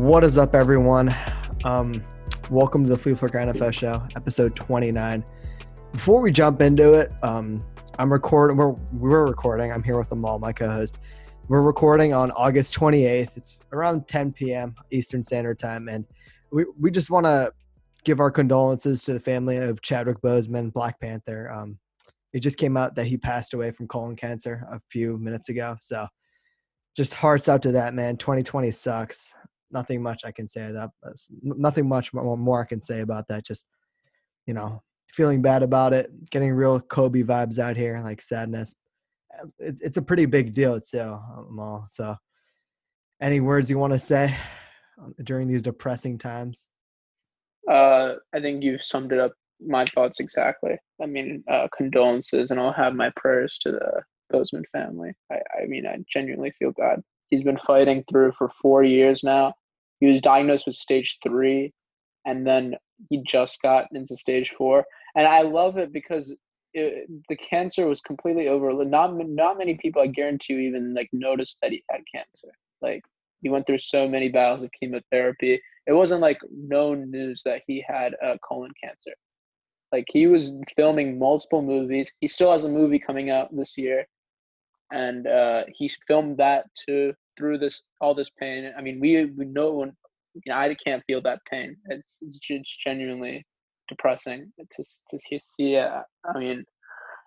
What 0.00 0.24
is 0.24 0.38
up, 0.38 0.54
everyone? 0.54 1.14
Um, 1.62 1.92
welcome 2.48 2.84
to 2.86 2.90
the 2.90 2.96
Fleaflicker 2.96 3.52
NFL 3.52 3.74
Show, 3.74 4.02
episode 4.16 4.56
29. 4.56 5.22
Before 5.92 6.22
we 6.22 6.32
jump 6.32 6.62
into 6.62 6.94
it, 6.94 7.12
um, 7.22 7.60
I'm 7.98 8.10
recording. 8.10 8.56
We're 8.56 8.74
we're 8.94 9.26
recording. 9.26 9.70
I'm 9.70 9.82
here 9.82 9.98
with 9.98 10.10
Amal, 10.10 10.38
my 10.38 10.54
co-host. 10.54 10.96
We're 11.48 11.60
recording 11.60 12.14
on 12.14 12.30
August 12.30 12.74
28th. 12.76 13.36
It's 13.36 13.58
around 13.72 14.08
10 14.08 14.32
p.m. 14.32 14.74
Eastern 14.90 15.22
Standard 15.22 15.58
Time, 15.58 15.86
and 15.90 16.06
we 16.50 16.64
we 16.80 16.90
just 16.90 17.10
want 17.10 17.26
to 17.26 17.52
give 18.02 18.20
our 18.20 18.30
condolences 18.30 19.04
to 19.04 19.12
the 19.12 19.20
family 19.20 19.58
of 19.58 19.82
Chadwick 19.82 20.22
Boseman, 20.22 20.72
Black 20.72 20.98
Panther. 20.98 21.50
Um, 21.50 21.78
it 22.32 22.40
just 22.40 22.56
came 22.56 22.78
out 22.78 22.94
that 22.94 23.04
he 23.04 23.18
passed 23.18 23.52
away 23.52 23.70
from 23.70 23.86
colon 23.86 24.16
cancer 24.16 24.64
a 24.70 24.80
few 24.88 25.18
minutes 25.18 25.50
ago. 25.50 25.76
So, 25.82 26.06
just 26.96 27.12
hearts 27.12 27.50
out 27.50 27.60
to 27.62 27.72
that 27.72 27.92
man. 27.92 28.16
2020 28.16 28.70
sucks. 28.70 29.34
Nothing 29.72 30.02
much 30.02 30.24
I 30.24 30.32
can 30.32 30.48
say 30.48 30.70
about 30.70 30.90
that. 31.02 31.16
Nothing 31.42 31.88
much 31.88 32.12
more 32.12 32.62
I 32.62 32.66
can 32.66 32.82
say 32.82 33.00
about 33.00 33.28
that. 33.28 33.44
Just 33.44 33.66
you 34.46 34.54
know, 34.54 34.82
feeling 35.12 35.42
bad 35.42 35.62
about 35.62 35.92
it, 35.92 36.10
getting 36.30 36.52
real 36.52 36.80
Kobe 36.80 37.22
vibes 37.22 37.58
out 37.58 37.76
here, 37.76 38.00
like 38.02 38.22
sadness. 38.22 38.74
It's 39.58 39.80
it's 39.80 39.96
a 39.96 40.02
pretty 40.02 40.26
big 40.26 40.54
deal 40.54 40.80
too, 40.80 41.18
all. 41.58 41.86
So, 41.88 42.16
any 43.20 43.40
words 43.40 43.70
you 43.70 43.78
want 43.78 43.92
to 43.92 43.98
say 43.98 44.34
during 45.22 45.48
these 45.48 45.62
depressing 45.62 46.18
times? 46.18 46.68
Uh, 47.70 48.14
I 48.34 48.40
think 48.40 48.62
you've 48.62 48.82
summed 48.82 49.12
it 49.12 49.18
up. 49.18 49.32
My 49.60 49.84
thoughts 49.84 50.20
exactly. 50.20 50.76
I 51.02 51.06
mean, 51.06 51.44
uh, 51.50 51.68
condolences, 51.76 52.50
and 52.50 52.58
I'll 52.58 52.72
have 52.72 52.94
my 52.94 53.12
prayers 53.16 53.58
to 53.62 53.72
the 53.72 54.02
Boseman 54.32 54.64
family. 54.72 55.12
I, 55.30 55.36
I 55.62 55.66
mean, 55.66 55.86
I 55.86 55.98
genuinely 56.12 56.52
feel 56.58 56.72
God. 56.72 57.02
He's 57.28 57.42
been 57.42 57.58
fighting 57.66 58.02
through 58.10 58.32
for 58.36 58.50
four 58.60 58.82
years 58.82 59.22
now. 59.22 59.54
He 60.00 60.06
was 60.06 60.20
diagnosed 60.20 60.66
with 60.66 60.76
stage 60.76 61.18
three, 61.22 61.72
and 62.26 62.46
then 62.46 62.74
he 63.08 63.22
just 63.26 63.62
got 63.62 63.86
into 63.92 64.16
stage 64.16 64.52
four 64.56 64.84
and 65.14 65.26
I 65.26 65.42
love 65.42 65.76
it 65.76 65.92
because 65.92 66.34
it, 66.72 67.08
the 67.28 67.36
cancer 67.36 67.86
was 67.86 68.00
completely 68.00 68.48
over. 68.48 68.72
Not 68.84 69.16
not 69.16 69.58
many 69.58 69.74
people, 69.74 70.02
I 70.02 70.06
guarantee 70.06 70.54
you, 70.54 70.60
even 70.60 70.94
like 70.94 71.08
noticed 71.12 71.58
that 71.62 71.72
he 71.72 71.82
had 71.90 72.00
cancer. 72.12 72.54
Like 72.80 73.02
he 73.42 73.48
went 73.48 73.66
through 73.66 73.78
so 73.78 74.08
many 74.08 74.28
battles 74.28 74.62
of 74.62 74.70
chemotherapy. 74.78 75.60
It 75.86 75.92
wasn't 75.92 76.20
like 76.20 76.38
known 76.50 77.10
news 77.10 77.42
that 77.44 77.62
he 77.66 77.84
had 77.86 78.14
uh, 78.24 78.36
colon 78.46 78.70
cancer. 78.82 79.12
Like 79.92 80.04
he 80.08 80.26
was 80.28 80.52
filming 80.76 81.18
multiple 81.18 81.62
movies. 81.62 82.12
He 82.20 82.28
still 82.28 82.52
has 82.52 82.64
a 82.64 82.68
movie 82.68 83.00
coming 83.00 83.30
out 83.30 83.54
this 83.56 83.76
year, 83.76 84.06
and 84.92 85.26
uh, 85.26 85.64
he 85.76 85.90
filmed 86.06 86.36
that 86.36 86.66
too 86.86 87.14
through 87.40 87.58
this 87.58 87.82
all 88.00 88.14
this 88.14 88.30
pain. 88.38 88.72
I 88.78 88.82
mean, 88.82 89.00
we 89.00 89.24
we 89.24 89.46
know 89.46 89.72
when 89.72 89.92
you 90.34 90.42
know, 90.46 90.56
I 90.56 90.76
can't 90.84 91.02
feel 91.06 91.22
that 91.22 91.40
pain. 91.50 91.76
It's, 91.88 92.16
it's 92.20 92.76
genuinely 92.86 93.44
depressing 93.88 94.52
to 94.58 94.84
to 95.10 95.18
see 95.56 95.74
it. 95.74 95.90
I 96.24 96.38
mean, 96.38 96.64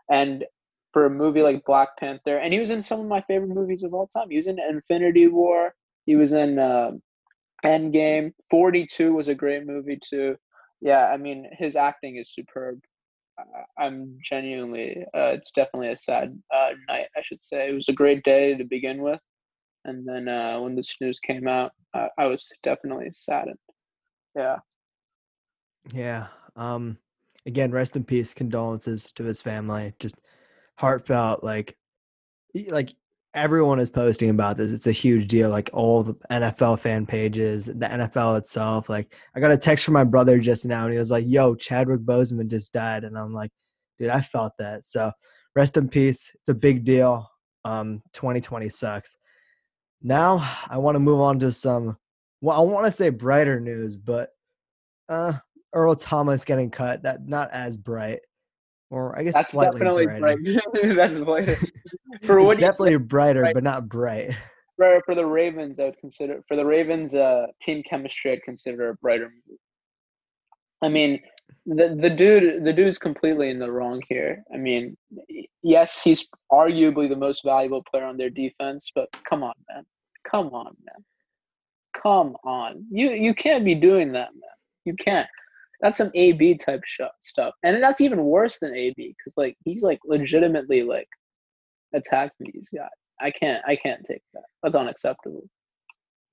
and 0.10 0.46
for 0.94 1.06
a 1.08 1.10
movie 1.10 1.42
like 1.42 1.66
Black 1.66 1.90
Panther, 2.00 2.38
and 2.38 2.54
he 2.54 2.60
was 2.60 2.70
in 2.70 2.82
some 2.82 3.00
of 3.00 3.08
my 3.08 3.22
favorite 3.28 3.50
movies 3.50 3.84
of 3.84 3.94
all 3.94 4.08
time. 4.08 4.30
He 4.30 4.38
was 4.38 4.48
in 4.48 4.60
Infinity 4.60 5.28
War. 5.28 5.74
He 6.06 6.16
was 6.16 6.34
in 6.34 6.60
uh, 6.60 6.92
Endgame. 7.66 8.32
Forty 8.52 8.86
Two 8.86 9.14
was 9.14 9.28
a 9.28 9.36
great 9.36 9.66
movie 9.66 10.00
too. 10.10 10.36
Yeah, 10.82 11.08
I 11.08 11.18
mean, 11.18 11.50
his 11.58 11.76
acting 11.76 12.18
is 12.18 12.34
superb. 12.34 12.80
I'm 13.80 14.20
genuinely. 14.24 15.06
Uh, 15.16 15.34
it's 15.34 15.52
definitely 15.52 15.92
a 15.92 15.98
sad 15.98 16.40
uh, 16.54 16.70
night, 16.88 17.08
I 17.18 17.22
should 17.24 17.44
say. 17.44 17.70
It 17.70 17.74
was 17.74 17.90
a 17.90 17.94
great 17.94 18.24
day 18.24 18.56
to 18.56 18.64
begin 18.64 19.02
with, 19.02 19.20
and 19.86 20.08
then 20.08 20.28
uh, 20.28 20.60
when 20.60 20.76
this 20.76 20.96
news 21.02 21.20
came 21.20 21.48
out, 21.48 21.72
I 21.94 22.26
was 22.26 22.50
definitely 22.64 23.12
saddened. 23.14 23.60
Yeah. 24.36 24.58
Yeah, 25.92 26.28
um, 26.56 26.98
again, 27.46 27.72
rest 27.72 27.96
in 27.96 28.04
peace. 28.04 28.34
Condolences 28.34 29.12
to 29.14 29.24
his 29.24 29.42
family. 29.42 29.94
Just 30.00 30.16
heartfelt. 30.76 31.44
Like, 31.44 31.76
like 32.68 32.94
everyone 33.34 33.80
is 33.80 33.90
posting 33.90 34.30
about 34.30 34.58
this. 34.58 34.72
It's 34.72 34.88
a 34.88 34.92
huge 34.92 35.28
deal. 35.28 35.50
Like 35.50 35.70
all 35.74 36.04
the 36.04 36.14
NFL 36.32 36.80
fan 36.80 37.06
pages, 37.06 37.66
the 37.66 37.74
NFL 37.74 38.38
itself. 38.38 38.90
Like, 38.90 39.14
I 39.36 39.40
got 39.40 39.52
a 39.52 39.58
text 39.58 39.86
from 39.86 39.94
my 39.96 40.04
brother 40.04 40.40
just 40.40 40.66
now, 40.66 40.86
and 40.86 40.94
he 40.94 41.00
was 41.00 41.12
like, 41.12 41.26
"Yo, 41.28 41.56
Chadwick 41.56 42.02
Boseman 42.02 42.48
just 42.50 42.74
died," 42.74 43.04
and 43.04 43.18
I'm 43.18 43.34
like, 43.34 43.52
"Dude, 44.00 44.10
I 44.10 44.22
felt 44.22 44.54
that." 44.60 44.86
So, 44.86 45.12
rest 45.56 45.78
in 45.78 45.90
peace. 45.90 46.32
It's 46.36 46.50
a 46.50 46.54
big 46.54 46.86
deal. 46.86 47.30
Um, 47.66 48.02
2020 48.14 48.70
sucks. 48.70 49.16
Now 50.04 50.58
I 50.70 50.78
want 50.78 50.96
to 50.96 51.00
move 51.00 51.22
on 51.22 51.40
to 51.40 51.52
some. 51.52 51.98
Well, 52.42 52.58
I 52.58 52.62
want 52.62 52.86
to 52.86 52.92
say 52.92 53.10
brighter 53.10 53.62
news, 53.62 53.96
but 53.96 54.32
uh, 55.08 55.34
Earl 55.74 55.96
Thomas 55.96 56.44
getting 56.44 56.70
cut. 56.70 57.04
That 57.04 57.26
not 57.26 57.50
as 57.52 57.78
bright, 57.78 58.20
or 58.90 59.18
I 59.18 59.24
guess 59.24 59.34
that's 59.34 59.52
slightly 59.52 59.80
definitely 59.80 60.06
brighter. 60.08 60.38
bright. 60.38 60.96
that's 60.96 61.18
brighter. 61.20 61.58
For 62.24 62.42
what 62.42 62.60
definitely 62.60 62.98
brighter, 62.98 63.42
bright. 63.42 63.56
but 63.56 63.64
not 63.64 63.88
bright. 63.88 64.36
For 64.78 65.02
for 65.06 65.16
the 65.16 65.26
Ravens, 65.26 65.80
I 65.80 65.86
would 65.86 66.00
consider 66.00 66.44
for 66.48 66.58
the 66.58 66.66
Ravens 66.66 67.14
uh, 67.14 67.46
team 67.62 67.84
chemistry, 67.88 68.32
I'd 68.32 68.42
consider 68.42 68.90
a 68.90 68.96
brighter 68.96 69.26
movie. 69.26 69.60
I 70.82 70.90
mean, 70.90 71.20
the 71.68 71.96
the 72.02 72.10
dude 72.10 72.66
the 72.66 72.74
dude's 72.74 72.98
completely 72.98 73.52
in 73.52 73.60
the 73.60 73.72
wrong 73.72 74.02
here. 74.10 74.44
I 74.52 74.58
mean, 74.58 74.98
yes, 75.62 76.02
he's 76.02 76.26
arguably 76.52 77.08
the 77.08 77.16
most 77.16 77.44
valuable 77.46 77.84
player 77.90 78.06
on 78.06 78.18
their 78.18 78.32
defense, 78.32 78.92
but 78.96 79.10
come 79.30 79.44
on, 79.44 79.54
man, 79.70 79.86
come 80.30 80.48
on, 80.48 80.76
man, 80.86 81.04
come 82.02 82.36
on. 82.44 82.86
You 82.92 83.12
you 83.12 83.34
can't 83.34 83.66
be 83.66 83.76
doing 83.76 84.12
that, 84.14 84.30
man. 84.34 84.50
You 84.86 84.96
can't 84.96 85.28
that's 85.84 85.98
some 85.98 86.12
AB 86.16 86.56
type 86.56 86.82
sh- 86.86 87.02
stuff, 87.22 87.54
and 87.64 87.84
that's 87.84 88.00
even 88.00 88.24
worse 88.24 88.58
than 88.60 88.74
AB 88.74 89.16
because 89.18 89.34
like 89.36 89.58
he's 89.66 89.84
like 89.84 90.00
legitimately 90.06 90.82
like 90.82 91.10
attacking 91.94 92.52
these 92.54 92.70
guys. 92.74 92.88
I 93.20 93.32
can't 93.32 93.62
I 93.68 93.76
can't 93.76 94.02
take 94.06 94.22
that. 94.34 94.44
That's 94.64 94.76
unacceptable. 94.76 95.44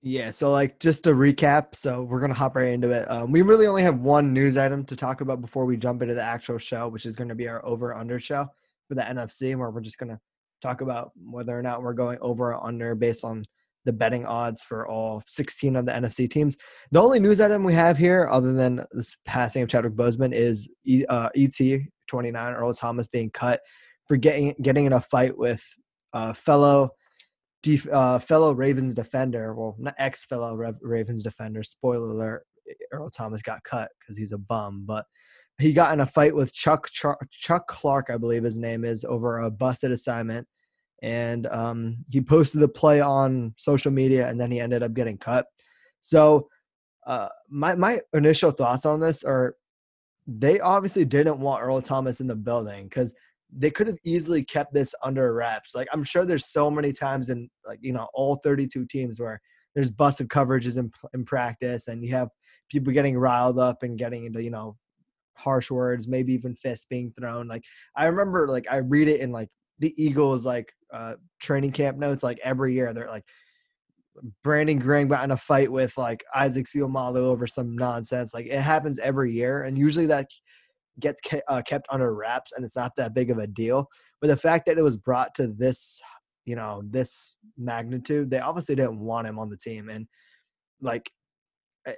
Yeah, 0.02 0.30
so 0.30 0.52
like 0.52 0.78
just 0.78 1.02
to 1.04 1.10
recap, 1.10 1.74
so 1.74 2.02
we're 2.02 2.20
gonna 2.20 2.32
hop 2.32 2.54
right 2.54 2.68
into 2.68 2.90
it. 2.90 3.10
Um, 3.10 3.32
we 3.32 3.42
really 3.42 3.66
only 3.66 3.82
have 3.82 3.98
one 3.98 4.32
news 4.32 4.56
item 4.56 4.84
to 4.84 4.94
talk 4.94 5.20
about 5.20 5.40
before 5.40 5.66
we 5.66 5.76
jump 5.76 6.00
into 6.00 6.14
the 6.14 6.22
actual 6.22 6.58
show, 6.58 6.86
which 6.86 7.04
is 7.04 7.16
to 7.16 7.34
be 7.34 7.48
our 7.48 7.64
over 7.66 7.92
under 7.92 8.20
show 8.20 8.46
for 8.88 8.94
the 8.94 9.02
NFC, 9.02 9.56
where 9.56 9.70
we're 9.70 9.80
just 9.80 9.98
gonna 9.98 10.20
talk 10.62 10.80
about 10.80 11.10
whether 11.20 11.58
or 11.58 11.62
not 11.62 11.82
we're 11.82 11.92
going 11.92 12.18
over 12.20 12.54
or 12.54 12.64
under 12.64 12.94
based 12.94 13.24
on 13.24 13.44
the 13.84 13.92
betting 13.92 14.26
odds 14.26 14.62
for 14.62 14.86
all 14.86 15.22
16 15.26 15.76
of 15.76 15.86
the 15.86 15.92
NFC 15.92 16.28
teams. 16.28 16.56
The 16.90 17.00
only 17.00 17.20
news 17.20 17.40
item 17.40 17.64
we 17.64 17.74
have 17.74 17.96
here, 17.96 18.28
other 18.30 18.52
than 18.52 18.84
this 18.92 19.16
passing 19.24 19.62
of 19.62 19.68
Chadwick 19.68 19.94
Boseman, 19.94 20.32
is 20.34 20.70
uh, 21.08 21.30
ET 21.34 21.80
29 22.08 22.52
Earl 22.54 22.74
Thomas 22.74 23.08
being 23.08 23.30
cut 23.30 23.60
for 24.06 24.16
getting 24.16 24.54
getting 24.62 24.86
in 24.86 24.92
a 24.92 25.00
fight 25.00 25.36
with 25.36 25.62
uh, 26.12 26.32
fellow 26.32 26.90
uh, 27.92 28.18
fellow 28.18 28.52
Ravens 28.52 28.94
defender. 28.94 29.54
Well, 29.54 29.76
not 29.78 29.94
ex 29.98 30.24
fellow 30.24 30.54
Ravens 30.80 31.22
defender. 31.22 31.62
Spoiler 31.62 32.10
alert: 32.10 32.44
Earl 32.92 33.10
Thomas 33.10 33.42
got 33.42 33.62
cut 33.64 33.90
because 34.00 34.16
he's 34.16 34.32
a 34.32 34.38
bum, 34.38 34.84
but. 34.86 35.06
He 35.58 35.74
got 35.74 35.92
in 35.92 36.00
a 36.00 36.06
fight 36.06 36.34
with 36.34 36.54
Chuck 36.54 36.88
Chuck 36.88 37.68
Clark, 37.68 38.08
I 38.08 38.16
believe 38.16 38.44
his 38.44 38.56
name 38.56 38.82
is, 38.82 39.04
over 39.04 39.40
a 39.40 39.50
busted 39.50 39.92
assignment 39.92 40.48
and 41.02 41.46
um, 41.46 41.96
he 42.08 42.20
posted 42.20 42.60
the 42.60 42.68
play 42.68 43.00
on 43.00 43.54
social 43.56 43.90
media 43.90 44.28
and 44.28 44.40
then 44.40 44.50
he 44.50 44.60
ended 44.60 44.82
up 44.82 44.94
getting 44.94 45.16
cut. 45.16 45.46
So 46.00 46.48
uh, 47.06 47.28
my 47.48 47.74
my 47.74 48.00
initial 48.12 48.50
thoughts 48.50 48.86
on 48.86 49.00
this 49.00 49.24
are 49.24 49.56
they 50.26 50.60
obviously 50.60 51.04
didn't 51.04 51.40
want 51.40 51.62
earl 51.62 51.80
thomas 51.80 52.20
in 52.20 52.26
the 52.26 52.36
building 52.36 52.84
because 52.84 53.14
they 53.52 53.70
could 53.70 53.86
have 53.86 53.98
easily 54.04 54.44
kept 54.44 54.72
this 54.72 54.94
under 55.02 55.32
wraps. 55.34 55.74
Like 55.74 55.88
i'm 55.92 56.04
sure 56.04 56.24
there's 56.24 56.46
so 56.46 56.70
many 56.70 56.92
times 56.92 57.30
in 57.30 57.48
like 57.66 57.78
you 57.82 57.92
know 57.92 58.08
all 58.14 58.36
32 58.44 58.86
teams 58.86 59.18
where 59.18 59.40
there's 59.74 59.90
busted 59.90 60.28
coverages 60.28 60.76
in, 60.76 60.90
in 61.14 61.24
practice 61.24 61.88
and 61.88 62.04
you 62.04 62.14
have 62.14 62.28
people 62.70 62.92
getting 62.92 63.16
riled 63.16 63.58
up 63.58 63.82
and 63.82 63.98
getting 63.98 64.24
into 64.26 64.42
you 64.42 64.50
know 64.50 64.76
harsh 65.34 65.70
words 65.70 66.06
maybe 66.06 66.34
even 66.34 66.54
fists 66.54 66.84
being 66.84 67.12
thrown. 67.18 67.48
Like 67.48 67.64
i 67.96 68.06
remember 68.06 68.46
like 68.46 68.66
i 68.70 68.76
read 68.76 69.08
it 69.08 69.20
in 69.20 69.32
like 69.32 69.48
the 69.80 69.94
Eagles 70.02 70.46
like 70.46 70.72
uh, 70.92 71.14
training 71.40 71.72
camp 71.72 71.98
notes 71.98 72.22
like 72.22 72.38
every 72.44 72.74
year. 72.74 72.92
They're 72.92 73.08
like 73.08 73.24
Brandon 74.44 74.78
Graham 74.78 75.08
got 75.08 75.24
in 75.24 75.30
a 75.30 75.36
fight 75.36 75.72
with 75.72 75.96
like 75.96 76.22
Isaac 76.34 76.66
Seumalo 76.66 77.16
over 77.16 77.46
some 77.46 77.76
nonsense. 77.76 78.32
Like 78.32 78.46
it 78.46 78.60
happens 78.60 78.98
every 78.98 79.32
year, 79.32 79.62
and 79.62 79.76
usually 79.76 80.06
that 80.06 80.28
gets 80.98 81.20
ke- 81.20 81.42
uh, 81.48 81.62
kept 81.62 81.86
under 81.90 82.14
wraps, 82.14 82.52
and 82.54 82.64
it's 82.64 82.76
not 82.76 82.94
that 82.96 83.14
big 83.14 83.30
of 83.30 83.38
a 83.38 83.46
deal. 83.46 83.88
But 84.20 84.28
the 84.28 84.36
fact 84.36 84.66
that 84.66 84.78
it 84.78 84.82
was 84.82 84.96
brought 84.96 85.34
to 85.36 85.48
this, 85.48 86.00
you 86.44 86.56
know, 86.56 86.82
this 86.84 87.34
magnitude, 87.56 88.30
they 88.30 88.40
obviously 88.40 88.74
didn't 88.74 89.00
want 89.00 89.26
him 89.26 89.38
on 89.38 89.48
the 89.48 89.56
team, 89.56 89.88
and 89.88 90.06
like 90.80 91.10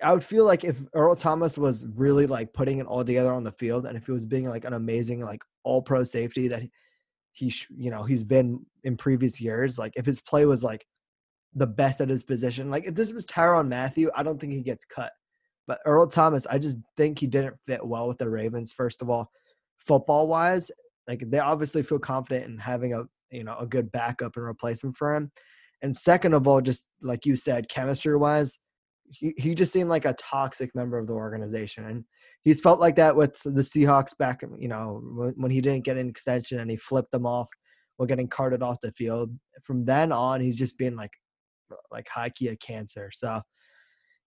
I 0.03 0.13
would 0.13 0.25
feel 0.25 0.45
like 0.45 0.63
if 0.65 0.81
Earl 0.95 1.17
Thomas 1.17 1.59
was 1.59 1.87
really 1.97 2.27
like 2.27 2.53
putting 2.53 2.79
it 2.79 2.87
all 2.87 3.05
together 3.05 3.33
on 3.33 3.43
the 3.43 3.53
field, 3.53 3.87
and 3.87 3.97
if 3.97 4.07
he 4.07 4.13
was 4.13 4.27
being 4.27 4.49
like 4.49 4.65
an 4.65 4.75
amazing 4.75 5.21
like 5.21 5.41
all 5.65 5.83
pro 5.83 6.05
safety 6.05 6.49
that 6.49 6.63
he, 6.63 6.71
he 7.33 7.55
you 7.77 7.91
know 7.91 8.05
he's 8.05 8.25
been 8.25 8.65
in 8.85 8.97
previous 8.97 9.41
years 9.41 9.79
like 9.79 9.93
if 9.97 10.05
his 10.05 10.21
play 10.21 10.45
was 10.45 10.63
like 10.63 10.85
the 11.55 11.67
best 11.67 12.01
at 12.01 12.09
his 12.09 12.23
position. 12.23 12.71
Like 12.71 12.87
if 12.87 12.95
this 12.95 13.13
was 13.13 13.27
Tyrann 13.27 13.69
Mathieu, 13.69 14.11
I 14.15 14.23
don't 14.23 14.41
think 14.41 14.53
he 14.53 14.63
gets 14.63 14.85
cut. 14.85 15.13
But 15.67 15.81
Earl 15.85 16.07
Thomas, 16.07 16.47
I 16.47 16.59
just 16.59 16.79
think 16.97 17.19
he 17.19 17.27
didn't 17.27 17.57
fit 17.67 17.87
well 17.87 18.09
with 18.09 18.19
the 18.19 18.29
Ravens. 18.29 18.73
First 18.73 19.03
of 19.03 19.11
all, 19.11 19.31
football 19.79 20.27
wise, 20.27 20.71
like 21.07 21.23
they 21.29 21.39
obviously 21.39 21.83
feel 21.83 21.99
confident 21.99 22.47
in 22.47 22.59
having 22.59 22.95
a 22.95 23.05
you 23.31 23.45
know 23.45 23.57
a 23.59 23.67
good 23.67 23.93
backup 23.93 24.37
and 24.37 24.45
replacement 24.45 24.97
for 24.97 25.15
him. 25.15 25.31
And 25.83 25.99
second 25.99 26.35
of 26.35 26.47
all, 26.47 26.61
just 26.61 26.87
like 27.01 27.27
you 27.27 27.37
said, 27.37 27.69
chemistry 27.69 28.17
wise, 28.17 28.59
he, 29.13 29.35
he 29.37 29.55
just 29.55 29.73
seemed 29.73 29.91
like 29.91 30.05
a 30.05 30.15
toxic 30.15 30.75
member 30.75 30.99
of 30.99 31.07
the 31.07 31.13
organization. 31.13 31.85
And 31.87 32.05
he's 32.45 32.61
felt 32.61 32.81
like 32.81 32.97
that 32.97 33.15
with 33.15 33.39
the 33.43 33.63
Seahawks 33.63 34.17
back, 34.17 34.43
you 34.59 34.69
know, 34.69 35.01
when, 35.37 35.51
he 35.51 35.61
didn't 35.61 35.85
get 35.85 35.99
an 35.99 36.09
extension 36.09 36.61
and 36.61 36.71
he 36.71 36.77
flipped 36.77 37.13
them 37.13 37.27
off 37.27 37.49
while 37.97 38.07
getting 38.07 38.29
carted 38.29 38.63
off 38.63 38.79
the 38.83 38.93
field. 38.93 39.37
From 39.63 39.85
then 39.85 40.13
on, 40.13 40.41
he's 40.41 40.57
just 40.57 40.79
been 40.79 40.97
like 40.97 41.13
like 41.91 42.09
high 42.09 42.31
key 42.31 42.49
a 42.49 42.57
cancer. 42.57 43.11
So 43.13 43.41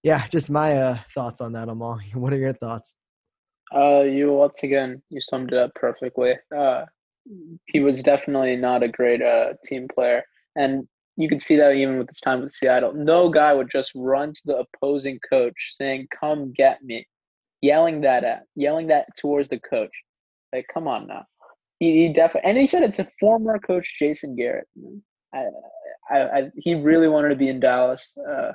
yeah, 0.03 0.27
just 0.27 0.49
my 0.49 0.77
uh, 0.77 0.97
thoughts 1.13 1.41
on 1.41 1.53
that, 1.53 1.69
Amal. 1.69 1.99
What 2.13 2.33
are 2.33 2.37
your 2.37 2.53
thoughts? 2.53 2.95
Uh, 3.75 4.01
you 4.01 4.31
once 4.31 4.61
again 4.61 5.01
you 5.09 5.19
summed 5.21 5.51
it 5.51 5.57
up 5.57 5.71
perfectly. 5.75 6.33
Uh, 6.55 6.85
he 7.65 7.79
was 7.79 8.03
definitely 8.03 8.55
not 8.55 8.83
a 8.83 8.87
great 8.87 9.21
uh, 9.23 9.53
team 9.65 9.87
player, 9.93 10.23
and 10.55 10.87
you 11.17 11.29
can 11.29 11.39
see 11.39 11.55
that 11.55 11.71
even 11.73 11.97
with 11.97 12.09
his 12.09 12.19
time 12.19 12.41
with 12.41 12.53
Seattle. 12.53 12.93
No 12.93 13.29
guy 13.29 13.53
would 13.53 13.71
just 13.71 13.91
run 13.95 14.33
to 14.33 14.41
the 14.45 14.57
opposing 14.57 15.19
coach 15.29 15.55
saying, 15.71 16.07
"Come 16.19 16.51
get 16.53 16.83
me," 16.83 17.07
yelling 17.61 18.01
that 18.01 18.23
at, 18.23 18.43
yelling 18.55 18.87
that 18.87 19.07
towards 19.17 19.49
the 19.49 19.59
coach. 19.59 19.91
Like, 20.53 20.67
come 20.73 20.87
on 20.87 21.07
now. 21.07 21.25
He, 21.79 22.07
he 22.07 22.13
definitely, 22.13 22.49
and 22.49 22.57
he 22.57 22.67
said 22.67 22.83
it's 22.83 22.99
a 22.99 23.07
former 23.19 23.59
coach, 23.59 23.95
Jason 23.99 24.35
Garrett. 24.35 24.67
I, 25.33 25.45
I, 26.09 26.19
I, 26.19 26.51
he 26.57 26.75
really 26.75 27.07
wanted 27.07 27.29
to 27.29 27.35
be 27.35 27.49
in 27.49 27.59
Dallas. 27.59 28.11
Uh, 28.17 28.53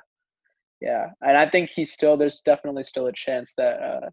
yeah, 0.80 1.10
and 1.20 1.36
I 1.36 1.48
think 1.48 1.70
he's 1.70 1.92
still. 1.92 2.16
There's 2.16 2.40
definitely 2.40 2.84
still 2.84 3.06
a 3.06 3.12
chance 3.12 3.52
that 3.56 3.82
uh, 3.82 4.10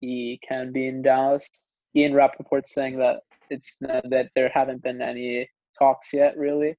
he 0.00 0.40
can 0.46 0.72
be 0.72 0.86
in 0.88 1.02
Dallas. 1.02 1.48
Ian 1.94 2.14
Rapoport 2.14 2.68
saying 2.68 2.98
that 2.98 3.20
it's 3.50 3.76
that 3.80 4.30
there 4.34 4.50
haven't 4.52 4.82
been 4.82 5.00
any 5.02 5.48
talks 5.78 6.12
yet, 6.12 6.36
really, 6.36 6.76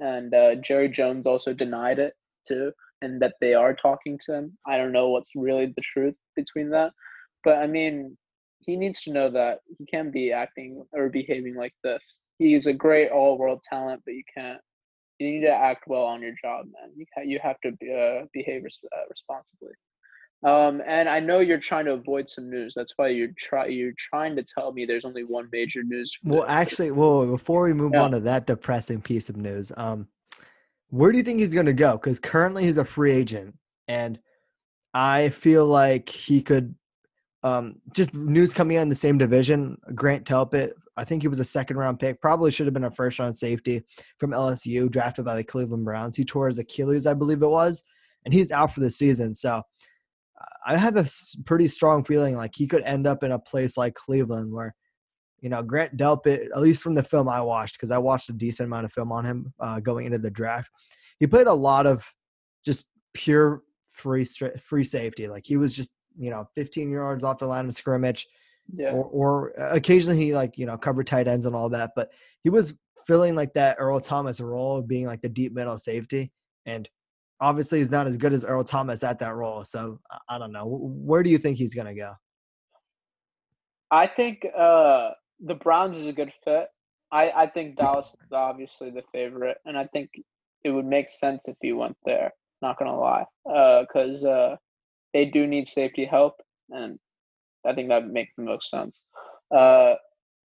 and 0.00 0.34
uh, 0.34 0.56
Jerry 0.56 0.88
Jones 0.88 1.26
also 1.26 1.52
denied 1.52 1.98
it 1.98 2.14
too, 2.46 2.72
and 3.02 3.20
that 3.22 3.34
they 3.40 3.54
are 3.54 3.74
talking 3.74 4.18
to 4.26 4.34
him. 4.34 4.58
I 4.66 4.76
don't 4.76 4.92
know 4.92 5.08
what's 5.10 5.30
really 5.34 5.66
the 5.66 5.82
truth 5.82 6.16
between 6.36 6.70
that, 6.70 6.92
but 7.44 7.58
I 7.58 7.66
mean, 7.66 8.16
he 8.60 8.76
needs 8.76 9.02
to 9.02 9.12
know 9.12 9.30
that 9.30 9.60
he 9.78 9.86
can't 9.86 10.12
be 10.12 10.32
acting 10.32 10.84
or 10.92 11.08
behaving 11.08 11.54
like 11.56 11.74
this. 11.84 12.18
He's 12.38 12.66
a 12.66 12.72
great 12.72 13.10
all-world 13.10 13.62
talent, 13.68 14.02
but 14.04 14.14
you 14.14 14.22
can't 14.36 14.60
you 15.18 15.30
need 15.30 15.42
to 15.42 15.52
act 15.52 15.84
well 15.86 16.04
on 16.04 16.22
your 16.22 16.34
job, 16.42 16.66
man. 16.66 16.90
You 16.96 17.04
you 17.24 17.38
have 17.42 17.60
to 17.60 17.72
be, 17.72 17.92
uh, 17.92 18.26
behave 18.32 18.64
res- 18.64 18.80
uh, 18.84 19.06
responsibly. 19.10 19.74
Um, 20.42 20.80
and 20.86 21.08
I 21.08 21.20
know 21.20 21.40
you're 21.40 21.58
trying 21.58 21.84
to 21.84 21.92
avoid 21.92 22.30
some 22.30 22.48
news. 22.48 22.72
That's 22.74 22.94
why 22.96 23.08
you're 23.08 23.32
try 23.38 23.66
you're 23.66 23.92
trying 23.98 24.36
to 24.36 24.42
tell 24.42 24.72
me 24.72 24.86
there's 24.86 25.04
only 25.04 25.22
one 25.22 25.48
major 25.52 25.82
news. 25.82 26.16
Well, 26.24 26.46
actually, 26.48 26.92
well, 26.92 27.26
before 27.26 27.64
we 27.64 27.74
move 27.74 27.92
yeah. 27.94 28.02
on 28.02 28.12
to 28.12 28.20
that 28.20 28.46
depressing 28.46 29.02
piece 29.02 29.28
of 29.28 29.36
news, 29.36 29.70
um, 29.76 30.08
where 30.88 31.12
do 31.12 31.18
you 31.18 31.24
think 31.24 31.40
he's 31.40 31.54
going 31.54 31.66
to 31.66 31.74
go? 31.74 31.92
Because 31.92 32.18
currently 32.18 32.64
he's 32.64 32.78
a 32.78 32.84
free 32.84 33.12
agent, 33.12 33.54
and 33.86 34.18
I 34.94 35.28
feel 35.28 35.66
like 35.66 36.08
he 36.08 36.42
could. 36.42 36.74
Um, 37.42 37.76
just 37.94 38.12
news 38.12 38.52
coming 38.52 38.76
out 38.76 38.82
in 38.82 38.90
the 38.90 38.94
same 38.94 39.16
division. 39.16 39.78
Grant 39.94 40.26
Delpit 40.26 40.72
I 41.00 41.04
think 41.04 41.22
he 41.22 41.28
was 41.28 41.40
a 41.40 41.44
second 41.44 41.78
round 41.78 41.98
pick. 41.98 42.20
Probably 42.20 42.50
should 42.50 42.66
have 42.66 42.74
been 42.74 42.84
a 42.84 42.90
first 42.90 43.18
round 43.18 43.34
safety 43.34 43.82
from 44.18 44.32
LSU, 44.32 44.90
drafted 44.90 45.24
by 45.24 45.34
the 45.34 45.42
Cleveland 45.42 45.86
Browns. 45.86 46.14
He 46.14 46.26
tore 46.26 46.46
his 46.46 46.58
Achilles, 46.58 47.06
I 47.06 47.14
believe 47.14 47.42
it 47.42 47.48
was, 47.48 47.82
and 48.26 48.34
he's 48.34 48.50
out 48.50 48.74
for 48.74 48.80
the 48.80 48.90
season. 48.90 49.34
So 49.34 49.62
I 50.66 50.76
have 50.76 50.96
a 50.96 51.06
pretty 51.44 51.68
strong 51.68 52.04
feeling 52.04 52.36
like 52.36 52.52
he 52.54 52.66
could 52.66 52.82
end 52.82 53.06
up 53.06 53.22
in 53.22 53.32
a 53.32 53.38
place 53.38 53.76
like 53.76 53.94
Cleveland 53.94 54.52
where, 54.52 54.74
you 55.40 55.48
know, 55.48 55.62
Grant 55.62 55.96
Delpit, 55.96 56.46
at 56.54 56.60
least 56.60 56.82
from 56.82 56.94
the 56.94 57.02
film 57.02 57.28
I 57.28 57.40
watched, 57.40 57.76
because 57.76 57.90
I 57.90 57.98
watched 57.98 58.28
a 58.28 58.34
decent 58.34 58.66
amount 58.66 58.84
of 58.84 58.92
film 58.92 59.12
on 59.12 59.24
him 59.24 59.52
uh, 59.58 59.80
going 59.80 60.06
into 60.06 60.18
the 60.18 60.30
draft. 60.30 60.70
He 61.18 61.26
played 61.26 61.46
a 61.46 61.52
lot 61.52 61.86
of 61.86 62.04
just 62.64 62.86
pure 63.14 63.62
free 63.90 64.24
free 64.24 64.84
safety. 64.84 65.28
Like 65.28 65.44
he 65.46 65.56
was 65.56 65.72
just, 65.72 65.92
you 66.18 66.30
know, 66.30 66.46
15 66.54 66.90
yards 66.90 67.24
off 67.24 67.38
the 67.38 67.46
line 67.46 67.66
of 67.66 67.74
scrimmage 67.74 68.26
yeah. 68.76 68.92
Or, 68.92 69.04
or 69.04 69.48
occasionally 69.56 70.18
he 70.18 70.34
like 70.34 70.58
you 70.58 70.66
know 70.66 70.76
covered 70.76 71.06
tight 71.06 71.28
ends 71.28 71.46
and 71.46 71.54
all 71.54 71.68
that, 71.70 71.92
but 71.96 72.10
he 72.42 72.50
was 72.50 72.74
filling 73.06 73.34
like 73.34 73.54
that 73.54 73.76
Earl 73.78 74.00
Thomas 74.00 74.40
role 74.40 74.78
of 74.78 74.88
being 74.88 75.06
like 75.06 75.22
the 75.22 75.28
deep 75.28 75.52
middle 75.52 75.78
safety, 75.78 76.32
and 76.66 76.88
obviously 77.40 77.78
he's 77.78 77.90
not 77.90 78.06
as 78.06 78.16
good 78.16 78.32
as 78.32 78.44
Earl 78.44 78.64
Thomas 78.64 79.02
at 79.02 79.18
that 79.18 79.34
role. 79.34 79.64
So 79.64 79.98
I 80.28 80.38
don't 80.38 80.52
know. 80.52 80.66
Where 80.66 81.22
do 81.22 81.30
you 81.30 81.38
think 81.38 81.56
he's 81.56 81.74
gonna 81.74 81.94
go? 81.94 82.12
I 83.90 84.06
think 84.06 84.46
uh, 84.56 85.10
the 85.40 85.54
Browns 85.54 85.96
is 85.96 86.06
a 86.06 86.12
good 86.12 86.32
fit. 86.44 86.68
I, 87.12 87.30
I 87.30 87.46
think 87.48 87.76
Dallas 87.76 88.06
is 88.06 88.32
obviously 88.32 88.90
the 88.90 89.02
favorite, 89.12 89.58
and 89.64 89.76
I 89.76 89.86
think 89.86 90.10
it 90.62 90.70
would 90.70 90.86
make 90.86 91.10
sense 91.10 91.48
if 91.48 91.56
he 91.60 91.72
went 91.72 91.96
there. 92.04 92.32
Not 92.62 92.78
gonna 92.78 92.98
lie, 92.98 93.24
because 93.44 94.24
uh, 94.24 94.28
uh, 94.28 94.56
they 95.12 95.24
do 95.24 95.46
need 95.46 95.66
safety 95.66 96.04
help, 96.04 96.34
and 96.68 96.98
I 97.66 97.72
think 97.72 97.88
that 97.88 98.06
makes 98.06 98.32
the 98.36 98.44
most 98.44 98.70
sense. 98.70 99.02
Uh, 99.54 99.94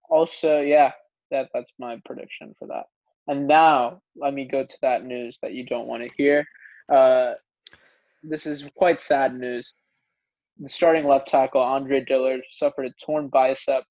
also, 0.09 0.59
yeah, 0.59 0.91
that 1.29 1.49
that's 1.53 1.71
my 1.79 1.97
prediction 2.03 2.53
for 2.59 2.67
that. 2.67 2.85
And 3.27 3.47
now 3.47 4.01
let 4.15 4.33
me 4.33 4.45
go 4.45 4.65
to 4.65 4.77
that 4.81 5.05
news 5.05 5.37
that 5.41 5.53
you 5.53 5.65
don't 5.65 5.87
want 5.87 6.05
to 6.05 6.13
hear. 6.17 6.45
Uh, 6.91 7.33
this 8.23 8.45
is 8.45 8.65
quite 8.75 9.01
sad 9.01 9.33
news. 9.37 9.73
The 10.59 10.69
starting 10.69 11.07
left 11.07 11.27
tackle 11.27 11.61
Andre 11.61 12.03
Dillard 12.03 12.41
suffered 12.51 12.85
a 12.85 12.93
torn 13.03 13.29
bicep, 13.29 13.83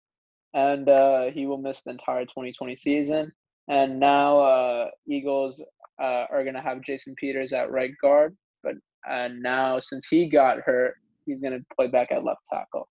and 0.55 0.88
uh, 0.88 1.31
he 1.32 1.47
will 1.47 1.58
miss 1.58 1.82
the 1.82 1.91
entire 1.91 2.25
2020 2.25 2.76
season. 2.76 3.32
And 3.69 3.99
now 3.99 4.41
uh, 4.41 4.88
Eagles 5.08 5.62
uh, 6.00 6.26
are 6.31 6.43
going 6.43 6.55
to 6.55 6.61
have 6.61 6.82
Jason 6.82 7.14
Peters 7.17 7.52
at 7.52 7.70
right 7.70 7.93
guard, 8.02 8.37
but 8.62 8.75
and 9.08 9.43
now 9.43 9.81
since 9.81 10.08
he 10.08 10.29
got 10.29 10.61
hurt, 10.61 10.94
he's 11.25 11.41
going 11.41 11.58
to 11.58 11.64
play 11.75 11.87
back 11.87 12.12
at 12.12 12.25
left 12.25 12.43
tackle. 12.53 12.88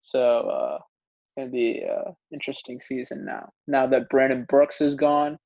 So 0.00 0.48
uh, 0.48 0.78
it's 0.78 1.34
going 1.36 1.48
to 1.48 1.52
be 1.52 1.82
an 1.82 2.14
interesting 2.32 2.80
season 2.80 3.24
now. 3.24 3.50
Now 3.66 3.86
that 3.88 4.08
Brandon 4.08 4.46
Brooks 4.48 4.80
is 4.80 4.94
gone, 4.94 5.38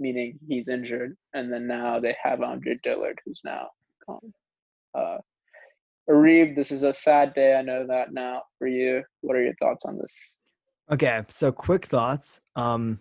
meaning 0.00 0.38
he's 0.48 0.68
injured, 0.68 1.16
and 1.34 1.52
then 1.52 1.66
now 1.66 2.00
they 2.00 2.16
have 2.22 2.42
Andre 2.42 2.78
Dillard, 2.82 3.18
who's 3.24 3.40
now 3.44 3.68
gone. 4.06 4.32
Uh, 4.94 5.18
Arib, 6.08 6.56
this 6.56 6.72
is 6.72 6.82
a 6.82 6.92
sad 6.92 7.34
day. 7.34 7.54
I 7.54 7.62
know 7.62 7.86
that 7.86 8.12
now 8.12 8.42
for 8.58 8.66
you. 8.66 9.02
What 9.20 9.36
are 9.36 9.44
your 9.44 9.54
thoughts 9.60 9.84
on 9.84 9.98
this? 9.98 10.12
Okay, 10.90 11.22
so 11.28 11.52
quick 11.52 11.86
thoughts. 11.86 12.40
Um, 12.56 13.00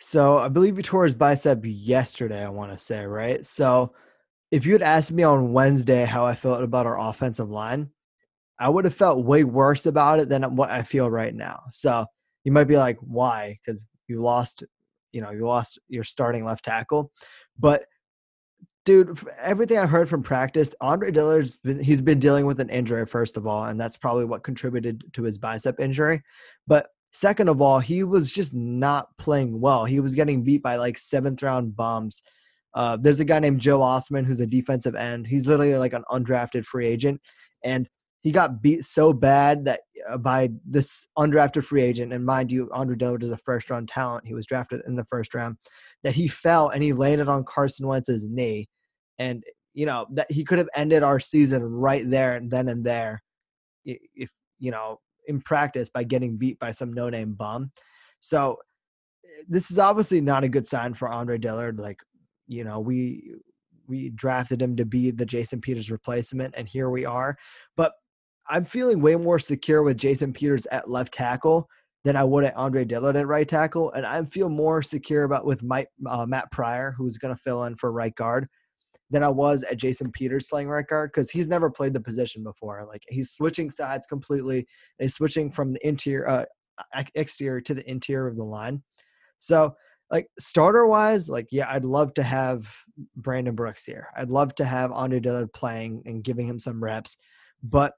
so 0.00 0.38
I 0.38 0.48
believe 0.48 0.76
he 0.76 0.82
tore 0.82 1.04
his 1.04 1.14
bicep 1.14 1.60
yesterday. 1.62 2.44
I 2.44 2.48
want 2.48 2.72
to 2.72 2.78
say 2.78 3.04
right. 3.04 3.46
So 3.46 3.94
if 4.50 4.66
you 4.66 4.72
had 4.72 4.82
asked 4.82 5.12
me 5.12 5.22
on 5.22 5.52
Wednesday 5.52 6.04
how 6.04 6.26
I 6.26 6.34
felt 6.34 6.62
about 6.62 6.86
our 6.86 6.98
offensive 6.98 7.48
line, 7.48 7.90
I 8.58 8.68
would 8.68 8.84
have 8.84 8.94
felt 8.94 9.24
way 9.24 9.44
worse 9.44 9.86
about 9.86 10.18
it 10.18 10.28
than 10.28 10.56
what 10.56 10.70
I 10.70 10.82
feel 10.82 11.08
right 11.08 11.34
now. 11.34 11.62
So 11.70 12.06
you 12.42 12.50
might 12.50 12.64
be 12.64 12.76
like, 12.76 12.98
why? 13.00 13.58
Because 13.62 13.84
you 14.08 14.20
lost, 14.20 14.64
you 15.12 15.20
know, 15.20 15.30
you 15.30 15.46
lost 15.46 15.78
your 15.88 16.04
starting 16.04 16.44
left 16.44 16.64
tackle. 16.64 17.12
But 17.58 17.84
dude, 18.84 19.18
everything 19.40 19.78
I've 19.78 19.90
heard 19.90 20.08
from 20.08 20.22
practice, 20.22 20.74
Andre 20.80 21.10
Dillard's 21.10 21.56
been, 21.56 21.80
he's 21.80 22.00
been 22.00 22.18
dealing 22.18 22.46
with 22.46 22.60
an 22.60 22.70
injury 22.70 23.06
first 23.06 23.36
of 23.36 23.46
all, 23.46 23.64
and 23.64 23.78
that's 23.78 23.96
probably 23.96 24.24
what 24.24 24.42
contributed 24.42 25.04
to 25.14 25.22
his 25.22 25.38
bicep 25.38 25.78
injury. 25.78 26.22
But 26.66 26.88
second 27.12 27.48
of 27.48 27.60
all, 27.60 27.78
he 27.78 28.02
was 28.02 28.30
just 28.30 28.54
not 28.54 29.08
playing 29.18 29.60
well. 29.60 29.84
He 29.84 30.00
was 30.00 30.14
getting 30.14 30.42
beat 30.42 30.62
by 30.62 30.76
like 30.76 30.98
seventh 30.98 31.42
round 31.42 31.76
bums. 31.76 32.22
Uh, 32.74 32.96
there's 33.00 33.20
a 33.20 33.24
guy 33.24 33.38
named 33.38 33.60
Joe 33.60 33.80
Ostman 33.80 34.24
who's 34.24 34.40
a 34.40 34.46
defensive 34.46 34.94
end. 34.94 35.26
He's 35.26 35.46
literally 35.46 35.76
like 35.76 35.92
an 35.92 36.04
undrafted 36.10 36.64
free 36.64 36.86
agent, 36.86 37.20
and 37.62 37.88
he 38.22 38.30
got 38.30 38.62
beat 38.62 38.84
so 38.84 39.12
bad 39.12 39.64
that 39.64 39.80
uh, 40.08 40.16
by 40.16 40.50
this 40.64 41.06
undrafted 41.18 41.64
free 41.64 41.82
agent, 41.82 42.12
and 42.12 42.24
mind 42.24 42.52
you, 42.52 42.70
Andre 42.72 42.96
Dillard 42.96 43.24
is 43.24 43.32
a 43.32 43.36
first 43.36 43.68
round 43.68 43.88
talent. 43.88 44.26
He 44.26 44.34
was 44.34 44.46
drafted 44.46 44.80
in 44.86 44.94
the 44.94 45.04
first 45.04 45.34
round. 45.34 45.56
That 46.04 46.14
he 46.14 46.28
fell 46.28 46.68
and 46.68 46.82
he 46.82 46.92
landed 46.92 47.28
on 47.28 47.44
Carson 47.44 47.86
Wentz's 47.86 48.26
knee, 48.26 48.68
and 49.18 49.42
you 49.74 49.86
know 49.86 50.06
that 50.12 50.30
he 50.30 50.44
could 50.44 50.58
have 50.58 50.68
ended 50.74 51.02
our 51.02 51.18
season 51.18 51.64
right 51.64 52.08
there 52.08 52.36
and 52.36 52.50
then 52.50 52.68
and 52.68 52.84
there, 52.84 53.22
if 53.84 54.30
you 54.58 54.70
know 54.70 55.00
in 55.26 55.40
practice 55.40 55.88
by 55.88 56.04
getting 56.04 56.36
beat 56.36 56.58
by 56.58 56.70
some 56.70 56.92
no 56.92 57.08
name 57.08 57.34
bum. 57.34 57.72
So 58.20 58.58
eh, 59.24 59.42
this 59.48 59.70
is 59.72 59.78
obviously 59.78 60.20
not 60.20 60.44
a 60.44 60.48
good 60.48 60.68
sign 60.68 60.94
for 60.94 61.08
Andre 61.08 61.38
Dillard. 61.38 61.80
Like 61.80 61.98
you 62.46 62.62
know 62.62 62.78
we 62.78 63.34
we 63.88 64.10
drafted 64.10 64.62
him 64.62 64.76
to 64.76 64.84
be 64.84 65.10
the 65.10 65.26
Jason 65.26 65.60
Peters 65.60 65.90
replacement, 65.90 66.54
and 66.56 66.68
here 66.68 66.88
we 66.88 67.04
are. 67.04 67.36
But 67.76 67.94
I'm 68.48 68.64
feeling 68.64 69.00
way 69.00 69.16
more 69.16 69.38
secure 69.38 69.82
with 69.82 69.96
Jason 69.96 70.32
Peters 70.32 70.66
at 70.66 70.90
left 70.90 71.12
tackle 71.14 71.68
than 72.04 72.16
I 72.16 72.24
would 72.24 72.44
at 72.44 72.56
Andre 72.56 72.84
Dillard 72.84 73.16
at 73.16 73.26
right 73.26 73.48
tackle, 73.48 73.92
and 73.92 74.04
I 74.04 74.24
feel 74.24 74.48
more 74.48 74.82
secure 74.82 75.24
about 75.24 75.44
with 75.44 75.62
Mike, 75.62 75.88
uh, 76.06 76.26
Matt 76.26 76.50
Pryor, 76.50 76.94
who's 76.96 77.18
going 77.18 77.34
to 77.34 77.40
fill 77.40 77.64
in 77.64 77.76
for 77.76 77.92
right 77.92 78.14
guard, 78.14 78.48
than 79.10 79.22
I 79.22 79.28
was 79.28 79.62
at 79.62 79.76
Jason 79.76 80.10
Peters 80.10 80.46
playing 80.48 80.68
right 80.68 80.86
guard 80.86 81.10
because 81.12 81.30
he's 81.30 81.46
never 81.46 81.70
played 81.70 81.92
the 81.92 82.00
position 82.00 82.42
before. 82.42 82.84
Like 82.88 83.02
he's 83.08 83.30
switching 83.30 83.70
sides 83.70 84.06
completely, 84.06 84.66
he's 84.98 85.14
switching 85.14 85.52
from 85.52 85.74
the 85.74 85.86
interior, 85.86 86.28
uh, 86.28 86.44
exterior 87.14 87.60
to 87.60 87.74
the 87.74 87.88
interior 87.88 88.26
of 88.26 88.36
the 88.36 88.44
line. 88.44 88.82
So, 89.38 89.76
like 90.10 90.28
starter 90.38 90.86
wise, 90.86 91.28
like 91.28 91.46
yeah, 91.50 91.70
I'd 91.70 91.84
love 91.84 92.14
to 92.14 92.22
have 92.22 92.66
Brandon 93.16 93.54
Brooks 93.54 93.84
here. 93.84 94.08
I'd 94.16 94.30
love 94.30 94.54
to 94.56 94.64
have 94.64 94.92
Andre 94.92 95.20
Dillard 95.20 95.52
playing 95.52 96.02
and 96.06 96.24
giving 96.24 96.46
him 96.46 96.58
some 96.58 96.82
reps, 96.82 97.16
but 97.62 97.94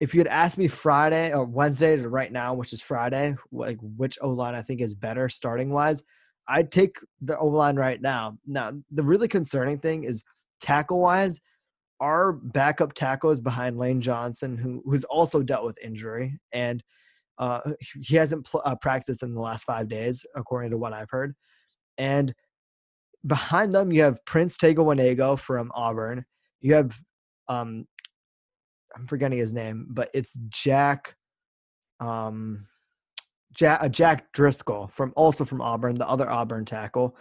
if 0.00 0.14
you 0.14 0.20
had 0.20 0.26
asked 0.28 0.58
me 0.58 0.66
Friday 0.66 1.32
or 1.32 1.44
Wednesday 1.44 1.94
to 1.96 2.08
right 2.08 2.32
now, 2.32 2.54
which 2.54 2.72
is 2.72 2.80
Friday, 2.80 3.36
like 3.52 3.76
which 3.80 4.18
O 4.22 4.30
line 4.30 4.54
I 4.54 4.62
think 4.62 4.80
is 4.80 4.94
better 4.94 5.28
starting 5.28 5.70
wise, 5.70 6.02
I'd 6.48 6.72
take 6.72 6.96
the 7.20 7.38
O 7.38 7.46
line 7.46 7.76
right 7.76 8.00
now. 8.00 8.38
Now, 8.46 8.72
the 8.90 9.04
really 9.04 9.28
concerning 9.28 9.78
thing 9.78 10.04
is 10.04 10.24
tackle 10.60 11.00
wise, 11.00 11.40
our 12.00 12.32
backup 12.32 12.94
tackle 12.94 13.30
is 13.30 13.40
behind 13.40 13.78
Lane 13.78 14.00
Johnson, 14.00 14.56
who 14.56 14.82
who's 14.86 15.04
also 15.04 15.42
dealt 15.42 15.66
with 15.66 15.78
injury, 15.84 16.40
and 16.52 16.82
uh, 17.38 17.60
he 18.00 18.16
hasn't 18.16 18.46
pl- 18.46 18.62
uh, 18.64 18.74
practiced 18.76 19.22
in 19.22 19.34
the 19.34 19.40
last 19.40 19.64
five 19.64 19.88
days, 19.88 20.24
according 20.34 20.70
to 20.70 20.78
what 20.78 20.94
I've 20.94 21.10
heard. 21.10 21.34
And 21.98 22.34
behind 23.26 23.72
them, 23.72 23.92
you 23.92 24.02
have 24.02 24.24
Prince 24.24 24.56
Tega 24.56 24.82
Wanogho 24.82 25.38
from 25.38 25.70
Auburn. 25.74 26.24
You 26.60 26.74
have 26.74 26.98
um, 27.48 27.86
I'm 28.94 29.06
forgetting 29.06 29.38
his 29.38 29.52
name, 29.52 29.86
but 29.90 30.10
it's 30.14 30.34
Jack, 30.48 31.16
um, 32.00 32.66
Jack, 33.52 33.82
uh, 33.82 33.88
Jack 33.88 34.32
Driscoll 34.32 34.88
from 34.88 35.12
also 35.16 35.44
from 35.44 35.60
Auburn, 35.60 35.96
the 35.96 36.08
other 36.08 36.30
Auburn 36.30 36.64
tackle, 36.64 37.16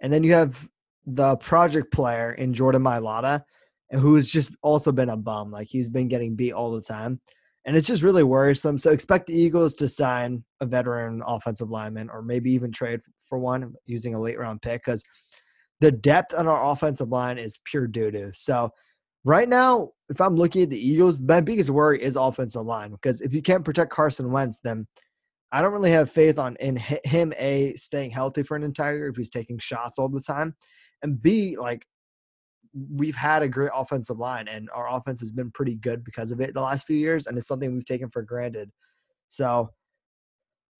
and 0.00 0.12
then 0.12 0.24
you 0.24 0.32
have 0.32 0.68
the 1.06 1.36
project 1.36 1.92
player 1.92 2.32
in 2.32 2.54
Jordan 2.54 2.82
Mailata, 2.82 3.42
who's 3.90 4.26
just 4.26 4.52
also 4.62 4.92
been 4.92 5.10
a 5.10 5.16
bum. 5.16 5.50
Like 5.50 5.68
he's 5.68 5.90
been 5.90 6.08
getting 6.08 6.36
beat 6.36 6.52
all 6.52 6.72
the 6.72 6.80
time, 6.80 7.20
and 7.64 7.76
it's 7.76 7.88
just 7.88 8.02
really 8.02 8.22
worrisome. 8.22 8.78
So 8.78 8.90
expect 8.90 9.26
the 9.26 9.38
Eagles 9.38 9.74
to 9.76 9.88
sign 9.88 10.44
a 10.60 10.66
veteran 10.66 11.22
offensive 11.26 11.70
lineman, 11.70 12.10
or 12.10 12.22
maybe 12.22 12.52
even 12.52 12.72
trade 12.72 13.00
for 13.20 13.38
one 13.38 13.74
using 13.86 14.14
a 14.14 14.20
late 14.20 14.38
round 14.38 14.62
pick 14.62 14.84
because 14.84 15.04
the 15.80 15.90
depth 15.90 16.32
on 16.34 16.46
our 16.46 16.70
offensive 16.70 17.08
line 17.08 17.38
is 17.38 17.58
pure 17.64 17.86
doo 17.86 18.10
doo. 18.10 18.30
So 18.34 18.70
right 19.24 19.48
now, 19.48 19.90
if 20.08 20.20
I'm 20.20 20.36
looking 20.36 20.62
at 20.62 20.70
the 20.70 20.88
Eagles, 20.88 21.20
my 21.20 21.40
biggest 21.40 21.70
worry 21.70 22.02
is 22.02 22.16
offensive 22.16 22.66
line 22.66 22.90
because 22.90 23.20
if 23.20 23.32
you 23.32 23.42
can't 23.42 23.64
protect 23.64 23.90
Carson 23.90 24.30
Wentz, 24.30 24.58
then 24.62 24.86
I 25.52 25.62
don't 25.62 25.72
really 25.72 25.90
have 25.90 26.10
faith 26.10 26.38
on 26.38 26.56
in 26.56 26.76
him 26.76 27.32
a 27.38 27.74
staying 27.74 28.10
healthy 28.10 28.42
for 28.42 28.56
an 28.56 28.62
entire 28.62 28.96
year 28.96 29.08
if 29.08 29.16
he's 29.16 29.30
taking 29.30 29.58
shots 29.58 29.98
all 29.98 30.08
the 30.08 30.20
time, 30.20 30.54
and 31.02 31.20
b 31.20 31.56
like 31.56 31.86
we've 32.90 33.16
had 33.16 33.42
a 33.42 33.48
great 33.48 33.70
offensive 33.74 34.18
line 34.18 34.48
and 34.48 34.70
our 34.74 34.88
offense 34.96 35.20
has 35.20 35.30
been 35.30 35.50
pretty 35.50 35.74
good 35.74 36.02
because 36.02 36.32
of 36.32 36.40
it 36.40 36.54
the 36.54 36.60
last 36.60 36.86
few 36.86 36.96
years, 36.96 37.26
and 37.26 37.36
it's 37.36 37.46
something 37.46 37.72
we've 37.72 37.84
taken 37.84 38.10
for 38.10 38.22
granted. 38.22 38.70
So 39.28 39.70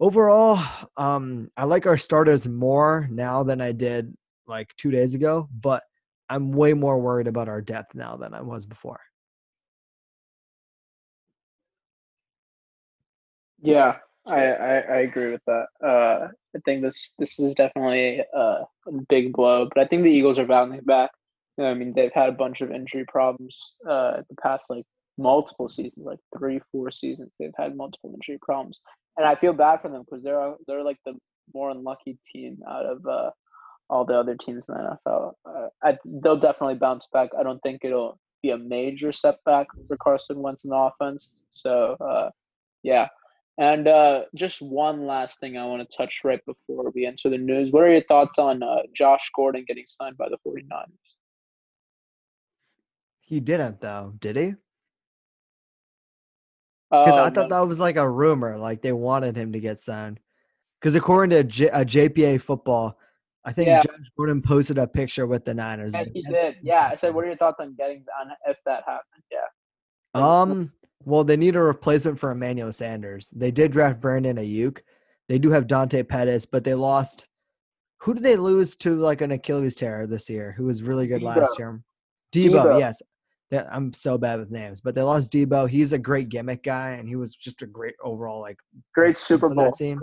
overall, 0.00 0.58
um, 0.96 1.50
I 1.56 1.64
like 1.64 1.86
our 1.86 1.98
starters 1.98 2.48
more 2.48 3.08
now 3.10 3.42
than 3.42 3.60
I 3.60 3.72
did 3.72 4.14
like 4.46 4.74
two 4.76 4.90
days 4.90 5.14
ago, 5.14 5.48
but 5.60 5.82
I'm 6.28 6.52
way 6.52 6.74
more 6.74 6.98
worried 6.98 7.26
about 7.26 7.48
our 7.48 7.60
depth 7.60 7.94
now 7.94 8.16
than 8.16 8.34
I 8.34 8.40
was 8.42 8.66
before. 8.66 9.00
Yeah, 13.60 13.96
I, 14.26 14.46
I, 14.46 14.74
I 14.78 14.96
agree 14.98 15.32
with 15.32 15.42
that. 15.46 15.66
Uh, 15.84 16.28
I 16.54 16.58
think 16.64 16.82
this 16.82 17.12
this 17.18 17.38
is 17.38 17.54
definitely 17.54 18.22
a, 18.34 18.38
a 18.38 18.92
big 19.08 19.32
blow, 19.32 19.68
but 19.74 19.82
I 19.82 19.86
think 19.86 20.02
the 20.02 20.10
Eagles 20.10 20.38
are 20.38 20.46
bouncing 20.46 20.80
back. 20.80 21.10
I 21.60 21.74
mean, 21.74 21.92
they've 21.94 22.12
had 22.12 22.28
a 22.28 22.32
bunch 22.32 22.60
of 22.60 22.70
injury 22.70 23.04
problems 23.06 23.74
uh, 23.88 24.22
the 24.28 24.36
past 24.42 24.70
like 24.70 24.84
multiple 25.18 25.68
seasons, 25.68 26.06
like 26.06 26.18
three, 26.36 26.60
four 26.72 26.90
seasons. 26.90 27.30
They've 27.38 27.52
had 27.56 27.76
multiple 27.76 28.12
injury 28.14 28.38
problems, 28.42 28.80
and 29.16 29.26
I 29.26 29.34
feel 29.36 29.52
bad 29.52 29.80
for 29.82 29.88
them 29.90 30.02
because 30.02 30.24
they're 30.24 30.54
they're 30.66 30.82
like 30.82 30.98
the 31.04 31.14
more 31.54 31.70
unlucky 31.70 32.18
team 32.32 32.58
out 32.68 32.86
of 32.86 33.06
uh, 33.06 33.30
all 33.92 34.06
the 34.06 34.18
other 34.18 34.34
teams 34.34 34.64
in 34.68 34.74
the 34.74 34.98
NFL. 35.06 35.32
Uh, 35.44 35.68
I, 35.84 35.98
they'll 36.04 36.38
definitely 36.38 36.76
bounce 36.76 37.06
back. 37.12 37.28
I 37.38 37.42
don't 37.42 37.60
think 37.60 37.84
it'll 37.84 38.18
be 38.42 38.50
a 38.50 38.58
major 38.58 39.12
setback 39.12 39.66
for 39.86 39.96
Carson 39.98 40.40
Wentz 40.40 40.64
in 40.64 40.70
the 40.70 40.76
offense. 40.76 41.30
So, 41.50 41.96
uh, 42.00 42.30
yeah. 42.82 43.08
And 43.58 43.86
uh, 43.86 44.22
just 44.34 44.62
one 44.62 45.06
last 45.06 45.38
thing 45.40 45.58
I 45.58 45.66
want 45.66 45.88
to 45.88 45.96
touch 45.96 46.20
right 46.24 46.40
before 46.46 46.90
we 46.94 47.04
enter 47.04 47.28
the 47.28 47.36
news. 47.36 47.70
What 47.70 47.82
are 47.82 47.92
your 47.92 48.02
thoughts 48.04 48.38
on 48.38 48.62
uh, 48.62 48.76
Josh 48.96 49.30
Gordon 49.36 49.64
getting 49.68 49.84
signed 49.86 50.16
by 50.16 50.28
the 50.30 50.38
49ers? 50.46 50.86
He 53.20 53.40
didn't, 53.40 53.80
though, 53.80 54.14
did 54.18 54.36
he? 54.36 54.54
Because 56.90 57.18
I 57.18 57.30
thought 57.30 57.48
that 57.50 57.68
was 57.68 57.80
like 57.80 57.96
a 57.96 58.08
rumor, 58.08 58.58
like 58.58 58.82
they 58.82 58.92
wanted 58.92 59.36
him 59.36 59.52
to 59.52 59.60
get 59.60 59.80
signed. 59.80 60.18
Because 60.80 60.94
according 60.94 61.30
to 61.30 61.44
J- 61.44 61.70
uh, 61.70 61.84
JPA 61.84 62.40
football, 62.40 62.98
I 63.44 63.52
think 63.52 63.66
yeah. 63.66 63.80
Josh 63.80 64.06
Gordon 64.16 64.40
posted 64.40 64.78
a 64.78 64.86
picture 64.86 65.26
with 65.26 65.44
the 65.44 65.54
Niners. 65.54 65.94
Yeah, 65.94 66.04
he 66.12 66.22
did. 66.22 66.56
Yeah, 66.62 66.88
I 66.92 66.96
said, 66.96 67.14
"What 67.14 67.24
are 67.24 67.28
your 67.28 67.36
thoughts 67.36 67.58
on 67.60 67.74
getting 67.74 68.04
on 68.20 68.32
if 68.46 68.56
that 68.66 68.84
happened?" 68.86 69.22
Yeah. 69.30 69.40
Um. 70.14 70.72
Well, 71.04 71.24
they 71.24 71.36
need 71.36 71.56
a 71.56 71.62
replacement 71.62 72.20
for 72.20 72.30
Emmanuel 72.30 72.72
Sanders. 72.72 73.30
They 73.30 73.50
did 73.50 73.72
draft 73.72 74.00
Brandon 74.00 74.36
Aiyuk. 74.36 74.78
They 75.28 75.38
do 75.38 75.50
have 75.50 75.66
Dante 75.66 76.04
Pettis, 76.04 76.46
but 76.46 76.62
they 76.62 76.74
lost. 76.74 77.26
Who 78.02 78.14
did 78.14 78.22
they 78.22 78.36
lose 78.36 78.76
to 78.78 78.96
like 78.96 79.20
an 79.20 79.32
Achilles 79.32 79.74
tear 79.74 80.06
this 80.06 80.28
year? 80.28 80.54
Who 80.56 80.64
was 80.64 80.82
really 80.82 81.06
good 81.08 81.22
Deebo. 81.22 81.36
last 81.36 81.58
year? 81.58 81.80
Deebo, 82.32 82.64
Deebo. 82.64 82.78
yes. 82.78 83.02
I'm 83.70 83.92
so 83.92 84.16
bad 84.16 84.38
with 84.38 84.50
names, 84.50 84.80
but 84.80 84.94
they 84.94 85.02
lost 85.02 85.30
Deebo. 85.30 85.68
He's 85.68 85.92
a 85.92 85.98
great 85.98 86.30
gimmick 86.30 86.62
guy, 86.62 86.92
and 86.92 87.06
he 87.08 87.16
was 87.16 87.34
just 87.34 87.60
a 87.60 87.66
great 87.66 87.94
overall 88.02 88.40
like 88.40 88.56
great 88.94 89.18
Super 89.18 89.48
Bowl 89.48 89.72
team. 89.72 90.00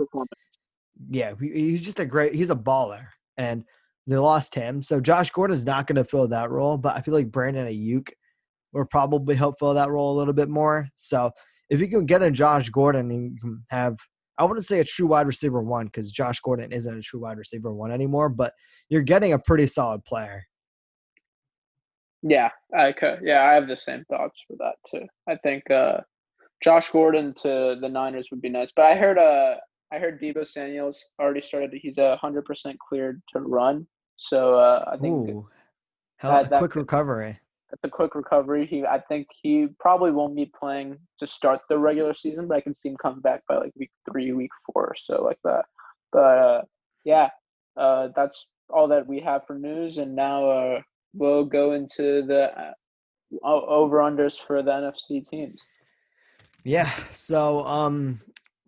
Yeah, 1.08 1.32
he's 1.40 1.80
just 1.80 1.98
a 1.98 2.04
great. 2.04 2.34
He's 2.34 2.50
a 2.50 2.54
baller 2.54 3.08
and 3.36 3.64
they 4.06 4.16
lost 4.16 4.54
him. 4.54 4.82
So 4.82 5.00
Josh 5.00 5.30
Gordon 5.30 5.54
is 5.54 5.64
not 5.64 5.86
going 5.86 5.96
to 5.96 6.04
fill 6.04 6.28
that 6.28 6.50
role, 6.50 6.76
but 6.76 6.96
I 6.96 7.00
feel 7.00 7.14
like 7.14 7.30
Brandon 7.30 7.66
Aiyuk 7.66 8.08
will 8.72 8.86
probably 8.86 9.34
help 9.34 9.58
fill 9.58 9.74
that 9.74 9.90
role 9.90 10.16
a 10.16 10.18
little 10.18 10.34
bit 10.34 10.48
more. 10.48 10.88
So 10.94 11.30
if 11.68 11.80
you 11.80 11.88
can 11.88 12.06
get 12.06 12.22
a 12.22 12.30
Josh 12.30 12.68
Gordon 12.70 13.10
and 13.10 13.34
you 13.34 13.40
can 13.40 13.64
have, 13.70 13.96
I 14.38 14.44
wouldn't 14.44 14.66
say 14.66 14.80
a 14.80 14.84
true 14.84 15.06
wide 15.06 15.26
receiver 15.26 15.62
one 15.62 15.86
because 15.86 16.10
Josh 16.10 16.40
Gordon 16.40 16.72
isn't 16.72 16.98
a 16.98 17.02
true 17.02 17.20
wide 17.20 17.38
receiver 17.38 17.72
one 17.72 17.92
anymore, 17.92 18.28
but 18.28 18.54
you're 18.88 19.02
getting 19.02 19.32
a 19.32 19.38
pretty 19.38 19.66
solid 19.66 20.04
player. 20.04 20.44
Yeah, 22.22 22.50
I 22.76 22.92
could. 22.92 23.20
Yeah, 23.22 23.42
I 23.42 23.54
have 23.54 23.68
the 23.68 23.76
same 23.76 24.04
thoughts 24.10 24.38
for 24.46 24.56
that 24.58 24.74
too. 24.90 25.06
I 25.28 25.36
think 25.36 25.70
uh, 25.70 26.00
Josh 26.62 26.90
Gordon 26.90 27.34
to 27.42 27.76
the 27.80 27.88
Niners 27.88 28.28
would 28.30 28.42
be 28.42 28.50
nice, 28.50 28.72
but 28.74 28.84
I 28.84 28.96
heard 28.96 29.18
uh, 29.18 29.54
I 29.92 29.98
heard 29.98 30.20
Deebo 30.20 30.46
Samuel's 30.46 31.04
already 31.18 31.40
started. 31.40 31.70
He's 31.74 31.98
a 31.98 32.16
hundred 32.16 32.44
percent 32.44 32.78
cleared 32.78 33.20
to 33.32 33.40
run. 33.40 33.86
So 34.16 34.54
uh, 34.54 34.84
I 34.92 34.96
think 34.96 35.30
Ooh, 35.30 35.48
hell, 36.18 36.44
that, 36.44 36.52
a 36.52 36.58
quick 36.58 36.76
recovery. 36.76 37.38
That's 37.70 37.84
a 37.84 37.88
quick 37.88 38.14
recovery. 38.14 38.66
He, 38.66 38.84
I 38.84 39.00
think 39.00 39.28
he 39.42 39.68
probably 39.78 40.10
won't 40.10 40.36
be 40.36 40.50
playing 40.58 40.98
to 41.18 41.26
start 41.26 41.60
the 41.68 41.78
regular 41.78 42.14
season, 42.14 42.48
but 42.48 42.56
I 42.56 42.60
can 42.60 42.74
see 42.74 42.88
him 42.88 42.96
come 43.00 43.20
back 43.20 43.42
by 43.48 43.56
like 43.56 43.72
week 43.76 43.90
three, 44.10 44.32
week 44.32 44.50
four, 44.66 44.86
or 44.86 44.94
so 44.96 45.22
like 45.22 45.38
that. 45.44 45.64
But 46.12 46.18
uh, 46.18 46.62
yeah, 47.04 47.28
uh, 47.76 48.08
that's 48.14 48.46
all 48.68 48.88
that 48.88 49.06
we 49.06 49.20
have 49.20 49.46
for 49.46 49.58
news, 49.58 49.98
and 49.98 50.14
now 50.14 50.48
uh, 50.50 50.80
we'll 51.14 51.44
go 51.44 51.72
into 51.72 52.22
the 52.26 52.50
uh, 52.56 52.72
over 53.44 53.98
unders 53.98 54.38
for 54.44 54.62
the 54.62 54.70
NFC 54.70 55.26
teams. 55.26 55.62
Yeah. 56.64 56.90
So 57.12 57.64
um 57.64 58.20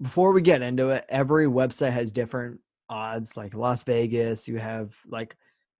before 0.02 0.32
we 0.32 0.42
get 0.42 0.62
into 0.62 0.90
it, 0.90 1.04
every 1.08 1.46
website 1.46 1.92
has 1.92 2.10
different 2.10 2.60
odds. 2.88 3.36
Like 3.36 3.54
Las 3.54 3.82
Vegas, 3.84 4.48
you 4.48 4.58
have 4.58 4.92
like 5.08 5.36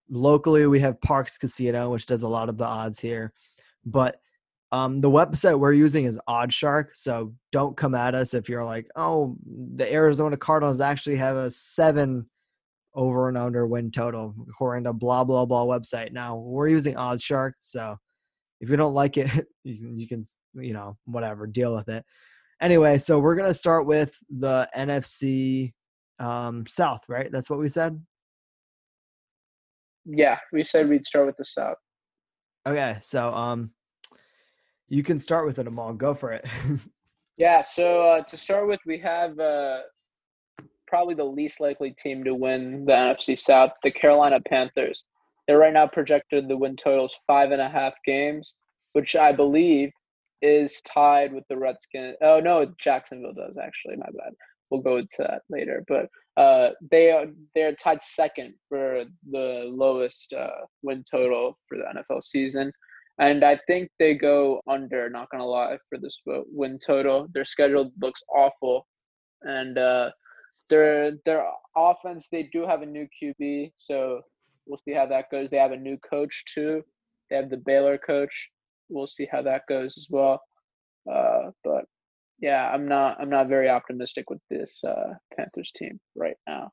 locally 0.09 0.67
we 0.67 0.81
have 0.81 1.01
Parks 1.01 1.37
Casino, 1.37 1.91
which 1.91 2.07
does 2.07 2.23
a 2.23 2.29
lot 2.29 2.49
of 2.49 2.57
the 2.57 2.65
odds 2.65 3.01
here. 3.01 3.33
But 3.85 4.21
um, 4.71 5.01
the 5.01 5.11
website 5.11 5.59
we're 5.59 5.73
using 5.73 6.05
is 6.07 6.19
OddsShark, 6.29 6.91
so 6.95 7.35
don't 7.51 7.77
come 7.77 7.95
at 7.95 8.15
us 8.15 8.33
if 8.33 8.49
you're 8.49 8.65
like, 8.65 8.87
oh, 8.97 9.37
the 9.45 9.93
Arizona 9.93 10.37
Cardinals 10.37 10.81
actually 10.81 11.17
have 11.17 11.37
a 11.37 11.51
seven 11.51 12.27
over 12.95 13.29
and 13.29 13.37
under 13.37 13.67
win 13.67 13.91
total 13.91 14.35
according 14.49 14.85
to 14.85 14.93
blah 14.93 15.25
blah 15.25 15.45
blah 15.45 15.67
website. 15.67 16.13
Now 16.13 16.37
we're 16.37 16.69
using 16.69 16.95
OddsShark, 16.95 17.53
so 17.61 17.97
if 18.61 18.71
you 18.71 18.77
don't 18.77 18.95
like 18.95 19.19
it, 19.19 19.47
you 19.65 20.07
can 20.07 20.25
you 20.55 20.73
know 20.73 20.97
whatever 21.07 21.47
deal 21.47 21.75
with 21.75 21.89
it. 21.89 22.05
Anyway, 22.63 22.97
so 22.97 23.19
we're 23.19 23.35
gonna 23.35 23.53
start 23.53 23.87
with 23.87 24.17
the 24.31 24.69
NFC 24.77 25.73
um, 26.21 26.65
South, 26.69 27.03
right? 27.09 27.31
That's 27.33 27.51
what 27.51 27.59
we 27.59 27.69
said. 27.69 28.01
Yeah, 30.05 30.39
we 30.53 30.63
said 30.63 30.89
we'd 30.89 31.05
start 31.05 31.27
with 31.27 31.37
the 31.37 31.45
South. 31.45 31.77
Okay, 32.65 32.99
so 33.01 33.35
um, 33.35 33.73
you 34.89 35.03
can 35.03 35.19
start 35.19 35.45
with 35.45 35.59
it, 35.59 35.67
Amal. 35.67 35.95
Go 35.95 36.15
for 36.15 36.31
it. 36.33 36.47
yeah. 37.37 37.63
So 37.63 38.03
uh, 38.03 38.23
to 38.23 38.37
start 38.37 38.69
with, 38.69 38.79
we 38.87 38.99
have 38.99 39.37
uh, 39.41 39.79
probably 40.87 41.15
the 41.15 41.25
least 41.25 41.61
likely 41.61 41.91
team 41.91 42.23
to 42.23 42.35
win 42.35 42.85
the 42.85 42.93
NFC 42.93 43.37
South, 43.37 43.71
the 43.83 43.91
Carolina 43.91 44.39
Panthers. 44.49 45.05
They're 45.49 45.59
right 45.59 45.73
now 45.73 45.89
projected 45.89 46.47
the 46.47 46.57
win 46.57 46.77
totals 46.77 47.17
five 47.27 47.51
and 47.51 47.61
a 47.61 47.69
half 47.69 47.95
games, 48.07 48.55
which 48.93 49.17
I 49.17 49.33
believe 49.33 49.91
is 50.43 50.83
tied 50.83 51.33
with 51.33 51.45
the 51.49 51.57
Redskins. 51.57 52.17
Oh 52.23 52.41
no, 52.41 52.73
Jacksonville 52.81 53.33
does 53.33 53.57
actually. 53.57 53.97
My 53.97 54.07
bad. 54.07 54.35
We'll 54.71 54.81
go 54.81 55.01
to 55.01 55.09
that 55.19 55.43
later. 55.49 55.85
But 55.87 56.09
uh, 56.41 56.71
they 56.91 57.11
are 57.11 57.27
they're 57.55 57.75
tied 57.75 58.03
second 58.03 58.55
for 58.69 59.05
the 59.31 59.65
lowest 59.67 60.33
uh, 60.33 60.67
win 60.83 61.05
total 61.11 61.59
for 61.69 61.79
the 61.79 61.85
NFL 61.85 62.25
season, 62.25 62.73
and 63.19 63.45
I 63.45 63.59
think 63.67 63.91
they 63.99 64.15
go 64.15 64.61
under. 64.69 65.09
Not 65.09 65.29
gonna 65.31 65.47
lie 65.47 65.79
for 65.89 65.99
this 65.99 66.21
win 66.27 66.79
total. 66.85 67.29
Their 67.33 67.45
schedule 67.45 67.93
looks 68.01 68.21
awful, 68.35 68.87
and 69.43 69.79
uh, 69.79 70.11
their 70.71 71.13
their 71.27 71.45
offense 71.77 72.29
they 72.33 72.49
do 72.53 72.67
have 72.67 72.83
a 72.83 72.87
new 72.87 73.07
QB, 73.23 73.73
so 73.79 74.23
we'll 74.67 74.79
see 74.79 74.95
how 74.95 75.07
that 75.07 75.31
goes. 75.31 75.49
They 75.51 75.59
have 75.59 75.73
a 75.73 75.77
new 75.77 75.99
coach 75.99 76.45
too. 76.53 76.83
They 77.31 77.37
have 77.37 77.51
the 77.51 77.59
Baylor 77.59 77.99
coach. 77.99 78.49
We'll 78.89 79.07
see 79.07 79.29
how 79.31 79.43
that 79.43 79.63
goes 79.69 79.97
as 79.97 80.07
well. 80.11 80.41
Uh, 81.11 81.51
but 81.65 81.85
yeah, 82.41 82.71
I'm 82.73 82.87
not 82.87 83.21
I'm 83.21 83.31
not 83.31 83.49
very 83.49 83.69
optimistic 83.69 84.29
with 84.31 84.41
this 84.51 84.83
uh, 84.85 85.15
Panthers 85.37 85.71
team 85.77 85.99
right 86.15 86.37
now. 86.47 86.71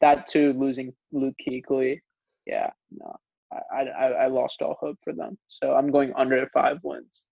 That 0.00 0.26
too, 0.26 0.54
losing 0.54 0.92
Luke 1.12 1.34
Kuechly, 1.46 2.00
yeah, 2.46 2.70
no, 2.90 3.14
I, 3.52 3.82
I 3.82 4.06
I 4.06 4.26
lost 4.28 4.62
all 4.62 4.76
hope 4.80 4.96
for 5.04 5.12
them. 5.12 5.38
So 5.46 5.74
I'm 5.74 5.90
going 5.90 6.12
under 6.16 6.48
five 6.52 6.78
wins. 6.82 7.22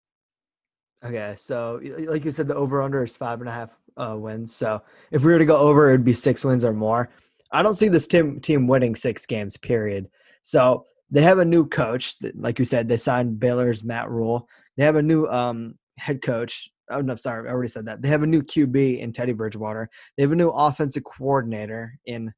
Okay, 1.04 1.34
so 1.38 1.80
like 1.82 2.24
you 2.24 2.30
said, 2.30 2.48
the 2.48 2.56
over 2.56 2.82
under 2.82 3.04
is 3.04 3.16
five 3.16 3.40
and 3.40 3.48
a 3.48 3.52
half 3.52 3.70
uh, 3.96 4.16
wins. 4.18 4.54
So 4.54 4.82
if 5.10 5.22
we 5.22 5.32
were 5.32 5.38
to 5.38 5.44
go 5.44 5.56
over, 5.56 5.88
it'd 5.88 6.04
be 6.04 6.12
six 6.12 6.44
wins 6.44 6.64
or 6.64 6.72
more. 6.72 7.10
I 7.52 7.62
don't 7.62 7.78
see 7.78 7.88
this 7.88 8.06
team 8.06 8.40
team 8.40 8.66
winning 8.66 8.96
six 8.96 9.24
games. 9.24 9.56
Period. 9.56 10.08
So 10.42 10.86
they 11.10 11.22
have 11.22 11.38
a 11.38 11.44
new 11.44 11.66
coach. 11.66 12.16
Like 12.34 12.58
you 12.58 12.64
said, 12.64 12.88
they 12.88 12.96
signed 12.96 13.40
Baylor's 13.40 13.84
Matt 13.84 14.10
Rhule. 14.10 14.48
They 14.76 14.84
have 14.84 14.96
a 14.96 15.02
new 15.02 15.26
um, 15.26 15.74
head 15.98 16.22
coach 16.22 16.70
oh 16.90 17.00
no, 17.00 17.16
sorry, 17.16 17.48
I 17.48 17.52
already 17.52 17.68
said 17.68 17.86
that. 17.86 18.02
They 18.02 18.08
have 18.08 18.22
a 18.22 18.26
new 18.26 18.42
QB 18.42 18.98
in 18.98 19.12
Teddy 19.12 19.32
Bridgewater. 19.32 19.88
They 20.16 20.22
have 20.22 20.32
a 20.32 20.36
new 20.36 20.50
offensive 20.50 21.04
coordinator 21.04 21.98
in. 22.06 22.32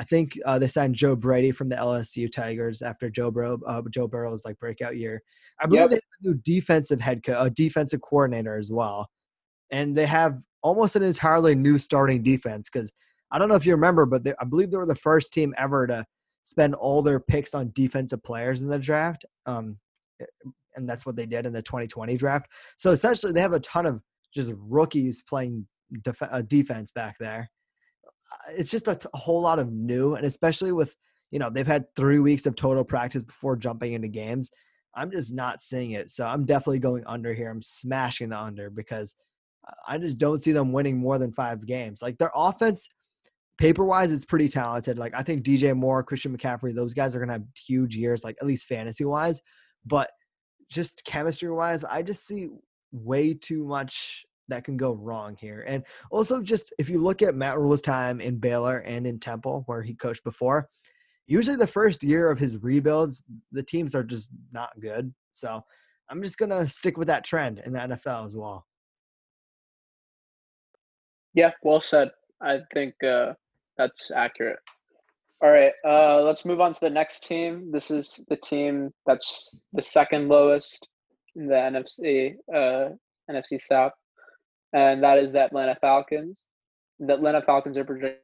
I 0.00 0.04
think 0.04 0.38
uh, 0.46 0.60
they 0.60 0.68
signed 0.68 0.94
Joe 0.94 1.16
Brady 1.16 1.50
from 1.50 1.68
the 1.68 1.74
LSU 1.74 2.30
Tigers 2.30 2.82
after 2.82 3.10
Joe 3.10 3.32
Burrow, 3.32 3.58
uh, 3.66 3.82
Joe 3.90 4.06
Burrow's 4.06 4.44
like 4.44 4.56
breakout 4.60 4.96
year. 4.96 5.20
I 5.60 5.66
believe 5.66 5.80
yep. 5.80 5.90
they 5.90 5.96
have 5.96 6.02
a 6.22 6.28
new 6.28 6.34
defensive 6.44 7.00
head 7.00 7.24
coach, 7.24 7.36
a 7.44 7.50
defensive 7.50 8.00
coordinator 8.00 8.56
as 8.56 8.70
well, 8.70 9.10
and 9.72 9.96
they 9.96 10.06
have 10.06 10.38
almost 10.62 10.94
an 10.94 11.02
entirely 11.02 11.56
new 11.56 11.78
starting 11.78 12.22
defense 12.22 12.70
because 12.72 12.92
I 13.32 13.38
don't 13.38 13.48
know 13.48 13.56
if 13.56 13.66
you 13.66 13.72
remember, 13.72 14.06
but 14.06 14.22
they, 14.22 14.34
I 14.40 14.44
believe 14.44 14.70
they 14.70 14.76
were 14.76 14.86
the 14.86 14.94
first 14.94 15.32
team 15.32 15.52
ever 15.58 15.86
to 15.88 16.06
spend 16.48 16.74
all 16.74 17.02
their 17.02 17.20
picks 17.20 17.52
on 17.52 17.70
defensive 17.74 18.22
players 18.22 18.62
in 18.62 18.68
the 18.68 18.78
draft. 18.78 19.26
Um, 19.44 19.76
and 20.74 20.88
that's 20.88 21.04
what 21.04 21.14
they 21.14 21.26
did 21.26 21.44
in 21.44 21.52
the 21.52 21.60
2020 21.60 22.16
draft. 22.16 22.46
So 22.78 22.90
essentially, 22.90 23.34
they 23.34 23.42
have 23.42 23.52
a 23.52 23.60
ton 23.60 23.84
of 23.84 24.00
just 24.34 24.54
rookies 24.56 25.22
playing 25.28 25.66
def- 26.02 26.22
uh, 26.22 26.40
defense 26.40 26.90
back 26.90 27.16
there. 27.20 27.50
Uh, 28.32 28.52
it's 28.56 28.70
just 28.70 28.88
a, 28.88 28.94
t- 28.94 29.08
a 29.12 29.18
whole 29.18 29.42
lot 29.42 29.58
of 29.58 29.70
new, 29.70 30.14
and 30.14 30.24
especially 30.24 30.72
with 30.72 30.96
you 31.30 31.38
know 31.38 31.50
they've 31.50 31.66
had 31.66 31.84
three 31.96 32.18
weeks 32.18 32.46
of 32.46 32.56
total 32.56 32.84
practice 32.84 33.22
before 33.22 33.54
jumping 33.54 33.92
into 33.92 34.08
games. 34.08 34.50
I'm 34.94 35.10
just 35.10 35.34
not 35.34 35.60
seeing 35.60 35.90
it, 35.90 36.08
so 36.08 36.26
I'm 36.26 36.46
definitely 36.46 36.78
going 36.78 37.04
under 37.06 37.34
here. 37.34 37.50
I'm 37.50 37.60
smashing 37.60 38.30
the 38.30 38.38
under 38.38 38.70
because 38.70 39.16
I 39.86 39.98
just 39.98 40.16
don't 40.16 40.40
see 40.40 40.52
them 40.52 40.72
winning 40.72 40.96
more 40.96 41.18
than 41.18 41.32
five 41.32 41.66
games. 41.66 42.00
Like 42.00 42.16
their 42.16 42.32
offense, 42.34 42.88
paper 43.58 43.84
wise, 43.84 44.12
it's 44.12 44.24
pretty 44.24 44.48
talented. 44.48 44.98
Like 44.98 45.12
I 45.14 45.22
think 45.22 45.44
DJ 45.44 45.76
Moore, 45.76 46.02
Christian 46.02 46.36
McCaffrey, 46.36 46.74
those 46.74 46.94
guys 46.94 47.14
are 47.14 47.20
gonna 47.20 47.32
have 47.32 47.44
huge 47.54 47.96
years, 47.96 48.24
like 48.24 48.36
at 48.40 48.46
least 48.46 48.66
fantasy 48.66 49.04
wise. 49.04 49.40
But 49.84 50.10
just 50.70 51.04
chemistry 51.04 51.50
wise, 51.50 51.84
I 51.84 52.02
just 52.02 52.26
see 52.26 52.48
way 52.92 53.34
too 53.34 53.64
much 53.66 54.24
that 54.48 54.64
can 54.64 54.76
go 54.76 54.92
wrong 54.92 55.36
here. 55.38 55.64
And 55.66 55.84
also, 56.10 56.40
just 56.40 56.72
if 56.78 56.88
you 56.88 57.00
look 57.00 57.20
at 57.20 57.34
Matt 57.34 57.58
Rhule's 57.58 57.82
time 57.82 58.20
in 58.20 58.38
Baylor 58.38 58.78
and 58.78 59.06
in 59.06 59.20
Temple, 59.20 59.64
where 59.66 59.82
he 59.82 59.94
coached 59.94 60.24
before, 60.24 60.68
usually 61.26 61.56
the 61.56 61.66
first 61.66 62.02
year 62.02 62.30
of 62.30 62.38
his 62.38 62.58
rebuilds, 62.58 63.24
the 63.52 63.62
teams 63.62 63.94
are 63.94 64.04
just 64.04 64.30
not 64.52 64.70
good. 64.80 65.12
So 65.32 65.62
I'm 66.10 66.22
just 66.22 66.38
to 66.38 66.68
stick 66.68 66.96
with 66.96 67.08
that 67.08 67.24
trend 67.24 67.60
in 67.64 67.72
the 67.72 67.80
NFL 67.80 68.24
as 68.24 68.34
well. 68.36 68.66
Yeah, 71.34 71.50
well 71.62 71.80
said. 71.80 72.10
I 72.40 72.60
think 72.72 72.94
uh, 73.04 73.34
that's 73.78 74.10
accurate. 74.10 74.58
All 75.40 75.50
right, 75.50 75.72
uh, 75.86 76.20
let's 76.22 76.44
move 76.44 76.60
on 76.60 76.74
to 76.74 76.80
the 76.80 76.90
next 76.90 77.24
team. 77.24 77.70
This 77.70 77.90
is 77.90 78.20
the 78.28 78.36
team 78.36 78.92
that's 79.06 79.54
the 79.72 79.82
second 79.82 80.28
lowest 80.28 80.86
in 81.36 81.46
the 81.46 81.54
NFC 81.54 82.34
uh, 82.52 82.94
NFC 83.30 83.60
South, 83.60 83.92
and 84.72 85.02
that 85.02 85.18
is 85.18 85.32
the 85.32 85.40
Atlanta 85.44 85.76
Falcons. 85.80 86.42
The 86.98 87.14
Atlanta 87.14 87.40
Falcons 87.42 87.78
are 87.78 87.84
projected 87.84 88.22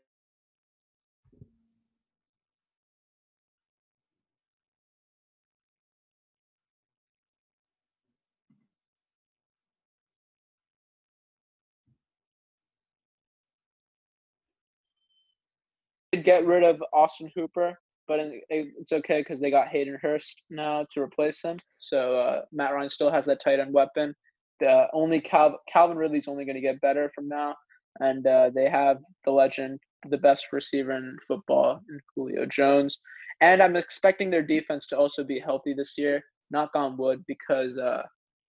get 16.22 16.46
rid 16.46 16.62
of 16.62 16.82
Austin 16.92 17.30
Hooper, 17.34 17.78
but 18.06 18.20
it's 18.50 18.92
okay 18.92 19.20
because 19.20 19.40
they 19.40 19.50
got 19.50 19.68
Hayden 19.68 19.98
Hurst 20.00 20.40
now 20.50 20.86
to 20.92 21.00
replace 21.00 21.42
him. 21.42 21.58
So 21.78 22.18
uh, 22.18 22.42
Matt 22.52 22.74
Ryan 22.74 22.90
still 22.90 23.10
has 23.10 23.24
that 23.24 23.40
tight 23.40 23.58
end 23.58 23.72
weapon. 23.72 24.14
The 24.60 24.86
only 24.92 25.20
Cal- 25.20 25.60
Calvin 25.72 25.96
Ridley's 25.96 26.28
only 26.28 26.44
going 26.44 26.54
to 26.54 26.60
get 26.60 26.80
better 26.80 27.10
from 27.14 27.28
now, 27.28 27.54
and 28.00 28.26
uh, 28.26 28.50
they 28.54 28.68
have 28.68 28.98
the 29.24 29.32
legend, 29.32 29.80
the 30.08 30.18
best 30.18 30.46
receiver 30.52 30.92
in 30.92 31.16
football, 31.26 31.80
in 31.88 31.98
Julio 32.14 32.46
Jones. 32.46 33.00
And 33.40 33.62
I'm 33.62 33.74
expecting 33.74 34.30
their 34.30 34.42
defense 34.42 34.86
to 34.88 34.96
also 34.96 35.24
be 35.24 35.40
healthy 35.40 35.74
this 35.74 35.94
year. 35.96 36.22
Knock 36.50 36.70
on 36.74 36.96
wood, 36.96 37.24
because 37.26 37.76
uh, 37.78 38.02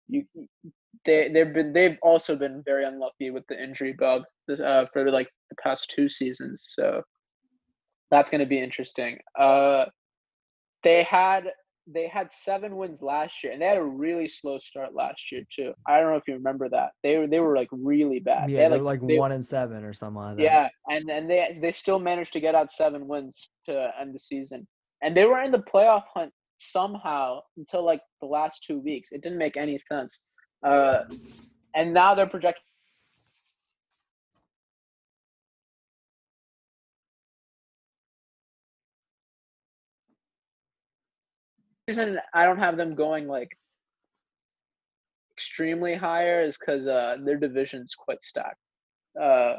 you 0.08 0.24
they 1.06 1.30
they've 1.34 1.54
been 1.54 1.74
they've 1.74 1.98
also 2.02 2.36
been 2.36 2.63
very 2.65 2.86
unlucky 2.86 3.32
with 3.32 3.43
the 3.48 3.62
injury 3.62 3.93
bug 3.93 4.24
uh, 4.50 4.86
for 4.93 5.12
like 5.12 5.30
the 5.50 5.56
past 5.62 5.91
two 5.93 6.08
seasons. 6.08 6.65
So 6.69 7.02
that's 8.12 8.32
going 8.32 8.41
to 8.41 8.48
be 8.48 8.60
interesting. 8.60 9.19
Uh, 9.38 9.86
they 10.84 11.04
had 11.04 11.45
they 11.91 12.08
had 12.08 12.32
seven 12.32 12.76
wins 12.78 13.02
last 13.02 13.43
year, 13.43 13.52
and 13.52 13.62
they 13.62 13.65
had 13.65 13.78
a 13.78 13.84
really 13.84 14.28
slow 14.28 14.60
start 14.60 14.93
last 14.93 15.32
year 15.32 15.43
too. 15.54 15.74
I 15.88 16.00
don't 16.00 16.12
know 16.12 16.17
if 16.17 16.28
you 16.28 16.36
remember 16.36 16.69
that. 16.69 16.89
They 17.04 17.17
were 17.17 17.28
they 17.28 17.39
were 17.39 17.56
like 17.56 17.69
really 17.72 18.19
bad. 18.19 18.50
Yeah, 18.50 18.69
they 18.69 18.78
were 18.78 18.84
like, 18.84 19.02
like 19.02 19.08
they, 19.08 19.17
one 19.17 19.32
and 19.32 19.45
seven 19.45 19.84
or 19.84 19.93
something 19.93 20.22
like 20.22 20.38
that. 20.38 20.43
Yeah, 20.43 20.69
and 20.88 21.10
and 21.10 21.30
they 21.30 21.58
they 21.60 21.72
still 21.72 22.00
managed 22.00 22.34
to 22.34 22.39
get 22.39 22.56
out 22.56 22.72
seven 22.72 23.08
wins 23.08 23.50
to 23.65 23.91
end 24.00 24.13
the 24.13 24.19
season, 24.19 24.67
and 25.02 25.15
they 25.15 25.26
were 25.26 25.41
in 25.41 25.52
the 25.52 25.63
playoff 25.74 26.04
hunt 26.13 26.32
somehow 26.60 27.39
until 27.58 27.84
like 27.84 28.02
the 28.22 28.28
last 28.28 28.63
two 28.65 28.80
weeks. 28.80 29.10
It 29.12 29.22
didn't 29.22 29.39
make 29.39 29.58
any 29.58 29.80
sense. 29.91 30.19
Uh, 30.65 31.04
and 31.76 31.93
now 31.93 32.13
they're 32.13 32.28
projected 32.28 32.62
reason 41.89 42.19
I 42.34 42.45
don't 42.45 42.60
have 42.60 42.78
them 42.78 42.93
going 42.93 43.28
like 43.28 43.49
extremely 45.36 45.95
higher 45.95 46.41
is 46.43 46.56
because 46.58 46.86
uh, 46.86 47.15
their 47.25 47.38
division's 47.38 47.95
quite 47.95 48.23
stacked. 48.23 48.62
Uh, 49.19 49.56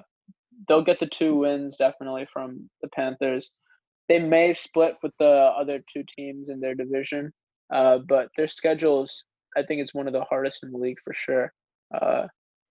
they'll 0.68 0.84
get 0.84 1.00
the 1.00 1.06
two 1.06 1.34
wins 1.36 1.76
definitely 1.76 2.26
from 2.32 2.70
the 2.82 2.88
Panthers. 2.88 3.50
They 4.08 4.20
may 4.20 4.52
split 4.52 4.94
with 5.02 5.12
the 5.18 5.52
other 5.60 5.80
two 5.92 6.04
teams 6.16 6.48
in 6.48 6.60
their 6.60 6.74
division, 6.74 7.32
uh, 7.72 7.98
but 8.08 8.28
their 8.36 8.48
schedules, 8.48 9.24
I 9.56 9.62
think, 9.62 9.80
it's 9.80 9.94
one 9.94 10.06
of 10.06 10.12
the 10.12 10.24
hardest 10.24 10.62
in 10.62 10.70
the 10.70 10.78
league 10.78 10.98
for 11.02 11.14
sure. 11.14 11.52
Uh, 11.92 12.26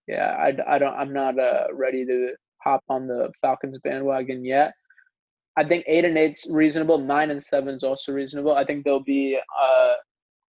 yeah, 0.06 0.36
I, 0.38 0.74
I 0.74 0.78
don't, 0.78 0.94
I'm 0.94 1.12
not 1.12 1.38
uh, 1.38 1.64
ready 1.72 2.06
to 2.06 2.30
hop 2.62 2.82
on 2.88 3.06
the 3.06 3.30
Falcons 3.42 3.78
bandwagon 3.84 4.44
yet. 4.44 4.72
I 5.56 5.64
think 5.64 5.84
eight 5.86 6.04
and 6.04 6.16
eight's 6.16 6.46
reasonable. 6.48 6.98
Nine 6.98 7.30
and 7.30 7.42
seven 7.42 7.74
is 7.74 7.82
also 7.82 8.12
reasonable. 8.12 8.54
I 8.54 8.64
think 8.64 8.84
they'll 8.84 9.00
be 9.00 9.38
uh, 9.38 9.92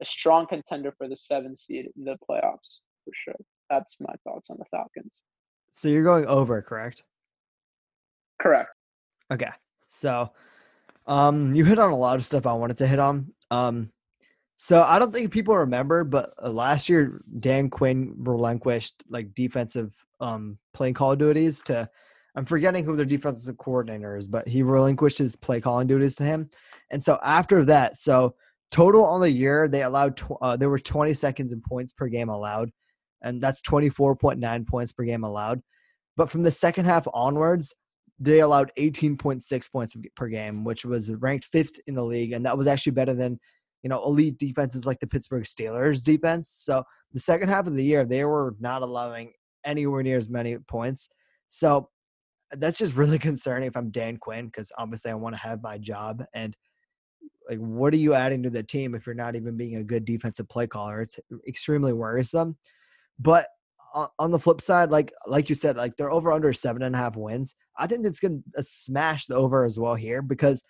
a 0.00 0.04
strong 0.04 0.46
contender 0.46 0.92
for 0.96 1.08
the 1.08 1.16
seven 1.16 1.56
seed 1.56 1.88
in 1.96 2.04
the 2.04 2.16
playoffs 2.28 2.78
for 3.04 3.12
sure. 3.24 3.36
That's 3.68 3.96
my 4.00 4.14
thoughts 4.24 4.48
on 4.50 4.56
the 4.58 4.64
Falcons. 4.70 5.22
So 5.72 5.88
you're 5.88 6.04
going 6.04 6.26
over, 6.26 6.60
correct? 6.62 7.02
Correct. 8.40 8.70
Okay. 9.32 9.50
So 9.88 10.30
um 11.06 11.54
you 11.54 11.64
hit 11.64 11.78
on 11.78 11.92
a 11.92 11.96
lot 11.96 12.16
of 12.16 12.24
stuff 12.24 12.46
I 12.46 12.52
wanted 12.52 12.78
to 12.78 12.86
hit 12.86 12.98
on. 12.98 13.32
Um 13.50 13.90
so 14.56 14.82
I 14.82 14.98
don't 14.98 15.12
think 15.12 15.30
people 15.32 15.56
remember, 15.56 16.04
but 16.04 16.34
uh, 16.42 16.50
last 16.50 16.88
year 16.88 17.22
Dan 17.38 17.70
Quinn 17.70 18.14
relinquished 18.18 19.02
like 19.08 19.34
defensive 19.34 19.92
um 20.20 20.58
playing 20.74 20.94
call 20.94 21.16
duties 21.16 21.62
to 21.62 21.88
I'm 22.36 22.44
forgetting 22.44 22.84
who 22.84 22.96
their 22.96 23.06
defensive 23.06 23.58
coordinator 23.58 24.16
is, 24.16 24.28
but 24.28 24.46
he 24.46 24.62
relinquished 24.62 25.18
his 25.18 25.36
play 25.36 25.60
calling 25.60 25.86
duties 25.86 26.14
to 26.16 26.24
him. 26.24 26.50
And 26.90 27.02
so 27.02 27.18
after 27.24 27.64
that, 27.66 27.98
so 27.98 28.34
total 28.70 29.04
on 29.04 29.20
the 29.20 29.30
year, 29.30 29.68
they 29.68 29.82
allowed 29.82 30.16
tw- 30.16 30.40
uh, 30.40 30.56
there 30.56 30.70
were 30.70 30.78
20 30.78 31.14
seconds 31.14 31.52
in 31.52 31.60
points 31.60 31.92
per 31.92 32.08
game 32.08 32.28
allowed, 32.28 32.70
and 33.22 33.42
that's 33.42 33.60
24.9 33.62 34.66
points 34.66 34.92
per 34.92 35.04
game 35.04 35.24
allowed. 35.24 35.62
But 36.16 36.30
from 36.30 36.42
the 36.42 36.52
second 36.52 36.84
half 36.84 37.06
onwards, 37.12 37.74
they 38.18 38.40
allowed 38.40 38.70
18.6 38.78 39.72
points 39.72 39.96
per 40.14 40.28
game, 40.28 40.62
which 40.64 40.84
was 40.84 41.10
ranked 41.10 41.46
fifth 41.46 41.80
in 41.86 41.94
the 41.94 42.04
league, 42.04 42.32
and 42.32 42.44
that 42.44 42.58
was 42.58 42.66
actually 42.66 42.92
better 42.92 43.14
than 43.14 43.40
you 43.82 43.88
know 43.88 44.04
elite 44.04 44.38
defenses 44.38 44.84
like 44.84 45.00
the 45.00 45.06
Pittsburgh 45.06 45.44
Steelers 45.44 46.04
defense. 46.04 46.50
So 46.50 46.84
the 47.12 47.20
second 47.20 47.48
half 47.48 47.66
of 47.66 47.74
the 47.74 47.84
year, 47.84 48.04
they 48.04 48.24
were 48.24 48.54
not 48.60 48.82
allowing 48.82 49.32
anywhere 49.64 50.02
near 50.02 50.18
as 50.18 50.28
many 50.28 50.58
points. 50.58 51.08
So 51.48 51.88
that's 52.52 52.78
just 52.78 52.94
really 52.94 53.18
concerning 53.30 53.68
if 53.68 53.76
I'm 53.76 53.90
Dan 53.90 54.16
Quinn 54.16 54.46
because 54.46 54.72
obviously 54.78 55.10
I 55.10 55.14
want 55.14 55.34
to 55.34 55.42
have 55.42 55.62
my 55.62 55.78
job 55.78 56.24
and 56.34 56.56
like 57.48 57.58
what 57.58 57.92
are 57.92 57.98
you 57.98 58.14
adding 58.14 58.42
to 58.44 58.50
the 58.50 58.62
team 58.62 58.94
if 58.94 59.06
you're 59.06 59.14
not 59.14 59.34
even 59.34 59.56
being 59.56 59.76
a 59.76 59.84
good 59.84 60.04
defensive 60.04 60.48
play 60.48 60.66
caller? 60.66 61.02
It's 61.02 61.18
extremely 61.46 61.92
worrisome. 61.92 62.56
But 63.18 63.48
on 64.18 64.30
the 64.30 64.38
flip 64.38 64.60
side, 64.60 64.90
like 64.90 65.12
like 65.26 65.48
you 65.48 65.54
said, 65.54 65.76
like 65.76 65.96
they're 65.96 66.12
over 66.12 66.30
under 66.32 66.52
seven 66.52 66.82
and 66.82 66.94
a 66.94 66.98
half 66.98 67.16
wins. 67.16 67.56
I 67.76 67.86
think 67.86 68.06
it's 68.06 68.20
going 68.20 68.42
to 68.54 68.60
uh, 68.60 68.62
smash 68.62 69.26
the 69.26 69.34
over 69.34 69.64
as 69.64 69.78
well 69.80 69.96
here 69.96 70.22
because 70.22 70.64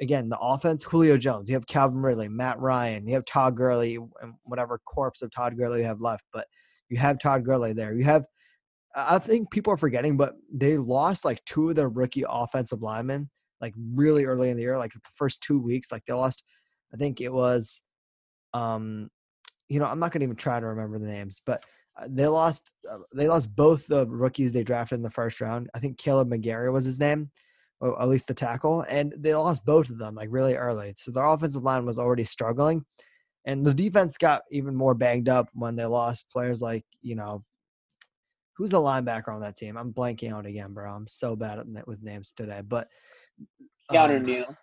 again, 0.00 0.28
the 0.28 0.38
offense, 0.38 0.82
Julio 0.82 1.16
Jones, 1.16 1.48
you 1.48 1.54
have 1.54 1.66
Calvin 1.66 2.00
Ridley, 2.00 2.28
Matt 2.28 2.58
Ryan, 2.58 3.06
you 3.06 3.14
have 3.14 3.24
Todd 3.26 3.56
Gurley, 3.56 3.96
and 3.96 4.34
whatever 4.44 4.80
corpse 4.86 5.22
of 5.22 5.30
Todd 5.30 5.56
Gurley 5.56 5.80
you 5.80 5.86
have 5.86 6.00
left, 6.00 6.24
but 6.32 6.46
you 6.88 6.96
have 6.98 7.18
Todd 7.18 7.44
Gurley 7.44 7.72
there. 7.72 7.94
You 7.94 8.04
have, 8.04 8.24
I 8.94 9.18
think 9.18 9.50
people 9.50 9.72
are 9.72 9.78
forgetting, 9.78 10.16
but 10.16 10.34
they 10.52 10.76
lost 10.76 11.24
like 11.24 11.44
two 11.44 11.68
of 11.68 11.76
their 11.76 11.88
rookie 11.88 12.24
offensive 12.28 12.82
linemen, 12.82 13.30
like 13.60 13.74
really 13.94 14.24
early 14.24 14.50
in 14.50 14.56
the 14.56 14.62
year, 14.62 14.78
like 14.78 14.92
the 14.92 15.00
first 15.14 15.40
two 15.40 15.60
weeks. 15.60 15.92
Like 15.92 16.04
they 16.06 16.12
lost, 16.12 16.42
I 16.92 16.96
think 16.96 17.20
it 17.20 17.32
was, 17.32 17.82
um, 18.52 19.10
you 19.68 19.78
know, 19.78 19.86
I'm 19.86 20.00
not 20.00 20.12
to 20.12 20.22
even 20.22 20.36
try 20.36 20.58
to 20.58 20.66
remember 20.66 20.98
the 20.98 21.06
names, 21.06 21.40
but 21.44 21.64
uh, 22.00 22.06
they 22.08 22.26
lost, 22.26 22.72
uh, 22.90 22.98
they 23.14 23.28
lost 23.28 23.54
both 23.54 23.86
the 23.86 24.06
rookies 24.06 24.52
they 24.52 24.64
drafted 24.64 24.96
in 24.96 25.02
the 25.02 25.10
first 25.10 25.40
round. 25.40 25.70
I 25.74 25.78
think 25.78 25.98
Kaleb 25.98 26.28
McGary 26.28 26.72
was 26.72 26.84
his 26.84 26.98
name 26.98 27.30
or 27.80 28.00
at 28.00 28.08
least 28.08 28.28
the 28.28 28.34
tackle, 28.34 28.84
and 28.88 29.14
they 29.16 29.34
lost 29.34 29.64
both 29.64 29.88
of 29.88 29.98
them 29.98 30.14
like 30.14 30.28
really 30.30 30.54
early. 30.54 30.94
So 30.96 31.10
their 31.10 31.24
offensive 31.24 31.62
line 31.62 31.86
was 31.86 31.98
already 31.98 32.24
struggling, 32.24 32.84
and 33.44 33.64
the 33.64 33.74
defense 33.74 34.18
got 34.18 34.42
even 34.50 34.76
more 34.76 34.94
banged 34.94 35.28
up 35.28 35.48
when 35.54 35.76
they 35.76 35.86
lost 35.86 36.30
players 36.30 36.60
like 36.60 36.84
you 37.00 37.14
know, 37.14 37.44
who's 38.60 38.70
the 38.70 38.76
linebacker 38.76 39.28
on 39.28 39.40
that 39.40 39.56
team? 39.56 39.78
I'm 39.78 39.90
blanking 39.90 40.34
out 40.34 40.44
again, 40.44 40.74
bro. 40.74 40.92
I'm 40.92 41.06
so 41.06 41.34
bad 41.34 41.58
at 41.58 41.88
with 41.88 42.02
names 42.02 42.30
today, 42.36 42.60
but 42.60 42.88
Keanu 43.90 44.18
um, 44.18 44.26
Neal. 44.26 44.56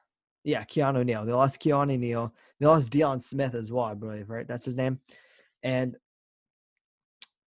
Yeah, 0.44 0.64
Keanu 0.66 1.04
Neal. 1.04 1.26
They 1.26 1.34
lost 1.34 1.60
Keanu 1.60 1.98
Neal. 1.98 2.32
They 2.60 2.68
lost 2.68 2.94
Deion 2.94 3.20
Smith 3.20 3.56
as 3.56 3.72
well, 3.72 3.86
I 3.86 3.96
believe. 3.96 4.30
Right, 4.30 4.48
that's 4.48 4.66
his 4.66 4.76
name. 4.76 5.00
And 5.64 5.96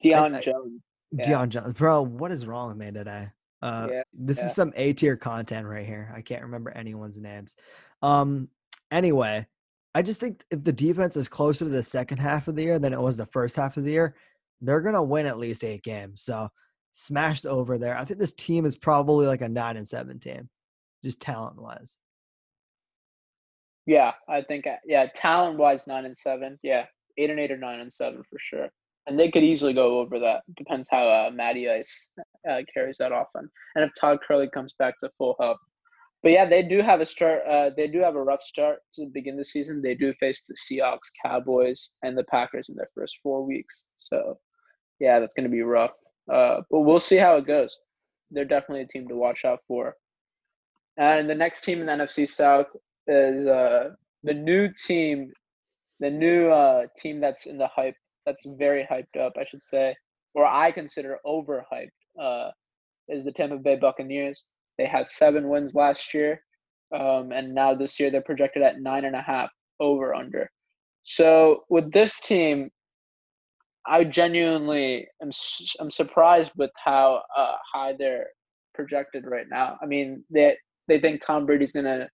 Deion 0.04 0.42
Jones. 0.42 0.82
Yeah. 1.12 1.28
Deion 1.28 1.50
Jones, 1.50 1.72
bro. 1.74 2.02
What 2.02 2.32
is 2.32 2.44
wrong 2.44 2.66
with 2.66 2.78
me 2.78 2.90
today? 2.90 3.28
Uh, 3.62 3.86
yeah, 3.88 4.02
this 4.12 4.38
yeah. 4.38 4.46
is 4.46 4.54
some 4.54 4.72
A 4.74 4.92
tier 4.92 5.16
content 5.16 5.68
right 5.68 5.86
here. 5.86 6.12
I 6.16 6.20
can't 6.20 6.42
remember 6.42 6.72
anyone's 6.72 7.20
names. 7.20 7.54
Um, 8.02 8.48
anyway, 8.90 9.46
I 9.94 10.02
just 10.02 10.18
think 10.18 10.44
if 10.50 10.64
the 10.64 10.72
defense 10.72 11.14
is 11.14 11.28
closer 11.28 11.64
to 11.66 11.70
the 11.70 11.84
second 11.84 12.18
half 12.18 12.48
of 12.48 12.56
the 12.56 12.64
year 12.64 12.80
than 12.80 12.92
it 12.92 13.00
was 13.00 13.16
the 13.16 13.26
first 13.26 13.54
half 13.54 13.76
of 13.76 13.84
the 13.84 13.92
year, 13.92 14.16
they're 14.60 14.80
gonna 14.80 15.02
win 15.02 15.26
at 15.26 15.38
least 15.38 15.64
eight 15.64 15.82
games. 15.82 16.22
So 16.22 16.48
smashed 16.92 17.46
over 17.46 17.78
there. 17.78 17.96
I 17.96 18.04
think 18.04 18.18
this 18.18 18.32
team 18.32 18.66
is 18.66 18.76
probably 18.76 19.26
like 19.26 19.40
a 19.40 19.48
nine 19.48 19.76
and 19.76 19.86
seven 19.86 20.18
team, 20.18 20.48
just 21.04 21.20
talent 21.20 21.60
wise. 21.60 21.98
Yeah, 23.86 24.12
I 24.28 24.42
think 24.42 24.66
uh, 24.66 24.76
yeah, 24.84 25.06
talent 25.14 25.58
wise 25.58 25.86
nine 25.86 26.04
and 26.04 26.16
seven. 26.16 26.58
Yeah, 26.62 26.84
eight 27.18 27.30
and 27.30 27.40
eight 27.40 27.52
or 27.52 27.56
nine 27.56 27.80
and 27.80 27.92
seven 27.92 28.22
for 28.28 28.38
sure 28.38 28.70
and 29.06 29.18
they 29.18 29.30
could 29.30 29.42
easily 29.42 29.72
go 29.72 29.98
over 29.98 30.18
that. 30.20 30.42
Depends 30.56 30.88
how 30.90 31.08
uh, 31.08 31.30
Matty 31.32 31.68
Ice 31.68 32.06
uh, 32.48 32.60
carries 32.72 32.96
that 32.98 33.12
often, 33.12 33.50
and 33.74 33.84
if 33.84 33.90
Todd 33.98 34.18
Gurley 34.26 34.48
comes 34.52 34.74
back 34.78 34.98
to 35.00 35.10
full 35.18 35.36
health. 35.40 35.58
But 36.22 36.32
yeah, 36.32 36.46
they 36.48 36.62
do 36.62 36.82
have 36.82 37.00
a 37.00 37.06
start. 37.06 37.40
Uh, 37.48 37.70
they 37.76 37.88
do 37.88 38.00
have 38.00 38.14
a 38.14 38.22
rough 38.22 38.42
start 38.42 38.80
to 38.94 39.06
begin 39.06 39.36
the 39.36 39.44
season. 39.44 39.80
They 39.80 39.94
do 39.94 40.12
face 40.20 40.42
the 40.46 40.54
Seahawks, 40.54 41.10
Cowboys, 41.24 41.90
and 42.02 42.16
the 42.16 42.24
Packers 42.24 42.68
in 42.68 42.76
their 42.76 42.90
first 42.94 43.18
four 43.22 43.44
weeks. 43.44 43.84
So 43.96 44.38
yeah, 45.00 45.18
that's 45.18 45.34
going 45.34 45.44
to 45.44 45.50
be 45.50 45.62
rough. 45.62 45.92
Uh, 46.30 46.60
but 46.70 46.80
we'll 46.80 47.00
see 47.00 47.16
how 47.16 47.36
it 47.36 47.46
goes. 47.46 47.80
They're 48.30 48.44
definitely 48.44 48.82
a 48.82 48.86
team 48.86 49.08
to 49.08 49.16
watch 49.16 49.44
out 49.44 49.60
for. 49.66 49.96
And 50.96 51.28
the 51.28 51.34
next 51.34 51.62
team 51.62 51.80
in 51.80 51.86
the 51.86 51.92
NFC 51.92 52.28
South 52.28 52.66
is 53.06 53.46
uh, 53.46 53.90
the 54.22 54.34
new 54.34 54.68
team, 54.86 55.32
the 55.98 56.10
new 56.10 56.50
uh, 56.50 56.82
team 56.98 57.20
that's 57.20 57.46
in 57.46 57.58
the 57.58 57.66
hype 57.66 57.96
that's 58.26 58.44
very 58.46 58.86
hyped 58.90 59.20
up, 59.20 59.32
I 59.38 59.44
should 59.50 59.62
say, 59.62 59.94
or 60.34 60.44
I 60.44 60.70
consider 60.70 61.18
overhyped, 61.26 61.88
uh, 62.20 62.50
is 63.08 63.24
the 63.24 63.32
Tampa 63.32 63.56
Bay 63.56 63.76
Buccaneers. 63.76 64.44
They 64.78 64.86
had 64.86 65.10
seven 65.10 65.48
wins 65.48 65.74
last 65.74 66.12
year, 66.14 66.42
um, 66.94 67.32
and 67.32 67.54
now 67.54 67.74
this 67.74 67.98
year 67.98 68.10
they're 68.10 68.20
projected 68.20 68.62
at 68.62 68.80
nine 68.80 69.04
and 69.04 69.16
a 69.16 69.22
half 69.22 69.50
over 69.80 70.14
under. 70.14 70.50
So 71.02 71.64
with 71.70 71.92
this 71.92 72.20
team, 72.20 72.70
I 73.90 74.04
genuinely 74.04 75.08
am 75.20 75.30
I'm 75.80 75.90
surprised 75.90 76.52
with 76.56 76.70
how 76.82 77.22
uh, 77.36 77.56
high 77.74 77.94
they're 77.98 78.28
projected 78.72 79.24
right 79.26 79.46
now. 79.50 79.78
I 79.82 79.86
mean, 79.86 80.24
they 80.30 80.56
they 80.86 81.00
think 81.00 81.20
Tom 81.20 81.44
Brady's 81.44 81.72
gonna 81.72 82.08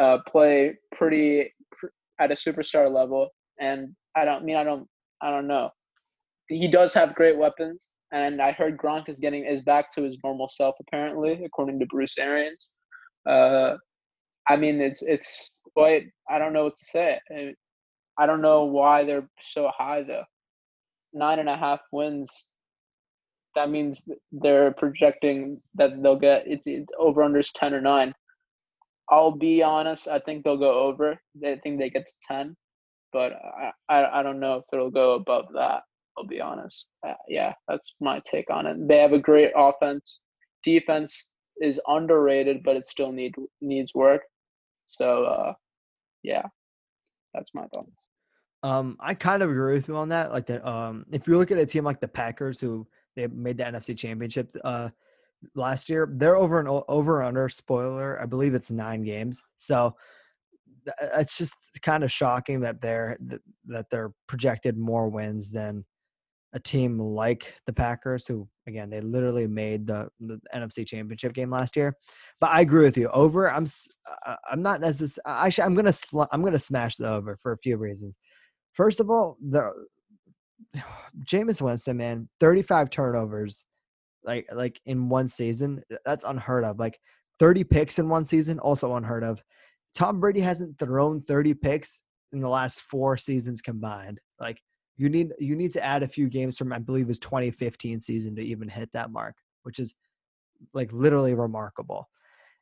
uh, 0.00 0.18
play 0.26 0.74
pretty 0.92 1.52
pr- 1.72 1.88
at 2.18 2.30
a 2.30 2.34
superstar 2.34 2.90
level, 2.92 3.28
and 3.60 3.94
I 4.16 4.24
don't 4.24 4.44
mean 4.44 4.56
I 4.56 4.64
don't 4.64 4.88
I 5.20 5.30
don't 5.30 5.46
know. 5.46 5.68
He 6.48 6.68
does 6.68 6.94
have 6.94 7.14
great 7.14 7.36
weapons, 7.36 7.90
and 8.12 8.40
I 8.40 8.52
heard 8.52 8.78
Gronk 8.78 9.10
is 9.10 9.18
getting 9.18 9.44
is 9.44 9.60
back 9.62 9.92
to 9.92 10.02
his 10.02 10.16
normal 10.24 10.48
self 10.48 10.74
apparently, 10.80 11.44
according 11.44 11.78
to 11.80 11.86
Bruce 11.86 12.16
Arians. 12.16 12.70
Uh, 13.28 13.74
I 14.48 14.56
mean, 14.56 14.80
it's 14.80 15.02
it's 15.02 15.50
quite. 15.74 16.04
I 16.30 16.38
don't 16.38 16.54
know 16.54 16.64
what 16.64 16.78
to 16.78 16.84
say. 16.86 17.20
I 18.18 18.26
don't 18.26 18.40
know 18.40 18.64
why 18.64 19.04
they're 19.04 19.28
so 19.42 19.70
high 19.76 20.02
though. 20.02 20.24
Nine 21.12 21.38
and 21.40 21.48
a 21.48 21.56
half 21.56 21.80
wins. 21.92 22.30
That 23.56 23.70
means 23.70 24.02
they're 24.32 24.72
projecting 24.72 25.60
that 25.74 26.02
they'll 26.02 26.16
get 26.18 26.44
it's, 26.46 26.66
it's 26.66 26.90
over 26.98 27.22
unders 27.22 27.50
ten 27.54 27.74
or 27.74 27.80
nine. 27.80 28.14
I'll 29.10 29.32
be 29.32 29.62
honest. 29.62 30.08
I 30.08 30.20
think 30.20 30.44
they'll 30.44 30.56
go 30.56 30.80
over. 30.80 31.20
I 31.44 31.56
think 31.62 31.78
they 31.78 31.90
get 31.90 32.06
to 32.06 32.12
ten 32.26 32.56
but 33.12 33.32
I, 33.34 33.70
I, 33.88 34.20
I 34.20 34.22
don't 34.22 34.40
know 34.40 34.56
if 34.56 34.64
it'll 34.72 34.90
go 34.90 35.14
above 35.14 35.46
that. 35.54 35.82
I'll 36.18 36.26
be 36.26 36.40
honest. 36.40 36.86
Uh, 37.06 37.14
yeah, 37.28 37.54
that's 37.68 37.94
my 38.00 38.20
take 38.30 38.50
on 38.50 38.66
it. 38.66 38.76
They 38.88 38.98
have 38.98 39.12
a 39.12 39.18
great 39.18 39.52
offense. 39.56 40.18
Defense 40.64 41.26
is 41.60 41.80
underrated, 41.86 42.62
but 42.64 42.76
it 42.76 42.86
still 42.86 43.12
need 43.12 43.34
needs 43.60 43.92
work. 43.94 44.22
So 44.88 45.24
uh, 45.24 45.52
yeah, 46.22 46.42
that's 47.34 47.50
my 47.54 47.66
thoughts. 47.74 48.09
Um, 48.62 48.96
I 49.00 49.14
kind 49.14 49.42
of 49.42 49.50
agree 49.50 49.74
with 49.74 49.88
you 49.88 49.96
on 49.96 50.10
that. 50.10 50.32
Like 50.32 50.46
that, 50.46 50.66
um, 50.66 51.06
if 51.12 51.26
you 51.26 51.38
look 51.38 51.50
at 51.50 51.58
a 51.58 51.66
team 51.66 51.84
like 51.84 52.00
the 52.00 52.08
Packers, 52.08 52.60
who 52.60 52.86
they 53.16 53.26
made 53.26 53.58
the 53.58 53.64
NFC 53.64 53.96
Championship 53.96 54.54
uh 54.64 54.90
last 55.54 55.88
year, 55.88 56.08
they're 56.12 56.36
over 56.36 56.60
an 56.60 56.82
over 56.88 57.22
under 57.22 57.48
spoiler. 57.48 58.20
I 58.20 58.26
believe 58.26 58.54
it's 58.54 58.70
nine 58.70 59.02
games. 59.02 59.42
So 59.56 59.96
it's 61.14 61.36
just 61.36 61.54
kind 61.82 62.04
of 62.04 62.12
shocking 62.12 62.60
that 62.60 62.80
they're 62.80 63.18
that 63.66 63.86
they're 63.90 64.12
projected 64.26 64.76
more 64.76 65.08
wins 65.08 65.50
than 65.50 65.84
a 66.52 66.58
team 66.58 66.98
like 66.98 67.54
the 67.66 67.72
Packers, 67.72 68.26
who 68.26 68.48
again 68.66 68.90
they 68.90 69.00
literally 69.00 69.46
made 69.46 69.86
the, 69.86 70.08
the 70.20 70.40
NFC 70.54 70.86
Championship 70.86 71.32
game 71.32 71.50
last 71.50 71.76
year. 71.76 71.94
But 72.40 72.50
I 72.50 72.60
agree 72.60 72.84
with 72.84 72.96
you. 72.96 73.08
Over, 73.08 73.50
I'm 73.50 73.66
I'm 74.50 74.62
not 74.62 74.80
necessarily. 74.80 75.40
Actually, 75.40 75.64
I'm 75.64 75.74
gonna 75.74 75.92
sl- 75.92 76.24
I'm 76.32 76.42
gonna 76.42 76.58
smash 76.58 76.96
the 76.96 77.08
over 77.08 77.38
for 77.42 77.52
a 77.52 77.58
few 77.58 77.76
reasons. 77.76 78.14
First 78.72 79.00
of 79.00 79.10
all, 79.10 79.36
the 79.40 79.72
Jameis 81.24 81.60
Winston, 81.60 81.96
man, 81.96 82.28
35 82.38 82.90
turnovers, 82.90 83.66
like 84.24 84.46
like 84.52 84.80
in 84.86 85.08
one 85.08 85.28
season. 85.28 85.82
That's 86.04 86.24
unheard 86.24 86.64
of. 86.64 86.78
Like 86.78 87.00
30 87.38 87.64
picks 87.64 87.98
in 87.98 88.08
one 88.08 88.24
season, 88.24 88.58
also 88.58 88.94
unheard 88.96 89.24
of. 89.24 89.42
Tom 89.94 90.20
Brady 90.20 90.40
hasn't 90.40 90.78
thrown 90.78 91.20
30 91.22 91.54
picks 91.54 92.04
in 92.32 92.40
the 92.40 92.48
last 92.48 92.82
four 92.82 93.16
seasons 93.16 93.60
combined. 93.60 94.20
Like 94.38 94.60
you 94.96 95.08
need 95.08 95.32
you 95.38 95.56
need 95.56 95.72
to 95.72 95.84
add 95.84 96.02
a 96.02 96.08
few 96.08 96.28
games 96.28 96.56
from 96.56 96.72
I 96.72 96.78
believe 96.78 97.08
his 97.08 97.18
2015 97.18 98.00
season 98.00 98.36
to 98.36 98.42
even 98.42 98.68
hit 98.68 98.90
that 98.92 99.10
mark, 99.10 99.36
which 99.62 99.78
is 99.78 99.94
like 100.74 100.92
literally 100.92 101.34
remarkable. 101.34 102.08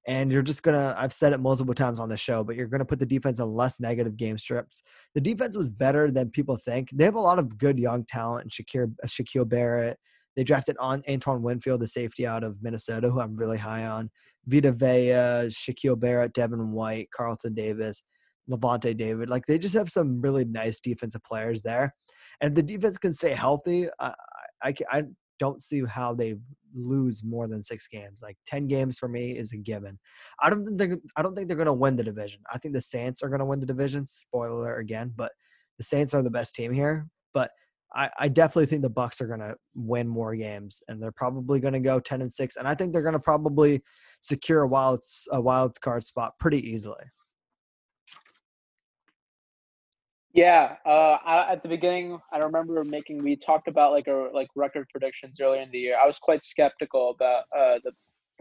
And 0.08 0.32
you're 0.32 0.40
just 0.40 0.62
gonna 0.62 0.96
I've 0.98 1.12
said 1.12 1.34
it 1.34 1.38
multiple 1.38 1.74
times 1.74 2.00
on 2.00 2.08
the 2.08 2.16
show, 2.16 2.42
but 2.42 2.56
you're 2.56 2.66
gonna 2.66 2.86
put 2.86 2.98
the 2.98 3.06
defense 3.06 3.40
on 3.40 3.54
less 3.54 3.78
negative 3.78 4.16
game 4.16 4.38
strips. 4.38 4.82
The 5.14 5.20
defense 5.20 5.54
was 5.54 5.68
better 5.68 6.10
than 6.10 6.30
people 6.30 6.56
think. 6.56 6.88
They 6.94 7.04
have 7.04 7.14
a 7.14 7.20
lot 7.20 7.38
of 7.38 7.58
good 7.58 7.78
young 7.78 8.06
talent 8.06 8.50
Shakir 8.50 8.90
uh, 9.04 9.06
Shaquille 9.06 9.46
Barrett. 9.46 9.98
They 10.34 10.44
drafted 10.44 10.76
on 10.80 11.02
Antoine 11.10 11.42
Winfield, 11.42 11.82
the 11.82 11.88
safety 11.88 12.26
out 12.26 12.42
of 12.42 12.56
Minnesota, 12.62 13.10
who 13.10 13.20
I'm 13.20 13.36
really 13.36 13.58
high 13.58 13.84
on. 13.84 14.08
Vita 14.46 14.72
Vea, 14.72 15.50
Shaquille 15.50 16.00
Barrett, 16.00 16.32
Devin 16.32 16.72
White, 16.72 17.10
Carlton 17.14 17.52
Davis, 17.52 18.02
Lavonte 18.50 18.96
David. 18.96 19.28
Like 19.28 19.44
they 19.44 19.58
just 19.58 19.74
have 19.74 19.90
some 19.90 20.22
really 20.22 20.46
nice 20.46 20.80
defensive 20.80 21.22
players 21.22 21.60
there. 21.60 21.94
And 22.40 22.54
the 22.54 22.62
defense 22.62 22.96
can 22.96 23.12
stay 23.12 23.34
healthy, 23.34 23.88
I, 24.00 24.14
I, 24.62 24.74
I 24.90 25.02
don't 25.38 25.62
see 25.62 25.84
how 25.84 26.14
they 26.14 26.36
lose 26.74 27.24
more 27.24 27.48
than 27.48 27.62
six 27.62 27.88
games. 27.88 28.20
Like 28.22 28.36
ten 28.46 28.66
games 28.66 28.98
for 28.98 29.08
me 29.08 29.32
is 29.32 29.52
a 29.52 29.56
given. 29.56 29.98
I 30.40 30.50
don't 30.50 30.78
think 30.78 31.00
I 31.16 31.22
don't 31.22 31.34
think 31.34 31.48
they're 31.48 31.56
going 31.56 31.66
to 31.66 31.72
win 31.72 31.96
the 31.96 32.04
division. 32.04 32.40
I 32.52 32.58
think 32.58 32.74
the 32.74 32.80
Saints 32.80 33.22
are 33.22 33.28
going 33.28 33.40
to 33.40 33.44
win 33.44 33.60
the 33.60 33.66
division. 33.66 34.06
Spoiler 34.06 34.76
again, 34.78 35.12
but 35.16 35.32
the 35.78 35.84
Saints 35.84 36.14
are 36.14 36.22
the 36.22 36.30
best 36.30 36.54
team 36.54 36.72
here. 36.72 37.08
But 37.34 37.50
I, 37.94 38.10
I 38.18 38.28
definitely 38.28 38.66
think 38.66 38.82
the 38.82 38.90
Bucks 38.90 39.20
are 39.20 39.26
going 39.26 39.40
to 39.40 39.54
win 39.74 40.08
more 40.08 40.36
games, 40.36 40.82
and 40.88 41.02
they're 41.02 41.12
probably 41.12 41.60
going 41.60 41.74
to 41.74 41.80
go 41.80 42.00
ten 42.00 42.20
and 42.20 42.32
six. 42.32 42.56
And 42.56 42.68
I 42.68 42.74
think 42.74 42.92
they're 42.92 43.02
going 43.02 43.14
to 43.14 43.18
probably 43.18 43.82
secure 44.20 44.62
a 44.62 44.68
wild 44.68 45.00
a 45.32 45.40
wild 45.40 45.80
card 45.80 46.04
spot 46.04 46.32
pretty 46.38 46.60
easily. 46.68 47.04
Yeah, 50.34 50.76
uh, 50.84 51.16
I, 51.24 51.52
at 51.52 51.62
the 51.62 51.68
beginning, 51.68 52.18
I 52.32 52.38
remember 52.38 52.84
making. 52.84 53.22
We 53.22 53.36
talked 53.36 53.66
about 53.66 53.92
like 53.92 54.06
a 54.08 54.28
like 54.34 54.48
record 54.54 54.86
predictions 54.90 55.40
earlier 55.40 55.62
in 55.62 55.70
the 55.70 55.78
year. 55.78 55.96
I 56.02 56.06
was 56.06 56.18
quite 56.18 56.44
skeptical 56.44 57.10
about 57.10 57.44
uh, 57.56 57.78
the 57.82 57.92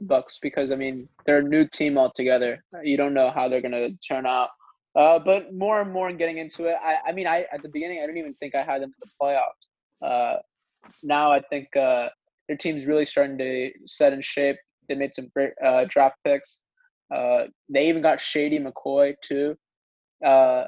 Bucks 0.02 0.38
because 0.42 0.72
I 0.72 0.76
mean 0.76 1.08
they're 1.26 1.40
a 1.40 1.44
new 1.44 1.66
team 1.68 1.98
altogether. 1.98 2.64
You 2.84 2.98
don't 2.98 3.14
know 3.14 3.32
how 3.32 3.48
they're 3.48 3.62
gonna 3.62 3.90
turn 4.08 4.26
out. 4.26 4.50
Uh, 4.96 5.20
but 5.20 5.54
more 5.54 5.82
and 5.82 5.92
more 5.94 6.10
in 6.10 6.18
getting 6.18 6.40
into 6.40 6.66
it, 6.66 6.76
I, 6.84 7.10
I 7.10 7.12
mean, 7.14 7.28
I 7.28 7.46
at 7.54 7.62
the 7.62 7.70
beginning 7.70 8.00
I 8.00 8.06
didn't 8.06 8.18
even 8.18 8.34
think 8.36 8.54
I 8.54 8.64
had 8.64 8.82
them 8.82 8.92
in 8.92 9.02
the 9.02 9.10
playoffs. 9.22 10.06
Uh, 10.06 10.40
now 11.04 11.32
I 11.32 11.42
think 11.50 11.76
uh, 11.76 12.10
their 12.48 12.58
team's 12.58 12.86
really 12.86 13.06
starting 13.06 13.38
to 13.38 13.72
set 13.86 14.14
in 14.14 14.22
shape. 14.22 14.58
They 14.90 14.96
made 14.96 15.14
some 15.16 15.30
great 15.34 15.54
uh, 15.64 15.86
draft 15.90 16.18
picks. 16.26 16.58
Uh, 17.14 17.46
they 17.70 17.88
even 17.88 18.02
got 18.02 18.20
Shady 18.20 18.60
McCoy 18.60 19.16
too. 19.24 19.56
Uh, 20.26 20.66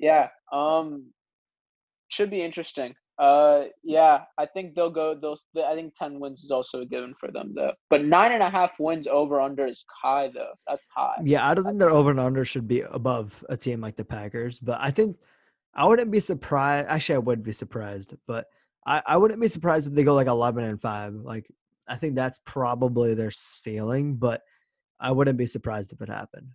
yeah, 0.00 0.28
um, 0.52 1.12
should 2.08 2.30
be 2.30 2.42
interesting. 2.42 2.94
Uh, 3.18 3.64
yeah, 3.84 4.22
I 4.38 4.46
think 4.46 4.74
they'll 4.74 4.90
go. 4.90 5.14
Those 5.14 5.42
I 5.54 5.74
think 5.74 5.94
ten 5.94 6.18
wins 6.18 6.42
is 6.42 6.50
also 6.50 6.80
a 6.80 6.86
given 6.86 7.14
for 7.20 7.30
them 7.30 7.52
though. 7.54 7.72
But 7.90 8.06
nine 8.06 8.32
and 8.32 8.42
a 8.42 8.48
half 8.48 8.70
wins 8.78 9.06
over 9.06 9.42
under 9.42 9.66
is 9.66 9.84
high 10.02 10.30
though. 10.32 10.52
That's 10.66 10.86
high. 10.96 11.18
Yeah, 11.22 11.46
I 11.46 11.52
don't 11.52 11.66
think 11.66 11.78
their 11.78 11.90
over 11.90 12.10
and 12.10 12.18
under 12.18 12.46
should 12.46 12.66
be 12.66 12.80
above 12.80 13.44
a 13.50 13.58
team 13.58 13.82
like 13.82 13.96
the 13.96 14.06
Packers. 14.06 14.58
But 14.58 14.78
I 14.80 14.90
think 14.90 15.18
I 15.74 15.86
wouldn't 15.86 16.10
be 16.10 16.20
surprised. 16.20 16.88
Actually, 16.88 17.16
I 17.16 17.18
would 17.18 17.42
be 17.42 17.52
surprised, 17.52 18.14
but 18.26 18.46
I, 18.86 19.02
I 19.06 19.16
wouldn't 19.18 19.40
be 19.40 19.48
surprised 19.48 19.86
if 19.86 19.92
they 19.92 20.02
go 20.02 20.14
like 20.14 20.26
eleven 20.26 20.64
and 20.64 20.80
five. 20.80 21.12
Like 21.12 21.46
I 21.86 21.96
think 21.96 22.14
that's 22.14 22.40
probably 22.46 23.12
their 23.12 23.30
ceiling, 23.30 24.14
but 24.14 24.40
I 24.98 25.12
wouldn't 25.12 25.36
be 25.36 25.46
surprised 25.46 25.92
if 25.92 26.00
it 26.00 26.08
happened. 26.08 26.52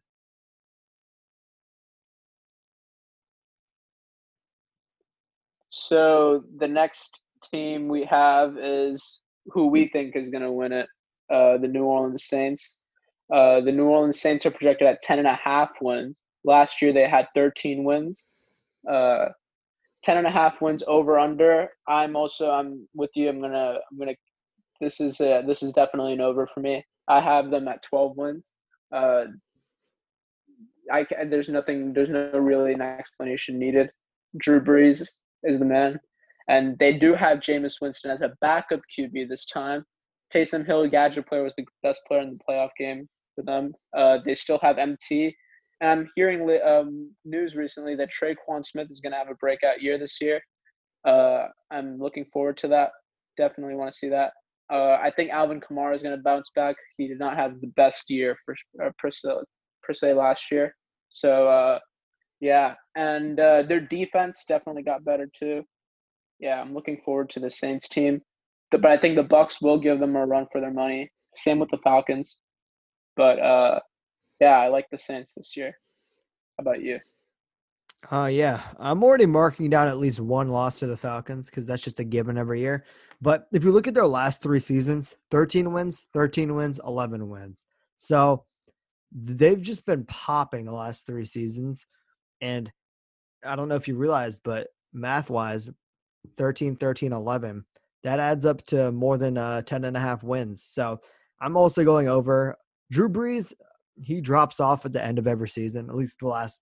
So 5.87 6.43
the 6.57 6.67
next 6.67 7.11
team 7.43 7.87
we 7.87 8.05
have 8.05 8.57
is 8.57 9.19
who 9.47 9.67
we 9.67 9.89
think 9.89 10.15
is 10.15 10.29
going 10.29 10.43
to 10.43 10.51
win 10.51 10.71
it, 10.71 10.87
uh, 11.31 11.57
the 11.57 11.67
New 11.67 11.83
Orleans 11.83 12.25
Saints. 12.25 12.73
Uh, 13.31 13.61
the 13.61 13.71
New 13.71 13.85
Orleans 13.85 14.19
Saints 14.19 14.45
are 14.45 14.51
projected 14.51 14.87
at 14.87 15.01
10 15.01 15.19
and 15.19 15.27
a 15.27 15.35
half 15.35 15.69
wins. 15.81 16.19
Last 16.43 16.81
year 16.81 16.93
they 16.93 17.07
had 17.07 17.27
13 17.35 17.83
wins. 17.83 18.23
Uh, 18.89 19.25
10 20.03 20.17
and 20.17 20.27
a 20.27 20.31
half 20.31 20.61
wins 20.61 20.83
over 20.87 21.19
under. 21.19 21.69
I'm 21.87 22.15
also 22.15 22.51
I'm 22.51 22.87
with 22.93 23.09
you. 23.15 23.29
I'm 23.29 23.39
going 23.39 23.51
to 23.51 23.79
I'm 23.89 23.97
going 23.97 24.09
to 24.09 24.15
this 24.81 24.99
is 24.99 25.19
a, 25.21 25.41
this 25.47 25.63
is 25.63 25.71
definitely 25.71 26.13
an 26.13 26.21
over 26.21 26.47
for 26.53 26.59
me. 26.59 26.83
I 27.07 27.21
have 27.21 27.49
them 27.49 27.67
at 27.67 27.81
12 27.83 28.17
wins. 28.17 28.45
Uh, 28.91 29.25
I 30.91 31.05
there's 31.27 31.49
nothing 31.49 31.93
there's 31.93 32.09
no 32.09 32.29
really 32.33 32.73
an 32.73 32.81
explanation 32.81 33.57
needed. 33.57 33.89
Drew 34.37 34.61
Brees 34.61 35.07
is 35.43 35.59
the 35.59 35.65
man. 35.65 35.99
And 36.47 36.77
they 36.79 36.93
do 36.93 37.15
have 37.15 37.39
Jameis 37.39 37.81
Winston 37.81 38.11
as 38.11 38.21
a 38.21 38.33
backup 38.41 38.81
QB 38.97 39.29
this 39.29 39.45
time. 39.45 39.83
Taysom 40.33 40.65
Hill, 40.65 40.87
gadget 40.89 41.27
player, 41.27 41.43
was 41.43 41.55
the 41.55 41.65
best 41.81 42.01
player 42.07 42.21
in 42.21 42.37
the 42.37 42.43
playoff 42.47 42.69
game 42.77 43.07
for 43.35 43.43
them. 43.43 43.73
Uh, 43.95 44.19
they 44.25 44.35
still 44.35 44.59
have 44.61 44.77
MT. 44.77 45.35
And 45.81 45.89
I'm 45.89 46.09
hearing 46.15 46.59
um, 46.65 47.11
news 47.25 47.55
recently 47.55 47.95
that 47.95 48.09
Tre'Quan 48.09 48.65
Smith 48.65 48.89
is 48.91 49.01
going 49.01 49.11
to 49.11 49.17
have 49.17 49.29
a 49.29 49.35
breakout 49.35 49.81
year 49.81 49.97
this 49.97 50.17
year. 50.21 50.41
Uh, 51.05 51.47
I'm 51.71 51.99
looking 51.99 52.25
forward 52.31 52.57
to 52.57 52.67
that. 52.69 52.91
Definitely 53.37 53.75
want 53.75 53.91
to 53.91 53.97
see 53.97 54.09
that. 54.09 54.31
Uh, 54.71 54.97
I 55.01 55.11
think 55.15 55.29
Alvin 55.31 55.61
Kamara 55.61 55.95
is 55.95 56.01
going 56.01 56.15
to 56.15 56.23
bounce 56.23 56.49
back. 56.55 56.75
He 56.97 57.07
did 57.07 57.19
not 57.19 57.35
have 57.35 57.59
the 57.61 57.67
best 57.75 58.09
year 58.09 58.35
for 58.45 58.55
uh, 58.83 58.89
per, 58.97 59.11
se, 59.11 59.29
per 59.83 59.93
se 59.93 60.13
last 60.13 60.51
year. 60.51 60.75
So 61.09 61.47
uh, 61.47 61.79
yeah, 62.45 62.75
and 62.95 63.39
uh, 63.39 63.63
their 63.63 63.79
defense 63.79 64.45
definitely 64.47 64.83
got 64.83 65.03
better 65.03 65.27
too. 65.37 65.63
Yeah, 66.39 66.61
I'm 66.61 66.75
looking 66.75 67.01
forward 67.03 67.31
to 67.31 67.39
the 67.39 67.49
Saints 67.49 67.89
team, 67.89 68.21
but 68.69 68.85
I 68.85 68.99
think 68.99 69.15
the 69.15 69.23
Bucks 69.23 69.59
will 69.63 69.79
give 69.79 69.99
them 69.99 70.15
a 70.15 70.27
run 70.27 70.45
for 70.51 70.61
their 70.61 70.71
money. 70.71 71.11
Same 71.35 71.57
with 71.57 71.71
the 71.71 71.79
Falcons, 71.83 72.37
but 73.17 73.39
uh, 73.39 73.79
yeah, 74.39 74.59
I 74.59 74.67
like 74.67 74.85
the 74.91 74.99
Saints 74.99 75.33
this 75.35 75.57
year. 75.57 75.73
How 76.57 76.61
about 76.61 76.83
you? 76.83 76.99
Uh 78.11 78.27
yeah, 78.31 78.61
I'm 78.77 79.03
already 79.03 79.25
marking 79.25 79.71
down 79.71 79.87
at 79.87 79.97
least 79.97 80.19
one 80.19 80.49
loss 80.49 80.77
to 80.79 80.85
the 80.85 80.95
Falcons 80.95 81.49
because 81.49 81.65
that's 81.65 81.81
just 81.81 81.99
a 81.99 82.03
given 82.03 82.37
every 82.37 82.59
year. 82.59 82.85
But 83.21 83.47
if 83.51 83.63
you 83.63 83.71
look 83.71 83.87
at 83.87 83.95
their 83.95 84.05
last 84.05 84.43
three 84.43 84.59
seasons, 84.59 85.15
13 85.31 85.73
wins, 85.73 86.05
13 86.13 86.53
wins, 86.53 86.79
11 86.85 87.27
wins. 87.27 87.65
So 87.95 88.45
they've 89.11 89.61
just 89.61 89.87
been 89.87 90.05
popping 90.05 90.65
the 90.65 90.73
last 90.73 91.07
three 91.07 91.25
seasons. 91.25 91.87
And 92.41 92.71
I 93.45 93.55
don't 93.55 93.69
know 93.69 93.75
if 93.75 93.87
you 93.87 93.95
realized, 93.95 94.41
but 94.43 94.67
math 94.93 95.29
wise, 95.29 95.69
13, 96.37 96.75
13, 96.75 97.13
11, 97.13 97.65
that 98.03 98.19
adds 98.19 98.45
up 98.45 98.65
to 98.67 98.91
more 98.91 99.17
than 99.17 99.37
uh, 99.37 99.61
10 99.61 99.83
and 99.83 99.97
a 99.97 99.99
half 99.99 100.23
wins. 100.23 100.63
So 100.63 100.99
I'm 101.41 101.57
also 101.57 101.83
going 101.83 102.07
over 102.07 102.57
Drew 102.91 103.09
Brees. 103.09 103.53
He 104.01 104.21
drops 104.21 104.59
off 104.59 104.85
at 104.85 104.93
the 104.93 105.03
end 105.03 105.19
of 105.19 105.27
every 105.27 105.49
season, 105.49 105.89
at 105.89 105.95
least 105.95 106.19
the 106.19 106.27
last 106.27 106.61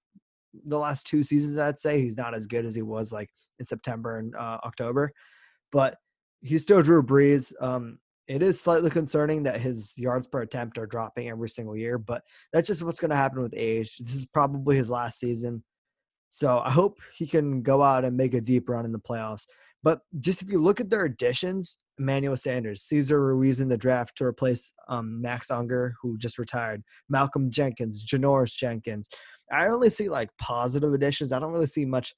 the 0.65 0.77
last 0.77 1.07
two 1.07 1.23
seasons. 1.23 1.57
I'd 1.57 1.79
say 1.79 1.99
he's 1.99 2.17
not 2.17 2.35
as 2.35 2.47
good 2.47 2.65
as 2.65 2.75
he 2.75 2.83
was 2.83 3.11
like 3.11 3.29
in 3.59 3.65
September 3.65 4.19
and 4.19 4.35
uh, 4.35 4.59
October, 4.63 5.11
but 5.71 5.97
he's 6.41 6.61
still 6.61 6.81
Drew 6.81 7.01
Brees. 7.01 7.53
Um, 7.59 7.97
it 8.27 8.41
is 8.41 8.59
slightly 8.59 8.89
concerning 8.89 9.43
that 9.43 9.59
his 9.59 9.93
yards 9.97 10.27
per 10.27 10.41
attempt 10.41 10.77
are 10.77 10.85
dropping 10.85 11.29
every 11.29 11.49
single 11.49 11.75
year, 11.75 11.97
but 11.97 12.23
that's 12.51 12.67
just 12.67 12.81
what's 12.81 12.99
going 12.99 13.11
to 13.11 13.15
happen 13.15 13.41
with 13.41 13.53
age. 13.55 13.97
This 13.99 14.15
is 14.15 14.25
probably 14.25 14.77
his 14.77 14.89
last 14.89 15.19
season. 15.19 15.63
So 16.29 16.59
I 16.59 16.71
hope 16.71 16.99
he 17.13 17.27
can 17.27 17.61
go 17.61 17.83
out 17.83 18.05
and 18.05 18.17
make 18.17 18.33
a 18.33 18.41
deep 18.41 18.69
run 18.69 18.85
in 18.85 18.91
the 18.91 18.99
playoffs. 18.99 19.45
But 19.83 19.99
just 20.19 20.41
if 20.41 20.49
you 20.49 20.61
look 20.61 20.79
at 20.79 20.89
their 20.89 21.05
additions, 21.05 21.77
Emmanuel 21.99 22.37
Sanders, 22.37 22.83
Cesar 22.83 23.21
Ruiz 23.21 23.59
in 23.59 23.69
the 23.69 23.77
draft 23.77 24.17
to 24.17 24.25
replace 24.25 24.71
um, 24.87 25.21
Max 25.21 25.51
Unger, 25.51 25.93
who 26.01 26.17
just 26.17 26.39
retired, 26.39 26.81
Malcolm 27.09 27.51
Jenkins, 27.51 28.03
Janoris 28.03 28.55
Jenkins. 28.55 29.09
I 29.51 29.67
only 29.67 29.89
see 29.89 30.09
like 30.09 30.29
positive 30.39 30.93
additions. 30.93 31.31
I 31.31 31.39
don't 31.39 31.51
really 31.51 31.67
see 31.67 31.85
much 31.85 32.13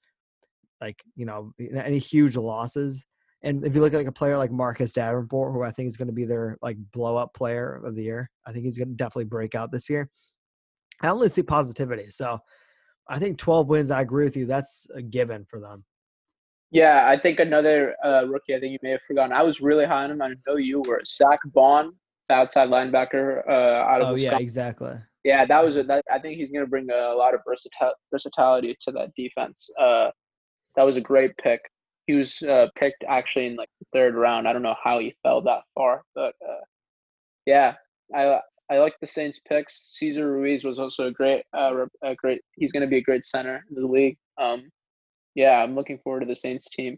like, 0.80 1.02
you 1.16 1.26
know, 1.26 1.52
any 1.60 1.98
huge 1.98 2.38
losses. 2.38 3.04
And 3.46 3.64
if 3.64 3.76
you 3.76 3.82
look 3.82 3.94
at 3.94 3.98
like 3.98 4.08
a 4.08 4.12
player 4.12 4.38
like 4.38 4.52
Marcus 4.52 4.92
Davenport, 4.92 5.54
who 5.54 5.62
I 5.62 5.72
think 5.72 5.88
is 5.88 5.98
going 5.98 6.08
to 6.08 6.14
be 6.14 6.26
their 6.26 6.58
like 6.64 6.78
blow 6.92 7.16
up 7.16 7.34
player 7.36 7.80
of 7.86 7.96
the 7.96 8.04
year, 8.04 8.30
I 8.46 8.52
think 8.52 8.66
he's 8.66 8.78
going 8.78 8.90
to 8.90 8.96
definitely 8.96 9.26
break 9.26 9.54
out 9.54 9.72
this 9.72 9.88
year. 9.88 10.10
I 11.02 11.10
only 11.10 11.30
see 11.30 11.44
positivity. 11.44 12.10
So 12.10 12.40
I 13.08 13.20
think 13.20 13.38
12 13.38 13.68
wins. 13.68 13.92
I 13.92 14.02
agree 14.02 14.26
with 14.26 14.36
you. 14.36 14.48
That's 14.48 14.88
a 14.96 15.02
given 15.02 15.46
for 15.48 15.60
them. 15.60 15.86
Yeah, 16.72 17.06
I 17.08 17.20
think 17.20 17.40
another 17.40 17.96
uh, 18.04 18.26
rookie. 18.26 18.56
I 18.56 18.60
think 18.60 18.72
you 18.72 18.80
may 18.82 18.92
have 18.92 19.02
forgotten. 19.08 19.32
I 19.32 19.44
was 19.44 19.62
really 19.62 19.86
high 19.86 20.06
on 20.06 20.12
him. 20.12 20.22
I 20.24 20.34
know 20.48 20.56
you 20.56 20.82
were. 20.82 21.02
Zach 21.06 21.40
Baun, 21.54 21.94
outside 22.32 22.70
linebacker 22.70 23.48
uh, 23.48 23.52
out 23.52 24.02
of. 24.02 24.08
Oh 24.10 24.14
Wisconsin. 24.14 24.40
yeah, 24.40 24.44
exactly. 24.44 24.94
Yeah, 25.24 25.46
that 25.46 25.64
was 25.64 25.78
a, 25.78 25.84
that. 25.84 26.04
I 26.12 26.20
think 26.20 26.38
he's 26.38 26.50
going 26.50 26.66
to 26.66 26.70
bring 26.70 26.88
a 26.90 27.14
lot 27.16 27.36
of 27.36 27.42
versatility 28.12 28.76
to 28.82 28.92
that 28.92 29.12
defense. 29.16 29.70
Uh, 29.80 30.10
that 30.76 30.84
was 30.84 30.98
a 30.98 31.02
great 31.02 31.32
pick. 31.38 31.62
He 32.08 32.14
was 32.14 32.42
uh, 32.42 32.68
picked 32.76 33.04
actually 33.08 33.48
in 33.48 33.56
like 33.56 33.70
the 33.80 33.88
third 33.94 34.16
round. 34.16 34.48
I 34.48 34.54
don't 34.54 34.62
know 34.62 34.76
how 34.82 35.00
he 35.00 35.16
fell 35.24 35.42
that 35.42 35.64
far, 35.74 36.04
but 36.14 36.36
uh, 36.48 36.64
yeah, 37.46 37.74
I 38.14 38.40
I 38.70 38.80
like 38.80 38.96
the 39.00 39.08
Saints 39.08 39.40
picks. 39.48 39.90
Cesar 39.92 40.32
Ruiz 40.32 40.64
was 40.64 40.80
also 40.80 41.06
a 41.06 41.12
great, 41.12 41.44
uh, 41.56 41.86
a 42.04 42.16
great. 42.16 42.42
He's 42.56 42.72
going 42.72 42.82
to 42.82 42.88
be 42.88 42.98
a 42.98 43.02
great 43.02 43.26
center 43.26 43.64
in 43.70 43.82
the 43.82 43.88
league. 43.88 44.18
Um, 44.40 44.72
yeah, 45.36 45.62
I'm 45.62 45.76
looking 45.76 46.00
forward 46.00 46.22
to 46.22 46.26
the 46.26 46.36
Saints 46.36 46.68
team. 46.70 46.98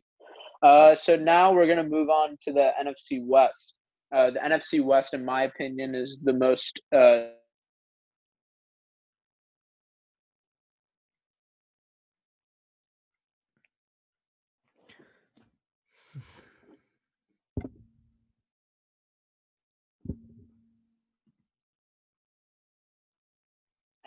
Uh, 0.64 0.96
so 0.96 1.16
now 1.16 1.52
we're 1.52 1.66
going 1.66 1.78
to 1.78 1.84
move 1.84 2.10
on 2.10 2.38
to 2.44 2.54
the 2.54 2.72
NFC 2.82 3.24
West. 3.24 3.74
Uh, 4.16 4.32
the 4.32 4.40
NFC 4.40 4.84
West, 4.84 5.14
in 5.14 5.26
my 5.26 5.44
opinion, 5.44 5.94
is 5.94 6.20
the 6.24 6.34
most 6.34 6.80
uh, 6.96 7.28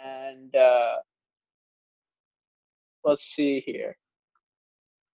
and 0.04 0.54
uh, 0.54 0.96
let's 3.04 3.24
see 3.24 3.62
here. 3.66 3.96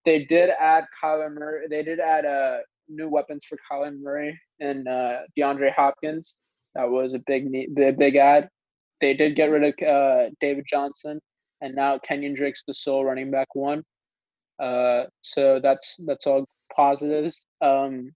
They 0.05 0.25
did 0.25 0.51
add 0.61 0.85
Kyler 1.03 1.33
Murray. 1.33 1.66
They 1.68 1.83
did 1.83 1.99
add 1.99 2.25
uh, 2.25 2.59
new 2.88 3.09
weapons 3.09 3.44
for 3.49 3.59
Kyler 3.70 3.99
Murray 4.01 4.38
and 4.61 4.87
uh, 4.87 5.18
DeAndre 5.37 5.72
Hopkins. 5.75 6.35
That 6.75 6.88
was 6.88 7.14
a 7.14 7.20
big, 7.27 7.51
big, 7.75 7.99
big 7.99 8.16
ad. 8.16 8.49
They 9.01 9.14
did 9.14 9.37
get 9.37 9.51
rid 9.51 9.64
of 9.64 9.87
uh, 9.87 10.31
David 10.40 10.64
Johnson, 10.70 11.20
and 11.61 11.75
now 11.75 11.99
Kenyon 11.99 12.35
Drake's 12.35 12.62
the 12.66 12.75
sole 12.75 13.05
running 13.05 13.31
back 13.31 13.55
one. 13.55 13.83
Uh, 14.59 15.05
so 15.22 15.61
that's 15.62 15.96
that's 16.07 16.27
all 16.27 16.46
positives. 16.75 17.38
Um, 17.61 18.12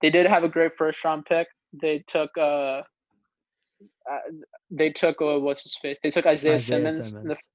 they 0.00 0.10
did 0.10 0.26
have 0.26 0.44
a 0.44 0.48
great 0.48 0.72
first 0.78 1.02
round 1.04 1.24
pick. 1.26 1.46
They 1.80 2.04
took 2.08 2.36
uh, 2.38 2.82
uh 4.10 4.18
they 4.70 4.90
took 4.90 5.20
uh, 5.20 5.38
what's 5.38 5.62
his 5.62 5.76
face? 5.76 5.98
They 6.02 6.10
took 6.10 6.26
Isaiah, 6.26 6.54
Isaiah 6.54 6.90
Simmons. 6.90 7.06
Simmons. 7.08 7.48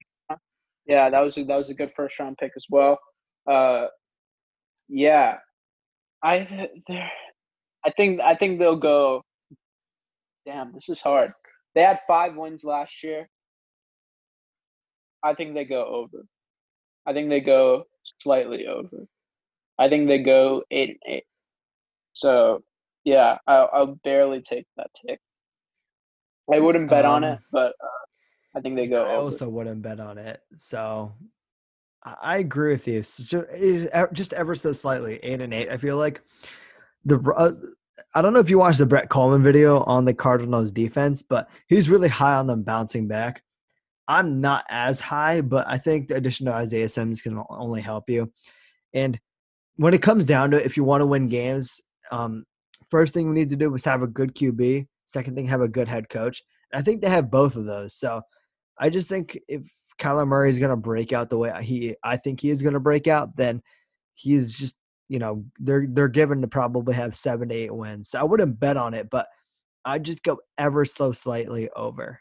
yeah, 0.86 1.10
that 1.10 1.20
was 1.20 1.36
a, 1.38 1.44
that 1.44 1.56
was 1.56 1.70
a 1.70 1.74
good 1.74 1.92
first 1.96 2.18
round 2.18 2.36
pick 2.38 2.52
as 2.56 2.66
well. 2.70 2.98
Uh, 3.50 3.86
yeah, 4.88 5.36
I 6.22 6.68
I 7.84 7.90
think 7.96 8.20
I 8.20 8.34
think 8.34 8.58
they'll 8.58 8.76
go. 8.76 9.22
Damn, 10.46 10.72
this 10.72 10.88
is 10.88 11.00
hard. 11.00 11.32
They 11.74 11.82
had 11.82 12.00
five 12.06 12.34
wins 12.34 12.64
last 12.64 13.02
year. 13.04 13.28
I 15.22 15.34
think 15.34 15.54
they 15.54 15.64
go 15.64 15.84
over. 15.84 16.24
I 17.06 17.12
think 17.12 17.28
they 17.28 17.40
go 17.40 17.84
slightly 18.20 18.66
over. 18.66 19.06
I 19.78 19.88
think 19.88 20.08
they 20.08 20.22
go 20.22 20.62
eight 20.70 20.90
and 20.90 21.14
eight. 21.14 21.24
So 22.14 22.62
yeah, 23.04 23.38
I'll, 23.46 23.70
I'll 23.72 23.98
barely 24.04 24.42
take 24.42 24.66
that 24.76 24.90
take. 25.06 25.18
I 26.52 26.60
wouldn't 26.60 26.88
bet 26.88 27.04
um, 27.04 27.12
on 27.12 27.24
it, 27.24 27.32
um, 27.32 27.38
but 27.52 27.72
uh, 27.82 28.56
I 28.56 28.60
think 28.60 28.76
they 28.76 28.86
go. 28.86 29.04
I 29.04 29.10
over. 29.10 29.24
also 29.24 29.48
wouldn't 29.48 29.82
bet 29.82 30.00
on 30.00 30.18
it. 30.18 30.40
So 30.56 31.12
I 32.04 32.38
agree 32.38 32.72
with 32.72 32.88
you. 32.88 33.02
Just 34.12 34.32
ever 34.32 34.54
so 34.54 34.72
slightly, 34.72 35.20
eight 35.22 35.40
and 35.40 35.52
eight. 35.52 35.70
I 35.70 35.76
feel 35.76 35.96
like 35.96 36.22
the. 37.04 37.20
Uh, 37.20 37.52
I 38.14 38.22
don't 38.22 38.32
know 38.32 38.38
if 38.38 38.48
you 38.48 38.58
watched 38.58 38.78
the 38.78 38.86
Brett 38.86 39.08
Kollmann 39.08 39.42
video 39.42 39.82
on 39.82 40.04
the 40.04 40.14
Cardinals 40.14 40.70
defense, 40.70 41.22
but 41.22 41.48
he's 41.66 41.90
really 41.90 42.08
high 42.08 42.36
on 42.36 42.46
them 42.46 42.62
bouncing 42.62 43.08
back. 43.08 43.42
I'm 44.06 44.40
not 44.40 44.64
as 44.70 45.00
high, 45.00 45.40
but 45.40 45.66
I 45.68 45.78
think 45.78 46.08
the 46.08 46.14
addition 46.14 46.46
of 46.46 46.54
Isaiah 46.54 46.88
Simmons 46.88 47.20
can 47.20 47.42
only 47.50 47.80
help 47.80 48.08
you. 48.08 48.32
And 48.94 49.18
when 49.76 49.94
it 49.94 50.02
comes 50.02 50.24
down 50.24 50.52
to 50.52 50.60
it, 50.60 50.64
if 50.64 50.76
you 50.76 50.84
want 50.84 51.02
to 51.02 51.06
win 51.06 51.28
games, 51.28 51.80
um, 52.10 52.44
first 52.88 53.14
thing 53.14 53.28
we 53.28 53.34
need 53.34 53.50
to 53.50 53.56
do 53.56 53.74
is 53.74 53.84
have 53.84 54.02
a 54.02 54.06
good 54.06 54.34
QB. 54.34 54.86
Second 55.08 55.34
thing, 55.34 55.46
have 55.46 55.60
a 55.60 55.68
good 55.68 55.88
head 55.88 56.08
coach. 56.08 56.42
And 56.72 56.78
I 56.78 56.82
think 56.82 57.02
they 57.02 57.08
have 57.08 57.30
both 57.30 57.56
of 57.56 57.64
those. 57.64 57.94
So 57.94 58.22
I 58.78 58.88
just 58.88 59.08
think 59.08 59.36
if 59.48 59.62
Kyler 59.98 60.28
Murray 60.28 60.50
is 60.50 60.60
going 60.60 60.70
to 60.70 60.76
break 60.76 61.12
out 61.12 61.28
the 61.28 61.38
way 61.38 61.52
he, 61.62 61.96
I 62.04 62.16
think 62.16 62.40
he 62.40 62.50
is 62.50 62.62
going 62.62 62.74
to 62.74 62.80
break 62.80 63.08
out, 63.08 63.36
then 63.36 63.62
he's 64.14 64.52
just, 64.52 64.76
you 65.08 65.18
know, 65.18 65.44
they're 65.58 65.86
they're 65.88 66.06
given 66.06 66.42
to 66.42 66.48
probably 66.48 66.94
have 66.94 67.16
seven 67.16 67.48
to 67.48 67.54
eight 67.54 67.74
wins. 67.74 68.10
So 68.10 68.20
I 68.20 68.24
wouldn't 68.24 68.60
bet 68.60 68.76
on 68.76 68.94
it, 68.94 69.08
but 69.10 69.26
I'd 69.84 70.04
just 70.04 70.22
go 70.22 70.38
ever 70.58 70.84
so 70.84 71.12
slightly 71.12 71.70
over. 71.74 72.20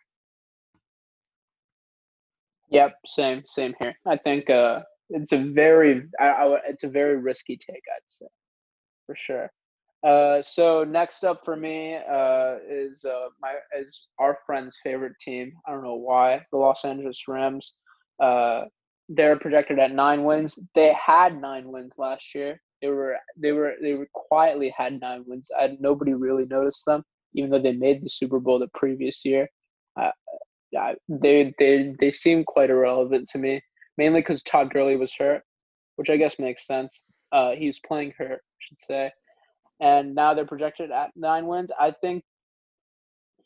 Yep, 2.70 2.96
same, 3.06 3.44
same 3.46 3.74
here. 3.80 3.96
I 4.06 4.18
think 4.18 4.50
uh, 4.50 4.82
it's 5.10 5.32
a 5.32 5.38
very, 5.38 6.04
I, 6.20 6.28
I, 6.28 6.60
it's 6.68 6.84
a 6.84 6.90
very 6.90 7.18
risky 7.18 7.58
take, 7.58 7.84
I'd 7.96 8.02
say, 8.08 8.28
for 9.06 9.16
sure. 9.16 9.52
Uh, 10.06 10.42
so 10.42 10.84
next 10.84 11.24
up 11.24 11.42
for 11.44 11.56
me 11.56 11.96
uh, 11.96 12.56
is 12.70 13.04
uh, 13.04 13.28
my 13.42 13.54
is 13.78 14.02
our 14.20 14.38
friend's 14.46 14.78
favorite 14.84 15.14
team. 15.24 15.52
I 15.68 15.72
don't 15.72 15.84
know 15.84 15.96
why 15.96 16.46
the 16.52 16.58
Los 16.58 16.86
Angeles 16.86 17.22
Rams. 17.28 17.74
Uh, 18.22 18.66
they're 19.10 19.40
projected 19.40 19.80
at 19.80 19.94
nine 19.94 20.24
wins. 20.24 20.60
They 20.76 20.94
had 20.94 21.40
nine 21.42 21.72
wins 21.72 21.96
last 21.98 22.36
year. 22.36 22.62
They 22.82 22.90
were 22.90 23.18
they 23.42 23.54
were 23.54 23.74
they 23.82 23.94
were 23.96 24.08
quietly 24.14 24.74
had 24.78 25.00
nine 25.00 25.24
wins. 25.26 25.50
I, 25.58 25.76
nobody 25.80 26.14
really 26.14 26.46
noticed 26.46 26.84
them, 26.86 27.04
even 27.34 27.50
though 27.50 27.62
they 27.62 27.72
made 27.72 28.04
the 28.04 28.10
Super 28.10 28.40
Bowl 28.40 28.60
the 28.60 28.70
previous 28.76 29.26
year. 29.26 29.48
Uh, 30.00 30.12
yeah, 30.72 30.94
they 31.10 31.54
they 31.58 31.96
they 32.00 32.12
seem 32.12 32.44
quite 32.44 32.70
irrelevant 32.70 33.30
to 33.30 33.40
me, 33.40 33.62
mainly 33.98 34.20
because 34.20 34.44
Todd 34.44 34.72
Gurley 34.72 34.96
was 34.96 35.16
hurt, 35.16 35.42
which 35.96 36.12
I 36.12 36.18
guess 36.18 36.38
makes 36.38 36.68
sense. 36.68 37.04
He 37.58 37.66
was 37.66 37.80
playing 37.80 38.14
hurt, 38.18 38.42
I 38.44 38.60
should 38.60 38.82
say, 38.82 39.12
and 39.80 40.16
now 40.16 40.34
they're 40.34 40.46
projected 40.46 40.92
at 40.92 41.12
nine 41.16 41.48
wins. 41.48 41.72
I 41.80 41.92
think, 41.92 42.24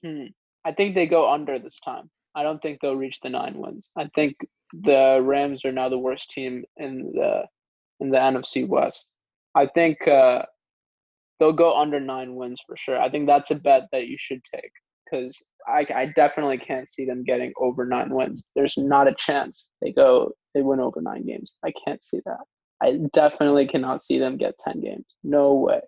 hmm, 0.03 0.25
I 0.65 0.71
think 0.71 0.95
they 0.95 1.07
go 1.07 1.31
under 1.31 1.59
this 1.59 1.79
time. 1.83 2.09
I 2.35 2.43
don't 2.43 2.61
think 2.61 2.79
they'll 2.81 2.95
reach 2.95 3.19
the 3.21 3.29
nine 3.29 3.57
wins. 3.57 3.89
I 3.97 4.09
think 4.15 4.35
the 4.73 5.19
Rams 5.21 5.65
are 5.65 5.71
now 5.71 5.89
the 5.89 5.97
worst 5.97 6.29
team 6.31 6.63
in 6.77 7.11
the 7.13 7.43
in 7.99 8.09
the 8.09 8.17
NFC 8.17 8.67
West. 8.67 9.05
I 9.53 9.67
think 9.67 10.07
uh, 10.07 10.43
they'll 11.39 11.51
go 11.53 11.77
under 11.79 11.99
nine 11.99 12.35
wins 12.35 12.61
for 12.65 12.77
sure. 12.77 12.99
I 12.99 13.09
think 13.09 13.27
that's 13.27 13.51
a 13.51 13.55
bet 13.55 13.83
that 13.91 14.07
you 14.07 14.17
should 14.19 14.41
take 14.53 14.71
because 15.05 15.35
I, 15.67 15.85
I 15.93 16.05
definitely 16.15 16.57
can't 16.57 16.89
see 16.89 17.05
them 17.05 17.23
getting 17.23 17.51
over 17.59 17.85
nine 17.85 18.09
wins. 18.09 18.43
There's 18.55 18.77
not 18.77 19.07
a 19.07 19.15
chance 19.17 19.67
they 19.81 19.91
go 19.91 20.31
they 20.53 20.61
win 20.61 20.79
over 20.79 21.01
nine 21.01 21.25
games. 21.25 21.51
I 21.63 21.73
can't 21.85 22.03
see 22.03 22.21
that. 22.25 22.39
I 22.81 22.99
definitely 23.13 23.67
cannot 23.67 24.03
see 24.03 24.17
them 24.19 24.37
get 24.37 24.55
ten 24.63 24.81
games. 24.81 25.05
No 25.23 25.53
way. 25.55 25.81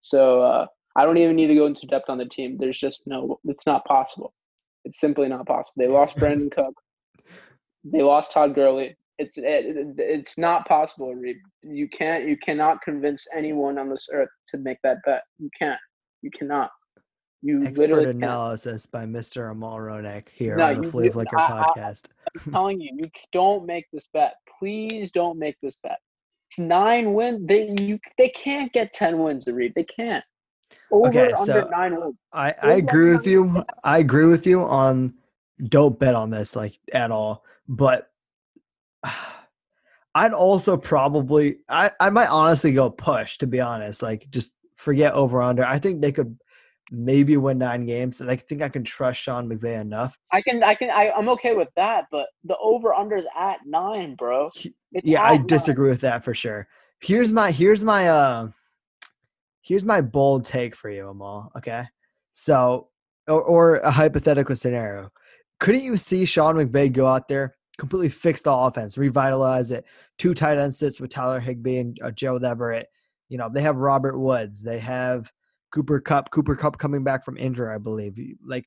So 0.00 0.42
uh, 0.42 0.66
I 0.96 1.04
don't 1.04 1.18
even 1.18 1.36
need 1.36 1.48
to 1.48 1.54
go 1.54 1.66
into 1.66 1.86
depth 1.86 2.08
on 2.08 2.18
the 2.18 2.26
team. 2.26 2.56
There's 2.58 2.78
just 2.78 3.02
no. 3.06 3.38
It's 3.44 3.66
not 3.66 3.84
possible. 3.84 4.32
It's 4.84 5.00
simply 5.00 5.28
not 5.28 5.46
possible. 5.46 5.74
They 5.76 5.88
lost 5.88 6.16
Brandin 6.18 6.50
Cook. 6.50 6.74
They 7.84 8.02
lost 8.02 8.32
Todd 8.32 8.54
Gurley. 8.54 8.96
It's 9.18 9.36
it, 9.36 9.94
it's 9.98 10.38
not 10.38 10.66
possible, 10.66 11.14
Reed. 11.14 11.38
You 11.62 11.88
can't. 11.88 12.28
You 12.28 12.36
cannot 12.36 12.82
convince 12.82 13.26
anyone 13.36 13.78
on 13.78 13.88
this 13.88 14.06
earth 14.12 14.28
to 14.50 14.58
make 14.58 14.78
that 14.82 14.98
bet. 15.04 15.22
You 15.38 15.50
can't. 15.58 15.80
You 16.22 16.30
cannot. 16.30 16.70
You 17.40 17.64
Expert 17.64 18.06
analysis 18.06 18.86
by 18.86 19.04
Mr. 19.04 19.52
Amal 19.52 19.76
Ronek 19.76 20.28
here 20.28 20.56
no, 20.56 20.66
on 20.66 20.82
the 20.82 20.88
Fleaflicker 20.88 21.26
podcast. 21.26 22.06
I, 22.06 22.40
am 22.44 22.52
telling 22.52 22.80
you, 22.80 22.90
you 22.96 23.08
don't 23.32 23.64
make 23.64 23.84
this 23.92 24.08
bet. 24.12 24.34
Please 24.58 25.12
don't 25.12 25.38
make 25.38 25.54
this 25.62 25.76
bet. 25.82 25.98
It's 26.48 26.58
nine 26.58 27.12
wins. 27.12 27.46
They 27.46 27.74
you 27.78 27.98
they 28.16 28.30
can't 28.30 28.72
get 28.72 28.92
ten 28.92 29.18
wins 29.18 29.44
to 29.44 29.52
read. 29.52 29.74
They 29.74 29.84
can't. 29.84 30.24
Over 30.90 31.08
okay, 31.08 31.32
so 31.44 31.68
nine 31.70 31.94
wins. 31.94 32.16
I, 32.32 32.54
I 32.62 32.72
agree 32.74 33.12
with 33.12 33.26
you. 33.26 33.64
I 33.84 33.98
agree 33.98 34.26
with 34.26 34.46
you 34.46 34.62
on 34.62 35.14
don't 35.62 35.98
bet 35.98 36.14
on 36.14 36.30
this 36.30 36.56
like 36.56 36.78
at 36.92 37.10
all. 37.10 37.44
But 37.68 38.10
I'd 40.14 40.32
also 40.32 40.76
probably 40.76 41.58
I, 41.68 41.90
I 42.00 42.10
might 42.10 42.28
honestly 42.28 42.72
go 42.72 42.90
push 42.90 43.38
to 43.38 43.46
be 43.46 43.60
honest. 43.60 44.02
Like 44.02 44.28
just 44.30 44.54
forget 44.76 45.12
over 45.12 45.42
under. 45.42 45.64
I 45.64 45.78
think 45.78 46.00
they 46.00 46.12
could 46.12 46.38
maybe 46.90 47.36
win 47.36 47.58
nine 47.58 47.86
games. 47.86 48.20
And 48.20 48.30
I 48.30 48.36
think 48.36 48.62
I 48.62 48.68
can 48.68 48.84
trust 48.84 49.20
Sean 49.20 49.48
McVay 49.48 49.80
enough. 49.80 50.16
I 50.32 50.42
can, 50.42 50.62
I 50.62 50.74
can, 50.74 50.90
I, 50.90 51.10
I'm 51.10 51.28
okay 51.30 51.54
with 51.54 51.68
that. 51.76 52.06
But 52.10 52.28
the 52.44 52.56
over 52.58 52.90
unders 52.90 53.24
at 53.38 53.58
nine, 53.66 54.14
bro. 54.14 54.50
It's 54.92 55.04
yeah, 55.04 55.22
I 55.22 55.36
disagree 55.36 55.88
nine. 55.88 55.90
with 55.90 56.00
that 56.02 56.24
for 56.24 56.34
sure. 56.34 56.66
Here's 57.00 57.30
my, 57.30 57.50
here's 57.50 57.84
my, 57.84 58.08
uh, 58.08 58.48
here's 59.60 59.84
my 59.84 60.00
bold 60.00 60.44
take 60.44 60.74
for 60.74 60.88
you, 60.88 61.08
Amal. 61.08 61.52
Okay, 61.56 61.84
so 62.32 62.88
or, 63.26 63.42
or 63.42 63.76
a 63.76 63.90
hypothetical 63.90 64.56
scenario. 64.56 65.10
Couldn't 65.60 65.84
you 65.84 65.96
see 65.96 66.24
Sean 66.24 66.56
McVay 66.56 66.92
go 66.92 67.06
out 67.06 67.28
there, 67.28 67.56
completely 67.76 68.08
fix 68.08 68.42
the 68.42 68.52
offense, 68.52 68.96
revitalize 68.96 69.70
it? 69.70 69.84
Two 70.16 70.32
tight 70.32 70.58
end 70.58 70.74
sits 70.74 71.00
with 71.00 71.10
Tyler 71.10 71.38
Higbee 71.38 71.78
and 71.78 71.98
uh, 72.02 72.10
Joe 72.10 72.36
Everett. 72.36 72.88
You 73.28 73.36
know, 73.36 73.50
they 73.52 73.60
have 73.60 73.76
Robert 73.76 74.18
Woods. 74.18 74.62
They 74.62 74.78
have 74.78 75.30
Cooper 75.72 76.00
Kupp, 76.00 76.30
Cooper 76.30 76.56
Kupp 76.56 76.78
coming 76.78 77.04
back 77.04 77.24
from 77.24 77.36
injury, 77.36 77.74
I 77.74 77.78
believe. 77.78 78.16
Like, 78.44 78.64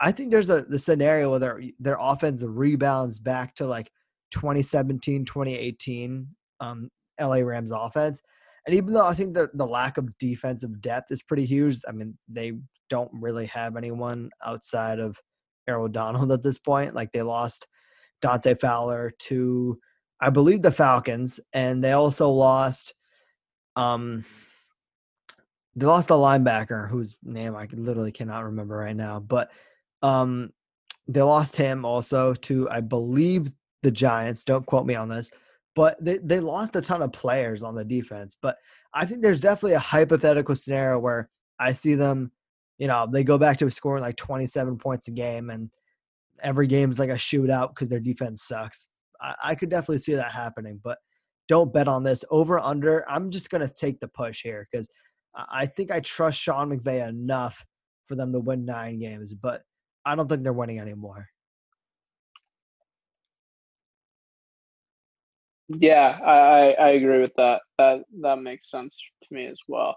I 0.00 0.12
think 0.12 0.30
there's 0.30 0.50
a 0.50 0.62
the 0.62 0.78
scenario 0.78 1.30
where 1.30 1.38
their 1.38 1.62
their 1.78 1.98
offense 2.00 2.42
rebounds 2.42 3.20
back 3.20 3.54
to 3.56 3.66
like 3.66 3.90
2017, 4.32 5.24
2018 5.24 6.26
um, 6.60 6.90
LA 7.20 7.36
Rams 7.36 7.72
offense. 7.72 8.20
And 8.66 8.74
even 8.74 8.92
though 8.92 9.06
I 9.06 9.14
think 9.14 9.34
the 9.34 9.50
the 9.54 9.66
lack 9.66 9.98
of 9.98 10.16
defensive 10.18 10.80
depth 10.80 11.10
is 11.10 11.22
pretty 11.22 11.44
huge, 11.44 11.80
I 11.88 11.92
mean 11.92 12.16
they 12.28 12.52
don't 12.88 13.10
really 13.12 13.46
have 13.46 13.76
anyone 13.76 14.30
outside 14.44 14.98
of 14.98 15.16
Aaron 15.68 15.92
Donald 15.92 16.32
at 16.32 16.42
this 16.42 16.58
point. 16.58 16.94
Like 16.94 17.12
they 17.12 17.22
lost 17.22 17.66
Dante 18.22 18.54
Fowler 18.54 19.12
to 19.20 19.78
I 20.20 20.30
believe 20.30 20.62
the 20.62 20.70
Falcons, 20.70 21.40
and 21.52 21.82
they 21.82 21.92
also 21.92 22.30
lost 22.30 22.94
um 23.76 24.24
they 25.76 25.86
lost 25.86 26.10
a 26.10 26.14
linebacker 26.14 26.88
whose 26.88 27.16
name 27.22 27.54
I 27.54 27.68
literally 27.72 28.12
cannot 28.12 28.44
remember 28.44 28.76
right 28.76 28.96
now, 28.96 29.20
but 29.20 29.50
um, 30.02 30.52
they 31.06 31.22
lost 31.22 31.56
him 31.56 31.84
also 31.84 32.34
to 32.34 32.68
I 32.70 32.80
believe 32.80 33.50
the 33.82 33.90
Giants. 33.90 34.44
Don't 34.44 34.66
quote 34.66 34.86
me 34.86 34.94
on 34.94 35.08
this, 35.08 35.30
but 35.74 36.02
they 36.02 36.18
they 36.18 36.40
lost 36.40 36.76
a 36.76 36.80
ton 36.80 37.02
of 37.02 37.12
players 37.12 37.62
on 37.62 37.74
the 37.74 37.84
defense. 37.84 38.36
But 38.40 38.56
I 38.92 39.06
think 39.06 39.22
there's 39.22 39.40
definitely 39.40 39.74
a 39.74 39.80
hypothetical 39.80 40.56
scenario 40.56 40.98
where 40.98 41.28
I 41.58 41.72
see 41.72 41.94
them, 41.94 42.32
you 42.78 42.88
know, 42.88 43.06
they 43.10 43.22
go 43.22 43.38
back 43.38 43.58
to 43.58 43.70
scoring 43.70 44.02
like 44.02 44.16
27 44.16 44.78
points 44.78 45.08
a 45.08 45.12
game 45.12 45.50
and 45.50 45.70
every 46.42 46.66
game 46.66 46.90
is 46.90 46.98
like 46.98 47.10
a 47.10 47.14
shootout 47.14 47.68
because 47.68 47.88
their 47.88 48.00
defense 48.00 48.42
sucks. 48.42 48.88
I, 49.20 49.34
I 49.44 49.54
could 49.54 49.68
definitely 49.68 49.98
see 49.98 50.14
that 50.14 50.32
happening, 50.32 50.80
but 50.82 50.98
don't 51.48 51.72
bet 51.72 51.88
on 51.88 52.02
this. 52.02 52.24
Over 52.30 52.58
under, 52.58 53.08
I'm 53.10 53.30
just 53.30 53.50
to 53.50 53.68
take 53.68 54.00
the 54.00 54.08
push 54.08 54.42
here 54.42 54.68
because 54.70 54.88
I 55.34 55.66
think 55.66 55.90
I 55.90 56.00
trust 56.00 56.40
Sean 56.40 56.70
McVay 56.70 57.08
enough 57.08 57.64
for 58.06 58.16
them 58.16 58.32
to 58.32 58.40
win 58.40 58.64
nine 58.64 58.98
games, 58.98 59.34
but 59.34 59.62
I 60.04 60.14
don't 60.14 60.28
think 60.28 60.42
they're 60.42 60.52
winning 60.52 60.80
anymore. 60.80 61.28
Yeah, 65.68 66.18
I, 66.24 66.72
I 66.72 66.88
agree 66.90 67.20
with 67.20 67.32
that. 67.36 67.60
That 67.78 68.02
that 68.22 68.42
makes 68.42 68.70
sense 68.70 69.00
to 69.22 69.34
me 69.34 69.46
as 69.46 69.58
well. 69.68 69.96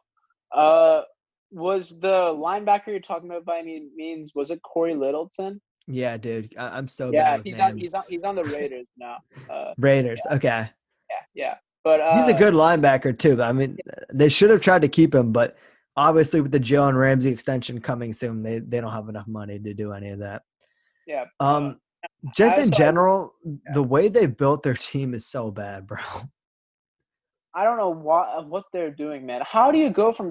Uh, 0.52 1.02
was 1.50 1.90
the 1.90 2.08
linebacker 2.08 2.88
you're 2.88 3.00
talking 3.00 3.30
about 3.30 3.46
by 3.46 3.58
any 3.58 3.88
means 3.96 4.34
was 4.36 4.52
it 4.52 4.62
Cory 4.62 4.94
Littleton? 4.94 5.60
Yeah, 5.88 6.18
dude, 6.18 6.54
I, 6.58 6.78
am 6.78 6.88
so 6.88 7.12
yeah, 7.12 7.38
bad. 7.38 7.42
he's 7.44 7.58
names. 7.58 7.72
on 7.72 7.78
he's 7.78 7.94
on 7.94 8.04
he's 8.08 8.24
on 8.24 8.36
the 8.36 8.44
Raiders 8.60 8.88
now. 8.98 9.18
Uh, 9.50 9.74
Raiders, 9.80 10.22
yeah. 10.26 10.36
okay. 10.36 10.70
Yeah, 11.10 11.16
yeah, 11.34 11.56
but 11.84 12.00
uh, 12.00 12.16
he's 12.16 12.28
a 12.28 12.38
good 12.38 12.54
linebacker 12.54 13.18
too. 13.18 13.42
I 13.42 13.52
mean, 13.52 13.78
they 14.14 14.30
should 14.30 14.50
have 14.50 14.62
tried 14.62 14.82
to 14.84 14.88
keep 14.88 15.14
him, 15.14 15.32
but 15.32 15.58
obviously 15.96 16.42
with 16.42 16.52
the 16.52 16.60
Jalen 16.60 16.98
Ramsey 16.98 17.30
extension 17.30 17.80
coming 17.82 18.14
soon, 18.14 18.44
they 18.44 18.60
they 18.60 18.82
don't 18.82 18.92
have 18.92 19.10
enough 19.10 19.28
money 19.28 19.60
to 19.60 19.74
do 19.74 19.92
any 19.94 20.10
of 20.10 20.20
that. 20.20 20.44
Yeah. 21.06 21.26
Um, 21.40 21.80
just 22.36 22.58
in 22.58 22.72
general, 22.72 23.34
the 23.74 23.84
way 23.84 24.08
they 24.10 24.26
built 24.26 24.64
their 24.64 24.74
team 24.74 25.14
is 25.14 25.26
so 25.26 25.52
bad, 25.52 25.88
bro. 25.88 26.00
I 27.56 27.64
don't 27.64 27.78
know 27.78 27.90
what 27.90 28.48
what 28.48 28.64
they're 28.74 28.92
doing, 28.92 29.26
man. 29.26 29.42
How 29.46 29.72
do 29.72 29.78
you 29.78 29.90
go 29.90 30.14
from? 30.14 30.30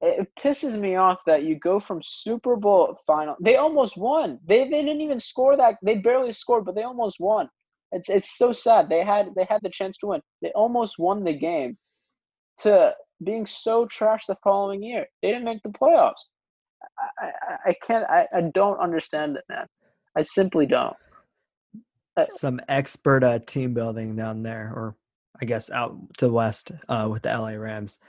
It 0.00 0.20
it 0.20 0.28
pisses 0.42 0.78
me 0.78 0.96
off 0.96 1.18
that 1.26 1.44
you 1.44 1.58
go 1.58 1.80
from 1.80 2.00
Super 2.02 2.56
Bowl 2.56 2.96
final. 3.06 3.36
They 3.40 3.56
almost 3.56 3.96
won. 3.96 4.38
They 4.46 4.64
they 4.64 4.82
didn't 4.82 5.00
even 5.00 5.18
score 5.18 5.56
that. 5.56 5.76
They 5.82 5.96
barely 5.96 6.32
scored, 6.32 6.64
but 6.64 6.74
they 6.74 6.84
almost 6.84 7.16
won. 7.18 7.48
It's 7.92 8.08
it's 8.08 8.36
so 8.36 8.52
sad. 8.52 8.88
They 8.88 9.04
had 9.04 9.28
they 9.36 9.46
had 9.48 9.60
the 9.62 9.70
chance 9.70 9.96
to 9.98 10.08
win. 10.08 10.20
They 10.42 10.50
almost 10.54 10.98
won 10.98 11.24
the 11.24 11.32
game. 11.32 11.78
To 12.60 12.92
being 13.24 13.46
so 13.46 13.86
trash 13.86 14.24
the 14.26 14.36
following 14.42 14.82
year, 14.82 15.06
they 15.22 15.28
didn't 15.28 15.44
make 15.44 15.62
the 15.62 15.70
playoffs. 15.70 16.28
I 16.98 17.26
I, 17.26 17.70
I 17.70 17.74
can't. 17.86 18.04
I, 18.08 18.26
I 18.34 18.40
don't 18.52 18.78
understand 18.78 19.36
it, 19.36 19.44
man. 19.48 19.66
I 20.16 20.22
simply 20.22 20.66
don't. 20.66 20.96
Some 22.30 22.60
expert 22.68 23.22
uh, 23.22 23.38
team 23.38 23.74
building 23.74 24.16
down 24.16 24.42
there, 24.42 24.72
or 24.74 24.96
I 25.40 25.44
guess 25.44 25.70
out 25.70 25.96
to 26.18 26.26
the 26.26 26.32
west 26.32 26.72
uh, 26.88 27.08
with 27.10 27.22
the 27.22 27.28
LA 27.28 27.50
Rams. 27.50 28.00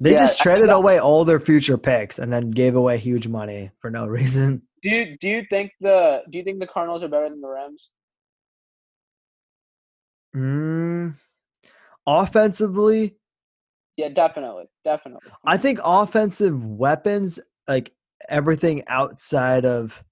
They 0.00 0.12
Yeah, 0.12 0.18
just 0.18 0.40
traded 0.40 0.70
away 0.70 1.00
all 1.00 1.24
their 1.24 1.40
future 1.40 1.78
picks 1.78 2.18
and 2.18 2.32
then 2.32 2.50
gave 2.50 2.76
away 2.76 2.98
huge 2.98 3.26
money 3.26 3.70
for 3.80 3.90
no 3.90 4.06
reason. 4.18 4.62
Do 4.82 4.94
you 4.94 5.16
do 5.18 5.28
you 5.28 5.42
think 5.50 5.72
the 5.80 6.22
do 6.30 6.38
you 6.38 6.44
think 6.44 6.60
the 6.60 6.66
Cardinals 6.66 7.02
are 7.02 7.08
better 7.08 7.28
than 7.28 7.40
the 7.40 7.48
Rams? 7.48 7.88
Mm, 10.36 11.14
offensively, 12.06 13.16
Yeah, 13.96 14.08
definitely, 14.10 14.64
definitely. 14.84 15.30
I 15.44 15.56
think 15.56 15.80
offensive 15.82 16.64
weapons, 16.64 17.40
like 17.66 17.92
everything 18.28 18.84
outside 18.88 19.64
of 19.64 20.02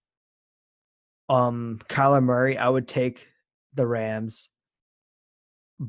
um 1.28 1.80
Kyler 1.88 2.22
Murray, 2.22 2.56
I 2.56 2.68
would 2.68 2.88
take 2.88 3.28
the 3.74 3.86
Rams. 3.86 4.50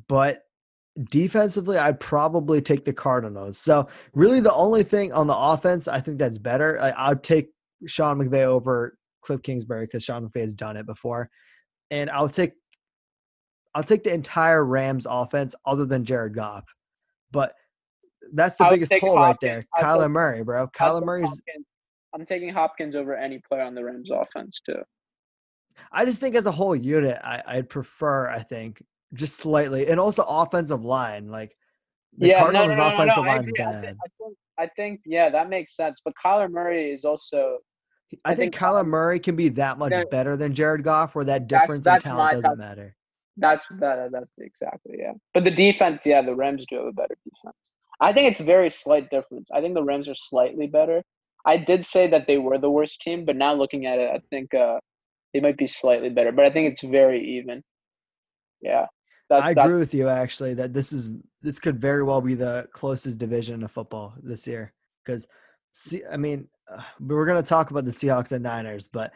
But 0.07 0.43
defensively, 1.09 1.77
I'd 1.77 1.99
probably 1.99 2.61
take 2.61 2.83
the 2.85 2.93
Cardinals. 2.93 3.57
So 3.57 3.87
really 4.13 4.39
the 4.39 4.53
only 4.53 4.83
thing 4.83 5.13
on 5.13 5.27
the 5.27 5.37
offense 5.37 5.87
I 5.87 6.01
think 6.01 6.17
that's 6.17 6.37
better, 6.37 6.79
I, 6.81 7.09
I'd 7.09 7.23
take 7.23 7.49
Sean 7.85 8.17
McVay 8.17 8.43
over 8.43 8.97
Cliff 9.21 9.41
Kingsbury 9.43 9.85
because 9.85 10.03
Sean 10.03 10.27
McVay 10.27 10.41
has 10.41 10.53
done 10.53 10.75
it 10.75 10.85
before. 10.85 11.29
And 11.91 12.09
I'll 12.09 12.29
take 12.29 12.53
I'll 13.77 13.83
take 13.83 14.03
the 14.03 14.11
entire 14.11 14.65
Rams 14.65 15.05
offense 15.07 15.53
other 15.63 15.85
than 15.85 16.03
Jared 16.03 16.33
Goff. 16.33 16.65
But 17.29 17.53
that's 18.33 18.57
the 18.57 18.65
biggest 18.71 18.91
take 18.91 19.03
hole 19.03 19.17
right 19.17 19.35
there. 19.39 19.61
I'd 19.75 19.83
Kyler 19.83 20.09
Murray, 20.09 20.43
bro. 20.43 20.65
Kyler 20.69 21.05
Murray's 21.05 21.25
Hopkins. 21.25 21.65
I'm 22.15 22.25
taking 22.25 22.49
Hopkins 22.49 22.95
over 22.95 23.15
any 23.15 23.39
player 23.47 23.61
on 23.61 23.75
the 23.75 23.83
Rams 23.83 24.09
offense 24.09 24.59
too. 24.67 24.81
I 25.91 26.05
just 26.05 26.19
think 26.19 26.33
as 26.33 26.47
a 26.47 26.51
whole 26.51 26.75
unit, 26.75 27.19
I, 27.23 27.43
I'd 27.45 27.69
prefer, 27.69 28.27
I 28.27 28.39
think, 28.39 28.81
just 29.13 29.37
slightly. 29.37 29.87
And 29.89 29.99
also 29.99 30.23
offensive 30.23 30.83
line. 30.83 31.27
Like 31.29 31.55
the 32.17 32.29
yeah, 32.29 32.39
Cardinals 32.39 32.69
no, 32.71 32.77
no, 32.77 32.89
no, 32.89 32.95
offensive 32.95 33.23
no, 33.25 33.29
I 33.29 33.35
line's 33.35 33.51
agree. 33.51 33.63
I, 33.63 33.71
bad. 33.73 33.81
thi- 33.83 33.87
I 33.87 34.09
think, 34.17 34.37
I 34.57 34.67
think, 34.75 35.01
yeah, 35.05 35.29
that 35.29 35.49
makes 35.49 35.75
sense. 35.75 36.01
But 36.03 36.15
Kyler 36.25 36.49
Murray 36.49 36.89
is 36.91 37.05
also 37.05 37.59
I, 38.25 38.31
I 38.31 38.35
think, 38.35 38.55
think 38.55 38.55
Kyler 38.55 38.87
Murray 38.87 39.19
can 39.19 39.35
be 39.35 39.49
that 39.49 39.77
much 39.77 39.93
better 40.09 40.35
than 40.35 40.55
Jared 40.55 40.83
Goff, 40.83 41.13
where 41.13 41.25
that 41.25 41.45
difference 41.47 41.85
that's 41.85 42.03
in 42.03 42.09
talent 42.09 42.31
doesn't 42.31 42.57
matter. 42.57 42.95
That's 43.37 43.63
that. 43.79 44.09
That's 44.11 44.31
exactly 44.39 44.97
yeah. 44.99 45.13
But 45.33 45.43
the 45.43 45.51
defense, 45.51 46.05
yeah, 46.05 46.21
the 46.21 46.35
Rams 46.35 46.65
do 46.69 46.77
have 46.77 46.85
a 46.85 46.91
better 46.91 47.17
defense. 47.23 47.57
I 47.99 48.13
think 48.13 48.31
it's 48.31 48.41
very 48.41 48.69
slight 48.69 49.09
difference. 49.09 49.49
I 49.53 49.61
think 49.61 49.73
the 49.73 49.83
Rams 49.83 50.07
are 50.07 50.15
slightly 50.15 50.67
better. 50.67 51.03
I 51.45 51.57
did 51.57 51.85
say 51.85 52.07
that 52.09 52.27
they 52.27 52.37
were 52.37 52.57
the 52.57 52.69
worst 52.69 53.01
team, 53.01 53.25
but 53.25 53.35
now 53.35 53.53
looking 53.53 53.85
at 53.85 53.99
it, 53.99 54.09
I 54.13 54.19
think 54.29 54.53
uh, 54.53 54.79
they 55.33 55.39
might 55.39 55.57
be 55.57 55.67
slightly 55.67 56.09
better. 56.09 56.31
But 56.31 56.45
I 56.45 56.51
think 56.51 56.71
it's 56.71 56.83
very 56.83 57.37
even. 57.37 57.63
Yeah, 58.61 58.87
that's, 59.29 59.43
I 59.43 59.51
agree 59.51 59.79
with 59.79 59.93
you 59.93 60.07
actually 60.07 60.53
that 60.55 60.73
this 60.73 60.93
is 60.93 61.09
this 61.41 61.59
could 61.59 61.79
very 61.79 62.03
well 62.03 62.21
be 62.21 62.35
the 62.35 62.67
closest 62.73 63.17
division 63.17 63.63
of 63.63 63.71
football 63.71 64.13
this 64.21 64.47
year 64.47 64.73
because 65.03 65.27
see 65.73 66.01
I 66.09 66.17
mean 66.17 66.47
uh, 66.71 66.81
we're 66.99 67.25
going 67.25 67.41
to 67.41 67.47
talk 67.47 67.69
about 67.69 67.85
the 67.85 67.91
Seahawks 67.91 68.31
and 68.31 68.43
Niners 68.43 68.87
but 68.87 69.11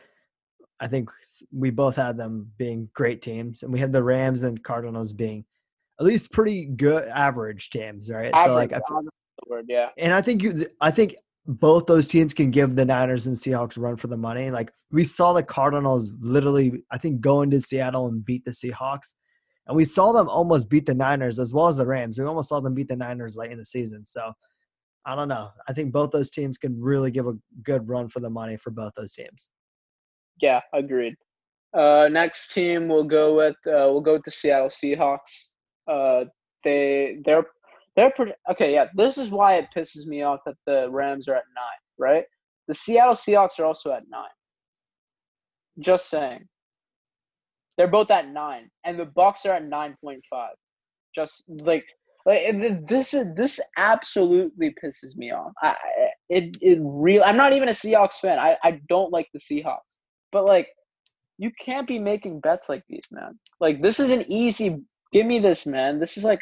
I 0.82 0.88
think 0.88 1.10
we 1.54 1.70
both 1.70 1.96
had 1.96 2.18
them 2.18 2.52
being 2.58 2.90
great 2.94 3.22
teams 3.22 3.64
and 3.64 3.72
we 3.72 3.80
had 3.80 3.94
the 3.94 4.04
Rams 4.04 4.44
and 4.44 4.62
Cardinals 4.64 5.14
being 5.14 5.46
at 6.00 6.06
least 6.06 6.32
pretty 6.32 6.66
good 6.66 7.08
average 7.08 7.70
teams 7.70 8.12
right 8.12 8.34
so 8.44 8.54
like 8.54 8.74
I 8.74 8.78
average, 8.78 8.84
f- 8.90 8.92
average 8.92 9.06
is 9.06 9.38
the 9.44 9.50
word. 9.50 9.66
Yeah, 9.70 9.90
and 9.98 10.14
I 10.14 10.22
think 10.22 10.42
you 10.42 10.68
I 10.82 10.92
think 10.92 11.16
both 11.46 11.86
those 11.86 12.08
teams 12.08 12.34
can 12.34 12.52
give 12.52 12.76
the 12.76 12.86
Niners 12.86 13.28
and 13.28 13.36
Seahawks 13.36 13.78
a 13.78 13.82
run 13.82 13.96
for 13.96 14.08
the 14.08 14.18
money 14.18 14.52
like 14.52 14.72
we 14.92 15.06
saw 15.06 15.34
the 15.34 15.44
Cardinals 15.44 16.12
literally 16.20 16.84
I 16.92 16.98
think 16.98 17.22
go 17.22 17.42
into 17.44 17.62
Seattle 17.62 18.08
and 18.08 18.26
beat 18.26 18.44
the 18.46 18.52
Seahawks 18.52 19.14
and 19.68 19.76
we 19.78 19.86
saw 19.86 20.12
them 20.12 20.28
almost 20.28 20.70
beat 20.70 20.86
the 20.86 20.94
Niners 20.94 21.40
as 21.40 21.54
well 21.54 21.68
as 21.68 21.78
the 21.78 21.86
Rams. 21.86 22.18
We 22.18 22.26
almost 22.26 22.50
saw 22.50 22.60
them 22.60 22.74
beat 22.74 22.88
the 22.88 22.96
Niners 22.96 23.36
late 23.36 23.52
in 23.52 23.58
the 23.58 23.66
season. 23.66 24.06
So 24.06 24.34
I 25.06 25.16
don't 25.16 25.28
know. 25.28 25.50
I 25.68 25.74
think 25.74 25.94
both 25.94 26.12
those 26.12 26.32
teams 26.32 26.58
can 26.58 26.80
really 26.80 27.12
give 27.12 27.28
a 27.28 27.38
good 27.64 27.88
run 27.88 28.08
for 28.08 28.20
the 28.20 28.30
money 28.30 28.58
for 28.58 28.72
both 28.72 28.94
those 28.96 29.14
teams. 29.14 29.50
Yeah, 30.40 30.62
agreed. 30.74 31.16
Uh, 31.74 32.10
next 32.12 32.54
team 32.54 32.88
we'll 32.88 33.04
go 33.04 33.36
with 33.36 33.56
uh, 33.68 33.88
we'll 33.90 34.02
go 34.02 34.14
with 34.14 34.26
the 34.26 34.32
Seattle 34.32 34.70
Seahawks. 34.70 35.20
Uh, 35.90 36.26
they 36.64 37.18
they're 37.26 37.46
they're 37.96 38.12
pretty 38.12 38.34
okay. 38.50 38.74
Yeah, 38.74 38.86
this 38.96 39.18
is 39.18 39.30
why 39.30 39.56
it 39.56 39.68
pisses 39.76 40.06
me 40.06 40.22
off 40.24 40.40
that 40.46 40.56
the 40.66 40.90
Rams 40.90 41.28
are 41.28 41.36
at 41.36 41.44
nine. 41.56 41.80
Right, 41.98 42.26
the 42.68 42.74
Seattle 42.74 43.16
Seahawks 43.16 43.60
are 43.60 43.66
also 43.66 43.92
at 43.92 44.04
nine. 44.10 44.24
Just 45.80 46.10
saying, 46.10 46.48
they're 47.78 47.88
both 47.88 48.12
at 48.12 48.30
nine, 48.30 48.70
and 48.86 49.00
the 49.00 49.06
Bucks 49.06 49.46
are 49.46 49.54
at 49.54 49.66
nine 49.66 49.96
point 50.04 50.24
five. 50.30 50.56
Just 51.16 51.44
like 51.64 51.86
like 52.26 52.42
this 52.88 53.14
is 53.14 53.26
this 53.36 53.60
absolutely 53.78 54.74
pisses 54.84 55.16
me 55.16 55.32
off. 55.32 55.54
I 55.62 55.76
it 56.30 56.56
it 56.62 56.80
real. 56.82 57.24
I'm 57.24 57.38
not 57.38 57.54
even 57.54 57.70
a 57.70 57.74
Seahawks 57.74 58.16
fan. 58.16 58.40
I 58.40 58.58
I 58.64 58.80
don't 58.90 59.12
like 59.12 59.28
the 59.34 59.40
Seahawks, 59.40 59.91
but 60.32 60.46
like 60.46 60.68
you 61.38 61.52
can't 61.64 61.88
be 61.88 62.00
making 62.00 62.40
bets 62.40 62.70
like 62.70 62.84
these, 62.88 63.06
man. 63.12 63.38
Like 63.60 63.82
this 63.82 64.00
is 64.00 64.10
an 64.10 64.32
easy. 64.32 64.82
Give 65.12 65.26
me 65.26 65.40
this, 65.40 65.66
man. 65.66 66.00
This 66.00 66.18
is 66.18 66.24
like 66.24 66.42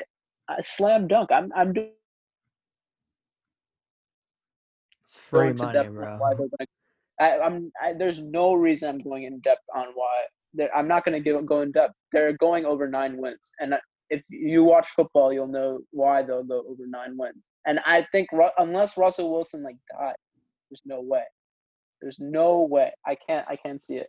a 0.50 0.62
slam 0.64 1.08
dunk. 1.08 1.32
I'm 1.32 1.52
I'm 1.56 1.74
doing 1.74 1.92
It's 5.02 5.18
free 5.30 5.54
money, 5.54 5.88
bro. 5.90 6.18
why 6.20 6.34
they're 6.36 6.48
gonna- 6.48 6.68
I, 7.20 7.40
I'm 7.40 7.72
I, 7.82 7.94
there's 7.94 8.20
no 8.20 8.54
reason 8.54 8.90
I'm 8.90 9.00
going 9.00 9.24
in 9.26 9.40
depth 9.42 9.64
on 9.76 9.88
why. 9.94 10.24
They're, 10.54 10.74
I'm 10.76 10.88
not 10.88 11.04
going 11.06 11.14
to 11.14 11.20
give 11.20 11.46
go 11.46 11.62
in 11.62 11.72
depth. 11.72 11.94
They're 12.12 12.34
going 12.38 12.66
over 12.66 12.88
nine 12.88 13.18
wins, 13.18 13.52
and 13.60 13.74
uh, 13.74 13.78
if 14.10 14.24
you 14.30 14.64
watch 14.64 14.88
football, 14.96 15.32
you'll 15.34 15.48
know 15.48 15.80
why 15.92 16.24
they'll 16.24 16.44
go 16.44 16.60
over 16.60 16.88
nine 16.88 17.18
wins. 17.18 17.36
And 17.66 17.80
I 17.86 18.06
think 18.12 18.30
unless 18.58 18.98
Russell 18.98 19.32
Wilson 19.32 19.64
like 19.64 19.76
died, 19.92 20.16
there's 20.70 20.82
no 20.86 21.02
way. 21.02 21.24
There's 22.02 22.20
no 22.20 22.62
way. 22.62 22.92
I 23.06 23.16
can't. 23.16 23.46
I 23.50 23.56
can't 23.56 23.82
see 23.82 23.96
it. 23.96 24.08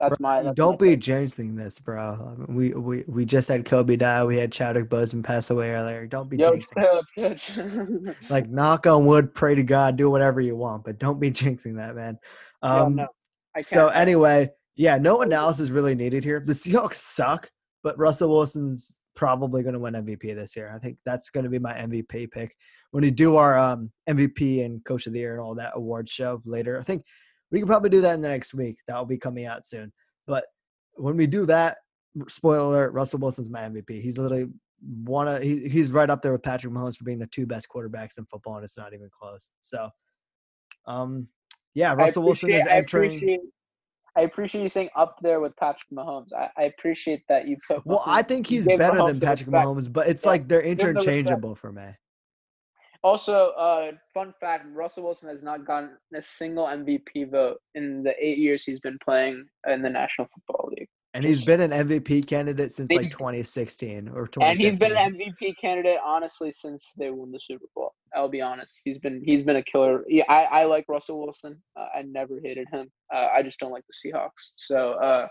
That's 0.00 0.16
Bro, 0.18 0.28
my. 0.28 0.42
That's 0.42 0.56
don't 0.56 0.80
my 0.80 0.86
be 0.88 0.96
jinxing 0.96 1.56
this, 1.56 1.78
bro. 1.78 2.00
I 2.00 2.40
mean, 2.40 2.54
We 2.56 2.70
we 2.72 3.04
we 3.06 3.24
just 3.24 3.48
had 3.48 3.64
Kobe 3.64 3.96
die. 3.96 4.24
We 4.24 4.36
had 4.38 4.52
Chadwick 4.52 4.88
Boseman 4.88 5.22
pass 5.22 5.50
away 5.50 5.70
earlier. 5.70 6.06
Don't 6.06 6.28
be 6.30 6.38
Yo, 6.38 6.52
jinxing. 6.52 7.36
chill. 7.36 8.14
Like 8.30 8.48
knock 8.48 8.86
on 8.86 9.04
wood, 9.06 9.34
pray 9.34 9.54
to 9.54 9.62
God, 9.62 9.96
do 9.96 10.10
whatever 10.10 10.40
you 10.40 10.56
want, 10.56 10.84
but 10.84 10.98
don't 10.98 11.20
be 11.20 11.30
jinxing 11.30 11.76
that, 11.76 11.94
man. 11.94 12.18
Yeah, 12.62 12.82
Um, 12.82 12.94
no, 12.96 13.06
So 13.60 13.88
anyway, 13.88 14.50
yeah, 14.76 14.96
no 14.98 15.20
analysis 15.22 15.68
really 15.70 15.94
needed 15.94 16.24
here. 16.24 16.40
The 16.40 16.52
Seahawks 16.54 16.94
suck, 16.96 17.50
but 17.82 17.98
Russell 17.98 18.30
Wilson's 18.30 19.00
probably 19.16 19.62
going 19.62 19.74
to 19.74 19.78
win 19.80 19.94
MVP 19.94 20.34
this 20.34 20.56
year. 20.56 20.70
I 20.74 20.78
think 20.78 20.96
that's 21.04 21.28
going 21.30 21.44
to 21.44 21.50
be 21.50 21.58
my 21.58 21.74
MVP 21.74 22.30
pick. 22.30 22.56
When 22.92 23.02
we 23.02 23.10
do 23.10 23.36
our 23.36 23.58
um, 23.58 23.92
MVP 24.08 24.64
and 24.64 24.84
Coach 24.84 25.06
of 25.06 25.12
the 25.12 25.20
Year 25.20 25.32
and 25.32 25.40
all 25.40 25.54
that 25.54 25.72
award 25.74 26.08
show 26.08 26.42
later, 26.44 26.78
I 26.78 26.82
think 26.82 27.04
we 27.50 27.58
can 27.58 27.68
probably 27.68 27.90
do 27.90 28.00
that 28.00 28.14
in 28.14 28.20
the 28.20 28.28
next 28.28 28.54
week. 28.54 28.78
That 28.88 28.96
will 28.96 29.04
be 29.04 29.18
coming 29.18 29.46
out 29.46 29.66
soon. 29.66 29.92
But 30.26 30.44
when 30.94 31.16
we 31.16 31.26
do 31.26 31.46
that, 31.46 31.78
spoiler 32.28 32.64
alert, 32.64 32.92
Russell 32.92 33.20
Wilson's 33.20 33.50
my 33.50 33.60
MVP. 33.60 34.02
He's 34.02 34.18
literally 34.18 34.48
one 35.04 35.28
of 35.28 35.42
he, 35.42 35.68
he's 35.68 35.90
right 35.90 36.08
up 36.08 36.22
there 36.22 36.32
with 36.32 36.42
Patrick 36.42 36.72
Mahomes 36.72 36.96
for 36.96 37.04
being 37.04 37.18
the 37.18 37.26
two 37.26 37.46
best 37.46 37.68
quarterbacks 37.68 38.18
in 38.18 38.24
football, 38.26 38.56
and 38.56 38.64
it's 38.64 38.78
not 38.78 38.94
even 38.94 39.08
close. 39.10 39.50
So, 39.62 39.90
um, 40.86 41.26
yeah, 41.74 41.94
Russell 41.94 42.22
Wilson 42.22 42.50
is 42.50 42.66
entering. 42.66 43.12
I 43.12 43.14
appreciate, 43.14 43.40
I 44.16 44.20
appreciate 44.22 44.62
you 44.62 44.68
saying 44.68 44.88
up 44.96 45.16
there 45.22 45.40
with 45.40 45.56
Patrick 45.56 45.90
Mahomes. 45.92 46.32
I, 46.36 46.48
I 46.56 46.62
appreciate 46.62 47.22
that 47.28 47.46
you 47.46 47.56
put. 47.66 47.84
Well, 47.86 48.02
I 48.06 48.22
think 48.22 48.46
he's 48.46 48.66
better 48.66 48.98
Mahomes 48.98 49.06
than 49.06 49.20
Patrick 49.20 49.50
Mahomes, 49.50 49.92
but 49.92 50.08
it's 50.08 50.24
yeah, 50.24 50.30
like 50.30 50.48
they're 50.48 50.62
interchangeable 50.62 51.54
for 51.54 51.72
me. 51.72 51.86
Also, 53.02 53.50
uh, 53.50 53.92
fun 54.12 54.34
fact: 54.40 54.66
Russell 54.72 55.04
Wilson 55.04 55.28
has 55.30 55.42
not 55.42 55.66
gotten 55.66 55.90
a 56.14 56.22
single 56.22 56.66
MVP 56.66 57.30
vote 57.30 57.60
in 57.74 58.02
the 58.02 58.14
eight 58.20 58.38
years 58.38 58.64
he's 58.64 58.80
been 58.80 58.98
playing 59.02 59.46
in 59.66 59.82
the 59.82 59.90
National 59.90 60.28
Football 60.34 60.70
League. 60.76 60.88
And 61.12 61.24
he's 61.24 61.44
been 61.44 61.60
an 61.60 61.72
MVP 61.72 62.26
candidate 62.26 62.72
since 62.72 62.92
like 62.92 63.10
2016 63.10 64.08
or 64.08 64.28
2015. 64.28 64.42
And 64.42 64.60
he's 64.60 64.76
been 64.76 64.96
an 64.96 65.16
MVP 65.16 65.56
candidate 65.58 65.98
honestly 66.04 66.52
since 66.52 66.92
they 66.96 67.10
won 67.10 67.32
the 67.32 67.40
Super 67.40 67.64
Bowl. 67.74 67.94
I'll 68.14 68.28
be 68.28 68.40
honest. 68.40 68.80
He's 68.84 68.98
been 68.98 69.22
he's 69.24 69.42
been 69.42 69.56
a 69.56 69.62
killer. 69.62 70.04
Yeah, 70.08 70.24
I, 70.28 70.44
I 70.44 70.64
like 70.66 70.84
Russell 70.88 71.20
Wilson. 71.20 71.60
Uh, 71.76 71.86
I 71.96 72.02
never 72.02 72.38
hated 72.42 72.68
him. 72.70 72.90
Uh, 73.12 73.28
I 73.34 73.42
just 73.42 73.58
don't 73.58 73.72
like 73.72 73.84
the 73.88 74.10
Seahawks. 74.10 74.52
So 74.56 74.92
uh, 74.92 75.26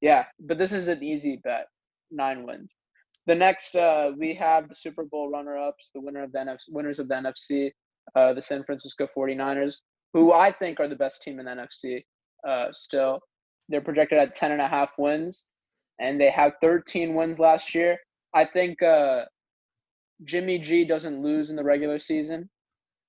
yeah, 0.00 0.26
but 0.38 0.58
this 0.58 0.72
is 0.72 0.88
an 0.88 1.02
easy 1.02 1.40
bet. 1.42 1.66
Nine 2.10 2.46
wins. 2.46 2.72
The 3.26 3.34
next 3.34 3.74
uh, 3.74 4.12
we 4.16 4.34
have 4.34 4.68
the 4.68 4.74
Super 4.74 5.04
Bowl 5.04 5.30
runner-ups, 5.30 5.90
the 5.94 6.00
winner 6.00 6.22
of 6.22 6.32
the 6.32 6.38
NFC, 6.38 6.58
winners 6.68 6.98
of 6.98 7.08
the 7.08 7.14
NFC, 7.14 7.70
uh, 8.14 8.32
the 8.34 8.42
San 8.42 8.62
Francisco 8.64 9.08
49ers, 9.16 9.76
who 10.12 10.32
I 10.32 10.52
think 10.52 10.78
are 10.80 10.88
the 10.88 10.96
best 10.96 11.22
team 11.22 11.40
in 11.40 11.46
the 11.46 11.52
NFC 11.52 12.04
uh, 12.46 12.68
still. 12.72 13.20
They're 13.68 13.80
projected 13.80 14.18
at 14.18 14.36
10 14.36 14.52
and 14.52 14.60
a 14.62 14.68
half 14.68 14.90
wins, 14.96 15.44
and 15.98 16.20
they 16.20 16.30
have 16.30 16.52
13 16.60 17.14
wins 17.14 17.38
last 17.38 17.74
year. 17.74 17.98
I 18.34 18.44
think 18.44 18.80
uh, 18.82 19.24
Jimmy 20.24 20.58
G 20.58 20.84
doesn't 20.84 21.22
lose 21.22 21.50
in 21.50 21.56
the 21.56 21.64
regular 21.64 21.98
season, 21.98 22.48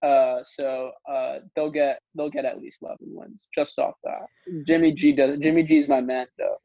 uh, 0.04 0.38
so 0.44 0.92
uh, 1.12 1.40
they'll 1.56 1.72
get 1.72 2.00
they'll 2.16 2.30
get 2.30 2.46
at 2.46 2.60
least 2.60 2.80
11 2.82 2.98
wins 3.02 3.42
just 3.54 3.78
off 3.78 3.96
that. 4.04 4.26
Jimmy 4.66 4.94
G 4.94 5.12
does. 5.12 5.38
Jimmy 5.40 5.64
G's 5.64 5.88
my 5.88 6.02
man 6.02 6.28
though. 6.38 6.58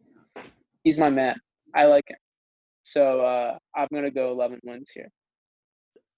He's 0.84 0.98
my 0.98 1.11
man. 1.11 1.36
I 1.74 1.84
like 1.86 2.05
him. 2.09 2.16
So 2.93 3.22
uh, 3.22 3.57
I'm 3.74 3.88
gonna 3.93 4.11
go 4.11 4.32
11 4.32 4.61
wins 4.64 4.90
here. 4.95 5.09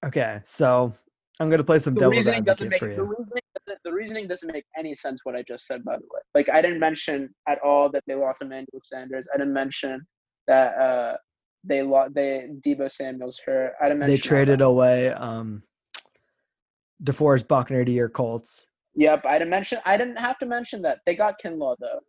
Okay, 0.04 0.40
so 0.44 0.92
I'm 1.38 1.48
gonna 1.48 1.62
play 1.62 1.78
some 1.78 1.94
the 1.94 2.00
devil's 2.00 2.26
advocate 2.26 2.68
make, 2.68 2.80
for 2.80 2.90
you. 2.90 2.96
The 2.96 3.04
reasoning, 3.04 3.76
the 3.84 3.92
reasoning 3.92 4.28
doesn't 4.28 4.52
make 4.52 4.64
any 4.76 4.92
sense. 4.92 5.20
What 5.22 5.36
I 5.36 5.44
just 5.46 5.66
said, 5.66 5.84
by 5.84 5.94
the 5.94 6.02
way, 6.02 6.20
like 6.34 6.48
I 6.48 6.60
didn't 6.60 6.80
mention 6.80 7.32
at 7.48 7.60
all 7.60 7.90
that 7.90 8.02
they 8.08 8.16
lost 8.16 8.42
Emmanuel 8.42 8.80
Sanders. 8.82 9.24
I 9.32 9.38
didn't 9.38 9.52
mention 9.52 10.04
that 10.48 10.76
uh, 10.76 11.16
they 11.62 11.82
lost. 11.82 12.14
They 12.14 12.48
Deebo 12.66 12.90
Samuel's 12.90 13.38
hurt. 13.46 13.74
I 13.80 13.88
didn't. 13.88 14.06
They 14.06 14.18
traded 14.18 14.60
away 14.60 15.10
um, 15.10 15.62
DeForest 17.04 17.46
Buckner 17.46 17.84
to 17.84 17.92
your 17.92 18.08
Colts. 18.08 18.66
Yep, 18.96 19.24
I 19.26 19.38
didn't 19.38 19.50
mention. 19.50 19.78
I 19.84 19.96
didn't 19.96 20.16
have 20.16 20.38
to 20.38 20.46
mention 20.46 20.82
that 20.82 20.98
they 21.06 21.14
got 21.14 21.36
Kinlaw 21.40 21.76
though. 21.78 22.00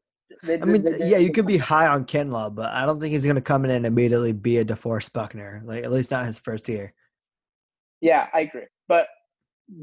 They, 0.43 0.61
I 0.61 0.65
mean, 0.65 0.83
they, 0.83 0.91
they, 0.93 1.09
yeah, 1.09 1.17
you 1.17 1.31
could 1.31 1.47
be 1.47 1.57
high 1.57 1.87
on 1.87 2.05
Kinlaw, 2.05 2.53
but 2.53 2.71
I 2.71 2.85
don't 2.85 2.99
think 2.99 3.13
he's 3.13 3.23
going 3.23 3.35
to 3.35 3.41
come 3.41 3.65
in 3.65 3.71
and 3.71 3.85
immediately 3.85 4.31
be 4.31 4.57
a 4.57 4.65
DeForest 4.65 5.13
Buckner. 5.13 5.61
Like 5.65 5.83
at 5.83 5.91
least 5.91 6.11
not 6.11 6.25
his 6.25 6.37
first 6.37 6.67
year. 6.69 6.93
Yeah, 8.01 8.27
I 8.33 8.41
agree. 8.41 8.65
But 8.87 9.07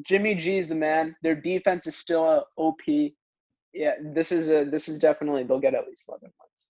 Jimmy 0.04 0.34
G 0.34 0.58
is 0.58 0.68
the 0.68 0.74
man. 0.74 1.16
Their 1.22 1.34
defense 1.34 1.86
is 1.86 1.96
still 1.96 2.24
a 2.24 2.44
OP. 2.56 2.80
Yeah, 3.74 3.92
this 4.14 4.32
is 4.32 4.48
a 4.50 4.64
this 4.70 4.88
is 4.88 4.98
definitely 4.98 5.44
they'll 5.44 5.60
get 5.60 5.74
at 5.74 5.86
least 5.88 6.04
eleven 6.08 6.30
points. 6.38 6.64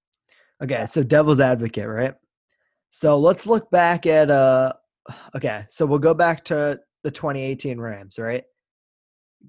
Okay, 0.63 0.87
so 0.87 1.03
devil's 1.03 1.41
advocate, 1.41 1.89
right? 1.89 2.15
So 2.91 3.19
let's 3.19 3.47
look 3.47 3.71
back 3.71 4.07
at 4.07 4.31
uh 4.31 4.73
okay, 5.35 5.65
so 5.69 5.85
we'll 5.87 5.99
go 5.99 6.15
back 6.15 6.45
to 6.45 6.81
the 7.03 7.11
2018 7.11 7.81
Rams, 7.81 8.19
right? 8.19 8.45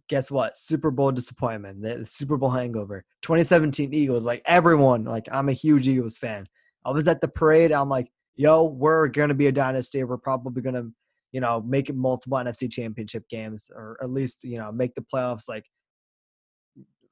Guess 0.09 0.31
what? 0.31 0.57
Super 0.57 0.91
Bowl 0.91 1.11
disappointment, 1.11 1.81
the, 1.81 2.05
Super 2.05 2.37
Bowl 2.37 2.49
hangover. 2.49 3.05
2017 3.21 3.93
Eagles, 3.93 4.25
like 4.25 4.41
everyone, 4.45 5.03
like 5.05 5.27
I'm 5.31 5.49
a 5.49 5.53
huge 5.53 5.87
Eagles 5.87 6.17
fan. 6.17 6.45
I 6.85 6.91
was 6.91 7.07
at 7.07 7.21
the 7.21 7.27
parade. 7.27 7.71
I'm 7.71 7.89
like, 7.89 8.11
yo, 8.35 8.63
we're 8.63 9.07
gonna 9.07 9.33
be 9.33 9.47
a 9.47 9.51
dynasty. 9.51 10.03
We're 10.03 10.17
probably 10.17 10.61
gonna 10.61 10.89
you 11.33 11.41
know, 11.41 11.61
make 11.61 11.89
it 11.89 11.95
multiple 11.95 12.37
NFC 12.37 12.71
championship 12.71 13.27
games 13.27 13.69
or 13.75 13.97
at 14.01 14.11
least, 14.11 14.43
you 14.43 14.59
know, 14.59 14.71
make 14.71 14.93
the 14.93 15.03
playoffs 15.13 15.49
like 15.49 15.65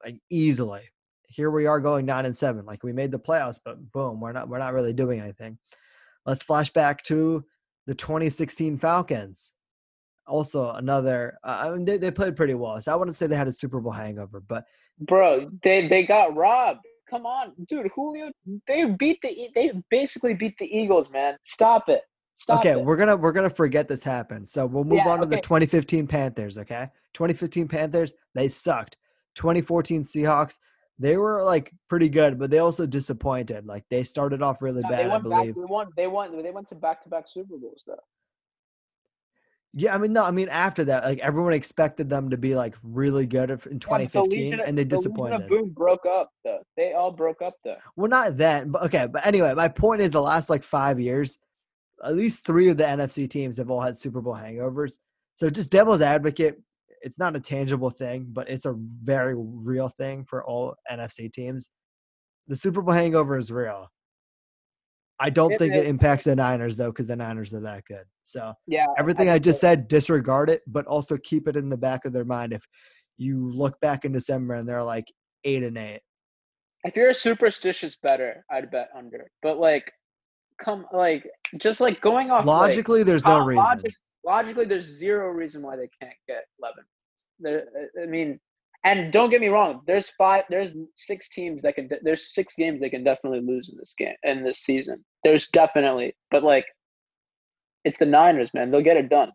like 0.02 0.16
easily. 0.30 0.82
Here 1.26 1.50
we 1.50 1.66
are 1.66 1.80
going 1.80 2.06
nine 2.06 2.24
and 2.24 2.36
seven. 2.36 2.64
Like 2.64 2.84
we 2.84 2.92
made 2.92 3.10
the 3.10 3.18
playoffs, 3.18 3.58
but 3.62 3.90
boom, 3.92 4.20
we're 4.20 4.32
not 4.32 4.48
we're 4.48 4.58
not 4.58 4.74
really 4.74 4.92
doing 4.92 5.20
anything. 5.20 5.58
Let's 6.24 6.42
flash 6.42 6.72
back 6.72 7.02
to 7.04 7.44
the 7.86 7.94
2016 7.94 8.78
Falcons. 8.78 9.52
Also, 10.26 10.70
another. 10.72 11.38
Uh, 11.42 11.64
I 11.64 11.70
mean, 11.70 11.84
they, 11.84 11.98
they 11.98 12.10
played 12.10 12.36
pretty 12.36 12.54
well. 12.54 12.80
So 12.80 12.92
I 12.92 12.96
wouldn't 12.96 13.16
say 13.16 13.26
they 13.26 13.36
had 13.36 13.48
a 13.48 13.52
Super 13.52 13.80
Bowl 13.80 13.92
hangover, 13.92 14.40
but 14.40 14.64
bro, 15.00 15.50
they 15.62 15.88
they 15.88 16.04
got 16.04 16.34
robbed. 16.36 16.80
Come 17.10 17.26
on, 17.26 17.52
dude, 17.68 17.90
Julio. 17.94 18.30
They 18.66 18.84
beat 18.84 19.20
the. 19.22 19.48
They 19.54 19.72
basically 19.90 20.34
beat 20.34 20.56
the 20.58 20.66
Eagles, 20.66 21.10
man. 21.10 21.36
Stop 21.44 21.88
it. 21.88 22.02
Stop 22.36 22.60
okay, 22.60 22.70
it. 22.70 22.84
we're 22.84 22.96
gonna 22.96 23.16
we're 23.16 23.32
gonna 23.32 23.50
forget 23.50 23.88
this 23.88 24.02
happened. 24.02 24.48
So 24.48 24.66
we'll 24.66 24.84
move 24.84 25.00
yeah, 25.04 25.08
on 25.10 25.18
to 25.18 25.26
okay. 25.26 25.36
the 25.36 25.42
2015 25.42 26.06
Panthers. 26.06 26.56
Okay, 26.58 26.88
2015 27.14 27.68
Panthers 27.68 28.14
they 28.34 28.48
sucked. 28.48 28.96
2014 29.34 30.04
Seahawks 30.04 30.58
they 30.98 31.16
were 31.16 31.42
like 31.42 31.72
pretty 31.88 32.08
good, 32.08 32.38
but 32.38 32.50
they 32.50 32.58
also 32.58 32.86
disappointed. 32.86 33.66
Like 33.66 33.84
they 33.90 34.04
started 34.04 34.40
off 34.40 34.62
really 34.62 34.82
no, 34.82 34.88
bad. 34.88 35.10
I 35.10 35.18
believe 35.18 35.46
back, 35.46 35.54
they 35.54 35.72
won. 35.72 35.88
They 35.96 36.06
won. 36.06 36.42
They 36.42 36.50
went 36.50 36.68
to 36.68 36.74
back 36.74 37.02
to 37.02 37.08
back 37.08 37.24
Super 37.28 37.56
Bowls 37.56 37.82
though. 37.86 37.96
Yeah, 39.74 39.94
I 39.94 39.98
mean, 39.98 40.12
no, 40.12 40.22
I 40.24 40.30
mean 40.30 40.50
after 40.50 40.84
that, 40.84 41.04
like 41.04 41.18
everyone 41.20 41.54
expected 41.54 42.10
them 42.10 42.28
to 42.30 42.36
be 42.36 42.54
like 42.54 42.74
really 42.82 43.26
good 43.26 43.50
in 43.50 43.80
2015, 43.80 44.48
yeah, 44.48 44.56
the 44.56 44.66
and 44.66 44.76
they 44.76 44.84
disappointed. 44.84 45.44
The 45.44 45.48
Boom 45.48 45.70
broke 45.70 46.04
up 46.04 46.30
though. 46.44 46.62
They 46.76 46.92
all 46.92 47.10
broke 47.10 47.40
up 47.40 47.54
though. 47.64 47.78
Well, 47.96 48.10
not 48.10 48.36
then, 48.36 48.70
but 48.70 48.82
okay. 48.82 49.06
But 49.06 49.26
anyway, 49.26 49.54
my 49.54 49.68
point 49.68 50.02
is 50.02 50.10
the 50.10 50.20
last 50.20 50.50
like 50.50 50.62
five 50.62 51.00
years, 51.00 51.38
at 52.04 52.14
least 52.14 52.44
three 52.44 52.68
of 52.68 52.76
the 52.76 52.84
NFC 52.84 53.28
teams 53.28 53.56
have 53.56 53.70
all 53.70 53.80
had 53.80 53.98
Super 53.98 54.20
Bowl 54.20 54.34
hangovers. 54.34 54.98
So 55.36 55.48
just 55.48 55.70
devil's 55.70 56.02
advocate, 56.02 56.60
it's 57.00 57.18
not 57.18 57.34
a 57.34 57.40
tangible 57.40 57.90
thing, 57.90 58.26
but 58.30 58.50
it's 58.50 58.66
a 58.66 58.74
very 58.76 59.34
real 59.36 59.88
thing 59.88 60.24
for 60.24 60.44
all 60.44 60.74
NFC 60.90 61.32
teams. 61.32 61.70
The 62.46 62.56
Super 62.56 62.82
Bowl 62.82 62.94
hangover 62.94 63.38
is 63.38 63.50
real. 63.50 63.90
I 65.22 65.30
don't 65.30 65.52
it 65.52 65.58
think 65.58 65.74
is. 65.74 65.82
it 65.82 65.86
impacts 65.86 66.24
the 66.24 66.34
Niners 66.34 66.76
though, 66.76 66.90
because 66.90 67.06
the 67.06 67.16
Niners 67.16 67.54
are 67.54 67.60
that 67.60 67.84
good. 67.86 68.04
So 68.24 68.52
yeah, 68.66 68.86
everything 68.98 69.28
I, 69.28 69.34
I 69.34 69.38
just 69.38 69.60
said, 69.60 69.86
disregard 69.86 70.50
it, 70.50 70.62
but 70.66 70.84
also 70.86 71.16
keep 71.16 71.46
it 71.46 71.56
in 71.56 71.68
the 71.68 71.76
back 71.76 72.04
of 72.04 72.12
their 72.12 72.24
mind. 72.24 72.52
If 72.52 72.66
you 73.16 73.50
look 73.52 73.80
back 73.80 74.04
in 74.04 74.12
December 74.12 74.54
and 74.54 74.68
they're 74.68 74.82
like 74.82 75.06
eight 75.44 75.62
and 75.62 75.78
eight. 75.78 76.00
If 76.84 76.96
you're 76.96 77.10
a 77.10 77.14
superstitious 77.14 77.96
better, 78.02 78.44
I'd 78.50 78.70
bet 78.72 78.88
under. 78.96 79.30
But 79.42 79.58
like 79.58 79.92
come 80.62 80.86
like 80.92 81.24
just 81.58 81.80
like 81.80 82.00
going 82.00 82.30
off 82.30 82.44
logically 82.44 83.00
like, 83.00 83.06
there's 83.06 83.24
no 83.24 83.40
uh, 83.40 83.44
reason 83.44 83.64
logic, 83.64 83.92
logically 84.24 84.64
there's 84.64 84.86
zero 84.86 85.28
reason 85.28 85.62
why 85.62 85.76
they 85.76 85.88
can't 86.00 86.14
get 86.28 86.44
11 86.60 86.84
there, 87.40 87.64
i 88.02 88.06
mean 88.06 88.38
and 88.84 89.12
don't 89.12 89.30
get 89.30 89.40
me 89.40 89.48
wrong 89.48 89.80
there's 89.86 90.08
five 90.10 90.44
there's 90.50 90.72
six 90.96 91.28
teams 91.28 91.62
that 91.62 91.74
can 91.74 91.88
there's 92.02 92.34
six 92.34 92.54
games 92.54 92.80
they 92.80 92.90
can 92.90 93.04
definitely 93.04 93.40
lose 93.40 93.68
in 93.68 93.76
this 93.78 93.94
game 93.96 94.14
in 94.22 94.42
this 94.42 94.58
season 94.58 95.04
there's 95.24 95.46
definitely 95.48 96.14
but 96.30 96.42
like 96.42 96.66
it's 97.84 97.98
the 97.98 98.06
niners 98.06 98.50
man 98.54 98.70
they'll 98.70 98.82
get 98.82 98.96
it 98.96 99.08
done 99.08 99.30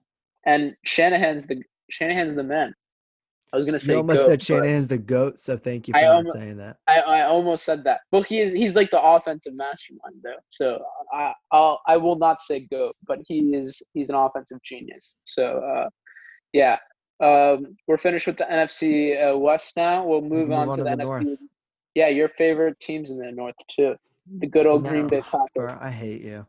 and 0.46 0.74
shanahan's 0.86 1.48
the 1.48 1.62
shanahan's 1.90 2.36
the 2.36 2.44
man 2.44 2.74
I 3.54 3.56
was 3.56 3.66
gonna 3.66 3.80
say. 3.80 3.94
You 3.94 4.00
almost 4.00 4.20
goat, 4.20 4.28
said 4.28 4.44
Shanahan's 4.44 4.88
the 4.88 4.98
goat, 4.98 5.40
so 5.40 5.58
thank 5.58 5.88
you 5.88 5.94
for 5.94 6.06
almost, 6.06 6.36
saying 6.36 6.58
that. 6.58 6.78
I, 6.88 7.00
I 7.00 7.26
almost 7.26 7.64
said 7.64 7.84
that. 7.86 8.02
Well, 8.12 8.24
he 8.24 8.42
is 8.42 8.52
he's 8.52 8.76
like 8.76 8.92
the 8.92 9.02
offensive 9.02 9.54
mastermind 9.56 10.16
though, 10.22 10.36
so 10.50 10.80
I 11.14 11.32
I'll, 11.52 11.80
I 11.88 11.96
will 11.96 12.18
not 12.18 12.42
say 12.42 12.68
goat, 12.70 12.96
but 13.08 13.20
he 13.26 13.56
is 13.56 13.82
he's 13.94 14.10
an 14.10 14.16
offensive 14.16 14.60
genius. 14.66 15.14
So 15.24 15.60
uh, 15.60 15.90
yeah, 16.52 16.78
um, 17.20 17.76
we're 17.88 17.98
finished 17.98 18.28
with 18.28 18.38
the 18.38 18.46
NFC 18.46 19.34
uh, 19.34 19.38
West 19.38 19.76
now. 19.76 20.06
We'll 20.06 20.22
move, 20.22 20.50
move 20.50 20.52
on, 20.52 20.70
on, 20.70 20.78
to, 20.78 20.84
the, 20.84 20.90
the 20.92 21.04
NFC. 21.04 21.06
North. 21.06 21.40
Yeah, 21.96 22.10
your 22.10 22.30
favorite 22.30 22.80
teams 22.80 23.10
in 23.10 23.18
the 23.18 23.32
North 23.32 23.56
too. 23.70 23.96
The 24.40 24.48
good 24.48 24.68
old 24.68 24.84
no, 24.84 24.90
Green 24.90 25.08
Bay 25.08 25.22
Packers. 25.22 25.78
I 25.80 25.90
hate 25.90 26.22
you. 26.22 26.46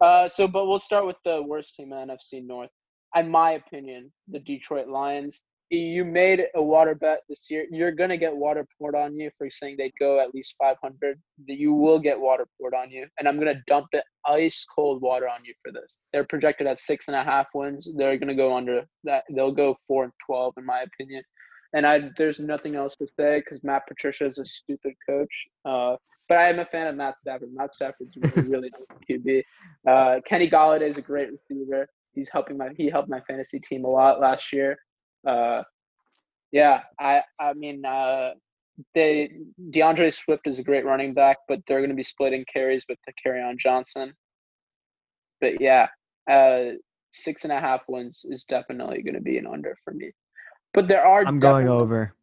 Uh, 0.00 0.28
so, 0.28 0.48
but 0.48 0.66
we'll 0.66 0.78
start 0.78 1.06
with 1.06 1.16
the 1.24 1.42
worst 1.42 1.76
team 1.76 1.92
in 1.92 2.08
the 2.08 2.14
NFC 2.14 2.44
North. 2.44 2.70
In 3.14 3.30
my 3.30 3.52
opinion, 3.52 4.10
the 4.28 4.40
Detroit 4.40 4.88
Lions 4.88 5.42
you 5.78 6.04
made 6.04 6.44
a 6.54 6.62
water 6.62 6.94
bet 6.94 7.20
this 7.28 7.50
year. 7.50 7.66
You're 7.70 7.92
gonna 7.92 8.16
get 8.16 8.36
water 8.36 8.66
poured 8.78 8.94
on 8.94 9.18
you 9.18 9.30
for 9.38 9.48
saying 9.50 9.76
they'd 9.78 9.92
go 9.98 10.20
at 10.20 10.34
least 10.34 10.54
500. 10.58 11.20
You 11.46 11.72
will 11.72 11.98
get 11.98 12.20
water 12.20 12.46
poured 12.60 12.74
on 12.74 12.90
you, 12.90 13.06
and 13.18 13.26
I'm 13.26 13.38
gonna 13.38 13.62
dump 13.66 13.86
it 13.92 14.04
ice 14.26 14.66
cold 14.74 15.00
water 15.00 15.28
on 15.28 15.44
you 15.44 15.54
for 15.64 15.72
this. 15.72 15.96
They're 16.12 16.24
projected 16.24 16.66
at 16.66 16.80
six 16.80 17.08
and 17.08 17.16
a 17.16 17.24
half 17.24 17.46
wins. 17.54 17.88
They're 17.96 18.18
gonna 18.18 18.34
go 18.34 18.54
under 18.54 18.84
that. 19.04 19.24
They'll 19.30 19.52
go 19.52 19.76
four 19.88 20.04
and 20.04 20.12
12 20.26 20.54
in 20.58 20.66
my 20.66 20.82
opinion. 20.82 21.22
And 21.72 21.86
I 21.86 22.10
there's 22.18 22.38
nothing 22.38 22.74
else 22.76 22.96
to 22.96 23.06
say 23.18 23.40
because 23.40 23.64
Matt 23.64 23.86
Patricia 23.88 24.26
is 24.26 24.38
a 24.38 24.44
stupid 24.44 24.92
coach. 25.08 25.32
Uh, 25.64 25.96
but 26.28 26.38
I 26.38 26.48
am 26.48 26.58
a 26.58 26.66
fan 26.66 26.86
of 26.86 26.96
Matt 26.96 27.14
Stafford. 27.20 27.48
Matt 27.52 27.74
Stafford's 27.74 28.16
really, 28.16 28.48
really 28.48 28.70
nice 28.70 28.98
QB. 29.08 29.42
Uh, 29.88 30.20
Kenny 30.26 30.48
Golladay 30.48 30.88
is 30.88 30.98
a 30.98 31.02
great 31.02 31.30
receiver. 31.30 31.86
He's 32.14 32.28
helping 32.30 32.58
my 32.58 32.70
he 32.76 32.90
helped 32.90 33.08
my 33.08 33.20
fantasy 33.22 33.58
team 33.58 33.84
a 33.86 33.88
lot 33.88 34.20
last 34.20 34.52
year. 34.52 34.76
Uh, 35.26 35.62
yeah, 36.50 36.82
I 37.00 37.22
I 37.40 37.54
mean 37.54 37.84
uh, 37.84 38.30
they 38.94 39.32
D'Andre 39.70 40.10
Swift 40.10 40.46
is 40.46 40.58
a 40.58 40.62
great 40.62 40.84
running 40.84 41.14
back, 41.14 41.38
but 41.48 41.60
they're 41.66 41.80
going 41.80 41.90
to 41.90 41.96
be 41.96 42.02
splitting 42.02 42.44
carries 42.52 42.84
with 42.88 42.98
the 43.06 43.12
Kerryon 43.24 43.58
Johnson. 43.58 44.14
But 45.40 45.60
yeah, 45.60 45.88
uh, 46.30 46.76
six 47.12 47.44
and 47.44 47.52
a 47.52 47.60
half 47.60 47.82
wins 47.88 48.24
is 48.28 48.44
definitely 48.44 49.02
going 49.02 49.14
to 49.14 49.20
be 49.20 49.38
an 49.38 49.46
under 49.46 49.76
for 49.84 49.92
me. 49.92 50.12
But 50.74 50.88
there 50.88 51.04
are. 51.04 51.24
I'm 51.26 51.40
going 51.40 51.68
over. 51.68 52.14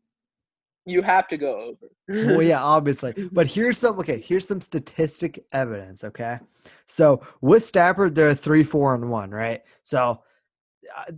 You 0.86 1.02
have 1.04 1.28
to 1.28 1.38
go 1.38 1.76
over. 2.08 2.36
well, 2.36 2.42
yeah, 2.42 2.62
obviously. 2.64 3.14
But 3.32 3.48
here's 3.48 3.78
some 3.78 4.00
okay. 4.00 4.20
Here's 4.20 4.48
some 4.48 4.62
statistic 4.62 5.46
evidence. 5.52 6.04
Okay, 6.04 6.40
so 6.88 7.22
with 7.42 7.66
Stafford, 7.66 8.16
they're 8.16 8.34
three, 8.34 8.64
four, 8.64 8.96
and 8.96 9.10
one, 9.10 9.32
right? 9.32 9.62
So 9.84 10.22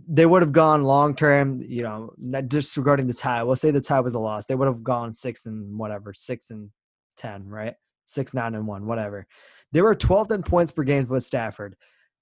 they 0.08 0.26
would 0.26 0.42
have 0.42 0.52
gone 0.52 0.82
long 0.82 1.14
term. 1.14 1.62
You 1.62 1.82
know, 1.82 2.42
disregarding 2.48 3.06
the 3.06 3.14
tie. 3.14 3.42
We'll 3.42 3.56
say 3.56 3.70
the 3.70 3.80
tie 3.80 4.00
was 4.00 4.14
a 4.14 4.18
loss. 4.18 4.46
They 4.46 4.54
would 4.54 4.68
have 4.68 4.82
gone 4.82 5.14
six 5.14 5.46
and 5.46 5.78
whatever, 5.78 6.12
six 6.14 6.50
and 6.50 6.70
ten, 7.16 7.46
right? 7.48 7.74
Six, 8.06 8.34
nine, 8.34 8.54
and 8.54 8.66
one, 8.66 8.86
whatever. 8.86 9.26
They 9.72 9.80
were 9.80 9.94
12th 9.94 10.30
in 10.30 10.42
points 10.42 10.70
per 10.70 10.82
game 10.82 11.06
with 11.08 11.24
Stafford, 11.24 11.76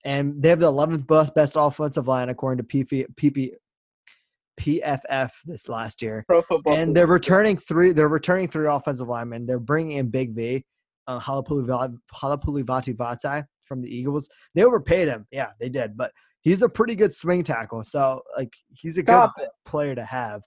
and 0.05 0.41
they 0.41 0.51
have 0.51 0.61
the 0.61 0.73
11th 0.73 1.35
best 1.35 1.55
offensive 1.57 2.07
line 2.07 2.29
according 2.29 2.65
to 2.65 2.85
PP, 2.85 3.07
PP, 3.17 3.53
PFF 4.61 5.31
this 5.45 5.69
last 5.69 6.01
year. 6.03 6.25
and 6.67 6.95
they're 6.95 7.07
returning 7.07 7.57
three. 7.57 7.93
They're 7.93 8.09
returning 8.09 8.49
three 8.49 8.69
offensive 8.69 9.09
linemen. 9.09 9.47
They're 9.47 9.59
bringing 9.59 9.99
in 9.99 10.11
Big 10.11 10.35
V, 10.35 10.65
uh, 11.07 11.19
Halapoulivaati 11.19 11.99
Vaitai 12.97 13.45
from 13.65 13.81
the 13.81 13.89
Eagles. 13.89 14.29
They 14.55 14.65
overpaid 14.65 15.09
him. 15.09 15.27
Yeah, 15.31 15.51
they 15.59 15.69
did, 15.69 15.97
but 15.97 16.13
he's 16.43 16.63
a 16.63 16.69
pretty 16.69 16.95
good 16.95 17.15
swing 17.15 17.45
tackle. 17.45 17.83
So 17.85 18.23
like 18.37 18.53
he's 18.71 18.99
a 18.99 19.03
Stop 19.03 19.35
good 19.37 19.45
it. 19.45 19.51
player 19.65 19.95
to 19.95 20.05
have. 20.05 20.43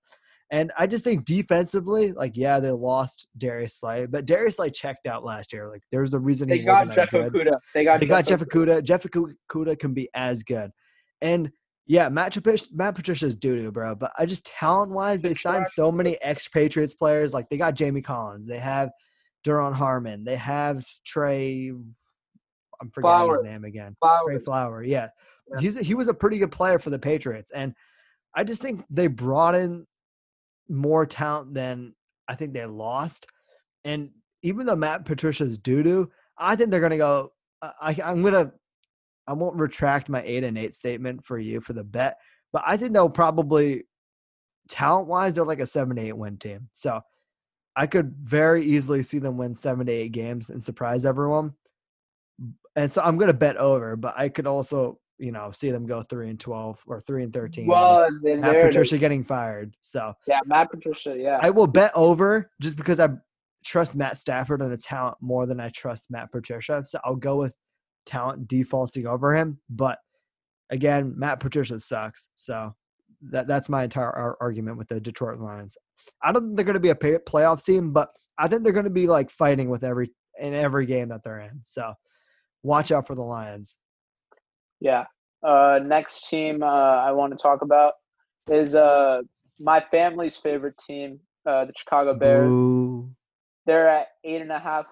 And 0.51 0.71
I 0.77 0.85
just 0.85 1.03
think 1.03 1.25
defensively, 1.25 2.11
like 2.11 2.37
yeah, 2.37 2.59
they 2.59 2.69
lost 2.69 3.27
Darius 3.37 3.75
Slay, 3.79 4.05
but 4.05 4.25
Darius 4.25 4.57
Slay 4.57 4.69
checked 4.69 5.07
out 5.07 5.23
last 5.23 5.51
year. 5.51 5.67
Like 5.67 5.81
there's 5.91 6.13
a 6.13 6.19
reason 6.19 6.47
they 6.47 6.59
he 6.59 6.63
got 6.63 6.87
wasn't 6.87 6.93
Jeff 6.93 7.09
Okudah. 7.09 7.57
They 7.73 7.83
got 7.83 7.99
they 7.99 8.05
Jeff 8.05 8.09
got 8.09 8.25
Jeff 8.25 8.39
Okudah. 8.41 8.83
Jeff 8.83 9.03
Okudah 9.03 9.79
can 9.79 9.93
be 9.93 10.09
as 10.13 10.43
good. 10.43 10.71
And 11.21 11.51
yeah, 11.85 12.07
Matt, 12.09 12.33
Patricia, 12.33 12.67
Matt 12.71 12.95
Patricia's 12.95 13.35
doo 13.35 13.59
doo, 13.59 13.71
bro. 13.71 13.95
But 13.95 14.11
I 14.17 14.25
just 14.25 14.45
talent 14.45 14.91
wise, 14.91 15.21
they 15.21 15.33
signed 15.33 15.67
so 15.67 15.91
many 15.91 16.21
ex 16.21 16.47
Patriots 16.47 16.93
players. 16.93 17.33
Like 17.33 17.49
they 17.49 17.57
got 17.57 17.73
Jamie 17.73 18.01
Collins, 18.01 18.47
they 18.47 18.59
have 18.59 18.91
Duron 19.45 19.73
Harmon, 19.73 20.23
they 20.23 20.37
have 20.37 20.85
Trey. 21.05 21.71
I'm 22.81 22.89
forgetting 22.89 23.01
Flower. 23.01 23.33
his 23.33 23.43
name 23.43 23.63
again. 23.63 23.95
Flower. 23.99 24.29
Trey 24.29 24.39
Flower. 24.39 24.83
Yeah, 24.83 25.09
he's 25.59 25.77
he 25.77 25.93
was 25.93 26.07
a 26.07 26.13
pretty 26.13 26.37
good 26.37 26.51
player 26.51 26.79
for 26.79 26.89
the 26.89 26.99
Patriots, 26.99 27.51
and 27.51 27.73
I 28.35 28.43
just 28.43 28.61
think 28.61 28.83
they 28.89 29.07
brought 29.07 29.55
in 29.55 29.85
more 30.69 31.05
talent 31.05 31.53
than 31.53 31.93
I 32.27 32.35
think 32.35 32.53
they 32.53 32.65
lost. 32.65 33.27
And 33.83 34.09
even 34.41 34.65
though 34.65 34.75
Matt 34.75 35.05
Patricia's 35.05 35.57
doo 35.57 35.83
doo, 35.83 36.11
I 36.37 36.55
think 36.55 36.71
they're 36.71 36.79
gonna 36.79 36.97
go. 36.97 37.31
Uh, 37.61 37.71
I, 37.81 37.97
I'm 38.03 38.23
gonna 38.23 38.51
I 39.27 39.33
won't 39.33 39.55
retract 39.55 40.09
my 40.09 40.21
eight 40.23 40.43
and 40.43 40.57
eight 40.57 40.75
statement 40.75 41.25
for 41.25 41.37
you 41.37 41.61
for 41.61 41.73
the 41.73 41.83
bet, 41.83 42.17
but 42.51 42.63
I 42.65 42.77
think 42.77 42.93
they'll 42.93 43.09
probably 43.09 43.83
talent 44.69 45.07
wise, 45.07 45.35
they're 45.35 45.43
like 45.43 45.59
a 45.59 45.65
seven 45.65 45.97
eight 45.97 46.17
win 46.17 46.37
team. 46.37 46.69
So 46.73 47.01
I 47.75 47.87
could 47.87 48.15
very 48.21 48.65
easily 48.65 49.03
see 49.03 49.19
them 49.19 49.37
win 49.37 49.55
seven 49.55 49.85
to 49.87 49.91
eight 49.91 50.11
games 50.11 50.49
and 50.49 50.63
surprise 50.63 51.05
everyone. 51.05 51.53
And 52.75 52.91
so 52.91 53.01
I'm 53.03 53.17
gonna 53.17 53.33
bet 53.33 53.57
over, 53.57 53.95
but 53.95 54.13
I 54.17 54.29
could 54.29 54.47
also, 54.47 54.99
you 55.23 55.31
know, 55.31 55.51
see 55.53 55.71
them 55.71 55.85
go 55.85 56.03
three 56.03 56.29
and 56.29 56.37
twelve 56.37 56.83
or 56.85 56.99
three 56.99 57.23
and 57.23 57.33
thirteen. 57.33 57.65
Well, 57.65 58.03
and 58.03 58.41
Matt 58.41 58.61
Patricia 58.61 58.97
getting 58.97 59.23
fired. 59.23 59.73
So 59.79 60.13
yeah, 60.27 60.39
Matt 60.45 60.69
Patricia, 60.69 61.15
yeah. 61.17 61.39
I 61.41 61.49
will 61.49 61.65
bet 61.65 61.93
over 61.95 62.51
just 62.61 62.75
because 62.75 62.99
I 62.99 63.07
trust 63.63 63.95
Matt 63.95 64.19
Stafford 64.19 64.61
and 64.61 64.69
the 64.69 64.77
talent 64.77 65.15
more 65.21 65.45
than 65.45 65.61
I 65.61 65.69
trust 65.69 66.11
Matt 66.11 66.29
Patricia. 66.33 66.83
So 66.85 66.99
I'll 67.05 67.15
go 67.15 67.37
with 67.37 67.53
talent 68.05 68.49
defaulting 68.49 69.07
over 69.07 69.33
him. 69.33 69.59
But 69.69 69.99
again, 70.69 71.13
Matt 71.17 71.39
Patricia 71.39 71.79
sucks. 71.79 72.27
So 72.35 72.75
that 73.21 73.47
that's 73.47 73.69
my 73.69 73.85
entire 73.85 74.35
argument 74.41 74.77
with 74.77 74.89
the 74.89 74.99
Detroit 74.99 75.39
Lions. 75.39 75.77
I 76.21 76.33
don't 76.33 76.47
think 76.47 76.57
they're 76.57 76.65
going 76.65 76.73
to 76.73 76.81
be 76.81 76.89
a 76.89 76.95
pay- 76.95 77.17
playoff 77.19 77.63
team, 77.63 77.93
but 77.93 78.09
I 78.37 78.49
think 78.49 78.63
they're 78.63 78.73
going 78.73 78.83
to 78.83 78.89
be 78.89 79.07
like 79.07 79.31
fighting 79.31 79.69
with 79.69 79.85
every 79.85 80.11
in 80.37 80.53
every 80.53 80.85
game 80.85 81.07
that 81.09 81.23
they're 81.23 81.39
in. 81.39 81.61
So 81.63 81.93
watch 82.61 82.91
out 82.91 83.07
for 83.07 83.15
the 83.15 83.21
Lions. 83.21 83.77
Yeah. 84.81 85.05
Uh, 85.43 85.79
next 85.83 86.29
team 86.29 86.63
uh, 86.63 86.65
I 86.65 87.11
want 87.11 87.33
to 87.33 87.41
talk 87.41 87.61
about 87.61 87.93
is 88.49 88.75
uh, 88.75 89.21
my 89.59 89.83
family's 89.91 90.37
favorite 90.37 90.77
team, 90.77 91.19
uh, 91.45 91.65
the 91.65 91.73
Chicago 91.75 92.13
Bears. 92.13 92.53
Ooh. 92.53 93.09
They're 93.65 93.89
at 93.89 94.07
eight 94.23 94.41
and 94.41 94.51
a 94.51 94.59
half 94.59 94.85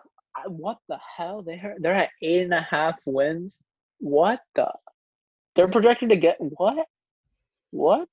what 0.47 0.77
the 0.87 0.97
hell? 1.17 1.41
They 1.41 1.61
they're 1.79 1.95
at 1.95 2.09
eight 2.21 2.41
and 2.41 2.53
a 2.53 2.61
half 2.61 2.99
wins. 3.05 3.57
What 3.99 4.39
the? 4.55 4.71
They're 5.55 5.67
projected 5.67 6.09
to 6.09 6.15
get 6.15 6.37
what? 6.39 6.87
What? 7.71 8.07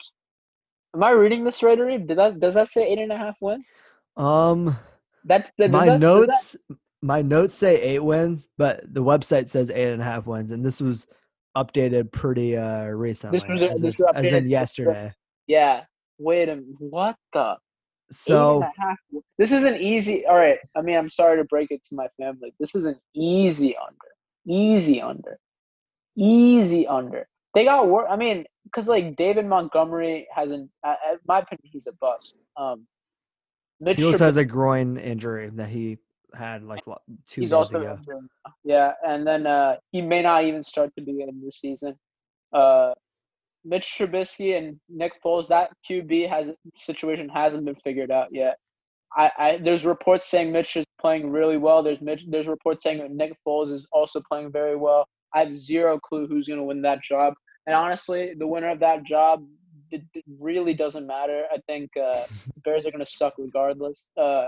Am 0.95 1.03
I 1.03 1.11
reading 1.11 1.45
this 1.45 1.62
right, 1.62 1.78
Reed? 1.78 2.09
Did 2.09 2.18
that 2.18 2.41
does 2.41 2.55
that 2.55 2.68
say 2.68 2.86
eight 2.89 2.99
and 2.99 3.12
a 3.12 3.16
half 3.16 3.36
wins? 3.41 3.66
Um, 4.16 4.76
that's 5.24 5.51
my 5.59 5.86
that, 5.86 6.01
notes. 6.01 6.57
That... 6.68 6.76
My 7.01 7.22
notes 7.22 7.55
say 7.55 7.80
eight 7.80 8.01
wins, 8.01 8.49
but 8.57 8.93
the 8.93 9.05
website 9.05 9.51
says 9.51 9.70
eight 9.70 9.93
and 9.93 10.03
a 10.03 10.05
half 10.05 10.26
wins, 10.26 10.51
and 10.51 10.64
this 10.64 10.80
was 10.80 11.07
updated 11.64 12.12
pretty 12.12 12.56
uh 12.56 12.84
recently. 12.86 13.38
This 13.38 13.48
was, 13.48 13.62
as, 13.62 13.80
this 13.80 13.98
was 13.98 14.12
as 14.14 14.32
in 14.32 14.48
yesterday. 14.48 15.12
Yeah. 15.46 15.84
Wait 16.18 16.48
a 16.48 16.56
minute. 16.56 16.76
what 16.78 17.16
the 17.32 17.56
so 18.11 18.64
this 19.38 19.52
is 19.52 19.64
an 19.64 19.76
easy. 19.76 20.26
All 20.26 20.36
right. 20.36 20.59
I 20.76 20.82
mean, 20.82 20.96
I'm 20.96 21.11
sorry 21.11 21.36
to 21.38 21.44
break 21.44 21.70
it 21.70 21.82
to 21.88 21.94
my 21.94 22.09
family. 22.18 22.54
This 22.59 22.74
is 22.74 22.86
an 22.86 22.96
easy 23.14 23.76
under, 23.76 23.96
easy 24.46 25.00
under, 25.00 25.38
easy 26.16 26.86
under. 26.86 27.28
They 27.54 27.64
got 27.64 27.88
work. 27.88 28.06
I 28.09 28.16
mean, 28.16 28.44
because 28.64 28.86
like 28.88 29.16
David 29.16 29.46
Montgomery 29.46 30.26
hasn't. 30.34 30.70
Uh, 30.82 30.94
my 31.26 31.40
opinion, 31.40 31.61
he's 31.64 31.86
a 31.86 31.92
bust. 32.00 32.34
Um, 32.56 32.86
Mitch 33.80 33.98
he 33.98 34.04
also 34.04 34.24
has 34.24 34.36
a 34.36 34.44
groin 34.44 34.96
injury 34.96 35.50
that 35.54 35.68
he 35.68 35.98
had 36.35 36.62
like 36.62 36.85
two 37.26 37.41
he's 37.41 37.53
also 37.53 37.81
ago. 37.81 37.99
Yeah, 38.64 38.93
and 39.07 39.26
then 39.26 39.47
uh, 39.47 39.76
he 39.91 40.03
may 40.03 40.22
not 40.22 40.45
even 40.45 40.64
start 40.64 40.91
to 40.97 41.05
be 41.05 41.22
in 41.22 41.41
this 41.43 41.61
season. 41.61 41.95
Uh, 42.53 42.93
Mitch 43.64 43.95
Trubisky 43.99 44.57
and 44.57 44.79
Nick 44.89 45.12
Foles, 45.24 45.49
that 45.49 45.70
QB 45.89 46.29
has 46.29 46.47
situation 46.76 47.29
hasn't 47.29 47.64
been 47.64 47.76
figured 47.76 48.11
out 48.11 48.29
yet. 48.31 48.57
I, 49.16 49.31
I 49.39 49.59
there's 49.62 49.85
reports 49.85 50.31
saying 50.31 50.53
Mitch 50.53 50.76
is 50.76 50.87
playing 51.01 51.31
really 51.31 51.57
well. 51.57 51.83
There's 51.83 52.01
Mitch, 52.01 52.22
there's 52.29 52.47
reports 52.47 52.85
saying 52.85 52.99
that 52.99 53.11
Nick 53.11 53.33
Foles 53.47 53.72
is 53.72 53.87
also 53.93 54.22
playing 54.31 54.53
very 54.53 54.76
well. 54.76 55.07
I 55.35 55.41
have 55.41 55.59
zero 55.59 55.99
clue 55.99 56.26
who's 56.26 56.49
going 56.49 56.59
to 56.59 56.64
win 56.64 56.83
that 56.83 57.03
job. 57.03 57.35
And 57.66 57.74
honestly, 57.74 58.33
the 58.39 58.47
winner 58.47 58.70
of 58.70 58.81
that 58.81 59.05
job 59.05 59.45
it, 59.91 60.03
it 60.14 60.24
really 60.39 60.74
doesn't 60.74 61.07
matter. 61.07 61.45
I 61.53 61.59
think 61.66 61.91
uh, 61.97 62.24
Bears 62.64 62.87
are 62.87 62.91
going 62.91 63.05
to 63.05 63.11
suck 63.11 63.35
regardless. 63.39 64.05
Uh, 64.16 64.47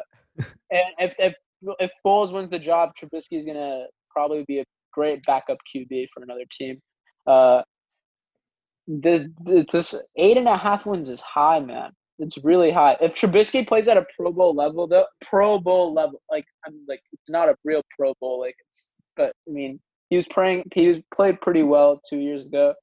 and 0.71 0.85
if, 0.99 1.15
if 1.19 1.35
if 1.79 1.91
Foles 2.05 2.33
wins 2.33 2.51
the 2.51 2.59
job, 2.59 2.91
Trubisky 3.01 3.39
is 3.39 3.45
to 3.45 3.87
probably 4.11 4.45
be 4.47 4.61
a 4.61 4.65
great 4.93 5.23
backup 5.25 5.59
QB 5.75 6.09
for 6.13 6.23
another 6.23 6.45
team. 6.51 6.81
Uh, 7.27 7.63
the, 8.87 9.33
the 9.45 9.65
this 9.73 9.95
eight 10.17 10.37
and 10.37 10.49
a 10.49 10.57
half 10.57 10.87
wins 10.87 11.09
is 11.09 11.21
high, 11.21 11.61
man. 11.61 11.91
It's 12.19 12.37
really 12.45 12.71
high. 12.71 12.97
If 13.01 13.15
Trubisky 13.15 13.67
plays 13.67 13.89
at 13.89 13.97
a 13.97 14.05
Pro 14.17 14.33
Bowl 14.33 14.55
level, 14.55 14.87
though, 14.87 15.07
Pro 15.25 15.59
Bowl 15.59 15.95
level, 15.95 16.21
like 16.31 16.45
I'm 16.67 16.75
like 16.89 17.01
it's 17.13 17.31
not 17.31 17.49
a 17.49 17.55
real 17.65 17.83
Pro 17.97 18.15
Bowl, 18.21 18.41
like 18.41 18.55
it's. 18.71 18.87
But 19.17 19.33
I 19.49 19.53
mean, 19.53 19.81
he 20.09 20.17
was 20.17 20.27
playing. 20.29 20.65
He 20.75 20.89
was 20.89 20.99
played 21.15 21.41
pretty 21.41 21.63
well 21.63 22.01
two 22.09 22.19
years 22.19 22.45
ago. 22.45 22.75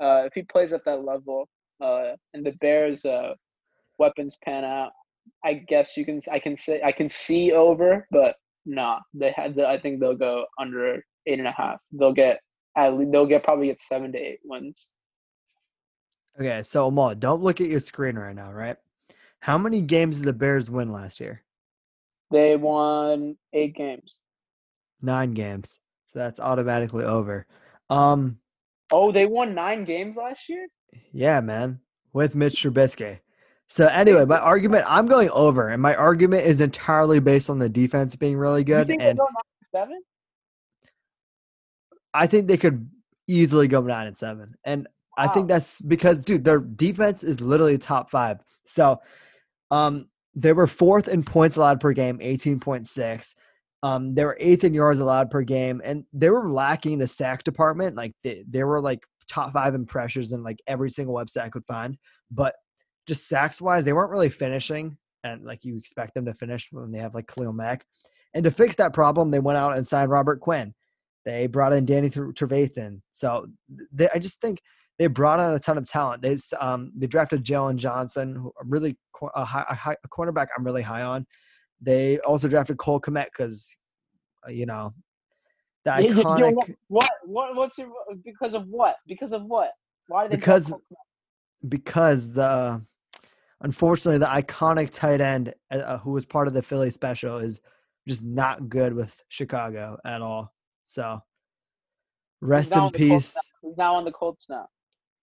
Uh, 0.00 0.24
if 0.26 0.32
he 0.34 0.42
plays 0.42 0.72
at 0.72 0.84
that 0.84 1.04
level, 1.04 1.48
uh, 1.82 2.12
and 2.34 2.44
the 2.44 2.52
Bears' 2.60 3.04
uh, 3.04 3.34
weapons 3.98 4.36
pan 4.44 4.64
out, 4.64 4.92
I 5.44 5.54
guess 5.54 5.96
you 5.96 6.04
can. 6.04 6.20
I 6.30 6.38
can 6.38 6.56
say 6.56 6.80
I 6.82 6.92
can 6.92 7.08
see 7.08 7.52
over, 7.52 8.06
but 8.10 8.36
nah, 8.66 9.00
they 9.12 9.32
had. 9.32 9.54
The, 9.54 9.66
I 9.66 9.78
think 9.80 10.00
they'll 10.00 10.16
go 10.16 10.46
under 10.58 11.04
eight 11.26 11.38
and 11.38 11.48
a 11.48 11.52
half. 11.52 11.78
They'll 11.92 12.12
get 12.12 12.40
at 12.76 12.94
least, 12.94 13.12
they'll 13.12 13.26
get 13.26 13.44
probably 13.44 13.66
get 13.66 13.80
seven 13.80 14.12
to 14.12 14.18
eight 14.18 14.40
wins. 14.44 14.86
Okay, 16.38 16.62
so 16.64 16.88
Amal, 16.88 17.14
don't 17.14 17.42
look 17.42 17.60
at 17.60 17.68
your 17.68 17.80
screen 17.80 18.16
right 18.16 18.34
now, 18.34 18.52
right? 18.52 18.76
How 19.40 19.56
many 19.56 19.80
games 19.80 20.16
did 20.16 20.26
the 20.26 20.32
Bears 20.32 20.68
win 20.68 20.90
last 20.90 21.20
year? 21.20 21.42
They 22.30 22.56
won 22.56 23.36
eight 23.52 23.76
games. 23.76 24.18
Nine 25.00 25.34
games. 25.34 25.78
So 26.06 26.18
that's 26.18 26.40
automatically 26.40 27.04
over. 27.04 27.46
Um 27.90 28.38
Oh, 28.90 29.12
they 29.12 29.26
won 29.26 29.54
nine 29.54 29.84
games 29.84 30.16
last 30.16 30.48
year? 30.48 30.66
Yeah, 31.12 31.40
man. 31.40 31.80
With 32.12 32.34
Mitch 32.34 32.62
Trubisky. 32.62 33.20
So 33.66 33.86
anyway, 33.86 34.24
my 34.24 34.38
argument 34.40 34.84
I'm 34.86 35.06
going 35.06 35.30
over, 35.30 35.70
and 35.70 35.80
my 35.80 35.94
argument 35.94 36.46
is 36.46 36.60
entirely 36.60 37.20
based 37.20 37.50
on 37.50 37.58
the 37.58 37.68
defense 37.68 38.16
being 38.16 38.36
really 38.36 38.64
good. 38.64 38.90
And 38.90 39.00
they 39.00 39.14
go 39.14 39.24
nine 39.24 39.70
seven? 39.72 40.02
I 42.12 42.26
think 42.26 42.46
they 42.46 42.56
could 42.56 42.88
easily 43.26 43.68
go 43.68 43.80
nine 43.80 44.06
and 44.06 44.16
seven. 44.16 44.54
And 44.64 44.86
I 45.16 45.28
think 45.28 45.48
that's 45.48 45.80
because, 45.80 46.20
dude, 46.20 46.44
their 46.44 46.58
defense 46.58 47.22
is 47.22 47.40
literally 47.40 47.78
top 47.78 48.10
five. 48.10 48.40
So, 48.66 49.00
um, 49.70 50.08
they 50.34 50.52
were 50.52 50.66
fourth 50.66 51.06
in 51.06 51.22
points 51.22 51.56
allowed 51.56 51.80
per 51.80 51.92
game, 51.92 52.18
eighteen 52.20 52.58
point 52.58 52.88
six. 52.88 53.36
Um, 53.82 54.14
they 54.14 54.24
were 54.24 54.36
eighth 54.40 54.64
in 54.64 54.74
yards 54.74 54.98
allowed 54.98 55.30
per 55.30 55.42
game, 55.42 55.80
and 55.84 56.04
they 56.12 56.30
were 56.30 56.50
lacking 56.50 56.98
the 56.98 57.06
sack 57.06 57.44
department. 57.44 57.96
Like 57.96 58.12
they, 58.24 58.44
they 58.48 58.64
were 58.64 58.80
like 58.80 59.00
top 59.28 59.52
five 59.52 59.74
in 59.74 59.86
pressures 59.86 60.32
in 60.32 60.42
like 60.42 60.58
every 60.66 60.90
single 60.90 61.14
website 61.14 61.42
I 61.42 61.48
could 61.50 61.66
find. 61.66 61.96
But 62.30 62.54
just 63.06 63.28
sacks 63.28 63.60
wise, 63.60 63.84
they 63.84 63.92
weren't 63.92 64.10
really 64.10 64.30
finishing, 64.30 64.96
and 65.22 65.44
like 65.44 65.64
you 65.64 65.76
expect 65.76 66.14
them 66.14 66.24
to 66.26 66.34
finish 66.34 66.68
when 66.70 66.92
they 66.92 66.98
have 66.98 67.14
like 67.14 67.26
Khalil 67.26 67.52
Mack. 67.52 67.84
And 68.34 68.44
to 68.44 68.50
fix 68.50 68.76
that 68.76 68.92
problem, 68.92 69.30
they 69.30 69.38
went 69.40 69.58
out 69.58 69.76
and 69.76 69.86
signed 69.86 70.10
Robert 70.10 70.40
Quinn. 70.40 70.74
They 71.24 71.46
brought 71.46 71.72
in 71.72 71.86
Danny 71.86 72.10
Trevathan. 72.10 73.00
So 73.12 73.46
they, 73.92 74.08
I 74.14 74.18
just 74.18 74.40
think 74.40 74.60
they 74.98 75.06
brought 75.06 75.40
in 75.40 75.54
a 75.54 75.58
ton 75.58 75.78
of 75.78 75.88
talent. 75.88 76.22
They 76.22 76.38
um 76.60 76.92
they 76.96 77.06
drafted 77.06 77.44
Jaylon 77.44 77.76
Johnson, 77.76 78.34
who 78.34 78.52
a 78.60 78.64
really 78.64 78.96
a, 79.34 79.44
high, 79.44 79.64
a, 79.68 79.74
high, 79.74 79.96
a 80.04 80.08
cornerback 80.08 80.48
I'm 80.56 80.64
really 80.64 80.82
high 80.82 81.02
on. 81.02 81.26
They 81.80 82.18
also 82.20 82.48
drafted 82.48 82.76
Cole 82.78 83.00
Kmet 83.00 83.26
because 83.26 83.74
uh, 84.46 84.50
you 84.50 84.66
know 84.66 84.92
the 85.84 85.90
Yeah, 85.92 85.98
yeah, 86.00 86.14
yo, 86.14 86.22
iconic 86.22 86.54
what, 86.54 86.70
what? 86.88 87.10
What? 87.24 87.56
What's 87.56 87.78
your, 87.78 87.88
because 88.24 88.54
of 88.54 88.66
what? 88.68 88.96
Because 89.06 89.32
of 89.32 89.44
what? 89.44 89.70
Why 90.08 90.24
did 90.24 90.32
they 90.32 90.36
Because- 90.36 90.72
because 91.66 92.30
the 92.30 92.82
unfortunately 93.60 94.18
the 94.18 94.26
iconic 94.26 94.90
tight 94.92 95.20
end 95.20 95.54
uh, 95.70 95.76
uh, 95.76 95.98
who 95.98 96.12
was 96.12 96.24
part 96.24 96.48
of 96.48 96.54
the 96.54 96.62
Philly 96.62 96.90
special 96.90 97.38
is 97.38 97.60
just 98.06 98.24
not 98.24 98.68
good 98.68 98.94
with 98.94 99.22
Chicago 99.28 99.98
at 100.04 100.20
all. 100.22 100.52
So 100.84 101.22
rest 102.40 102.72
in 102.72 102.78
on 102.78 102.92
the 102.92 103.08
Colts 103.08 103.32
peace. 103.32 103.50
He's 103.62 103.76
now 103.76 103.94
on 103.94 104.04
the 104.04 104.12
Colts 104.12 104.46
now. 104.48 104.68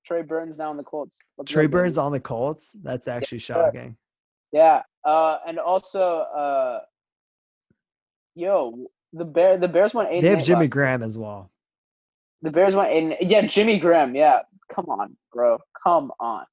Trey 0.06 0.24
Burton's 0.24 0.58
now 0.58 0.70
on 0.72 0.78
the 0.78 0.84
Colts. 0.84 1.18
Let's 1.38 1.52
Trey. 1.52 1.68
Burton's 1.68 1.98
on 1.98 2.12
the 2.12 2.20
Colts. 2.20 2.76
That's 2.82 3.08
actually 3.08 3.40
sure. 3.40 3.56
shocking. 3.56 3.98
Yeah. 4.52 4.82
Uh, 5.06 5.38
and 5.48 5.60
also, 5.60 6.02
uh, 6.02 6.80
yo, 8.36 8.88
the 9.14 9.26
Bear, 9.26 9.58
the 9.58 9.68
Bears 9.68 9.94
won 9.94 10.08
eight. 10.08 10.22
They 10.22 10.30
have 10.30 10.44
Jimmy 10.44 10.62
last- 10.62 10.72
Graham 10.72 11.04
as 11.04 11.18
well. 11.18 11.52
The 12.42 12.50
Bears 12.50 12.74
went 12.74 12.92
in. 12.92 13.16
Yeah, 13.22 13.46
Jimmy 13.46 13.78
Graham. 13.78 14.16
Yeah, 14.16 14.40
come 14.74 14.86
on, 14.90 15.16
bro. 15.32 15.60
Come 15.84 16.12
on. 16.20 16.46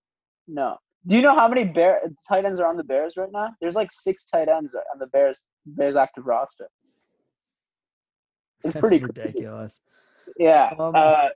No. 0.47 0.77
Do 1.09 1.17
you 1.17 1.23
know 1.23 1.35
how 1.35 1.49
many 1.49 1.65
Bear 1.65 2.03
tight 2.29 2.45
ends 2.45 2.61
are 2.61 2.67
on 2.69 2.77
the 2.77 2.85
Bears 2.85 3.15
right 3.17 3.31
now? 3.33 3.51
There's 3.61 3.75
like 3.75 3.91
six 3.91 4.25
tight 4.27 4.49
ends 4.49 4.75
on 4.93 4.99
the 4.99 5.07
Bears 5.07 5.37
Bears 5.67 5.97
active 5.97 6.27
roster. 6.27 6.69
It's 8.65 8.75
That's 8.75 8.81
pretty 8.81 8.99
crazy. 8.99 9.13
ridiculous. 9.23 9.81
Yeah. 10.39 10.71
Um, 10.79 10.95
uh, 10.95 11.29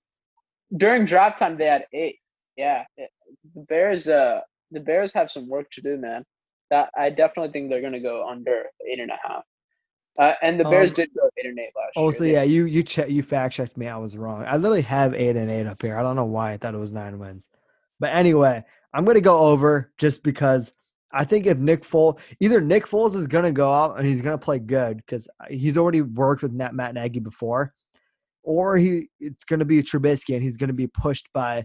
during 0.76 1.06
draft 1.06 1.38
time, 1.38 1.56
they 1.56 1.66
had 1.66 1.86
eight. 1.92 2.16
Yeah. 2.56 2.84
the 2.98 3.62
Bears. 3.68 4.08
Uh, 4.08 4.40
the 4.70 4.80
Bears 4.80 5.12
have 5.14 5.30
some 5.30 5.48
work 5.48 5.70
to 5.72 5.80
do, 5.80 5.96
man. 5.96 6.24
That 6.70 6.90
I 6.96 7.10
definitely 7.10 7.52
think 7.52 7.70
they're 7.70 7.82
gonna 7.82 8.00
go 8.00 8.26
under 8.28 8.64
eight 8.90 8.98
and 9.00 9.10
a 9.10 9.18
half. 9.26 9.42
Uh, 10.18 10.32
and 10.42 10.58
the 10.60 10.64
Bears 10.64 10.90
Um, 10.90 10.94
did 10.94 11.10
go 11.14 11.30
eight 11.38 11.46
and 11.46 11.58
eight 11.58 11.70
last 11.76 11.92
Also, 11.96 12.24
year. 12.24 12.34
yeah, 12.34 12.42
you 12.42 12.64
you 12.66 12.82
che- 12.82 13.08
you 13.08 13.22
fact 13.22 13.54
checked 13.54 13.76
me. 13.78 13.88
I 13.88 13.96
was 13.96 14.16
wrong. 14.16 14.44
I 14.46 14.56
literally 14.56 14.82
have 14.82 15.14
eight 15.14 15.36
and 15.36 15.50
eight 15.50 15.66
up 15.66 15.80
here. 15.80 15.96
I 15.96 16.02
don't 16.02 16.16
know 16.16 16.24
why 16.26 16.52
I 16.52 16.56
thought 16.58 16.74
it 16.74 16.78
was 16.78 16.92
nine 16.92 17.18
wins. 17.18 17.48
But 18.00 18.12
anyway, 18.14 18.64
I'm 18.95 19.05
gonna 19.05 19.20
go 19.20 19.38
over 19.38 19.93
just 19.99 20.22
because 20.22 20.72
I 21.12 21.24
think 21.24 21.47
if 21.47 21.59
Nick 21.59 21.84
Foles, 21.84 22.18
either 22.40 22.61
Nick 22.61 22.86
Foles 22.86 23.14
is 23.14 23.26
gonna 23.26 23.53
go 23.53 23.70
out 23.70 23.99
and 23.99 24.07
he's 24.07 24.20
gonna 24.20 24.38
play 24.38 24.59
good 24.59 24.99
because 24.99 25.28
he's 25.49 25.76
already 25.76 26.03
worked 26.03 26.43
with 26.43 26.53
Nat, 26.53 26.74
Matt 26.74 26.95
Nagy 26.95 27.20
before, 27.20 27.74
or 28.43 28.76
he 28.76 29.09
it's 29.20 29.45
gonna 29.45 29.64
be 29.64 29.82
Trubisky 29.82 30.34
and 30.34 30.43
he's 30.43 30.57
gonna 30.57 30.72
be 30.72 30.86
pushed 30.86 31.28
by 31.32 31.64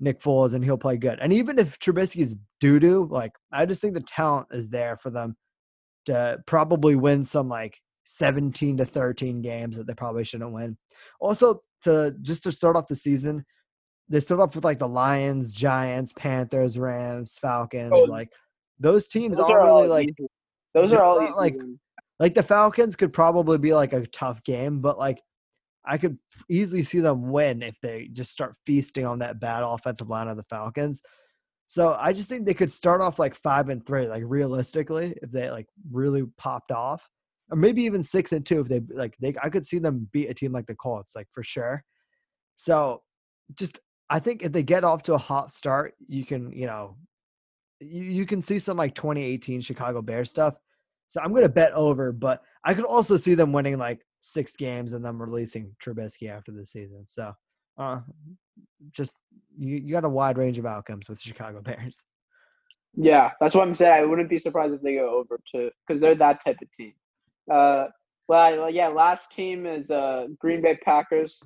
Nick 0.00 0.20
Foles 0.20 0.54
and 0.54 0.64
he'll 0.64 0.78
play 0.78 0.96
good. 0.96 1.18
And 1.20 1.32
even 1.32 1.58
if 1.58 1.78
Trubisky's 1.78 2.34
doo 2.60 2.78
doo, 2.78 3.08
like 3.10 3.32
I 3.52 3.66
just 3.66 3.80
think 3.80 3.94
the 3.94 4.00
talent 4.00 4.48
is 4.52 4.68
there 4.68 4.98
for 5.02 5.10
them 5.10 5.36
to 6.06 6.38
probably 6.46 6.96
win 6.96 7.24
some 7.24 7.48
like 7.48 7.80
17 8.04 8.78
to 8.78 8.84
13 8.84 9.40
games 9.42 9.76
that 9.76 9.86
they 9.86 9.94
probably 9.94 10.24
shouldn't 10.24 10.52
win. 10.52 10.76
Also, 11.20 11.62
to 11.84 12.14
just 12.22 12.44
to 12.44 12.52
start 12.52 12.76
off 12.76 12.88
the 12.88 12.96
season, 12.96 13.44
they 14.08 14.20
start 14.20 14.40
off 14.40 14.54
with 14.54 14.64
like 14.64 14.78
the 14.78 14.88
Lions, 14.88 15.52
Giants, 15.52 16.12
Panthers, 16.12 16.78
Rams, 16.78 17.38
Falcons. 17.38 17.92
Oh, 17.94 18.04
like 18.04 18.30
those 18.78 19.08
teams 19.08 19.36
Those 19.36 19.46
aren't 19.46 19.56
are 19.56 19.64
really 19.66 19.82
all 19.82 19.88
like 19.88 20.08
easy. 20.08 20.28
Those 20.74 20.90
they're 20.90 21.02
all 21.02 21.22
easy 21.22 21.32
like- 21.32 21.56
like 22.20 22.34
the 22.34 22.42
Falcons 22.44 22.94
could 22.94 23.12
probably 23.12 23.58
be 23.58 23.74
like 23.74 23.92
a 23.92 24.06
tough 24.06 24.42
game, 24.44 24.80
but 24.80 24.98
like 24.98 25.20
I 25.84 25.98
could 25.98 26.16
easily 26.48 26.82
see 26.82 27.00
them 27.00 27.30
win 27.30 27.62
if 27.62 27.76
they 27.82 28.08
just 28.12 28.30
start 28.30 28.54
feasting 28.64 29.04
on 29.04 29.18
that 29.18 29.40
bad 29.40 29.62
offensive 29.64 30.08
line 30.08 30.28
of 30.28 30.36
the 30.36 30.44
Falcons. 30.44 31.02
So 31.66 31.96
I 31.98 32.12
just 32.12 32.28
think 32.28 32.46
they 32.46 32.54
could 32.54 32.70
start 32.70 33.00
off 33.00 33.18
like 33.18 33.34
five 33.34 33.68
and 33.68 33.84
three, 33.84 34.06
like 34.06 34.22
realistically, 34.26 35.16
if 35.22 35.30
they 35.30 35.50
like 35.50 35.66
really 35.90 36.22
popped 36.36 36.70
off, 36.70 37.08
or 37.50 37.56
maybe 37.56 37.82
even 37.82 38.02
six 38.02 38.32
and 38.32 38.44
two 38.46 38.60
if 38.60 38.68
they 38.68 38.80
like 38.90 39.16
they. 39.18 39.34
I 39.42 39.48
could 39.48 39.66
see 39.66 39.78
them 39.78 40.08
beat 40.12 40.30
a 40.30 40.34
team 40.34 40.52
like 40.52 40.66
the 40.66 40.74
Colts, 40.74 41.16
like 41.16 41.28
for 41.32 41.42
sure. 41.42 41.82
So 42.54 43.02
just 43.54 43.78
I 44.10 44.18
think 44.18 44.42
if 44.42 44.52
they 44.52 44.62
get 44.62 44.84
off 44.84 45.02
to 45.04 45.14
a 45.14 45.18
hot 45.18 45.52
start, 45.52 45.94
you 46.06 46.24
can 46.24 46.52
you 46.52 46.66
know 46.66 46.96
you, 47.80 48.02
you 48.02 48.26
can 48.26 48.42
see 48.42 48.58
some 48.58 48.76
like 48.76 48.94
2018 48.94 49.60
Chicago 49.60 50.02
Bears 50.02 50.30
stuff. 50.30 50.54
So 51.06 51.20
I'm 51.20 51.30
going 51.30 51.42
to 51.42 51.48
bet 51.48 51.72
over, 51.72 52.12
but 52.12 52.42
I 52.64 52.74
could 52.74 52.86
also 52.86 53.16
see 53.16 53.34
them 53.34 53.52
winning 53.52 53.78
like 53.78 54.00
six 54.20 54.56
games 54.56 54.94
and 54.94 55.04
then 55.04 55.18
releasing 55.18 55.74
Trubisky 55.84 56.30
after 56.30 56.50
the 56.50 56.64
season. 56.64 57.04
So 57.06 57.34
uh, 57.78 58.00
just 58.92 59.12
you, 59.58 59.76
you 59.76 59.92
got 59.92 60.04
a 60.04 60.08
wide 60.08 60.38
range 60.38 60.58
of 60.58 60.66
outcomes 60.66 61.08
with 61.08 61.20
Chicago 61.20 61.60
Bears. 61.64 62.00
Yeah, 62.96 63.32
that's 63.40 63.54
what 63.54 63.66
I'm 63.66 63.74
saying. 63.74 63.92
I 63.92 64.04
wouldn't 64.04 64.30
be 64.30 64.38
surprised 64.38 64.72
if 64.72 64.80
they 64.80 64.94
go 64.94 65.18
over 65.18 65.38
to 65.54 65.70
because 65.86 66.00
they're 66.00 66.14
that 66.14 66.44
type 66.44 66.58
of 66.62 66.68
team. 66.76 66.92
Uh, 67.52 67.86
well, 68.28 68.70
yeah, 68.70 68.88
last 68.88 69.30
team 69.32 69.66
is 69.66 69.90
uh 69.90 70.28
Green 70.38 70.62
Bay 70.62 70.78
Packers, 70.82 71.42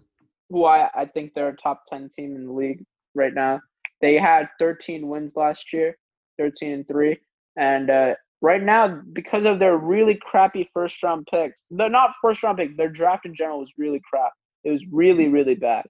who 0.50 0.64
I 0.64 0.88
I 0.94 1.06
think 1.06 1.32
they're 1.34 1.48
a 1.48 1.56
top 1.56 1.84
ten 1.88 2.08
team 2.14 2.36
in 2.36 2.46
the 2.46 2.52
league 2.52 2.84
right 3.14 3.34
now. 3.34 3.60
They 4.00 4.14
had 4.14 4.48
13 4.60 5.08
wins 5.08 5.32
last 5.34 5.72
year, 5.72 5.96
13 6.38 6.72
and 6.72 6.86
three, 6.86 7.18
and 7.56 7.90
uh, 7.90 8.14
right 8.40 8.62
now 8.62 9.02
because 9.12 9.44
of 9.44 9.58
their 9.58 9.76
really 9.76 10.18
crappy 10.20 10.70
first 10.72 11.02
round 11.02 11.26
picks, 11.30 11.64
they're 11.70 11.90
not 11.90 12.12
first 12.22 12.42
round 12.42 12.58
pick. 12.58 12.76
Their 12.76 12.88
draft 12.88 13.26
in 13.26 13.34
general 13.34 13.60
was 13.60 13.70
really 13.76 14.00
crap. 14.08 14.32
It 14.64 14.70
was 14.70 14.82
really 14.90 15.28
really 15.28 15.54
bad. 15.54 15.86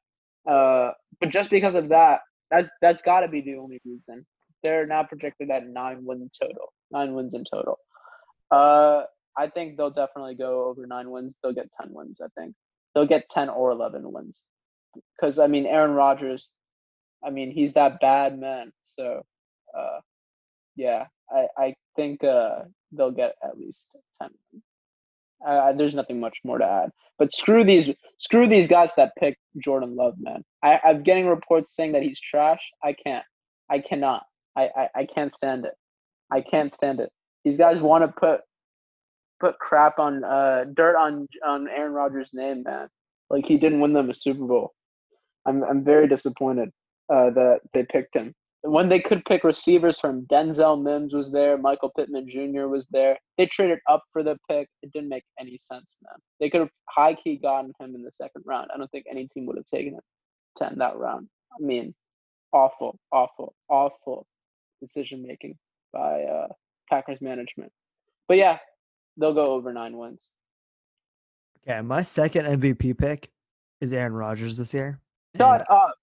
Uh, 0.49 0.93
but 1.21 1.31
just 1.31 1.51
because 1.51 1.75
of 1.75 1.89
that, 1.91 2.21
that's 2.51 2.69
that's 2.81 3.03
got 3.03 3.21
to 3.21 3.29
be 3.29 3.41
the 3.43 3.57
only 3.57 3.81
reason 3.85 4.25
they're 4.63 4.87
now 4.87 5.03
projected 5.03 5.51
at 5.51 5.69
nine 5.69 6.05
wins 6.05 6.31
total. 6.41 6.73
Nine 6.91 7.15
wins 7.15 7.35
in 7.35 7.45
total. 7.51 7.79
Uh, 8.51 9.03
I 9.37 9.49
think 9.49 9.77
they'll 9.77 9.91
definitely 9.91 10.35
go 10.35 10.65
over 10.65 10.87
nine 10.87 11.11
wins. 11.11 11.37
They'll 11.43 11.53
get 11.53 11.71
ten 11.81 11.93
wins. 11.93 12.19
I 12.23 12.27
think 12.39 12.55
they'll 12.99 13.07
get 13.07 13.31
ten 13.31 13.49
or 13.49 13.71
eleven 13.71 14.13
wins. 14.13 14.39
Because 15.17 15.39
I 15.39 15.47
mean, 15.49 15.67
Aaron 15.67 15.93
Rodgers. 15.93 16.51
I 17.25 17.31
mean, 17.31 17.53
he's 17.53 17.75
that 17.75 18.01
bad 18.01 18.39
man. 18.39 18.73
So, 18.97 19.23
uh, 19.79 20.01
yeah, 20.77 21.07
I 21.31 21.47
I 21.59 21.75
think 21.97 22.25
uh 22.25 22.61
they'll 22.93 23.13
get 23.13 23.35
at 23.45 23.59
least 23.59 23.85
ten. 24.21 24.31
wins. 24.53 24.65
Uh, 25.47 25.73
there's 25.75 25.95
nothing 25.95 26.21
much 26.21 26.39
more 26.45 26.59
to 26.59 26.67
add. 26.67 26.91
But 27.19 27.35
screw 27.35 27.65
these 27.65 27.91
screw 28.19 28.49
these 28.49 28.69
guys 28.69 28.91
that 28.97 29.13
pick 29.19 29.39
Jordan 29.63 29.97
Love, 29.97 30.15
man. 30.21 30.45
I, 30.63 30.81
I'm 30.85 31.03
getting 31.05 31.29
reports 31.29 31.77
saying 31.77 31.93
that 31.93 32.03
he's 32.03 32.21
trash. 32.21 32.61
I 32.85 32.95
can't. 32.95 33.25
I 33.71 33.81
cannot. 33.81 34.25
I, 34.57 34.71
I, 34.77 34.89
I 34.97 35.07
can't 35.07 35.33
stand 35.33 35.67
it. 35.67 35.75
I 36.33 36.43
can't 36.43 36.73
stand 36.73 37.01
it. 37.01 37.11
These 37.45 37.59
guys 37.59 37.81
want 37.81 38.05
to 38.05 38.09
put 38.21 38.41
put 39.41 39.59
crap 39.59 39.99
on 39.99 40.25
uh 40.25 40.65
dirt 40.75 40.97
on 40.97 41.27
on 41.47 41.69
Aaron 41.69 41.93
Rodgers' 41.93 42.31
name, 42.33 42.63
man. 42.65 42.89
Like 43.31 43.47
he 43.47 43.57
didn't 43.57 43.81
win 43.81 43.93
them 43.93 44.11
a 44.11 44.15
Super 44.15 44.45
Bowl. 44.45 44.73
I'm 45.47 45.63
I'm 45.65 45.85
very 45.85 46.09
disappointed 46.09 46.71
uh, 47.13 47.31
that 47.31 47.61
they 47.73 47.85
picked 47.85 48.15
him. 48.15 48.35
When 48.63 48.89
they 48.89 49.01
could 49.01 49.25
pick 49.25 49.45
receivers 49.45 50.01
from 50.01 50.27
Denzel 50.27 50.83
Mims 50.83 51.15
was 51.15 51.31
there, 51.31 51.57
Michael 51.57 51.93
Pittman 51.97 52.29
Jr. 52.29 52.67
was 52.67 52.87
there. 52.91 53.17
They 53.37 53.47
traded 53.47 53.79
up 53.89 54.03
for 54.13 54.25
the 54.25 54.37
pick. 54.51 54.69
It 54.83 54.93
didn't 54.93 55.09
make 55.09 55.23
any 55.39 55.59
sense, 55.59 55.95
man. 56.03 56.17
They 56.41 56.51
could 56.51 56.63
have 56.63 56.71
high 56.89 57.15
key 57.15 57.37
gotten 57.37 57.73
him 57.79 57.95
in 57.95 58.03
the 58.03 58.11
second 58.21 58.43
round. 58.45 58.71
I 58.75 58.79
don't 58.79 58.91
think 58.91 59.07
any 59.09 59.29
team 59.29 59.47
would 59.47 59.57
have 59.57 59.67
taken 59.67 59.95
him 59.95 60.01
to 60.57 60.67
end 60.67 60.81
that 60.81 60.97
round. 60.97 61.29
I 61.53 61.65
mean, 61.65 61.95
awful, 62.53 62.99
awful, 63.13 63.55
awful 63.69 64.27
decision 64.83 65.25
making 65.27 65.57
by 65.93 66.23
uh, 66.25 66.49
Packers 66.91 67.21
management. 67.21 67.73
But 68.27 68.39
yeah, 68.39 68.59
they'll 69.19 69.35
go 69.35 69.47
over 69.47 69.73
nine 69.73 69.97
wins. 69.97 70.27
Okay, 71.69 71.81
my 71.83 72.03
second 72.03 72.47
MVP 72.47 72.97
pick 72.97 73.31
is 73.81 73.93
Aaron 73.93 74.15
Rodgers 74.15 74.57
this 74.57 74.73
year. 74.73 75.01
Shut 75.37 75.61
and, 75.61 75.65
up. 75.69 75.95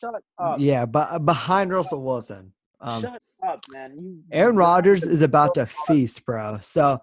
Shut 0.00 0.14
up. 0.38 0.58
Yeah, 0.58 0.84
but 0.84 1.24
behind 1.24 1.72
Russell 1.72 2.02
Wilson. 2.02 2.52
Um, 2.80 3.02
Shut 3.02 3.22
up, 3.46 3.60
man. 3.70 3.96
You, 3.96 4.22
Aaron 4.32 4.56
Rodgers 4.56 5.04
is 5.04 5.22
about 5.22 5.54
to 5.54 5.66
feast, 5.86 6.24
bro. 6.26 6.58
So 6.62 7.00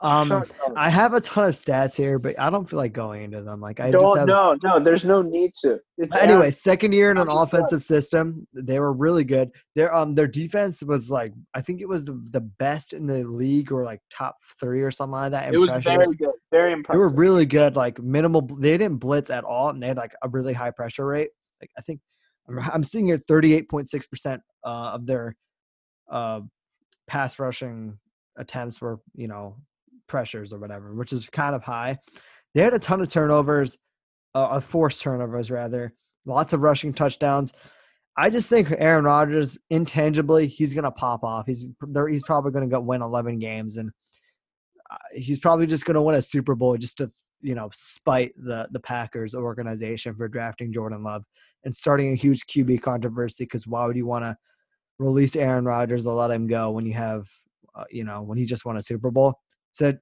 um, 0.00 0.44
I 0.76 0.90
have 0.90 1.14
a 1.14 1.22
ton 1.22 1.48
of 1.48 1.54
stats 1.54 1.96
here, 1.96 2.18
but 2.18 2.38
I 2.38 2.50
don't 2.50 2.68
feel 2.68 2.78
like 2.78 2.92
going 2.92 3.22
into 3.22 3.40
them. 3.40 3.62
Like 3.62 3.80
I 3.80 3.90
don't, 3.90 4.02
just 4.02 4.18
have, 4.18 4.26
no, 4.26 4.54
no. 4.62 4.82
There's 4.82 5.06
no 5.06 5.22
need 5.22 5.52
to. 5.62 5.78
It's 5.96 6.14
anyway, 6.14 6.50
second 6.50 6.92
year 6.92 7.10
in 7.10 7.16
an 7.16 7.28
offensive 7.30 7.82
system, 7.82 8.46
they 8.52 8.78
were 8.78 8.92
really 8.92 9.24
good. 9.24 9.52
Their 9.74 9.94
um 9.94 10.14
their 10.14 10.26
defense 10.26 10.82
was 10.82 11.10
like 11.10 11.32
I 11.54 11.62
think 11.62 11.80
it 11.80 11.88
was 11.88 12.04
the, 12.04 12.22
the 12.30 12.42
best 12.42 12.92
in 12.92 13.06
the 13.06 13.24
league 13.24 13.72
or 13.72 13.84
like 13.84 14.00
top 14.10 14.36
three 14.60 14.82
or 14.82 14.90
something 14.90 15.12
like 15.12 15.30
that. 15.30 15.54
It 15.54 15.56
was 15.56 15.70
very 15.82 16.04
good, 16.14 16.32
very 16.50 16.74
impressive. 16.74 16.96
They 16.96 16.98
were 16.98 17.08
really 17.08 17.46
good. 17.46 17.74
Like 17.74 17.98
minimal, 17.98 18.42
they 18.42 18.76
didn't 18.76 18.98
blitz 18.98 19.30
at 19.30 19.44
all, 19.44 19.70
and 19.70 19.82
they 19.82 19.86
had 19.86 19.96
like 19.96 20.12
a 20.22 20.28
really 20.28 20.52
high 20.52 20.72
pressure 20.72 21.06
rate. 21.06 21.30
Like 21.62 21.70
I 21.78 21.80
think 21.80 22.00
I'm, 22.46 22.58
I'm 22.74 22.84
seeing 22.84 23.06
here 23.06 23.18
38.6 23.18 24.10
percent 24.10 24.42
uh, 24.62 24.90
of 24.92 25.06
their 25.06 25.36
uh 26.10 26.42
pass 27.08 27.38
rushing 27.38 27.98
attempts 28.36 28.80
were 28.80 29.00
you 29.14 29.26
know 29.26 29.56
pressures 30.06 30.52
or 30.52 30.58
whatever, 30.58 30.94
which 30.94 31.12
is 31.12 31.28
kind 31.28 31.54
of 31.54 31.62
high. 31.62 31.98
They 32.54 32.62
had 32.62 32.74
a 32.74 32.78
ton 32.78 33.00
of 33.00 33.08
turnovers, 33.08 33.76
uh, 34.34 34.60
forced 34.60 35.02
turnovers 35.02 35.50
rather, 35.50 35.92
lots 36.24 36.52
of 36.52 36.62
rushing 36.62 36.92
touchdowns. 36.92 37.52
I 38.16 38.30
just 38.30 38.48
think 38.48 38.72
Aaron 38.78 39.04
Rodgers, 39.04 39.58
intangibly, 39.68 40.46
he's 40.46 40.72
going 40.72 40.84
to 40.84 40.90
pop 40.90 41.22
off. 41.22 41.46
He's 41.46 41.70
he's 42.08 42.22
probably 42.22 42.50
going 42.50 42.68
to 42.68 42.74
go 42.74 42.80
win 42.80 43.02
11 43.02 43.38
games, 43.38 43.76
and 43.76 43.90
uh, 44.90 44.96
he's 45.12 45.38
probably 45.38 45.66
just 45.66 45.84
going 45.84 45.96
to 45.96 46.02
win 46.02 46.14
a 46.14 46.22
Super 46.22 46.54
Bowl 46.54 46.76
just 46.78 46.96
to 46.98 47.10
you 47.42 47.54
know 47.54 47.68
spite 47.74 48.32
the 48.36 48.68
the 48.72 48.80
Packers 48.80 49.34
organization 49.34 50.14
for 50.14 50.28
drafting 50.28 50.72
Jordan 50.72 51.02
Love 51.04 51.24
and 51.64 51.76
starting 51.76 52.12
a 52.12 52.16
huge 52.16 52.46
QB 52.46 52.80
controversy. 52.80 53.44
Because 53.44 53.66
why 53.66 53.84
would 53.84 53.96
you 53.96 54.06
want 54.06 54.24
to 54.24 54.36
release 54.98 55.36
Aaron 55.36 55.66
Rodgers 55.66 56.06
and 56.06 56.14
let 56.14 56.30
him 56.30 56.46
go 56.46 56.70
when 56.70 56.86
you 56.86 56.94
have 56.94 57.26
uh, 57.74 57.84
you 57.90 58.04
know 58.04 58.22
when 58.22 58.38
he 58.38 58.46
just 58.46 58.64
won 58.64 58.78
a 58.78 58.82
Super 58.82 59.10
Bowl? 59.10 59.38
Said, 59.76 60.00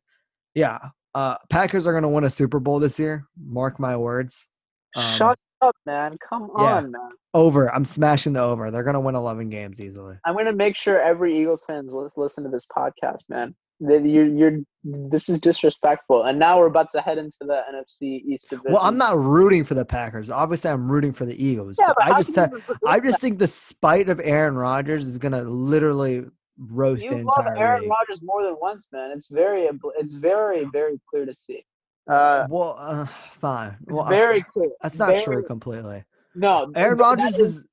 "Yeah, 0.55 0.79
uh, 1.15 1.37
Packers 1.51 1.87
are 1.87 1.93
going 1.93 2.03
to 2.03 2.09
win 2.09 2.25
a 2.25 2.31
Super 2.31 2.61
Bowl 2.61 2.79
this 2.79 2.99
year. 2.99 3.27
Mark 3.39 3.79
my 3.79 3.97
words." 3.97 4.49
Um, 4.97 5.17
Shut 5.17 5.39
up, 5.61 5.77
man! 5.87 6.17
Come 6.29 6.51
yeah, 6.59 6.77
on, 6.77 6.93
man. 6.93 7.11
Over. 7.33 7.75
I'm 7.75 7.85
smashing 7.85 8.33
the 8.33 8.41
over. 8.41 8.71
They're 8.71 8.85
going 8.85 8.95
to 8.95 9.01
win 9.01 9.17
11 9.17 9.51
games 9.51 9.81
easily. 9.81 10.17
I'm 10.25 10.35
going 10.35 10.47
to 10.47 10.53
make 10.53 10.77
sure 10.77 11.01
every 11.01 11.39
Eagles 11.39 11.65
fans 11.67 11.93
listen 12.17 12.45
to 12.45 12.51
this 12.51 12.67
podcast, 12.67 13.23
man. 13.29 13.55
You're, 13.81 14.27
you're, 14.27 14.59
this 14.85 15.29
is 15.29 15.39
disrespectful. 15.41 16.25
And 16.25 16.39
now 16.39 16.59
we're 16.59 16.67
about 16.67 16.91
to 16.91 17.01
head 17.01 17.19
into 17.19 17.37
the 17.41 17.61
NFC 17.73 18.25
East 18.25 18.49
division. 18.51 18.73
Well, 18.73 18.83
I'm 18.83 18.97
not 18.97 19.19
rooting 19.19 19.65
for 19.65 19.75
the 19.75 19.85
Packers. 19.85 20.31
Obviously, 20.31 20.71
I'm 20.71 20.91
rooting 20.91 21.13
for 21.13 21.27
the 21.27 21.45
Eagles. 21.45 21.77
Yeah, 21.81 21.93
but 21.97 22.07
I 22.07 22.19
just, 22.19 22.35
th- 22.35 22.51
I 22.87 23.01
just 23.01 23.21
think 23.21 23.39
the 23.39 23.49
spite 23.49 24.09
of 24.09 24.21
Aaron 24.23 24.55
Rodgers 24.55 25.07
is 25.07 25.19
going 25.19 25.33
to 25.33 25.43
literally 25.43 26.25
roast 26.59 27.05
you 27.05 27.11
love 27.11 27.47
Aaron 27.57 27.89
Rodgers 27.89 28.21
more 28.23 28.43
than 28.45 28.57
once, 28.61 28.87
man. 28.93 29.11
It's 29.11 29.29
very, 29.29 29.69
it's 29.99 30.15
very, 30.15 30.67
very 30.73 31.01
clear 31.09 31.27
to 31.27 31.35
see. 31.35 31.65
Uh, 32.09 32.47
well, 32.51 32.77
uh, 32.79 33.07
fine. 33.41 33.77
Well, 33.87 34.07
very 34.09 34.43
clear. 34.43 34.71
That's 34.83 34.99
not 34.99 35.09
very, 35.09 35.25
true 35.25 35.43
completely. 35.45 36.05
No, 36.35 36.71
Aaron 36.77 36.99
Rodgers 36.99 37.39
is. 37.39 37.57
is 37.59 37.65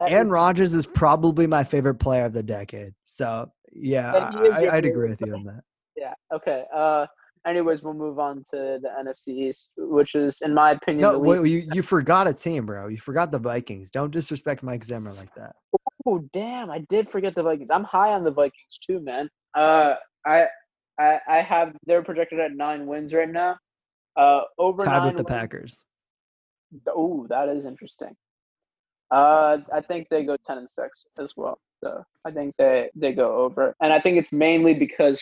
Aaron 0.00 0.30
Rodgers 0.30 0.74
is 0.74 0.86
probably 0.86 1.46
my 1.46 1.62
favorite 1.62 1.96
player 1.96 2.24
of 2.24 2.32
the 2.32 2.42
decade. 2.42 2.92
So 3.04 3.50
yeah, 3.72 4.12
I, 4.12 4.74
would 4.74 4.84
agree 4.84 5.10
with 5.10 5.20
you 5.20 5.34
on 5.34 5.44
that. 5.44 5.62
Yeah. 5.96 6.14
Okay. 6.32 6.64
Uh, 6.74 7.06
anyways, 7.46 7.82
we'll 7.82 7.94
move 7.94 8.18
on 8.18 8.38
to 8.50 8.78
the 8.82 8.88
NFC 9.00 9.28
East, 9.28 9.68
which 9.76 10.14
is, 10.14 10.38
in 10.42 10.54
my 10.54 10.72
opinion, 10.72 11.02
no. 11.02 11.18
Wait, 11.18 11.46
you 11.46 11.68
you 11.72 11.82
forgot 11.82 12.28
a 12.28 12.32
team, 12.32 12.66
bro. 12.66 12.88
You 12.88 12.98
forgot 12.98 13.30
the 13.30 13.38
Vikings. 13.38 13.90
Don't 13.90 14.10
disrespect 14.10 14.62
Mike 14.62 14.84
Zimmer 14.84 15.12
like 15.12 15.34
that. 15.34 15.54
Oh 16.06 16.18
damn! 16.32 16.70
I 16.70 16.80
did 16.88 17.10
forget 17.10 17.34
the 17.34 17.42
Vikings. 17.42 17.70
I'm 17.70 17.84
high 17.84 18.12
on 18.12 18.24
the 18.24 18.30
Vikings 18.30 18.78
too, 18.84 19.00
man. 19.00 19.28
Uh, 19.54 19.94
I 20.26 20.46
I 20.98 21.18
I 21.28 21.36
have 21.42 21.74
they're 21.86 22.02
projected 22.02 22.40
at 22.40 22.52
nine 22.52 22.86
wins 22.86 23.12
right 23.12 23.30
now. 23.30 23.56
Uh, 24.16 24.42
over 24.58 24.84
tied 24.84 25.04
with 25.06 25.16
the 25.16 25.22
wins. 25.22 25.28
Packers. 25.28 25.84
Oh, 26.88 27.26
that 27.28 27.48
is 27.48 27.64
interesting. 27.64 28.14
Uh, 29.10 29.58
I 29.72 29.80
think 29.82 30.08
they 30.10 30.24
go 30.24 30.36
ten 30.46 30.58
and 30.58 30.70
six 30.70 31.04
as 31.18 31.32
well. 31.36 31.58
So 31.82 32.04
I 32.24 32.30
think 32.30 32.54
they 32.58 32.90
they 32.94 33.12
go 33.12 33.36
over, 33.36 33.74
and 33.80 33.92
I 33.92 34.00
think 34.00 34.16
it's 34.16 34.32
mainly 34.32 34.74
because 34.74 35.20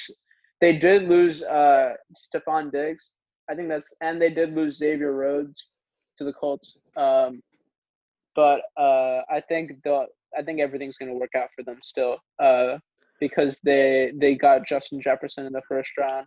they 0.60 0.76
did 0.76 1.08
lose 1.08 1.42
uh 1.42 1.94
Stefon 2.34 2.70
Diggs. 2.70 3.10
I 3.50 3.54
think 3.54 3.68
that's 3.68 3.88
and 4.00 4.20
they 4.20 4.30
did 4.30 4.54
lose 4.54 4.76
Xavier 4.76 5.12
Rhodes 5.12 5.70
to 6.18 6.24
the 6.24 6.32
Colts. 6.32 6.76
Um, 6.96 7.42
but 8.36 8.60
uh, 8.76 9.22
I 9.30 9.42
think 9.48 9.82
the 9.84 10.06
I 10.38 10.42
think 10.42 10.60
everything's 10.60 10.96
going 10.96 11.10
to 11.10 11.18
work 11.18 11.34
out 11.36 11.48
for 11.56 11.64
them 11.64 11.78
still 11.82 12.18
uh, 12.38 12.78
because 13.18 13.60
they 13.64 14.12
they 14.14 14.34
got 14.36 14.66
Justin 14.66 15.00
Jefferson 15.00 15.46
in 15.46 15.52
the 15.52 15.62
first 15.68 15.90
round. 15.98 16.26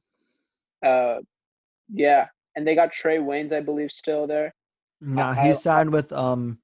Uh, 0.86 1.22
yeah, 1.90 2.28
and 2.56 2.68
they 2.68 2.76
got 2.76 2.90
Trae 2.94 3.20
Waynes, 3.20 3.54
I 3.54 3.62
believe, 3.62 3.92
still 3.92 4.28
there. 4.28 4.54
No, 5.00 5.34
he 5.34 5.54
signed 5.54 5.92
with 5.92 6.12
um, 6.12 6.58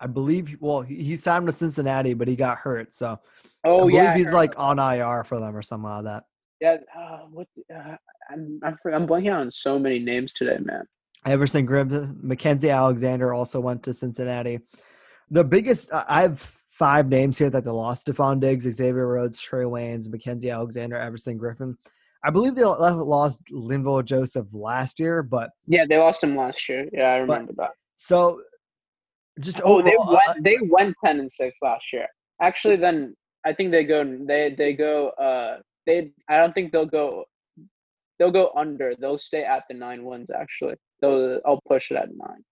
I 0.00 0.06
believe. 0.06 0.56
Well, 0.60 0.82
he, 0.82 1.02
he 1.02 1.16
signed 1.16 1.46
with 1.46 1.58
Cincinnati, 1.58 2.14
but 2.14 2.28
he 2.28 2.36
got 2.36 2.58
hurt, 2.58 2.94
so. 2.94 3.18
Oh 3.64 3.88
I 3.88 3.92
yeah, 3.92 4.16
he's 4.16 4.32
like 4.32 4.54
on 4.58 4.78
IR 4.78 5.24
for 5.24 5.40
them 5.40 5.56
or 5.56 5.62
something 5.62 5.90
like 5.90 6.04
that. 6.04 6.24
Yeah, 6.60 6.78
uh, 6.96 7.18
what? 7.30 7.48
Uh, 7.74 7.96
I'm 8.30 8.60
I'm 8.62 8.78
I'm 8.92 9.06
blanking 9.06 9.34
on 9.34 9.50
so 9.50 9.78
many 9.78 9.98
names 9.98 10.32
today, 10.32 10.58
man. 10.60 10.84
Everson 11.26 11.66
Grimm, 11.66 12.20
Mackensie 12.24 12.74
Alexander 12.74 13.34
also 13.34 13.60
went 13.60 13.82
to 13.82 13.92
Cincinnati. 13.92 14.60
The 15.30 15.44
biggest, 15.44 15.92
I 15.92 16.22
have 16.22 16.52
five 16.70 17.08
names 17.08 17.36
here 17.36 17.50
that 17.50 17.64
they 17.64 17.70
lost: 17.70 18.06
Stefon 18.06 18.40
Diggs, 18.40 18.64
Xavier 18.64 19.06
Rhodes, 19.06 19.42
Trae 19.42 19.68
Waynes, 19.68 20.08
Mackensie 20.08 20.52
Alexander, 20.52 20.96
Everson 20.96 21.38
Griffen. 21.38 21.74
I 22.24 22.30
believe 22.30 22.54
they 22.54 22.64
lost 22.64 23.40
Linval 23.52 24.04
Joseph 24.04 24.46
last 24.52 24.98
year, 24.98 25.22
but 25.22 25.50
yeah, 25.66 25.84
they 25.88 25.98
lost 25.98 26.22
him 26.22 26.36
last 26.36 26.68
year. 26.68 26.88
Yeah, 26.92 27.12
I 27.12 27.16
remember 27.18 27.52
that. 27.58 27.70
So, 27.96 28.40
just 29.40 29.60
oh, 29.62 29.78
overall, 29.78 29.84
they 29.84 29.96
went 29.96 30.28
uh, 30.28 30.34
they 30.42 30.58
went 30.62 30.96
ten 31.04 31.20
and 31.20 31.30
six 31.30 31.58
last 31.60 31.92
year. 31.92 32.06
Actually, 32.40 32.76
then 32.76 33.14
I 33.44 33.52
think 33.52 33.70
they 33.70 33.84
go 33.84 34.04
they 34.26 34.54
they 34.56 34.72
go 34.72 35.08
uh 35.10 35.58
they 35.86 36.12
I 36.28 36.38
don't 36.38 36.52
think 36.52 36.72
they'll 36.72 36.86
go 36.86 37.24
they'll 38.18 38.32
go 38.32 38.50
under. 38.56 38.94
They'll 38.98 39.18
stay 39.18 39.44
at 39.44 39.64
the 39.68 39.74
nine 39.74 40.04
ones 40.04 40.28
actually. 40.34 40.74
They'll 41.00 41.40
I'll 41.46 41.60
push 41.68 41.90
it 41.90 41.96
at 41.96 42.08
nine. 42.14 42.44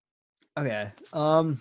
Okay. 0.57 0.91
Um 1.13 1.61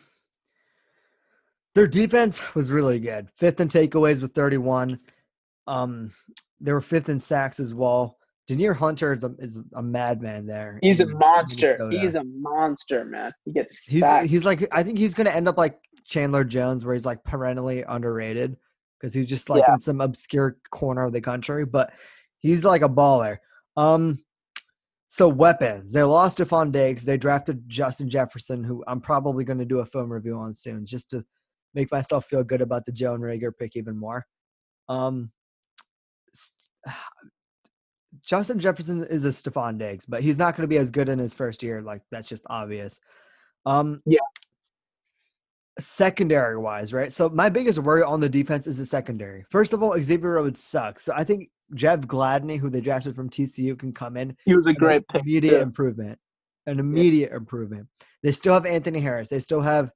their 1.75 1.87
defense 1.87 2.39
was 2.55 2.71
really 2.71 2.99
good. 2.99 3.29
Fifth 3.37 3.59
in 3.59 3.67
takeaways 3.67 4.21
with 4.21 4.33
31. 4.33 4.99
Um, 5.65 6.11
they 6.59 6.71
were 6.71 6.81
fifth 6.81 7.09
in 7.09 7.19
sacks 7.19 7.59
as 7.59 7.73
well. 7.73 8.17
Danielle 8.47 8.73
Hunter 8.73 9.13
is 9.13 9.23
a, 9.23 9.33
is 9.39 9.61
a 9.73 9.81
madman 9.81 10.45
there. 10.45 10.77
He's 10.81 10.99
a 10.99 11.05
monster. 11.05 11.89
He's 11.89 12.15
a 12.15 12.23
monster, 12.23 13.05
man. 13.05 13.31
He 13.45 13.53
gets 13.53 13.77
he's 13.85 14.03
he's 14.25 14.43
like 14.43 14.67
I 14.73 14.83
think 14.83 14.97
he's 14.97 15.13
gonna 15.13 15.29
end 15.29 15.47
up 15.47 15.57
like 15.57 15.79
Chandler 16.05 16.43
Jones, 16.43 16.83
where 16.83 16.93
he's 16.93 17.05
like 17.05 17.23
perennially 17.23 17.83
underrated 17.87 18.57
because 19.03 19.13
he's 19.13 19.27
just 19.27 19.49
like 19.49 19.63
yeah. 19.67 19.73
in 19.73 19.79
some 19.79 19.99
obscure 19.99 20.55
corner 20.71 21.03
of 21.03 21.11
the 21.11 21.19
country, 21.19 21.65
but 21.65 21.91
he's 22.39 22.63
like 22.63 22.83
a 22.83 22.87
baller. 22.87 23.39
Um, 23.75 24.23
so 25.09 25.27
weapons. 25.27 25.91
They 25.91 26.03
lost 26.03 26.37
Stefon 26.37 26.71
Diggs. 26.71 27.03
They 27.03 27.17
drafted 27.17 27.67
Justin 27.67 28.09
Jefferson, 28.09 28.63
who 28.63 28.81
I'm 28.87 29.01
probably 29.01 29.43
going 29.43 29.59
to 29.59 29.65
do 29.65 29.79
a 29.79 29.85
film 29.85 30.09
review 30.09 30.37
on 30.37 30.53
soon, 30.53 30.85
just 30.85 31.09
to 31.09 31.25
make 31.73 31.91
myself 31.91 32.27
feel 32.27 32.45
good 32.45 32.61
about 32.61 32.85
the 32.85 32.93
Jalen 32.93 33.19
Reagor 33.19 33.51
pick 33.59 33.75
even 33.75 33.97
more. 33.97 34.25
Um, 34.87 35.33
Justin 38.25 38.57
Jefferson 38.57 39.03
is 39.03 39.25
a 39.25 39.29
Stefon 39.29 39.77
Diggs, 39.77 40.05
but 40.05 40.23
he's 40.23 40.37
not 40.37 40.55
going 40.55 40.63
to 40.63 40.73
be 40.73 40.77
as 40.77 40.91
good 40.91 41.09
in 41.09 41.19
his 41.19 41.33
first 41.33 41.61
year. 41.61 41.81
Like 41.81 42.03
that's 42.09 42.27
just 42.29 42.45
obvious. 42.47 43.01
Um, 43.65 44.01
yeah. 44.05 44.19
Secondary 45.79 46.57
wise, 46.57 46.93
right? 46.93 47.11
So 47.11 47.29
my 47.29 47.49
biggest 47.49 47.79
worry 47.79 48.03
on 48.03 48.19
the 48.19 48.29
defense 48.29 48.67
is 48.67 48.77
the 48.77 48.85
secondary. 48.85 49.45
First 49.49 49.73
of 49.73 49.81
all, 49.81 49.95
Xavier 50.01 50.33
Rhodes 50.33 50.63
sucks. 50.63 51.03
So 51.03 51.13
I 51.15 51.23
think 51.23 51.49
Jeff 51.73 52.01
Gladney, 52.01 52.59
who 52.59 52.69
they 52.69 52.81
drafted 52.81 53.15
from 53.15 53.29
TCU, 53.29 53.77
can 53.77 53.91
come 53.91 54.17
in. 54.17 54.35
He 54.45 54.55
was 54.55 54.67
a 54.67 54.73
great 54.73 55.07
pick. 55.07 55.23
Immediate 55.23 55.61
improvement. 55.61 56.19
An 56.67 56.79
immediate 56.79 57.31
yeah. 57.31 57.37
improvement. 57.37 57.87
They 58.21 58.31
still 58.31 58.53
have 58.53 58.65
Anthony 58.65 58.99
Harris. 58.99 59.29
They 59.29 59.39
still 59.39 59.61
have 59.61 59.91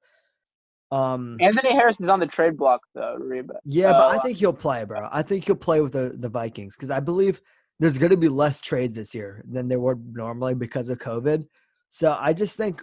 um, 0.92 1.38
Anthony 1.42 1.74
Harris 1.74 1.98
is 2.00 2.08
on 2.08 2.20
the 2.20 2.28
trade 2.28 2.58
block 2.58 2.82
though, 2.96 3.18
Reba. 3.20 3.56
Yeah, 3.66 3.92
but 3.92 4.08
I 4.08 4.16
uh, 4.16 4.22
think 4.22 4.38
he'll 4.38 4.54
play, 4.54 4.84
bro. 4.86 5.08
I 5.12 5.22
think 5.22 5.46
he'll 5.46 5.56
play 5.56 5.82
with 5.82 5.94
the, 5.94 6.16
the 6.18 6.30
Vikings 6.30 6.76
because 6.76 6.90
I 6.90 7.00
believe 7.00 7.42
there's 7.80 7.98
going 7.98 8.12
to 8.12 8.18
be 8.18 8.30
less 8.30 8.62
trades 8.62 8.94
this 8.94 9.14
year 9.14 9.44
than 9.50 9.68
there 9.68 9.80
would 9.80 10.16
normally 10.16 10.56
because 10.56 10.90
of 10.90 11.00
COVID. 11.00 11.46
So 11.90 12.18
I 12.20 12.34
just 12.34 12.56
think 12.58 12.82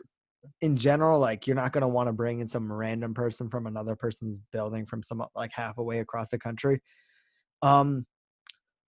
in 0.61 0.76
general, 0.76 1.18
like 1.18 1.47
you're 1.47 1.57
not 1.57 1.72
gonna 1.72 1.88
want 1.88 2.09
to 2.09 2.12
bring 2.12 2.40
in 2.40 2.49
some 2.49 2.72
random 2.72 3.14
person 3.14 3.49
from 3.49 3.66
another 3.66 3.97
person's 3.97 4.38
building 4.53 4.86
from 4.86 5.03
some 5.03 5.24
like 5.34 5.51
half 5.53 5.78
away 5.78 6.01
across 6.01 6.30
the 6.30 6.38
country. 6.38 6.80
Um, 7.62 8.07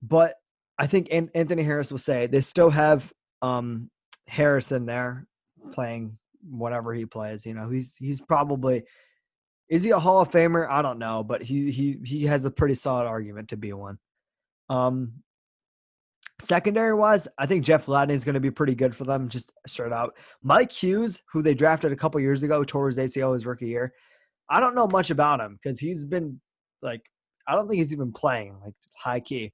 but 0.03 0.35
I 0.79 0.87
think 0.87 1.09
Anthony 1.11 1.63
Harris 1.63 1.91
will 1.91 1.99
say 1.99 2.27
they 2.27 2.41
still 2.41 2.71
have 2.71 3.13
um 3.43 3.91
Harrison 4.29 4.87
there 4.87 5.27
playing 5.73 6.19
whatever 6.49 6.93
he 6.95 7.07
plays. 7.07 7.47
You 7.47 7.55
know, 7.55 7.69
he's 7.69 7.97
he's 7.97 8.21
probably 8.21 8.85
is 9.69 9.83
he 9.83 9.91
a 9.91 9.99
Hall 9.99 10.21
of 10.21 10.31
Famer? 10.31 10.69
I 10.69 10.83
don't 10.83 10.99
know, 10.99 11.25
but 11.25 11.43
he 11.43 11.71
he 11.71 11.99
he 12.05 12.25
has 12.25 12.45
a 12.45 12.51
pretty 12.51 12.75
solid 12.75 13.07
argument 13.07 13.49
to 13.49 13.57
be 13.57 13.73
one. 13.73 13.99
Um, 14.69 15.23
secondary 16.41 16.95
wise, 16.95 17.29
I 17.39 17.47
think 17.47 17.65
Jeff 17.65 17.87
Gladney 17.87 18.13
is 18.13 18.25
going 18.25 18.35
to 18.35 18.41
be 18.41 18.51
pretty 18.51 18.75
good 18.75 18.95
for 18.95 19.05
them, 19.05 19.29
just 19.29 19.53
straight 19.67 19.93
out. 19.93 20.17
Mike 20.43 20.73
Hughes, 20.73 21.23
who 21.33 21.43
they 21.43 21.55
drafted 21.55 21.93
a 21.93 21.97
couple 21.97 22.21
years 22.21 22.43
ago 22.43 22.65
towards 22.65 22.99
ACL 22.99 23.35
his 23.35 23.47
rookie 23.47 23.69
year, 23.69 23.93
I 24.49 24.61
don't 24.61 24.75
know 24.75 24.87
much 24.87 25.11
about 25.11 25.41
him 25.41 25.59
because 25.61 25.79
he's 25.79 26.05
been 26.05 26.41
like 26.83 27.03
I 27.49 27.55
don't 27.55 27.69
think 27.69 27.79
he's 27.79 27.93
even 27.93 28.13
playing 28.13 28.59
like 28.63 28.75
high 28.97 29.21
key. 29.21 29.53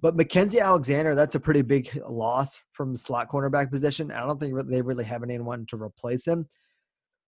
But 0.00 0.16
Mackensie 0.16 0.60
Alexander, 0.60 1.14
that's 1.14 1.34
a 1.34 1.40
pretty 1.40 1.62
big 1.62 1.98
loss 2.06 2.60
from 2.72 2.96
slot 2.96 3.28
cornerback 3.28 3.70
position. 3.70 4.10
I 4.10 4.26
don't 4.26 4.38
think 4.38 4.54
they 4.68 4.82
really 4.82 5.04
have 5.04 5.22
anyone 5.22 5.66
to 5.70 5.80
replace 5.80 6.26
him. 6.26 6.46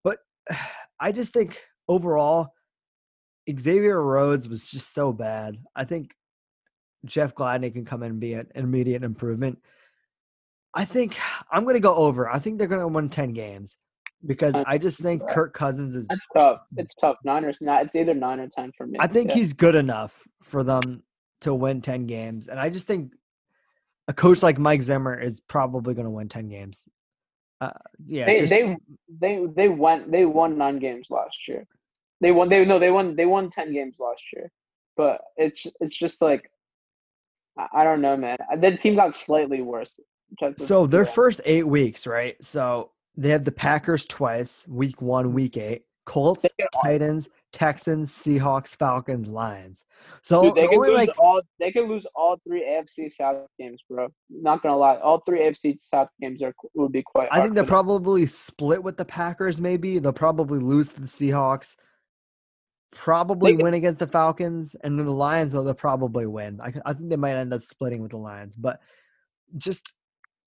But 0.05 0.19
I 1.01 1.13
just 1.13 1.33
think 1.33 1.61
overall, 1.89 2.49
Xavier 3.59 4.01
Rhodes 4.01 4.49
was 4.49 4.71
just 4.71 4.95
so 4.95 5.13
bad. 5.13 5.57
I 5.75 5.85
think 5.85 6.15
Jeff 7.05 7.35
Gladney 7.35 7.73
can 7.73 7.85
come 7.85 8.03
in 8.03 8.13
and 8.13 8.21
be 8.21 8.35
an 8.35 8.47
immediate 8.55 9.03
improvement. 9.03 9.59
I 10.75 10.85
think 10.85 11.17
I'm 11.51 11.65
going 11.65 11.75
to 11.75 11.81
go 11.81 11.95
over. 11.95 12.29
I 12.29 12.39
think 12.39 12.59
they're 12.59 12.69
going 12.69 12.81
to 12.81 12.89
win 12.89 13.09
10 13.09 13.33
games 13.33 13.77
because 14.25 14.55
I 14.55 14.79
just 14.79 15.01
think 15.01 15.29
Kirk 15.29 15.53
Cousins 15.53 15.97
is. 15.97 16.07
That's 16.09 16.27
tough. 16.35 16.61
It's 16.77 16.95
tough. 16.95 17.17
Nine 17.25 17.45
or 17.45 17.53
not. 17.61 17.87
It's 17.87 17.95
either 17.95 18.15
nine 18.15 18.41
or 18.41 18.49
10 18.49 18.73
for 18.77 18.87
me. 18.87 18.99
I 19.01 19.07
think 19.07 19.31
yeah. 19.31 19.37
he's 19.37 19.53
good 19.53 19.75
enough 19.75 20.27
for 20.43 20.63
them 20.63 21.03
to 21.43 21.53
win 21.53 21.83
10 21.83 22.07
games. 22.07 22.49
And 22.49 22.59
I 22.59 22.71
just 22.71 22.87
think 22.87 23.13
a 24.09 24.13
coach 24.13 24.43
like 24.43 24.59
Mike 24.59 24.83
Zimmer 24.83 25.19
is 25.19 25.41
probably 25.41 25.95
going 25.95 26.07
to 26.07 26.11
win 26.11 26.29
10 26.29 26.49
games. 26.49 26.87
Uh, 27.63 27.71
yeah, 28.05 28.27
they, 28.27 28.41
just, 28.41 28.51
they 28.51 28.77
they 29.21 29.47
they 29.55 29.69
went 29.69 30.11
they 30.11 30.25
won 30.25 30.59
nine 30.59 30.81
games 30.81 31.07
last 31.11 31.37
year. 31.47 31.65
They 32.21 32.33
won 32.33 32.49
they 32.49 32.65
no 32.65 32.81
they 32.81 32.91
won 32.91 33.15
they 33.15 33.25
won 33.25 33.51
ten 33.51 33.73
games 33.73 33.99
last 34.01 34.21
year, 34.35 34.51
but 34.97 35.21
it's 35.37 35.65
it's 35.79 35.97
just 35.97 36.21
like 36.21 36.51
I 37.57 37.85
don't 37.85 38.01
know, 38.01 38.17
man. 38.17 38.37
Uh, 38.53 38.57
the 38.57 38.77
team 38.77 38.95
got 38.95 39.17
slightly 39.17 39.63
worse. 39.63 39.99
So 40.57 40.87
their 40.87 41.05
first 41.05 41.41
eight 41.45 41.67
weeks, 41.67 42.07
right? 42.07 42.43
So 42.43 42.93
they 43.17 43.29
have 43.31 43.45
the 43.45 43.53
Packers 43.53 44.07
twice, 44.07 44.67
week 44.69 45.03
one, 45.03 45.27
mm-hmm. 45.27 45.35
week 45.35 45.57
eight. 45.57 45.85
Colts, 46.05 46.45
Titans, 46.83 47.29
Texans, 47.53 48.13
Seahawks, 48.13 48.77
Falcons, 48.77 49.31
Lions. 49.31 49.85
So 50.23 50.43
Dude, 50.43 50.55
they 50.57 50.67
can 50.67 50.81
lose 50.81 50.91
like, 50.91 51.11
all 51.19 51.41
they 51.61 51.71
can 51.71 51.89
lose 51.89 52.05
all 52.15 52.41
three 52.47 52.63
AFC 52.63 53.13
South 53.13 53.47
games, 53.59 53.81
bro. 53.89 54.09
Not 54.29 54.63
gonna 54.63 54.77
lie, 54.77 54.97
all 54.97 55.23
three 55.25 55.41
AFC 55.41 55.79
South 55.81 56.09
games 56.21 56.43
are 56.43 56.53
would 56.75 56.93
be 56.93 57.03
quite. 57.03 57.29
I 57.31 57.41
think 57.41 57.55
they'll 57.55 57.65
probably 57.65 58.27
split 58.27 58.83
with 58.83 58.97
the 58.97 59.05
Packers. 59.05 59.61
Maybe 59.61 59.99
they'll 59.99 60.13
probably 60.13 60.59
lose 60.59 60.93
to 60.93 61.01
the 61.01 61.07
Seahawks. 61.07 61.77
Probably 62.95 63.57
win 63.57 63.75
against 63.75 63.99
the 64.01 64.07
Falcons, 64.07 64.77
and 64.83 64.99
then 64.99 65.07
the 65.07 65.13
Lions. 65.13 65.53
Though 65.53 65.65
they'll 65.65 65.75
probably 65.75 66.27
win. 66.27 66.61
I, 66.61 66.73
I 66.85 66.93
think 66.93 67.09
they 67.09 67.17
might 67.17 67.37
end 67.37 67.55
up 67.55 67.63
splitting 67.63 68.03
with 68.03 68.11
the 68.11 68.19
Lions, 68.19 68.55
but 68.55 68.81
just 69.57 69.95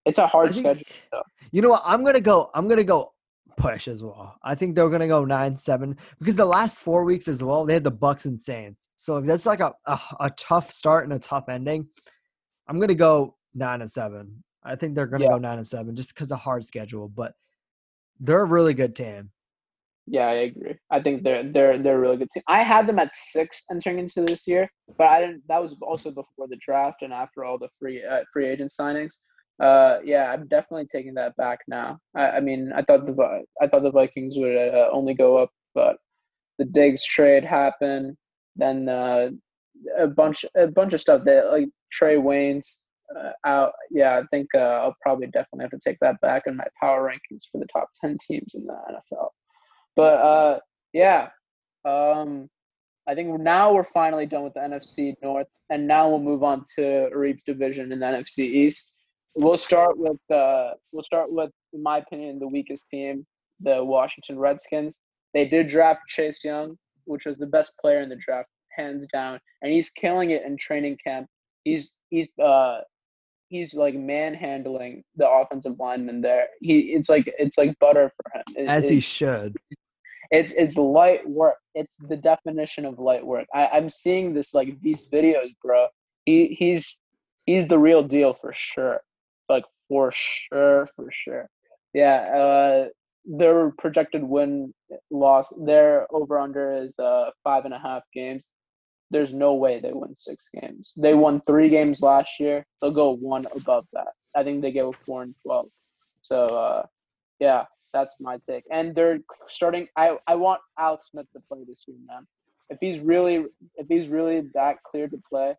it's 0.06 0.20
a 0.20 0.28
hard 0.28 0.52
think, 0.52 0.62
schedule. 0.62 0.84
Though. 1.12 1.24
You 1.52 1.62
know 1.62 1.70
what? 1.70 1.82
I'm 1.84 2.04
gonna 2.04 2.22
go. 2.22 2.52
I'm 2.54 2.68
gonna 2.68 2.84
go 2.84 3.14
push 3.58 3.88
as 3.88 4.04
well. 4.04 4.36
I 4.44 4.54
think 4.54 4.76
they're 4.76 4.90
gonna 4.90 5.08
go 5.08 5.26
nine 5.26 5.58
seven 5.58 5.98
because 6.20 6.36
the 6.36 6.46
last 6.46 6.78
four 6.78 7.04
weeks 7.04 7.28
as 7.28 7.44
well 7.44 7.66
they 7.66 7.74
had 7.74 7.84
the 7.84 7.92
Bucks 7.92 8.26
and 8.26 8.40
Saints, 8.40 8.88
so 8.96 9.20
that's 9.22 9.46
like 9.46 9.60
a, 9.60 9.74
a, 9.86 10.00
a 10.20 10.30
tough 10.32 10.72
start 10.72 11.06
and 11.06 11.14
a 11.14 11.20
tough 11.20 11.50
ending. 11.50 11.88
I'm 12.68 12.80
gonna 12.80 12.94
go 12.94 13.38
nine 13.54 13.82
and 13.82 13.92
seven. 13.92 14.44
I 14.64 14.76
think 14.76 14.96
they're 14.96 15.08
gonna 15.08 15.26
yeah. 15.26 15.32
go 15.32 15.38
nine 15.40 15.58
and 15.58 15.68
seven 15.68 15.96
just 15.96 16.14
because 16.14 16.32
of 16.32 16.40
hard 16.40 16.64
schedule, 16.64 17.08
but 17.08 17.34
they're 18.20 18.42
a 18.42 18.46
really 18.46 18.74
good 18.74 18.96
team. 18.96 19.32
Yeah, 20.08 20.28
I 20.28 20.34
agree. 20.34 20.76
I 20.92 21.02
think 21.02 21.24
they're 21.24 21.44
they're 21.52 21.82
they're 21.82 21.98
a 21.98 22.00
really 22.00 22.18
good 22.18 22.30
team. 22.32 22.44
I 22.48 22.62
had 22.64 22.88
them 22.88 23.00
at 23.00 23.14
six 23.14 23.64
entering 23.72 23.98
into 24.00 24.22
this 24.24 24.46
year, 24.46 24.70
but 24.98 25.08
I 25.08 25.22
didn't. 25.22 25.44
That 25.48 25.62
was 25.62 25.76
also 25.82 26.12
before 26.12 26.48
the 26.48 26.58
draft 26.58 27.02
and 27.02 27.12
after 27.12 27.44
all 27.44 27.58
the 27.58 27.70
free 27.80 28.04
uh, 28.04 28.22
free 28.32 28.48
agent 28.48 28.72
signings. 28.80 29.14
Uh, 29.60 30.00
yeah, 30.04 30.32
I'm 30.32 30.48
definitely 30.48 30.86
taking 30.92 31.14
that 31.16 31.36
back 31.38 31.60
now. 31.68 31.98
I, 32.16 32.32
I 32.32 32.40
mean, 32.40 32.72
I 32.76 32.84
thought 32.84 33.06
the 33.06 33.44
I 33.62 33.68
thought 33.68 33.84
the 33.84 33.92
Vikings 33.92 34.36
would 34.38 34.56
uh, 34.56 34.90
only 34.92 35.16
go 35.16 35.38
up, 35.38 35.50
but 35.74 35.98
the 36.60 36.66
Diggs 36.66 37.04
trade 37.06 37.44
happened. 37.44 38.16
Then 38.56 38.88
uh, 38.88 39.30
a 39.98 40.08
bunch 40.08 40.46
a 40.56 40.68
bunch 40.68 40.94
of 40.94 41.02
stuff 41.02 41.24
that 41.26 41.52
like 41.52 41.70
Trae 42.00 42.22
Waynes 42.22 42.76
uh, 43.16 43.32
out. 43.46 43.72
Yeah, 43.92 44.20
I 44.20 44.24
think 44.30 44.48
uh, 44.54 44.60
I'll 44.60 44.96
probably 45.02 45.28
definitely 45.28 45.64
have 45.64 45.72
to 45.72 45.80
take 45.84 45.98
that 46.02 46.22
back 46.22 46.44
in 46.46 46.56
my 46.58 46.68
power 46.80 47.10
rankings 47.10 47.44
for 47.52 47.60
the 47.60 47.68
top 47.74 47.90
ten 48.00 48.18
teams 48.28 48.54
in 48.56 48.66
the 48.66 48.74
NFL. 48.74 49.30
But 49.96 50.14
uh, 50.14 50.60
yeah, 50.94 51.30
um, 51.86 52.50
I 53.08 53.16
think 53.16 53.40
now 53.40 53.74
we're 53.74 53.88
finally 53.94 54.26
done 54.26 54.44
with 54.44 54.54
the 54.54 54.62
NFC 54.62 55.14
North, 55.22 55.48
and 55.70 55.88
now 55.88 56.10
we'll 56.10 56.20
move 56.20 56.44
on 56.44 56.66
to 56.76 57.10
Reap's 57.14 57.44
division 57.46 57.92
in 57.92 58.00
the 58.00 58.06
NFC 58.06 58.40
East. 58.40 58.92
We'll 59.36 59.58
start 59.58 59.98
with 59.98 60.20
uh, 60.32 60.72
we'll 60.92 61.04
start 61.04 61.32
with, 61.32 61.52
in 61.74 61.84
my 61.84 62.00
opinion, 62.00 62.40
the 62.40 62.48
weakest 62.48 62.86
team, 62.90 63.26
the 63.60 63.84
Washington 63.84 64.40
Redskins. 64.40 64.96
They 65.34 65.46
did 65.48 65.70
draft 65.70 66.02
Chase 66.08 66.44
Young, 66.44 66.78
which 67.06 67.26
was 67.26 67.38
the 67.38 67.46
best 67.46 67.74
player 67.80 68.02
in 68.02 68.10
the 68.10 68.16
draft, 68.16 68.50
hands 68.72 69.06
down, 69.12 69.40
and 69.62 69.72
he's 69.72 69.90
killing 69.90 70.32
it 70.32 70.44
in 70.44 70.58
training 70.58 70.98
camp. 71.06 71.28
He's 71.64 71.92
he's 72.10 72.28
uh 72.44 72.80
he's 73.50 73.74
like 73.74 73.96
manhandling 73.96 75.04
the 75.16 75.30
offensive 75.30 75.76
lineman 75.80 76.22
there. 76.22 76.48
He 76.62 76.80
it's 76.94 77.10
like 77.10 77.32
it's 77.38 77.58
like 77.58 77.78
butter 77.80 78.12
for 78.16 78.38
him. 78.38 78.44
It, 78.56 78.70
As 78.70 78.90
he 78.90 79.00
should. 79.00 79.58
It's 80.32 80.54
it's 80.54 80.76
light 80.76 81.28
work. 81.30 81.58
It's 81.76 81.96
the 82.10 82.18
definition 82.18 82.86
of 82.86 83.00
light 83.00 83.26
work. 83.26 83.48
I, 83.54 83.68
I'm 83.68 83.90
seeing 83.90 84.34
this 84.34 84.54
like 84.54 84.80
these 84.82 85.04
videos, 85.12 85.54
bro. 85.64 85.88
He 86.26 86.56
he's 86.58 86.98
he's 87.46 87.68
the 87.68 87.80
real 87.80 88.04
deal 88.04 88.34
for 88.34 88.54
sure 88.56 89.02
like 89.50 89.64
for 89.88 90.12
sure, 90.14 90.90
for 90.96 91.10
sure. 91.12 91.50
Yeah, 91.94 92.18
uh, 92.18 92.86
their 93.26 93.72
projected 93.78 94.24
win 94.24 94.74
loss, 95.12 95.48
their 95.58 96.08
over 96.14 96.40
under 96.40 96.84
is 96.84 96.98
uh 97.00 97.32
five 97.44 97.66
and 97.66 97.74
a 97.74 97.80
half 97.80 98.04
games. 98.14 98.46
There's 99.12 99.34
no 99.34 99.54
way 99.54 99.80
they 99.80 99.94
win 99.94 100.16
six 100.16 100.46
games. 100.60 100.94
They 100.98 101.14
won 101.14 101.42
three 101.48 101.70
games 101.70 102.02
last 102.02 102.32
year. 102.40 102.66
They'll 102.82 102.92
go 102.92 103.12
one 103.16 103.48
above 103.56 103.86
that. 103.94 104.08
I 104.36 104.44
think 104.44 104.62
they 104.62 104.72
go 104.72 104.94
four 105.06 105.24
and 105.24 105.36
twelve. 105.46 105.68
So 106.22 106.48
uh, 106.48 106.86
yeah, 107.40 107.66
that's 107.96 108.16
my 108.20 108.38
take. 108.48 108.66
And 108.70 108.94
they're 108.94 109.20
starting. 109.48 109.88
I 109.96 110.18
I 110.28 110.36
want 110.36 110.62
Alex 110.78 111.10
Smith 111.12 111.28
to 111.34 111.40
play 111.50 111.62
this 111.68 111.82
year, 111.88 111.98
man. 112.06 112.28
If 112.70 112.78
he's 112.82 113.00
really 113.00 113.46
if 113.78 113.88
he's 113.88 114.08
really 114.10 114.50
that 114.54 114.84
clear 114.84 115.08
to 115.08 115.20
play, 115.30 115.56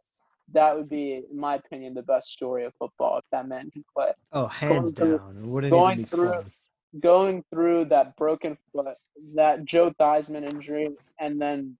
that 0.52 0.76
would 0.76 0.88
be, 0.88 1.22
in 1.30 1.40
my 1.40 1.54
opinion, 1.56 1.94
the 1.94 2.02
best 2.02 2.28
story 2.28 2.64
of 2.64 2.72
football 2.78 3.18
if 3.18 3.24
that 3.32 3.48
man 3.48 3.70
can 3.70 3.84
play. 3.96 4.10
Oh, 4.32 4.46
hands 4.46 4.92
going 4.92 5.16
down. 5.16 5.34
Through, 5.42 5.70
going 5.70 6.04
through 6.04 6.32
close. 6.32 6.68
going 7.00 7.44
through 7.50 7.86
that 7.86 8.16
broken 8.16 8.58
foot, 8.72 8.96
that 9.34 9.64
Joe 9.64 9.92
Theismann 9.98 10.44
injury, 10.52 10.90
and 11.18 11.40
then 11.40 11.76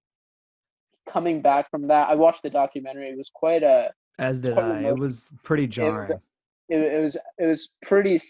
coming 1.12 1.42
back 1.42 1.70
from 1.70 1.86
that. 1.88 2.08
I 2.08 2.14
watched 2.14 2.42
the 2.42 2.50
documentary. 2.50 3.10
It 3.10 3.18
was 3.18 3.30
quite 3.32 3.62
a 3.62 3.90
as 4.18 4.40
did 4.40 4.58
I. 4.58 4.80
It 4.88 4.98
was 4.98 5.30
pretty 5.42 5.66
jarring. 5.66 6.12
It, 6.12 6.76
it, 6.76 6.94
it 6.94 7.02
was 7.02 7.16
it 7.38 7.46
was 7.46 7.68
pretty 7.82 8.20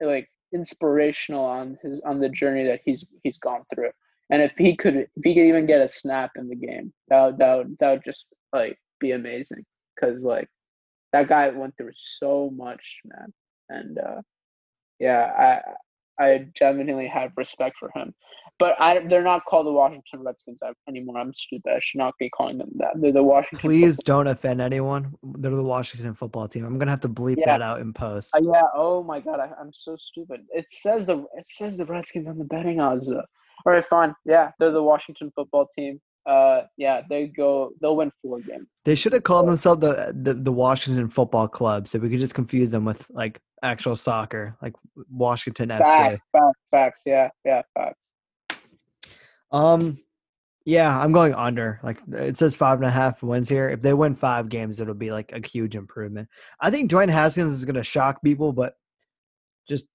like 0.00 0.28
inspirational 0.52 1.44
on 1.44 1.78
his 1.82 2.00
on 2.04 2.20
the 2.20 2.28
journey 2.28 2.64
that 2.64 2.80
he's 2.84 3.04
he's 3.22 3.38
gone 3.38 3.62
through. 3.74 3.90
And 4.30 4.42
if 4.42 4.52
he 4.58 4.76
could 4.76 4.96
if 4.96 5.08
he 5.22 5.34
could 5.34 5.46
even 5.46 5.66
get 5.66 5.80
a 5.82 5.88
snap 5.88 6.32
in 6.36 6.48
the 6.48 6.56
game, 6.56 6.92
that 7.08 7.24
would, 7.24 7.38
that 7.38 7.54
would, 7.56 7.76
that 7.80 7.90
would 7.92 8.04
just 8.04 8.26
like 8.52 8.78
be 9.00 9.12
amazing 9.12 9.64
because 9.94 10.20
like 10.22 10.48
that 11.12 11.28
guy 11.28 11.48
went 11.48 11.76
through 11.76 11.92
so 11.96 12.50
much, 12.54 13.00
man. 13.04 13.32
And 13.70 13.98
uh, 13.98 14.22
yeah, 14.98 15.60
I 16.18 16.46
genuinely 16.54 17.06
have 17.06 17.32
respect 17.36 17.76
for 17.78 17.90
him. 17.94 18.14
But 18.58 18.74
I, 18.80 18.98
they're 19.06 19.22
not 19.22 19.44
called 19.44 19.66
the 19.66 19.72
Washington 19.72 20.24
Redskins 20.24 20.58
anymore. 20.88 21.18
I'm 21.18 21.32
stupid. 21.32 21.70
I 21.70 21.78
should 21.80 21.98
not 21.98 22.14
be 22.18 22.28
calling 22.28 22.58
them 22.58 22.70
that. 22.76 22.94
They're 22.96 23.12
the 23.12 23.22
Washington. 23.22 23.60
Please 23.60 23.96
football. 23.96 24.24
don't 24.24 24.32
offend 24.32 24.60
anyone. 24.60 25.14
They're 25.22 25.54
the 25.54 25.62
Washington 25.62 26.14
football 26.14 26.48
team. 26.48 26.64
I'm 26.64 26.76
gonna 26.76 26.90
have 26.90 27.00
to 27.02 27.08
bleep 27.08 27.36
yeah. 27.38 27.46
that 27.46 27.62
out 27.62 27.80
in 27.80 27.92
post. 27.92 28.34
Uh, 28.34 28.40
yeah. 28.42 28.62
Oh 28.74 29.04
my 29.04 29.20
god, 29.20 29.38
I, 29.38 29.46
am 29.60 29.70
so 29.72 29.96
stupid. 30.10 30.40
It 30.50 30.66
says 30.70 31.06
the 31.06 31.18
it 31.36 31.46
says 31.46 31.76
the 31.76 31.86
Redskins 31.86 32.26
on 32.26 32.38
the 32.38 32.44
betting 32.44 32.80
odds 32.80 33.06
though. 33.06 33.22
All 33.64 33.72
right, 33.72 33.84
fine. 33.84 34.14
Yeah, 34.24 34.50
they're 34.58 34.72
the 34.72 34.82
Washington 34.82 35.32
football 35.36 35.68
team. 35.76 36.00
Uh, 36.26 36.62
yeah, 36.76 37.02
they 37.08 37.26
go. 37.26 37.70
They'll 37.80 37.96
win 37.96 38.12
four 38.22 38.40
games. 38.40 38.66
They 38.84 38.94
should 38.94 39.12
have 39.14 39.22
called 39.22 39.46
themselves 39.48 39.80
the, 39.80 40.12
the 40.14 40.34
the 40.34 40.52
Washington 40.52 41.08
Football 41.08 41.48
Club, 41.48 41.88
so 41.88 41.98
we 41.98 42.10
could 42.10 42.18
just 42.20 42.34
confuse 42.34 42.70
them 42.70 42.84
with 42.84 43.04
like 43.10 43.40
actual 43.62 43.96
soccer, 43.96 44.56
like 44.60 44.74
Washington 45.10 45.70
Facts, 45.70 45.90
FC. 45.90 46.18
facts, 46.32 46.58
facts. 46.70 47.02
Yeah, 47.06 47.28
yeah, 47.44 47.62
facts. 47.74 48.04
Um, 49.50 49.98
yeah, 50.64 50.98
I'm 51.00 51.12
going 51.12 51.32
under. 51.34 51.80
Like 51.82 51.98
it 52.12 52.36
says 52.36 52.54
five 52.54 52.78
and 52.78 52.86
a 52.86 52.90
half 52.90 53.22
wins 53.22 53.48
here. 53.48 53.70
If 53.70 53.80
they 53.80 53.94
win 53.94 54.14
five 54.14 54.50
games, 54.50 54.80
it'll 54.80 54.92
be 54.94 55.10
like 55.10 55.32
a 55.32 55.46
huge 55.46 55.76
improvement. 55.76 56.28
I 56.60 56.70
think 56.70 56.90
Dwayne 56.90 57.08
Haskins 57.08 57.54
is 57.54 57.64
going 57.64 57.76
to 57.76 57.82
shock 57.82 58.22
people, 58.22 58.52
but 58.52 58.74
just 59.66 59.86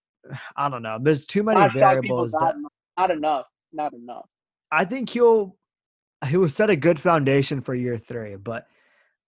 I 0.56 0.70
don't 0.70 0.82
know. 0.82 0.98
There's 1.00 1.26
too 1.28 1.44
many 1.44 1.60
Not 1.60 1.70
people, 1.74 1.80
variables. 1.88 2.34
not, 2.34 2.56
That, 2.56 2.70
not 2.98 3.12
enough. 3.12 3.46
Not 3.72 3.94
enough. 3.94 4.30
I 4.72 4.86
think 4.86 5.10
he'll 5.12 5.56
he 6.26 6.38
will 6.38 6.50
set 6.50 6.70
a 6.70 6.76
good 6.76 7.00
foundation 7.00 7.62
for 7.62 7.74
year 7.74 7.98
three, 7.98 8.36
but 8.36 8.68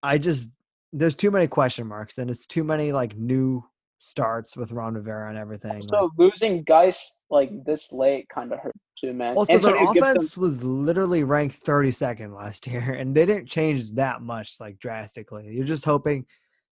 I 0.04 0.18
just 0.18 0.50
there's 0.94 1.16
too 1.16 1.32
many 1.32 1.48
question 1.48 1.88
marks 1.88 2.18
and 2.18 2.30
it's 2.30 2.46
too 2.46 2.64
many 2.64 2.92
like 2.92 3.18
new 3.18 3.64
starts 3.98 4.56
with 4.56 4.72
Ron 4.72 4.94
Rivera 4.94 5.30
and 5.30 5.38
everything. 5.38 5.84
So 5.88 6.04
like- 6.04 6.12
losing 6.18 6.64
Guice 6.64 7.16
like 7.30 7.50
this 7.66 7.92
late 7.92 8.28
kind 8.30 8.54
of 8.54 8.60
hurt 8.60 8.76
too, 9.00 9.14
man. 9.14 9.36
also, 9.36 9.58
their 9.58 9.84
offense 9.84 10.38
was 10.38 10.64
literally 10.64 11.24
ranked 11.24 11.64
32nd 11.66 12.34
last 12.34 12.68
year, 12.72 12.94
and 12.94 13.16
they 13.16 13.26
didn't 13.26 13.48
change 13.48 13.92
that 13.92 14.22
much, 14.22 14.56
like 14.60 14.80
drastically. 14.80 15.52
You're 15.52 15.66
just 15.66 15.86
hoping 15.86 16.26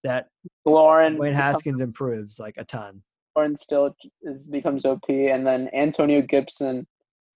that 0.03 0.29
Lauren, 0.65 1.19
Wayne 1.19 1.35
Haskins 1.35 1.81
improves 1.81 2.39
like 2.39 2.55
a 2.57 2.65
ton. 2.65 3.03
Lauren 3.37 3.57
still 3.57 3.95
is, 4.23 4.47
becomes 4.47 4.85
OP, 4.85 5.09
and 5.09 5.47
then 5.47 5.71
Antonio 5.73 6.21
Gibson 6.21 6.87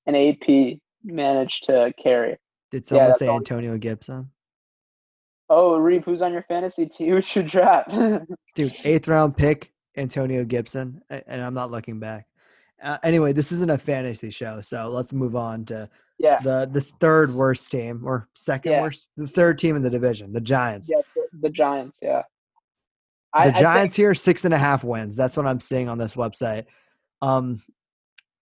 and 0.07 0.17
AP 0.17 0.79
managed 1.05 1.65
to 1.65 1.93
carry. 2.03 2.37
Did 2.75 2.89
someone 2.89 3.07
that's 3.07 3.21
say 3.21 3.29
all- 3.29 3.37
Antonio 3.37 3.79
Gibson? 3.79 4.31
Oh, 5.49 5.77
Reeve, 5.77 6.03
who's 6.05 6.23
on 6.23 6.33
your 6.33 6.43
fantasy 6.49 6.87
team? 6.87 7.11
Who 7.15 7.23
should 7.23 7.47
draft? 7.47 7.91
Dude, 8.57 8.75
eighth 8.83 9.07
round 9.07 9.37
pick, 9.37 9.73
Antonio 9.97 10.45
Gibson, 10.45 11.01
and 11.09 11.41
I'm 11.41 11.55
not 11.55 11.71
looking 11.71 12.01
back. 12.01 12.27
Uh, 12.83 12.99
anyway, 13.05 13.33
this 13.33 13.53
isn't 13.53 13.71
a 13.71 13.79
fantasy 13.79 14.31
show, 14.31 14.61
so 14.61 14.89
let's 14.89 15.13
move 15.13 15.37
on 15.37 15.65
to 15.67 15.89
yeah, 16.19 16.41
the 16.41 16.69
the 16.73 16.81
third 16.81 17.33
worst 17.33 17.71
team 17.71 18.03
or 18.05 18.29
second 18.35 18.73
Yeah. 18.73 18.83
worst, 18.83 19.07
the 19.17 19.29
third 19.29 19.59
team 19.61 19.77
in 19.77 19.83
the 19.83 19.91
division, 19.91 20.33
the 20.33 20.41
Giants. 20.41 20.91
yeah, 20.91 21.03
the, 21.15 21.23
the 21.43 21.51
Giants. 21.51 22.01
Yeah, 22.03 22.23
The 23.33 23.39
I, 23.41 23.45
think- 23.45 23.59
Giants 23.59 23.95
here 23.95 24.15
six 24.15 24.45
and 24.45 24.53
a 24.53 24.59
half 24.59 24.83
wins. 24.83 25.15
That's 25.17 25.37
what 25.37 25.47
I'm 25.47 25.61
seeing 25.61 25.89
on 25.89 25.97
this 25.99 26.15
website. 26.17 26.65
Um, 27.23 27.63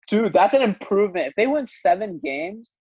dude, 0.09 0.33
that's 0.33 0.55
an 0.55 0.62
improvement. 0.62 1.26
If 1.28 1.35
they 1.37 1.47
win 1.47 1.66
seven 1.66 2.18
games, 2.24 2.72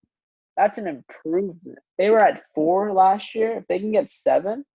that's 0.57 0.77
an 0.77 0.87
improvement. 0.87 1.79
They 1.97 2.09
were 2.09 2.19
at 2.19 2.43
four 2.53 2.91
last 2.93 3.33
year. 3.35 3.57
If 3.57 3.67
they 3.67 3.79
can 3.79 3.91
get 3.91 4.09
seven, 4.09 4.65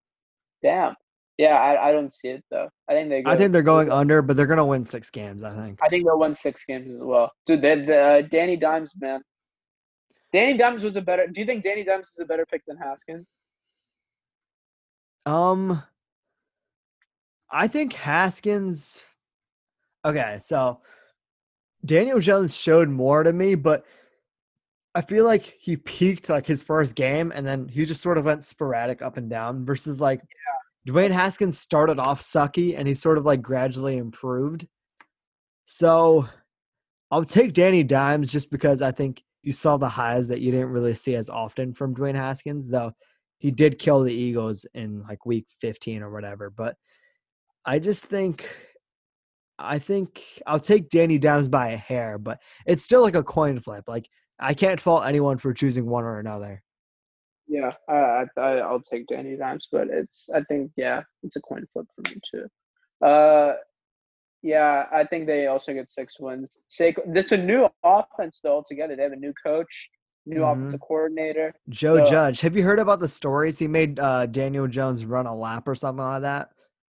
damn. 0.62 0.94
Yeah, 1.38 1.54
I, 1.54 1.88
I 1.88 1.92
don't 1.92 2.14
see 2.14 2.28
it 2.28 2.44
though. 2.50 2.70
I 2.88 2.94
think 2.94 3.10
they. 3.10 3.22
I 3.26 3.36
think 3.36 3.52
they're 3.52 3.62
going 3.62 3.90
under, 3.90 4.22
but 4.22 4.36
they're 4.36 4.46
gonna 4.46 4.64
win 4.64 4.84
six 4.86 5.10
games. 5.10 5.42
I 5.42 5.54
think. 5.54 5.78
I 5.82 5.88
think 5.88 6.06
they'll 6.06 6.18
win 6.18 6.34
six 6.34 6.64
games 6.64 6.88
as 6.88 7.00
well. 7.02 7.30
Dude, 7.44 7.60
the, 7.60 7.84
the 7.86 7.98
uh, 7.98 8.22
Danny 8.22 8.56
Dimes, 8.56 8.92
man. 8.98 9.20
Danny 10.32 10.56
Dimes 10.56 10.82
was 10.82 10.96
a 10.96 11.02
better. 11.02 11.26
Do 11.26 11.40
you 11.40 11.46
think 11.46 11.62
Danny 11.62 11.84
Dimes 11.84 12.08
is 12.08 12.20
a 12.20 12.24
better 12.24 12.46
pick 12.46 12.62
than 12.66 12.78
Haskins? 12.78 13.26
Um, 15.26 15.82
I 17.50 17.68
think 17.68 17.92
Haskins. 17.92 19.02
Okay, 20.06 20.38
so 20.40 20.80
Daniel 21.84 22.20
Jones 22.20 22.56
showed 22.56 22.88
more 22.88 23.22
to 23.22 23.32
me, 23.32 23.56
but 23.56 23.84
I 24.96 25.02
feel 25.02 25.26
like 25.26 25.56
he 25.60 25.76
peaked 25.76 26.30
like 26.30 26.46
his 26.46 26.62
first 26.62 26.94
game, 26.94 27.30
and 27.34 27.46
then 27.46 27.68
he 27.68 27.84
just 27.84 28.00
sort 28.00 28.16
of 28.16 28.24
went 28.24 28.44
sporadic 28.44 29.02
up 29.02 29.18
and 29.18 29.28
down. 29.28 29.66
Versus 29.66 30.00
like 30.00 30.22
Dwayne 30.88 31.10
Haskins 31.10 31.58
started 31.58 31.98
off 31.98 32.22
sucky, 32.22 32.78
and 32.78 32.88
he 32.88 32.94
sort 32.94 33.18
of 33.18 33.26
like 33.26 33.42
gradually 33.42 33.98
improved. 33.98 34.66
So 35.66 36.26
I'll 37.10 37.24
take 37.24 37.52
Danny 37.52 37.82
Dimes 37.82 38.32
just 38.32 38.50
because 38.50 38.80
I 38.80 38.90
think 38.90 39.22
you 39.42 39.52
saw 39.52 39.76
the 39.76 39.86
highs 39.86 40.28
that 40.28 40.40
you 40.40 40.50
didn't 40.50 40.70
really 40.70 40.94
see 40.94 41.14
as 41.14 41.28
often 41.28 41.74
from 41.74 41.94
Dwayne 41.94 42.14
Haskins, 42.14 42.70
though 42.70 42.92
he 43.36 43.50
did 43.50 43.78
kill 43.78 44.02
the 44.02 44.14
Eagles 44.14 44.64
in 44.72 45.02
like 45.02 45.26
week 45.26 45.46
15 45.60 46.02
or 46.02 46.10
whatever. 46.10 46.48
But 46.48 46.74
I 47.66 47.80
just 47.80 48.06
think 48.06 48.48
I 49.58 49.78
think 49.78 50.22
I'll 50.46 50.58
take 50.58 50.88
Danny 50.88 51.18
Dimes 51.18 51.48
by 51.48 51.72
a 51.72 51.76
hair, 51.76 52.16
but 52.16 52.40
it's 52.64 52.82
still 52.82 53.02
like 53.02 53.14
a 53.14 53.22
coin 53.22 53.60
flip. 53.60 53.84
Like 53.86 54.08
I 54.38 54.54
can't 54.54 54.80
fault 54.80 55.06
anyone 55.06 55.38
for 55.38 55.52
choosing 55.54 55.86
one 55.86 56.04
or 56.04 56.18
another. 56.18 56.62
Yeah, 57.48 57.72
I, 57.88 58.24
I 58.36 58.40
I'll 58.58 58.80
take 58.82 59.06
Danny 59.06 59.36
Dimes, 59.36 59.68
but 59.70 59.88
it's 59.88 60.28
I 60.34 60.42
think 60.42 60.72
yeah, 60.76 61.02
it's 61.22 61.36
a 61.36 61.40
coin 61.40 61.64
flip 61.72 61.86
for 61.94 62.02
me 62.02 62.16
too. 62.30 63.06
Uh, 63.06 63.54
yeah, 64.42 64.86
I 64.92 65.04
think 65.04 65.26
they 65.26 65.46
also 65.46 65.72
get 65.72 65.90
six 65.90 66.18
wins. 66.20 66.58
Saquon, 66.70 67.16
it's 67.16 67.32
a 67.32 67.36
new 67.36 67.68
offense 67.84 68.40
though 68.42 68.52
altogether. 68.54 68.96
They 68.96 69.02
have 69.04 69.12
a 69.12 69.16
new 69.16 69.32
coach, 69.44 69.88
new 70.26 70.40
Mhm. 70.40 70.52
offensive 70.52 70.80
coordinator. 70.80 71.54
Joe 71.68 72.04
So- 72.04 72.10
Judge, 72.10 72.40
have 72.40 72.56
you 72.56 72.64
heard 72.64 72.78
about 72.80 73.00
the 73.00 73.08
stories 73.08 73.58
he 73.58 73.68
made 73.68 73.98
uh, 74.00 74.26
Daniel 74.26 74.66
Jones 74.66 75.04
run 75.04 75.26
a 75.26 75.34
lap 75.34 75.68
or 75.68 75.74
something 75.74 76.04
like 76.04 76.22
that? 76.22 76.48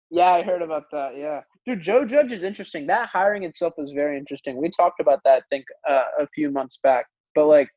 Yeah, 0.09 0.31
I 0.31 0.41
heard 0.43 0.61
about 0.61 0.83
that. 0.91 1.17
Yeah, 1.17 1.41
dude, 1.65 1.81
Joe 1.81 2.05
Judge 2.05 2.31
is 2.31 2.43
interesting. 2.43 2.87
That 2.87 3.09
hiring 3.09 3.43
itself 3.43 3.73
is 3.77 3.91
very 3.91 4.17
interesting. 4.17 4.55
We 4.57 4.69
talked 4.69 4.99
about 5.01 5.19
that, 5.25 5.39
I 5.39 5.41
think, 5.49 5.65
uh, 5.87 6.03
a 6.19 6.27
few 6.27 6.49
months 6.49 6.77
back. 6.81 7.07
But 7.35 7.45
like, 7.47 7.69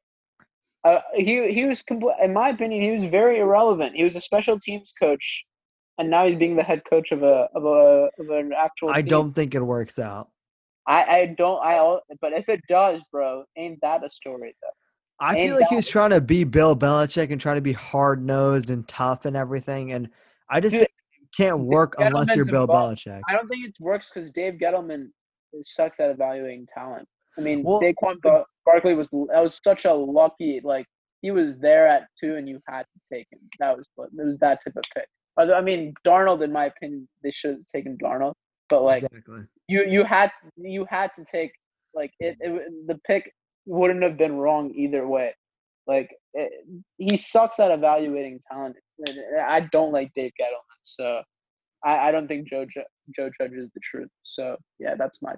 uh, 0.84 1.00
he 1.14 1.52
he 1.52 1.64
was 1.64 1.82
compl- 1.82 2.14
in 2.22 2.32
my 2.32 2.50
opinion, 2.50 2.80
he 2.80 2.90
was 2.96 3.10
very 3.10 3.40
irrelevant. 3.40 3.96
He 3.96 4.04
was 4.04 4.16
a 4.16 4.20
special 4.20 4.58
teams 4.58 4.92
coach, 5.00 5.44
and 5.98 6.08
now 6.08 6.26
he's 6.26 6.38
being 6.38 6.56
the 6.56 6.62
head 6.62 6.82
coach 6.88 7.10
of 7.10 7.22
a 7.22 7.48
of 7.54 7.64
a 7.64 8.08
of 8.18 8.30
an 8.30 8.52
actual. 8.56 8.90
I 8.90 9.02
team. 9.02 9.10
don't 9.10 9.32
think 9.32 9.54
it 9.54 9.60
works 9.60 9.98
out. 9.98 10.28
I 10.86 11.04
I 11.04 11.34
don't. 11.36 11.60
I. 11.62 11.98
But 12.20 12.32
if 12.32 12.48
it 12.48 12.60
does, 12.68 13.00
bro, 13.12 13.44
ain't 13.56 13.78
that 13.82 14.04
a 14.04 14.10
story 14.10 14.54
though? 14.62 14.68
I 15.20 15.34
Ain't 15.36 15.48
feel 15.50 15.56
like 15.60 15.68
that- 15.68 15.74
he's 15.74 15.88
trying 15.88 16.10
to 16.10 16.20
be 16.20 16.44
Bill 16.44 16.76
Belichick 16.76 17.32
and 17.32 17.40
trying 17.40 17.56
to 17.56 17.60
be 17.60 17.72
hard 17.72 18.24
nosed 18.24 18.70
and 18.70 18.86
tough 18.86 19.24
and 19.24 19.36
everything. 19.36 19.90
And 19.92 20.08
I 20.48 20.60
just 20.60 20.78
Dude, 20.78 20.86
can't 21.36 21.58
work 21.58 21.96
unless 21.98 22.36
you're 22.36 22.44
Bill 22.44 22.62
involved. 22.62 23.00
Belichick. 23.04 23.20
I 23.28 23.32
don't 23.32 23.48
think 23.48 23.66
it 23.66 23.74
works 23.80 24.12
because 24.14 24.30
Dave 24.30 24.54
Gettleman 24.62 25.08
sucks 25.62 25.98
at 25.98 26.10
evaluating 26.10 26.68
talent. 26.72 27.08
I 27.38 27.40
mean, 27.40 27.62
Well, 27.62 27.80
Saquon 27.80 28.20
Bar- 28.20 28.46
Barkley 28.64 28.94
was 28.94 29.10
that 29.10 29.42
was 29.42 29.60
such 29.64 29.84
a 29.84 29.92
lucky 29.92 30.60
like 30.62 30.86
he 31.22 31.30
was 31.30 31.58
there 31.58 31.86
at 31.86 32.06
two 32.20 32.36
and 32.36 32.48
you 32.48 32.60
had 32.68 32.82
to 32.82 33.00
take 33.12 33.26
him. 33.30 33.40
That 33.60 33.76
was 33.76 33.88
it 33.98 34.26
was 34.26 34.38
that 34.38 34.58
type 34.64 34.76
of 34.76 34.84
pick. 34.94 35.06
Although, 35.36 35.54
I 35.54 35.60
mean, 35.60 35.94
Darnold, 36.06 36.42
in 36.42 36.52
my 36.52 36.66
opinion, 36.66 37.08
they 37.22 37.30
should 37.30 37.52
have 37.52 37.66
taken 37.72 37.96
Darnold, 38.02 38.34
but 38.68 38.82
like 38.82 39.04
exactly. 39.04 39.42
you 39.68 39.84
you 39.84 40.04
had 40.04 40.30
you 40.56 40.84
had 40.90 41.10
to 41.14 41.24
take 41.24 41.52
like 41.94 42.12
it, 42.18 42.36
it 42.40 42.86
the 42.86 42.98
pick 43.06 43.32
wouldn't 43.66 44.02
have 44.02 44.18
been 44.18 44.36
wrong 44.36 44.72
either 44.74 45.06
way. 45.06 45.34
Like 45.86 46.10
it, 46.34 46.52
he 46.98 47.16
sucks 47.16 47.60
at 47.60 47.70
evaluating 47.70 48.40
talent. 48.50 48.76
and 49.06 49.18
eh, 49.18 49.44
I 49.46 49.60
don't 49.72 49.92
like 49.92 50.10
Dave 50.14 50.32
Gettleman, 50.40 50.80
so 50.84 51.22
I, 51.84 52.08
I 52.08 52.10
don't 52.10 52.28
think 52.28 52.48
Joe 52.48 52.66
Joe 53.14 53.30
Judge 53.40 53.52
is 53.52 53.70
the 53.74 53.80
truth. 53.90 54.10
So 54.22 54.56
yeah, 54.78 54.94
that's 54.96 55.22
my 55.22 55.34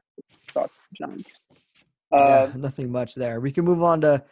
thoughts, 0.49 0.75
John. 0.99 1.23
Uh, 2.12 2.49
yeah, 2.49 2.53
nothing 2.57 2.91
much 2.91 3.15
there. 3.15 3.41
We 3.41 3.53
can 3.53 3.65
move 3.65 3.82
on 3.82 4.01
to. 4.03 4.23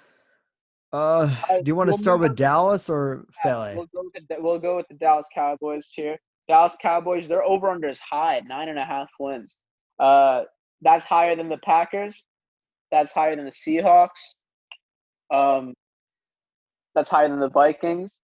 Uh, 0.92 1.26
do 1.48 1.62
you 1.66 1.74
want 1.74 1.88
to 1.88 1.92
we'll 1.92 1.98
start 1.98 2.20
with 2.20 2.34
Dallas 2.34 2.88
or 2.88 3.26
Philly? 3.42 3.74
We'll 3.76 3.88
go, 3.94 4.10
with 4.14 4.28
the, 4.28 4.36
we'll 4.38 4.58
go 4.58 4.76
with 4.76 4.88
the 4.88 4.94
Dallas 4.94 5.26
Cowboys 5.34 5.90
here. 5.94 6.16
Dallas 6.48 6.76
Cowboys, 6.80 7.28
their 7.28 7.42
over 7.42 7.68
under 7.68 7.88
is 7.88 7.98
high, 7.98 8.40
nine 8.46 8.68
and 8.70 8.78
a 8.78 8.84
half 8.84 9.08
wins. 9.20 9.54
Uh, 9.98 10.44
that's 10.80 11.04
higher 11.04 11.36
than 11.36 11.48
the 11.48 11.58
Packers. 11.58 12.24
That's 12.90 13.12
higher 13.12 13.36
than 13.36 13.44
the 13.44 13.52
Seahawks. 13.52 14.34
Um, 15.30 15.74
that's 16.94 17.10
higher 17.10 17.28
than 17.28 17.40
the 17.40 17.50
Vikings. 17.50 18.16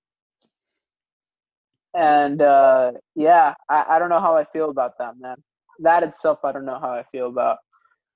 And 1.93 2.40
uh, 2.40 2.93
yeah, 3.14 3.55
I, 3.68 3.85
I 3.90 3.98
don't 3.98 4.09
know 4.09 4.20
how 4.20 4.36
I 4.36 4.44
feel 4.44 4.70
about 4.70 4.93
that, 4.98 5.14
man. 5.18 5.36
That 5.81 6.02
itself, 6.02 6.39
I 6.44 6.52
don't 6.52 6.64
know 6.64 6.81
how 6.81 6.90
I 6.90 7.05
feel 7.12 7.28
about. 7.28 7.59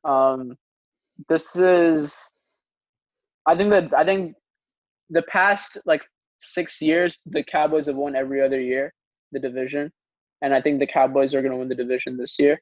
Um, 0.04 0.56
this 1.28 1.56
is, 1.56 2.32
I 3.46 3.56
think 3.56 3.70
that 3.70 3.94
I 3.94 4.04
think 4.04 4.34
the 5.10 5.22
past 5.22 5.78
like 5.84 6.02
six 6.38 6.80
years, 6.80 7.18
the 7.26 7.42
Cowboys 7.42 7.86
have 7.86 7.96
won 7.96 8.14
every 8.16 8.42
other 8.42 8.60
year 8.60 8.92
the 9.32 9.40
division, 9.40 9.90
and 10.42 10.54
I 10.54 10.60
think 10.60 10.78
the 10.78 10.86
Cowboys 10.86 11.34
are 11.34 11.42
going 11.42 11.52
to 11.52 11.58
win 11.58 11.68
the 11.68 11.74
division 11.74 12.16
this 12.16 12.38
year, 12.38 12.60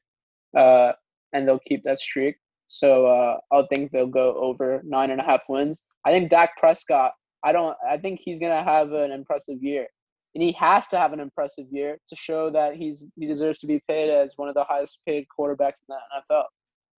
uh, 0.57 0.93
and 1.33 1.47
they'll 1.47 1.59
keep 1.59 1.83
that 1.83 1.99
streak. 1.99 2.35
So 2.67 3.07
uh, 3.07 3.37
I 3.51 3.63
think 3.69 3.91
they'll 3.91 4.07
go 4.07 4.35
over 4.35 4.81
nine 4.83 5.11
and 5.11 5.21
a 5.21 5.23
half 5.23 5.41
wins. 5.47 5.81
I 6.05 6.11
think 6.11 6.29
Dak 6.29 6.57
Prescott. 6.57 7.13
I 7.43 7.51
don't. 7.51 7.77
I 7.89 7.97
think 7.97 8.19
he's 8.23 8.39
going 8.39 8.51
to 8.51 8.63
have 8.63 8.91
an 8.91 9.11
impressive 9.11 9.61
year, 9.61 9.87
and 10.35 10.43
he 10.43 10.51
has 10.53 10.87
to 10.89 10.97
have 10.97 11.13
an 11.13 11.19
impressive 11.19 11.65
year 11.71 11.97
to 12.09 12.15
show 12.15 12.49
that 12.51 12.75
he's 12.75 13.05
he 13.15 13.27
deserves 13.27 13.59
to 13.59 13.67
be 13.67 13.81
paid 13.87 14.09
as 14.09 14.31
one 14.35 14.49
of 14.49 14.55
the 14.55 14.63
highest 14.63 14.99
paid 15.07 15.25
quarterbacks 15.37 15.79
in 15.87 15.95
the 15.95 15.97
NFL. 16.35 16.43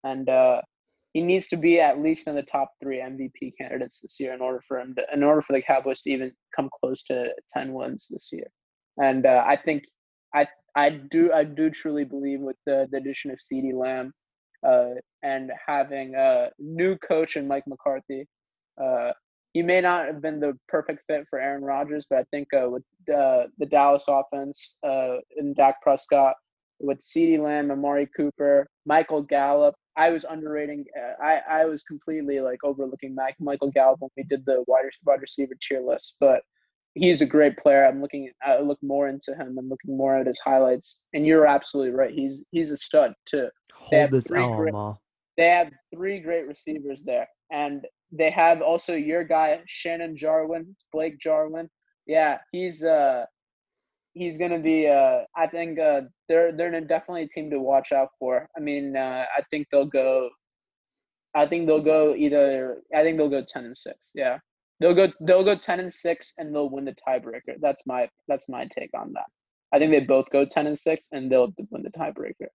And 0.02 0.28
uh, 0.28 0.62
he 1.12 1.20
needs 1.20 1.48
to 1.48 1.56
be 1.56 1.80
at 1.80 2.00
least 2.00 2.28
in 2.28 2.34
the 2.34 2.42
top 2.42 2.70
three 2.80 2.98
MVP 2.98 3.52
candidates 3.58 3.98
this 4.00 4.18
year 4.20 4.32
in 4.32 4.40
order 4.40 4.62
for 4.66 4.78
him 4.78 4.94
to, 4.94 5.04
in 5.12 5.22
order 5.22 5.42
for 5.42 5.52
the 5.52 5.62
Cowboys 5.62 6.02
to 6.02 6.10
even 6.10 6.32
come 6.54 6.70
close 6.80 7.02
to 7.04 7.28
ten 7.52 7.72
wins 7.72 8.06
this 8.10 8.30
year. 8.32 8.46
And 8.98 9.26
uh, 9.26 9.44
I 9.46 9.56
think 9.56 9.84
I 10.34 10.46
I 10.76 10.90
do 10.90 11.32
I 11.32 11.44
do 11.44 11.70
truly 11.70 12.04
believe 12.04 12.40
with 12.40 12.56
the, 12.66 12.86
the 12.90 12.98
addition 12.98 13.30
of 13.30 13.38
CeeDee 13.38 13.74
Lamb 13.74 14.12
uh, 14.66 14.94
and 15.22 15.50
having 15.66 16.14
a 16.14 16.50
new 16.58 16.96
coach 16.98 17.36
in 17.36 17.48
Mike 17.48 17.66
McCarthy. 17.66 18.26
Uh, 18.82 19.12
he 19.52 19.62
may 19.62 19.80
not 19.80 20.06
have 20.06 20.22
been 20.22 20.38
the 20.38 20.56
perfect 20.68 21.02
fit 21.08 21.24
for 21.28 21.40
Aaron 21.40 21.64
Rodgers, 21.64 22.06
but 22.08 22.20
I 22.20 22.24
think 22.30 22.46
uh, 22.54 22.70
with 22.70 22.84
the 23.06 23.66
Dallas 23.68 24.04
offense 24.06 24.76
uh, 24.86 25.16
and 25.36 25.56
Dak 25.56 25.82
Prescott, 25.82 26.34
with 26.78 27.02
CeeDee 27.02 27.42
Lamb, 27.42 27.70
Amari 27.70 28.08
Cooper, 28.16 28.68
Michael 28.86 29.22
Gallup, 29.22 29.74
I 29.96 30.10
was 30.10 30.24
underrating. 30.24 30.84
Uh, 30.96 31.22
I 31.22 31.40
I 31.48 31.64
was 31.64 31.82
completely 31.82 32.40
like 32.40 32.62
overlooking 32.64 33.14
Mike, 33.14 33.36
Michael 33.40 33.70
Gallup 33.70 34.00
when 34.00 34.10
we 34.16 34.24
did 34.24 34.44
the 34.46 34.64
wide 34.66 34.84
wide 35.04 35.20
receiver 35.20 35.54
tier 35.60 35.80
list, 35.80 36.16
but 36.20 36.42
he's 36.94 37.22
a 37.22 37.26
great 37.26 37.56
player. 37.56 37.84
I'm 37.84 38.00
looking. 38.00 38.30
I 38.44 38.60
look 38.60 38.78
more 38.82 39.08
into 39.08 39.34
him. 39.34 39.56
I'm 39.58 39.68
looking 39.68 39.96
more 39.96 40.16
at 40.16 40.26
his 40.26 40.38
highlights. 40.44 40.96
And 41.12 41.26
you're 41.26 41.46
absolutely 41.46 41.92
right. 41.92 42.12
He's 42.12 42.44
he's 42.50 42.70
a 42.70 42.76
stud 42.76 43.14
too. 43.28 43.48
Hold 43.74 44.10
this 44.10 44.30
L, 44.30 44.56
great, 44.56 44.74
They 45.36 45.48
have 45.48 45.70
three 45.94 46.20
great 46.20 46.46
receivers 46.46 47.02
there, 47.04 47.28
and 47.50 47.86
they 48.12 48.30
have 48.30 48.60
also 48.62 48.94
your 48.94 49.24
guy 49.24 49.60
Shannon 49.66 50.16
Jarwin, 50.16 50.76
Blake 50.92 51.18
Jarwin. 51.18 51.68
Yeah, 52.06 52.38
he's 52.52 52.84
uh 52.84 53.24
he's 54.12 54.38
gonna 54.38 54.58
be 54.58 54.88
uh 54.88 55.20
I 55.36 55.46
think 55.46 55.78
uh 55.78 56.02
they're 56.28 56.52
they're 56.52 56.80
definitely 56.80 57.22
a 57.22 57.28
team 57.28 57.50
to 57.50 57.60
watch 57.60 57.92
out 57.92 58.08
for. 58.18 58.48
I 58.56 58.60
mean 58.60 58.96
uh 58.96 59.24
I 59.36 59.42
think 59.50 59.68
they'll 59.70 59.84
go 59.86 60.30
I 61.34 61.46
think 61.46 61.66
they'll 61.66 61.82
go 61.82 62.14
either 62.14 62.82
I 62.94 63.02
think 63.02 63.16
they'll 63.18 63.28
go 63.28 63.44
ten 63.46 63.64
and 63.64 63.76
six. 63.76 64.10
Yeah. 64.14 64.38
They'll 64.80 64.94
go 64.94 65.08
they'll 65.20 65.44
go 65.44 65.56
ten 65.56 65.80
and 65.80 65.92
six 65.92 66.32
and 66.38 66.54
they'll 66.54 66.70
win 66.70 66.84
the 66.84 66.96
tiebreaker. 67.06 67.56
That's 67.60 67.82
my 67.86 68.08
that's 68.28 68.48
my 68.48 68.66
take 68.66 68.90
on 68.94 69.12
that. 69.12 69.26
I 69.72 69.78
think 69.78 69.92
they 69.92 70.00
both 70.00 70.28
go 70.30 70.44
ten 70.44 70.66
and 70.66 70.78
six 70.78 71.06
and 71.12 71.30
they'll 71.30 71.54
win 71.70 71.82
the 71.82 71.90
tiebreaker. 71.90 72.48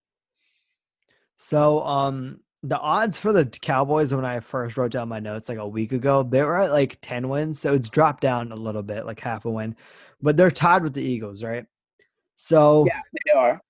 So 1.36 1.84
um 1.84 2.40
the 2.68 2.80
odds 2.80 3.18
for 3.18 3.32
the 3.32 3.46
Cowboys 3.46 4.14
when 4.14 4.26
I 4.26 4.40
first 4.40 4.78
wrote 4.78 4.92
down 4.92 5.10
my 5.10 5.20
notes 5.20 5.50
like 5.50 5.58
a 5.58 5.68
week 5.68 5.92
ago, 5.92 6.24
they 6.24 6.42
were 6.42 6.60
at 6.60 6.72
like 6.72 6.98
10 7.02 7.30
wins. 7.30 7.60
So 7.60 7.74
it's 7.74 7.90
dropped 7.90 8.22
down 8.22 8.52
a 8.52 8.56
little 8.56 8.84
bit, 8.84 9.06
like 9.06 9.20
half 9.20 9.46
a 9.46 9.50
win. 9.50 9.76
But 10.22 10.38
they're 10.38 10.52
tied 10.52 10.84
with 10.84 10.94
the 10.94 11.04
Eagles, 11.04 11.44
right? 11.44 11.66
So 12.36 12.86
Yeah, 12.88 13.02
they 13.26 13.32
are. 13.32 13.62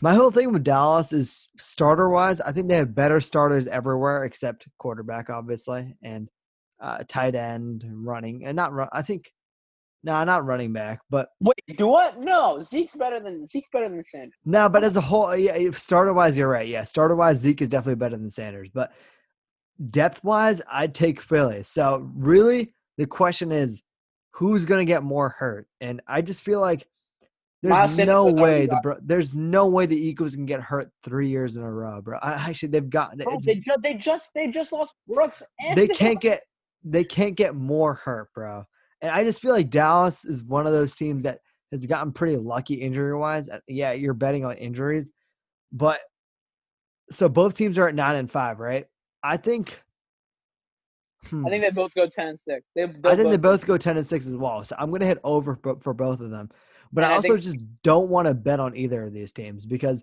My 0.00 0.14
whole 0.14 0.30
thing 0.30 0.52
with 0.52 0.64
Dallas 0.64 1.12
is 1.12 1.48
starter 1.58 2.08
wise, 2.08 2.40
I 2.40 2.52
think 2.52 2.68
they 2.68 2.76
have 2.76 2.94
better 2.94 3.20
starters 3.20 3.66
everywhere 3.66 4.24
except 4.24 4.66
quarterback, 4.78 5.30
obviously, 5.30 5.94
and 6.02 6.28
uh, 6.80 7.04
tight 7.06 7.34
end, 7.34 7.84
running, 7.88 8.44
and 8.44 8.56
not 8.56 8.72
run. 8.72 8.88
I 8.92 9.02
think, 9.02 9.32
nah, 10.06 10.24
not 10.24 10.46
running 10.46 10.72
back, 10.72 11.00
but 11.10 11.30
wait, 11.40 11.76
do 11.76 11.88
what? 11.88 12.18
No, 12.20 12.62
Zeke's 12.62 12.94
better 12.94 13.20
than 13.20 13.46
Zeke's 13.46 13.68
better 13.72 13.88
than 13.88 14.02
Sanders. 14.04 14.38
No, 14.44 14.68
but 14.68 14.84
as 14.84 14.96
a 14.96 15.00
whole, 15.00 15.36
yeah, 15.36 15.70
starter 15.72 16.14
wise, 16.14 16.38
you're 16.38 16.48
right. 16.48 16.68
Yeah, 16.68 16.84
starter 16.84 17.16
wise, 17.16 17.38
Zeke 17.38 17.60
is 17.60 17.68
definitely 17.68 17.96
better 17.96 18.16
than 18.16 18.30
Sanders, 18.30 18.70
but 18.72 18.92
depth 19.90 20.22
wise, 20.22 20.62
I'd 20.70 20.94
take 20.94 21.20
Philly. 21.20 21.64
So 21.64 22.08
really, 22.14 22.72
the 22.96 23.06
question 23.06 23.50
is, 23.50 23.82
who's 24.30 24.64
going 24.64 24.78
to 24.78 24.90
get 24.90 25.02
more 25.02 25.30
hurt? 25.30 25.66
And 25.80 26.00
I 26.06 26.22
just 26.22 26.42
feel 26.42 26.60
like 26.60 26.86
there's 27.62 27.98
no 27.98 28.26
way 28.26 28.66
the 28.66 28.78
bro, 28.82 28.96
there's 29.02 29.34
no 29.34 29.66
way 29.66 29.86
the 29.86 29.98
Eagles 29.98 30.36
can 30.36 30.46
get 30.46 30.60
hurt 30.60 30.88
three 31.02 31.28
years 31.28 31.56
in 31.56 31.64
a 31.64 31.70
row, 31.70 32.00
bro. 32.00 32.18
I, 32.22 32.34
actually, 32.34 32.68
they've 32.68 32.88
got. 32.88 33.18
Bro, 33.18 33.38
they 33.44 33.56
just 33.56 33.82
they 33.82 33.94
just 33.94 34.30
they 34.34 34.46
just 34.52 34.72
lost 34.72 34.94
Brooks. 35.08 35.42
they 35.74 35.88
can't 35.88 36.20
get 36.20 36.42
they 36.84 37.02
can't 37.02 37.34
get 37.34 37.56
more 37.56 37.94
hurt, 37.94 38.32
bro. 38.32 38.64
And 39.06 39.14
I 39.14 39.22
just 39.22 39.40
feel 39.40 39.52
like 39.52 39.70
Dallas 39.70 40.24
is 40.24 40.42
one 40.42 40.66
of 40.66 40.72
those 40.72 40.96
teams 40.96 41.22
that 41.22 41.38
has 41.70 41.86
gotten 41.86 42.12
pretty 42.12 42.36
lucky 42.36 42.74
injury 42.74 43.14
wise. 43.14 43.48
Yeah, 43.68 43.92
you're 43.92 44.14
betting 44.14 44.44
on 44.44 44.56
injuries, 44.56 45.12
but 45.70 46.00
so 47.08 47.28
both 47.28 47.54
teams 47.54 47.78
are 47.78 47.86
at 47.86 47.94
nine 47.94 48.16
and 48.16 48.30
five, 48.30 48.58
right? 48.58 48.86
I 49.22 49.36
think. 49.36 49.80
Hmm. 51.26 51.46
I 51.46 51.50
think 51.50 51.62
they 51.62 51.70
both 51.70 51.94
go 51.94 52.08
ten 52.08 52.28
and 52.28 52.38
six. 52.48 52.66
They, 52.74 52.82
I 52.82 52.86
think 52.86 53.02
both 53.02 53.30
they 53.30 53.36
both 53.36 53.66
go 53.66 53.78
ten 53.78 53.96
and 53.96 54.06
six 54.06 54.26
as 54.26 54.36
well. 54.36 54.64
So 54.64 54.74
I'm 54.76 54.90
gonna 54.90 55.06
hit 55.06 55.20
over 55.22 55.56
for 55.80 55.94
both 55.94 56.20
of 56.20 56.30
them, 56.30 56.50
but 56.92 57.04
and 57.04 57.12
I 57.12 57.16
also 57.16 57.28
I 57.28 57.30
think, 57.32 57.44
just 57.44 57.58
don't 57.84 58.08
want 58.08 58.26
to 58.26 58.34
bet 58.34 58.58
on 58.58 58.76
either 58.76 59.04
of 59.04 59.12
these 59.12 59.30
teams 59.30 59.66
because 59.66 60.02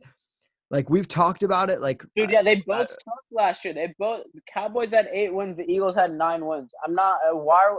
like 0.72 0.90
we've 0.90 1.10
talked 1.10 1.44
about 1.44 1.70
it. 1.70 1.82
Like, 1.82 2.04
dude, 2.16 2.32
yeah, 2.32 2.42
they 2.42 2.64
both 2.66 2.92
uh, 2.92 3.12
last 3.32 3.66
year. 3.66 3.74
They 3.74 3.94
both 4.00 4.24
the 4.34 4.42
Cowboys 4.52 4.92
had 4.92 5.08
eight 5.12 5.34
wins. 5.34 5.58
The 5.58 5.70
Eagles 5.70 5.96
had 5.96 6.14
nine 6.14 6.46
wins. 6.46 6.72
I'm 6.86 6.96
not. 6.96 7.20
Uh, 7.30 7.36
why 7.36 7.76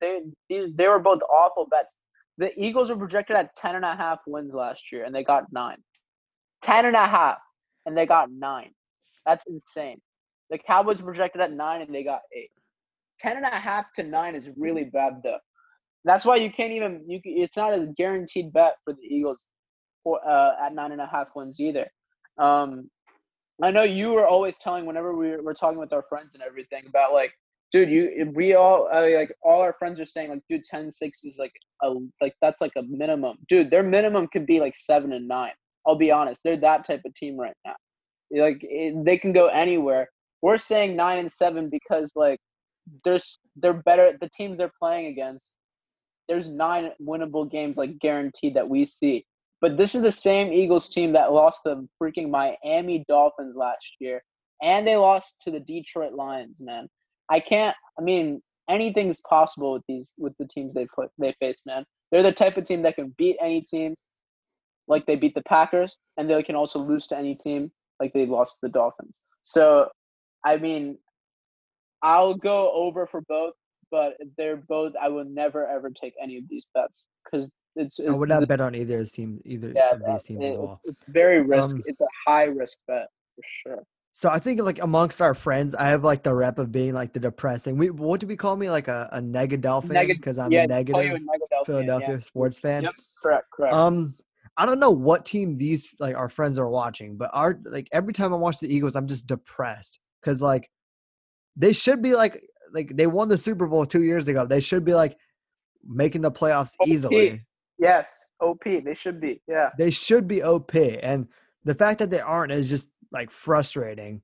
they 0.00 0.20
these 0.48 0.70
they 0.76 0.88
were 0.88 0.98
both 0.98 1.20
awful 1.22 1.66
bets. 1.70 1.94
The 2.38 2.52
Eagles 2.60 2.90
were 2.90 2.96
projected 2.96 3.36
at 3.36 3.54
ten 3.56 3.76
and 3.76 3.84
a 3.84 3.96
half 3.96 4.18
wins 4.26 4.52
last 4.52 4.80
year, 4.92 5.04
and 5.04 5.14
they 5.14 5.24
got 5.24 5.44
nine. 5.52 5.78
Ten 6.62 6.84
and 6.86 6.96
a 6.96 7.06
half, 7.06 7.38
and 7.86 7.96
they 7.96 8.06
got 8.06 8.30
nine. 8.30 8.70
That's 9.24 9.44
insane. 9.46 10.00
The 10.50 10.58
Cowboys 10.58 11.00
projected 11.00 11.40
at 11.40 11.52
nine, 11.52 11.80
and 11.82 11.94
they 11.94 12.04
got 12.04 12.20
eight. 12.36 12.50
Ten 13.20 13.36
and 13.36 13.46
a 13.46 13.50
half 13.50 13.86
to 13.96 14.02
nine 14.02 14.34
is 14.34 14.46
really 14.56 14.84
bad 14.84 15.14
though. 15.22 15.38
That's 16.04 16.24
why 16.24 16.36
you 16.36 16.50
can't 16.52 16.72
even 16.72 17.04
you. 17.08 17.20
It's 17.24 17.56
not 17.56 17.72
a 17.72 17.92
guaranteed 17.96 18.52
bet 18.52 18.76
for 18.84 18.92
the 18.92 19.02
Eagles, 19.02 19.44
for, 20.04 20.20
uh, 20.28 20.52
at 20.64 20.74
nine 20.74 20.92
and 20.92 21.00
a 21.00 21.06
half 21.06 21.28
wins 21.34 21.58
either. 21.58 21.86
Um, 22.38 22.90
I 23.62 23.70
know 23.70 23.82
you 23.82 24.10
were 24.10 24.26
always 24.26 24.56
telling 24.58 24.84
whenever 24.84 25.16
we 25.16 25.36
were 25.36 25.54
talking 25.54 25.78
with 25.78 25.92
our 25.92 26.04
friends 26.08 26.30
and 26.34 26.42
everything 26.42 26.84
about 26.86 27.14
like, 27.14 27.32
dude, 27.72 27.90
you 27.90 28.32
we 28.34 28.54
all 28.54 28.88
uh, 28.92 29.08
like 29.16 29.34
all 29.42 29.60
our 29.60 29.74
friends 29.78 30.00
are 30.00 30.06
saying 30.06 30.30
like, 30.30 30.42
dude, 30.48 30.64
10 30.64 30.90
6 30.92 31.24
is 31.24 31.36
like 31.38 31.52
a 31.82 31.94
like 32.20 32.34
that's 32.40 32.60
like 32.60 32.72
a 32.76 32.82
minimum. 32.82 33.36
Dude, 33.48 33.70
their 33.70 33.82
minimum 33.82 34.28
could 34.32 34.46
be 34.46 34.60
like 34.60 34.74
seven 34.76 35.12
and 35.12 35.28
nine. 35.28 35.52
I'll 35.86 35.96
be 35.96 36.10
honest, 36.10 36.40
they're 36.44 36.56
that 36.58 36.84
type 36.84 37.02
of 37.04 37.14
team 37.14 37.36
right 37.36 37.56
now. 37.64 37.74
Like 38.30 38.58
it, 38.62 39.04
they 39.04 39.18
can 39.18 39.32
go 39.32 39.46
anywhere. 39.46 40.08
We're 40.42 40.58
saying 40.58 40.96
nine 40.96 41.18
and 41.18 41.32
seven 41.32 41.70
because 41.70 42.12
like 42.14 42.40
there's 43.04 43.38
they're 43.56 43.72
better 43.72 44.12
the 44.20 44.30
teams 44.36 44.58
they're 44.58 44.72
playing 44.80 45.06
against. 45.06 45.54
There's 46.28 46.48
nine 46.48 46.90
winnable 47.00 47.50
games 47.50 47.76
like 47.76 47.98
guaranteed 48.00 48.54
that 48.54 48.68
we 48.68 48.86
see. 48.86 49.24
But 49.60 49.76
this 49.76 49.94
is 49.94 50.02
the 50.02 50.12
same 50.12 50.52
Eagles 50.52 50.90
team 50.90 51.12
that 51.12 51.32
lost 51.32 51.60
the 51.64 51.88
freaking 52.02 52.30
Miami 52.30 53.04
Dolphins 53.08 53.56
last 53.56 53.86
year, 54.00 54.22
and 54.62 54.86
they 54.86 54.96
lost 54.96 55.36
to 55.42 55.50
the 55.50 55.60
Detroit 55.60 56.12
Lions. 56.12 56.60
Man, 56.60 56.88
I 57.30 57.40
can't. 57.40 57.76
I 57.98 58.02
mean, 58.02 58.40
anything's 58.68 59.20
possible 59.20 59.72
with 59.72 59.82
these 59.88 60.10
with 60.18 60.34
the 60.38 60.46
teams 60.46 60.74
they 60.74 60.86
put 60.94 61.10
they 61.18 61.34
face. 61.40 61.58
Man, 61.66 61.84
they're 62.10 62.22
the 62.22 62.32
type 62.32 62.56
of 62.56 62.66
team 62.66 62.82
that 62.82 62.96
can 62.96 63.14
beat 63.16 63.36
any 63.42 63.62
team, 63.62 63.94
like 64.88 65.06
they 65.06 65.16
beat 65.16 65.34
the 65.34 65.42
Packers, 65.42 65.96
and 66.16 66.28
they 66.28 66.42
can 66.42 66.54
also 66.54 66.80
lose 66.80 67.06
to 67.08 67.16
any 67.16 67.34
team, 67.34 67.70
like 68.00 68.12
they 68.12 68.26
lost 68.26 68.54
to 68.54 68.58
the 68.62 68.68
Dolphins. 68.68 69.18
So, 69.44 69.88
I 70.44 70.56
mean, 70.56 70.98
I'll 72.02 72.34
go 72.34 72.72
over 72.72 73.06
for 73.06 73.20
both, 73.22 73.54
but 73.90 74.14
they're 74.36 74.56
both. 74.56 74.92
I 75.00 75.08
will 75.08 75.24
never 75.24 75.66
ever 75.66 75.90
take 75.90 76.14
any 76.22 76.38
of 76.38 76.44
these 76.48 76.66
bets 76.74 77.04
because 77.24 77.48
it's, 77.74 77.98
it's, 77.98 78.08
I 78.08 78.12
would 78.12 78.28
not 78.28 78.46
bet 78.48 78.60
on 78.60 78.74
either 78.74 79.04
team, 79.04 79.40
either 79.44 79.72
yeah, 79.74 79.92
of 79.92 80.02
these 80.04 80.24
teams 80.24 80.44
it, 80.44 80.48
as 80.48 80.56
well. 80.56 80.80
It's 80.84 81.04
very 81.08 81.42
risk. 81.42 81.74
Um, 81.74 81.82
it's 81.86 82.00
a 82.00 82.08
high 82.26 82.44
risk 82.44 82.78
bet 82.86 83.08
for 83.34 83.42
sure. 83.44 83.82
So 84.16 84.30
I 84.30 84.38
think 84.38 84.62
like 84.62 84.82
amongst 84.82 85.20
our 85.20 85.34
friends, 85.34 85.74
I 85.74 85.88
have 85.88 86.02
like 86.02 86.22
the 86.22 86.32
rep 86.32 86.58
of 86.58 86.72
being 86.72 86.94
like 86.94 87.12
the 87.12 87.20
depressing. 87.20 87.76
We 87.76 87.90
what 87.90 88.18
do 88.18 88.26
we 88.26 88.34
call 88.34 88.56
me 88.56 88.70
like 88.70 88.88
a, 88.88 89.10
a 89.12 89.20
negadelphin 89.20 90.08
because 90.08 90.38
I'm 90.38 90.50
yeah, 90.50 90.62
a 90.62 90.66
negative 90.66 91.20
a 91.20 91.64
Philadelphia 91.66 92.14
yeah. 92.14 92.20
sports 92.20 92.58
fan. 92.58 92.84
Yep, 92.84 92.92
correct, 93.22 93.50
correct. 93.50 93.74
Um, 93.74 94.14
I 94.56 94.64
don't 94.64 94.80
know 94.80 94.90
what 94.90 95.26
team 95.26 95.58
these 95.58 95.94
like 96.00 96.16
our 96.16 96.30
friends 96.30 96.58
are 96.58 96.70
watching, 96.70 97.18
but 97.18 97.28
our 97.34 97.60
like 97.66 97.88
every 97.92 98.14
time 98.14 98.32
I 98.32 98.38
watch 98.38 98.58
the 98.58 98.74
Eagles, 98.74 98.96
I'm 98.96 99.06
just 99.06 99.26
depressed 99.26 99.98
because 100.22 100.40
like 100.40 100.70
they 101.54 101.74
should 101.74 102.00
be 102.00 102.14
like 102.14 102.42
like 102.72 102.96
they 102.96 103.06
won 103.06 103.28
the 103.28 103.36
Super 103.36 103.66
Bowl 103.66 103.84
two 103.84 104.02
years 104.02 104.28
ago. 104.28 104.46
They 104.46 104.60
should 104.60 104.86
be 104.86 104.94
like 104.94 105.18
making 105.86 106.22
the 106.22 106.32
playoffs 106.32 106.72
oh, 106.80 106.86
easily. 106.86 107.42
Yes, 107.78 108.24
OP. 108.40 108.64
They 108.64 108.96
should 108.98 109.20
be. 109.20 109.42
Yeah. 109.46 109.72
They 109.76 109.90
should 109.90 110.26
be 110.26 110.42
OP. 110.42 110.74
And 110.74 111.28
the 111.66 111.74
fact 111.74 111.98
that 111.98 112.08
they 112.08 112.20
aren't 112.20 112.52
is 112.52 112.70
just 112.70 112.88
like 113.10 113.30
frustrating. 113.30 114.22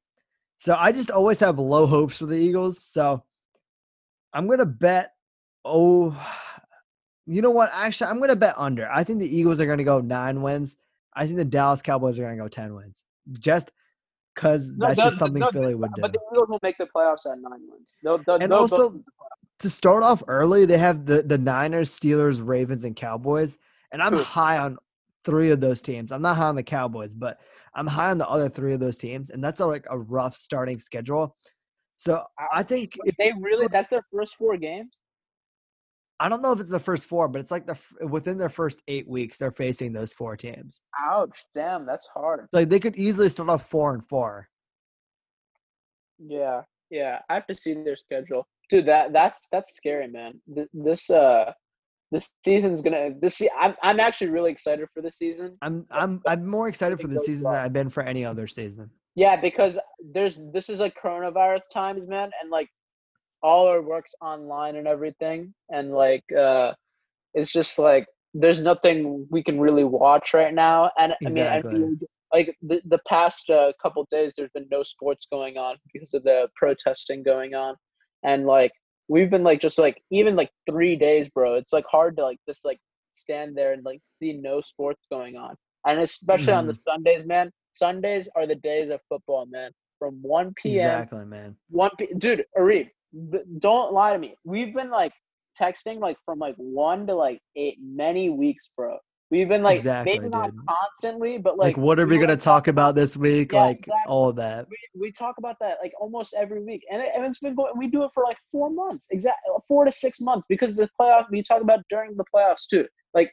So 0.57 0.77
I 0.79 0.93
just 0.93 1.11
always 1.11 1.41
have 1.41 1.59
low 1.59 1.87
hopes 1.87 2.19
for 2.19 2.27
the 2.27 2.37
Eagles. 2.37 2.83
So 2.83 3.25
I'm 4.33 4.49
to 4.59 4.67
bet, 4.67 5.13
oh, 5.65 6.17
you 7.27 7.43
know 7.43 7.51
what? 7.51 7.71
Actually, 7.73 8.11
I'm 8.11 8.19
to 8.23 8.37
bet 8.37 8.55
under. 8.57 8.89
I 8.91 9.05
think 9.05 9.21
the 9.21 9.37
Eagles 9.37 9.61
are 9.61 9.77
to 9.77 9.85
go 9.85 10.01
nine 10.01 10.43
wins. 10.43 10.77
I 11.15 11.27
think 11.27 11.37
the 11.37 11.45
Dallas 11.45 11.83
Cowboys 11.83 12.19
are 12.19 12.31
to 12.31 12.37
go 12.37 12.49
10 12.49 12.75
wins. 12.75 13.05
Just 13.39 13.71
because 14.35 14.71
no, 14.71 14.89
that's 14.89 14.99
just 14.99 15.19
something 15.19 15.41
no, 15.41 15.51
Philly 15.53 15.75
would 15.75 15.93
do. 15.95 16.03
But 16.03 16.13
the 16.13 16.19
Eagles 16.33 16.49
will 16.49 16.61
make 16.63 16.79
the 16.79 16.87
playoffs 16.95 17.27
at 17.27 17.39
nine 17.39 17.61
wins. 17.69 17.89
They'll, 18.03 18.19
they'll, 18.27 18.37
and 18.37 18.53
also, 18.53 19.01
to 19.61 19.71
start 19.71 20.03
off 20.03 20.23
early, 20.27 20.65
they 20.65 20.79
have 20.79 21.07
the 21.07 21.23
the 21.23 21.39
Niners, 21.39 21.97
Steelers, 21.97 22.41
Ravens, 22.45 22.85
and 22.85 22.97
Cowboys, 22.97 23.59
and 23.93 24.03
I'm 24.03 24.15
high 24.17 24.59
on 24.59 24.79
three 25.25 25.51
of 25.51 25.61
those 25.61 25.83
teams. 25.83 26.13
I'm 26.13 26.23
not 26.23 26.37
high 26.37 26.47
on 26.47 26.57
the 26.57 26.63
Cowboys, 26.63 27.15
but 27.15 27.39
I'm 27.75 27.87
high 27.87 28.11
on 28.11 28.19
the 28.19 28.29
other 28.29 28.49
three 28.49 28.75
of 28.75 28.81
those 28.81 28.99
teams, 28.99 29.31
and 29.31 29.43
that's 29.43 29.61
a, 29.61 29.67
like 29.67 29.87
a 29.91 29.99
rough 29.99 30.37
starting 30.37 30.79
schedule. 30.79 31.37
So 31.97 32.23
I 32.53 32.63
think 32.63 32.95
if 33.05 33.15
they 33.17 33.33
really 33.41 33.69
that's 33.69 33.89
their 33.89 34.03
first 34.13 34.37
four 34.37 34.57
games. 34.57 34.91
I 36.21 36.29
don't 36.29 36.43
know 36.43 36.53
if 36.53 36.61
it's 36.61 36.71
the 36.71 36.79
first 36.79 37.07
four, 37.07 37.29
but 37.29 37.41
it's 37.41 37.51
like 37.51 37.67
the 37.67 37.77
within 38.07 38.39
their 38.39 38.49
first 38.49 38.83
eight 38.89 39.09
weeks 39.09 39.39
they're 39.39 39.51
facing 39.53 39.93
those 39.93 40.13
four 40.13 40.37
teams. 40.37 40.81
Ouch! 41.01 41.45
Damn, 41.55 41.87
that's 41.87 42.07
hard. 42.13 42.49
Like 42.53 42.69
they 42.69 42.81
could 42.81 42.99
easily 42.99 43.29
start 43.29 43.49
off 43.49 43.69
four 43.69 43.95
and 43.95 44.07
four. 44.09 44.49
Yeah, 46.19 46.63
yeah. 46.91 47.19
I 47.29 47.35
have 47.35 47.47
to 47.49 47.55
see 47.55 47.75
their 47.75 47.97
schedule, 47.97 48.47
dude. 48.71 48.87
That 48.87 49.13
that's 49.13 49.49
that's 49.51 49.75
scary, 49.75 50.09
man. 50.09 50.41
This 50.73 51.11
uh, 51.11 51.53
this 52.13 52.31
season's 52.45 52.83
gonna. 52.83 53.11
This 53.21 53.43
I'm 53.59 53.75
I'm 53.83 53.99
actually 53.99 54.29
really 54.29 54.53
excited 54.53 54.87
for 54.95 55.01
this 55.01 55.17
season. 55.17 55.57
I'm 55.63 55.87
I'm 55.91 56.21
I'm 56.27 56.47
more 56.47 56.69
excited 56.69 57.01
for 57.01 57.09
the 57.09 57.19
season 57.19 57.45
well. 57.45 57.55
than 57.55 57.65
I've 57.65 57.73
been 57.73 57.89
for 57.89 58.03
any 58.03 58.25
other 58.25 58.47
season. 58.47 58.91
Yeah, 59.17 59.41
because 59.41 59.79
there's 60.13 60.39
this 60.53 60.69
is 60.69 60.79
like 60.79 60.95
coronavirus 61.03 61.63
times, 61.73 62.07
man, 62.07 62.31
and 62.41 62.51
like 62.51 62.69
all 63.43 63.67
our 63.67 63.81
work's 63.81 64.15
online 64.21 64.77
and 64.77 64.87
everything, 64.87 65.55
and 65.71 65.93
like 65.93 66.25
uh, 66.33 66.73
it's 67.33 67.51
just 67.51 67.79
like 67.79 68.07
there's 68.35 68.61
nothing 68.61 69.27
we 69.31 69.43
can 69.43 69.59
really 69.59 69.85
watch 69.85 70.35
right 70.35 70.55
now. 70.55 70.91
And 70.99 71.15
exactly. 71.23 71.71
I 71.71 71.75
mean, 71.75 72.01
I 72.31 72.37
like 72.37 72.57
the 72.61 72.83
the 72.85 73.01
past 73.09 73.49
uh, 73.49 73.73
couple 73.83 74.07
days, 74.11 74.35
there's 74.37 74.51
been 74.53 74.69
no 74.71 74.83
sports 74.83 75.27
going 75.33 75.57
on 75.57 75.77
because 75.93 76.13
of 76.13 76.25
the 76.25 76.49
protesting 76.57 77.23
going 77.23 77.55
on, 77.55 77.75
and 78.23 78.45
like 78.45 78.73
we've 79.09 79.31
been 79.31 79.43
like 79.43 79.61
just 79.61 79.79
like 79.79 80.03
even 80.11 80.37
like 80.37 80.51
three 80.69 80.97
days, 80.97 81.29
bro. 81.29 81.55
It's 81.55 81.73
like 81.73 81.85
hard 81.91 82.17
to 82.17 82.23
like 82.23 82.39
just 82.49 82.65
like 82.65 82.79
stand 83.15 83.57
there 83.57 83.73
and 83.73 83.85
like 83.85 84.01
see 84.21 84.33
no 84.33 84.61
sports 84.61 85.03
going 85.11 85.37
on, 85.37 85.55
and 85.87 86.01
especially 86.01 86.47
mm-hmm. 86.47 86.59
on 86.59 86.67
the 86.67 86.73
mm-hmm. 86.75 86.91
Sundays, 86.91 87.25
man. 87.25 87.51
Sundays 87.75 88.29
are 88.37 88.47
the 88.47 88.55
days 88.57 88.91
of 88.91 89.01
football, 89.09 89.47
man. 89.47 89.71
From 89.99 90.19
1 90.21 90.53
p.m. 90.57 90.75
Exactly, 90.75 91.25
man. 91.25 91.57
1 91.71 91.91
p. 91.97 92.09
Dude, 92.19 92.45
Arif, 92.59 92.89
don't 93.59 93.93
lie 93.93 94.13
to 94.13 94.19
me. 94.19 94.35
We've 94.45 94.75
been 94.75 94.91
like 94.91 95.13
texting 95.61 96.01
like 96.01 96.17
from 96.25 96.39
like 96.39 96.55
one 96.57 97.07
to 97.07 97.15
like 97.15 97.41
eight 97.57 97.79
many 97.81 98.31
weeks, 98.31 98.69
bro. 98.77 98.99
We've 99.33 99.49
been 99.49 99.63
like 99.63 99.79
exactly, 99.79 100.19
maybe 100.19 100.29
not 100.29 100.53
constantly, 100.69 101.39
but 101.39 101.57
like, 101.57 101.69
like 101.69 101.77
what 101.79 101.99
are 101.99 102.07
we 102.07 102.19
gonna 102.19 102.37
talk 102.37 102.69
about 102.69 102.95
this 102.95 103.17
week? 103.17 103.53
Yeah, 103.53 103.63
like 103.63 103.79
exactly. 103.79 104.03
all 104.07 104.29
of 104.29 104.37
that. 104.37 104.67
We, 104.69 105.01
we 105.01 105.11
talk 105.11 105.37
about 105.39 105.57
that 105.61 105.79
like 105.83 105.95
almost 105.99 106.35
every 106.37 106.63
week, 106.63 106.85
and, 106.93 107.01
it, 107.01 107.09
and 107.17 107.25
it's 107.25 107.39
been 107.39 107.55
going. 107.55 107.73
We 107.75 107.87
do 107.87 108.05
it 108.05 108.11
for 108.13 108.25
like 108.25 108.37
four 108.53 108.69
months, 108.69 109.07
exactly 109.11 109.55
four 109.67 109.87
to 109.87 109.91
six 109.91 110.21
months, 110.21 110.45
because 110.51 110.75
the 110.75 110.87
playoff. 111.01 111.31
We 111.31 111.43
talk 111.43 111.63
about 111.63 111.81
during 111.89 112.15
the 112.15 112.27
playoffs 112.27 112.67
too. 112.69 112.87
Like 113.15 113.33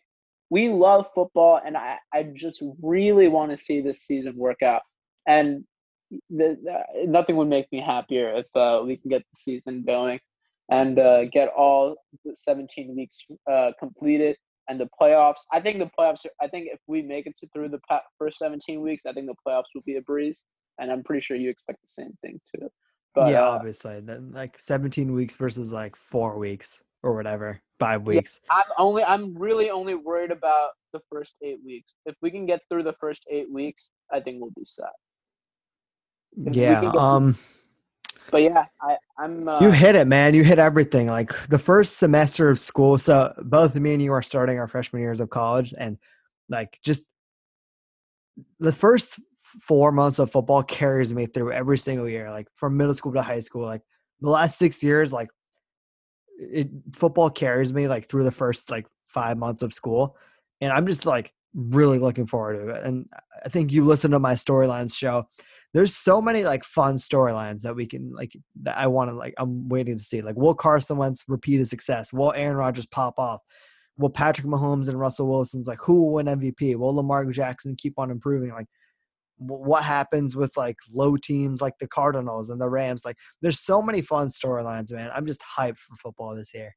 we 0.49 0.69
love 0.69 1.07
football, 1.13 1.59
and 1.65 1.75
I 1.75 1.97
I 2.13 2.31
just 2.33 2.63
really 2.81 3.27
want 3.27 3.51
to 3.51 3.61
see 3.61 3.81
this 3.81 3.99
season 4.05 4.37
work 4.37 4.61
out. 4.61 4.83
And 5.27 5.65
the, 6.29 6.55
the, 6.63 7.07
nothing 7.07 7.35
would 7.35 7.49
make 7.49 7.69
me 7.73 7.81
happier 7.85 8.35
if 8.35 8.45
uh, 8.55 8.85
we 8.85 8.95
can 8.95 9.09
get 9.09 9.21
the 9.33 9.37
season 9.37 9.83
going 9.85 10.21
and 10.71 10.97
uh, 10.97 11.25
get 11.25 11.49
all 11.49 11.97
17 12.33 12.95
weeks 12.95 13.17
uh, 13.51 13.71
completed 13.77 14.37
and 14.69 14.79
the 14.79 14.87
playoffs. 14.99 15.41
I 15.51 15.59
think 15.59 15.79
the 15.79 15.89
playoffs. 15.99 16.25
I 16.41 16.47
think 16.47 16.69
if 16.71 16.79
we 16.87 17.01
make 17.01 17.25
it 17.25 17.35
to 17.39 17.47
through 17.53 17.69
the 17.69 17.79
first 18.17 18.37
17 18.37 18.81
weeks, 18.81 19.05
I 19.05 19.11
think 19.11 19.27
the 19.27 19.35
playoffs 19.45 19.63
will 19.75 19.81
be 19.85 19.97
a 19.97 20.01
breeze, 20.01 20.43
and 20.77 20.91
I'm 20.91 21.03
pretty 21.03 21.21
sure 21.21 21.35
you 21.35 21.49
expect 21.49 21.79
the 21.81 22.03
same 22.03 22.13
thing 22.21 22.39
too. 22.55 22.69
But 23.15 23.31
yeah, 23.31 23.47
uh, 23.47 23.51
obviously, 23.51 23.99
then 23.99 24.31
like 24.31 24.55
17 24.59 25.11
weeks 25.11 25.35
versus 25.35 25.73
like 25.73 25.95
four 25.95 26.37
weeks 26.37 26.83
or 27.01 27.15
whatever, 27.15 27.59
five 27.79 28.03
weeks. 28.03 28.39
Yeah, 28.45 28.57
I'm 28.57 28.71
only. 28.77 29.03
I'm 29.03 29.37
really 29.37 29.71
only 29.71 29.95
worried 29.95 30.31
about 30.31 30.69
the 30.93 31.01
first 31.11 31.33
eight 31.41 31.59
weeks. 31.65 31.95
If 32.05 32.15
we 32.21 32.31
can 32.31 32.45
get 32.45 32.61
through 32.69 32.83
the 32.83 32.95
first 32.99 33.23
eight 33.29 33.51
weeks, 33.51 33.91
I 34.13 34.19
think 34.19 34.39
we'll 34.39 34.51
be 34.55 34.65
set. 34.65 34.85
If 36.37 36.55
yeah. 36.55 36.91
Um. 36.95 37.37
But 38.31 38.43
yeah, 38.43 38.65
I, 38.81 38.97
I'm. 39.17 39.47
Uh, 39.47 39.59
you 39.61 39.71
hit 39.71 39.95
it, 39.95 40.07
man. 40.07 40.33
You 40.33 40.43
hit 40.43 40.59
everything. 40.59 41.07
Like 41.07 41.31
the 41.49 41.59
first 41.59 41.97
semester 41.97 42.49
of 42.49 42.59
school. 42.59 42.97
So 42.97 43.33
both 43.43 43.75
me 43.75 43.93
and 43.93 44.01
you 44.01 44.11
are 44.13 44.21
starting 44.21 44.59
our 44.59 44.67
freshman 44.67 45.01
years 45.01 45.19
of 45.19 45.29
college, 45.29 45.73
and 45.77 45.97
like 46.49 46.79
just 46.83 47.03
the 48.59 48.73
first 48.73 49.19
four 49.61 49.91
months 49.91 50.19
of 50.19 50.31
football 50.31 50.63
carries 50.63 51.13
me 51.13 51.25
through 51.25 51.51
every 51.51 51.77
single 51.77 52.07
year, 52.07 52.29
like 52.29 52.47
from 52.53 52.77
middle 52.77 52.93
school 52.93 53.13
to 53.13 53.21
high 53.21 53.39
school. 53.39 53.65
Like 53.65 53.81
the 54.21 54.29
last 54.29 54.57
six 54.57 54.83
years, 54.83 55.11
like 55.11 55.29
it 56.39 56.69
football 56.91 57.29
carries 57.29 57.73
me 57.73 57.87
like 57.87 58.07
through 58.07 58.23
the 58.23 58.31
first 58.31 58.71
like 58.71 58.87
five 59.07 59.37
months 59.37 59.61
of 59.61 59.73
school, 59.73 60.15
and 60.61 60.71
I'm 60.71 60.85
just 60.87 61.05
like 61.05 61.33
really 61.53 61.99
looking 61.99 62.27
forward 62.27 62.59
to 62.59 62.69
it. 62.75 62.83
And 62.83 63.07
I 63.43 63.49
think 63.49 63.71
you 63.71 63.83
listen 63.83 64.11
to 64.11 64.19
my 64.19 64.33
storylines 64.33 64.95
show 64.95 65.27
there's 65.73 65.95
so 65.95 66.21
many 66.21 66.43
like 66.43 66.63
fun 66.63 66.95
storylines 66.95 67.61
that 67.61 67.75
we 67.75 67.85
can 67.85 68.11
like 68.13 68.33
that 68.63 68.77
I 68.77 68.87
want 68.87 69.11
to 69.11 69.15
like 69.15 69.33
I'm 69.37 69.69
waiting 69.69 69.97
to 69.97 70.03
see. 70.03 70.21
Like 70.21 70.35
will 70.35 70.55
Carson 70.55 70.97
Wentz 70.97 71.23
repeat 71.27 71.59
his 71.59 71.69
success? 71.69 72.11
Will 72.11 72.33
Aaron 72.33 72.57
Rodgers 72.57 72.87
pop 72.87 73.19
off? 73.19 73.41
Will 73.97 74.09
Patrick 74.09 74.47
Mahomes 74.47 74.89
and 74.89 74.99
Russell 74.99 75.27
Wilson's 75.27 75.67
like 75.67 75.79
who 75.79 76.01
will 76.01 76.13
win 76.13 76.25
MVP? 76.25 76.75
Will 76.75 76.95
Lamar 76.95 77.25
Jackson 77.25 77.75
keep 77.75 77.93
on 77.97 78.09
improving? 78.09 78.49
Like 78.49 78.67
what 79.37 79.83
happens 79.83 80.35
with 80.35 80.55
like 80.57 80.77
low 80.91 81.15
teams 81.15 81.61
like 81.61 81.77
the 81.79 81.87
Cardinals 81.87 82.49
and 82.49 82.59
the 82.59 82.69
Rams? 82.69 83.05
Like 83.05 83.17
there's 83.41 83.59
so 83.59 83.81
many 83.81 84.01
fun 84.01 84.27
storylines, 84.27 84.91
man. 84.91 85.11
I'm 85.13 85.27
just 85.27 85.41
hyped 85.57 85.77
for 85.77 85.95
football 85.95 86.35
this 86.35 86.53
year. 86.53 86.75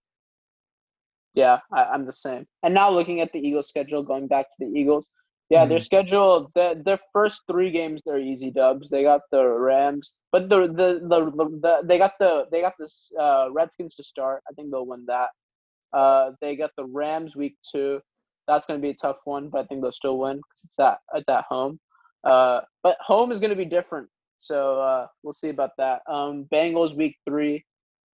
Yeah, 1.35 1.59
I, 1.73 1.95
am 1.95 2.05
the 2.05 2.13
same. 2.13 2.47
And 2.63 2.75
now 2.75 2.91
looking 2.91 3.21
at 3.21 3.33
the 3.33 3.39
Eagles 3.39 3.69
schedule, 3.69 4.03
going 4.03 4.27
back 4.27 4.51
to 4.51 4.57
the 4.59 4.67
Eagles, 4.79 5.07
yeah, 5.53 5.65
mm-hmm. 5.65 5.69
their 5.69 5.81
schedule, 5.83 6.51
the, 6.55 6.81
their 6.83 6.99
first 7.13 7.43
three 7.47 7.71
games 7.71 8.01
they're 8.07 8.19
easy 8.19 8.51
dubs. 8.51 8.89
They 8.89 9.03
got 9.03 9.21
the 9.31 9.45
Rams, 9.45 10.15
but 10.33 10.49
the 10.49 10.61
the 10.67 11.01
the, 11.07 11.27
the, 11.27 11.61
the 11.61 11.81
they 11.85 11.99
got 11.99 12.13
the 12.19 12.47
they 12.51 12.63
got 12.63 12.73
the 12.79 12.89
uh, 13.23 13.49
Redskins 13.53 13.95
to 13.97 14.03
start. 14.03 14.43
I 14.49 14.55
think 14.55 14.71
they'll 14.71 14.87
win 14.87 15.05
that. 15.09 15.29
Uh, 15.93 16.31
they 16.41 16.57
got 16.57 16.71
the 16.79 16.87
Rams 16.87 17.37
week 17.37 17.57
two. 17.71 18.01
That's 18.49 18.65
going 18.65 18.81
to 18.81 18.83
be 18.83 18.93
a 18.93 18.95
tough 18.95 19.19
one, 19.25 19.51
but 19.51 19.59
I 19.59 19.65
think 19.67 19.83
they'll 19.83 19.93
still 19.93 20.17
win 20.17 20.37
because 20.37 20.61
it's 20.65 20.79
at 20.79 20.99
it's 21.15 21.29
at 21.29 21.45
home. 21.51 21.79
Uh, 22.25 22.63
but 22.83 22.97
home 23.01 23.31
is 23.31 23.39
going 23.39 23.51
to 23.51 23.57
be 23.57 23.67
different, 23.67 24.09
so 24.41 24.81
uh, 24.81 25.07
we'll 25.23 25.35
see 25.35 25.51
about 25.51 25.73
that. 25.77 26.01
Um, 26.09 26.47
Bengals 26.51 26.97
week 26.97 27.17
three. 27.29 27.63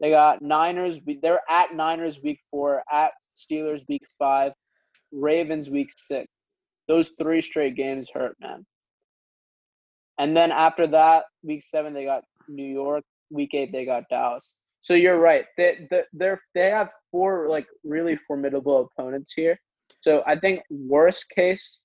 They 0.01 0.11
got 0.11 0.43
Niners. 0.43 0.99
They're 1.23 1.43
at 1.49 1.73
Niners 1.73 2.17
week 2.21 2.41
four. 2.51 2.83
At 2.93 3.13
Steelers 3.37 3.85
week 3.89 4.03
five. 4.19 4.51
Ravens 5.13 5.71
week 5.71 5.91
six 5.97 6.29
those 6.89 7.13
three 7.21 7.43
straight 7.43 7.77
games 7.77 8.09
hurt, 8.13 8.37
man. 8.41 8.67
And 10.19 10.37
then 10.37 10.51
after 10.51 10.87
that, 10.89 11.25
week 11.43 11.65
seven 11.65 11.95
they 11.95 12.05
got 12.05 12.25
New 12.49 12.67
York. 12.67 13.05
Week 13.31 13.55
eight 13.55 13.71
they 13.73 13.85
got 13.85 14.05
Dallas. 14.11 14.55
So 14.83 14.95
you're 14.95 15.19
right. 15.19 15.45
They 15.57 15.87
they 15.91 16.35
they 16.55 16.71
have 16.71 16.89
four 17.13 17.49
like 17.49 17.67
really 17.85 18.19
formidable 18.27 18.91
opponents 18.97 19.33
here. 19.33 19.59
So 20.01 20.23
I 20.27 20.39
think 20.39 20.63
worst 20.71 21.29
case 21.31 21.81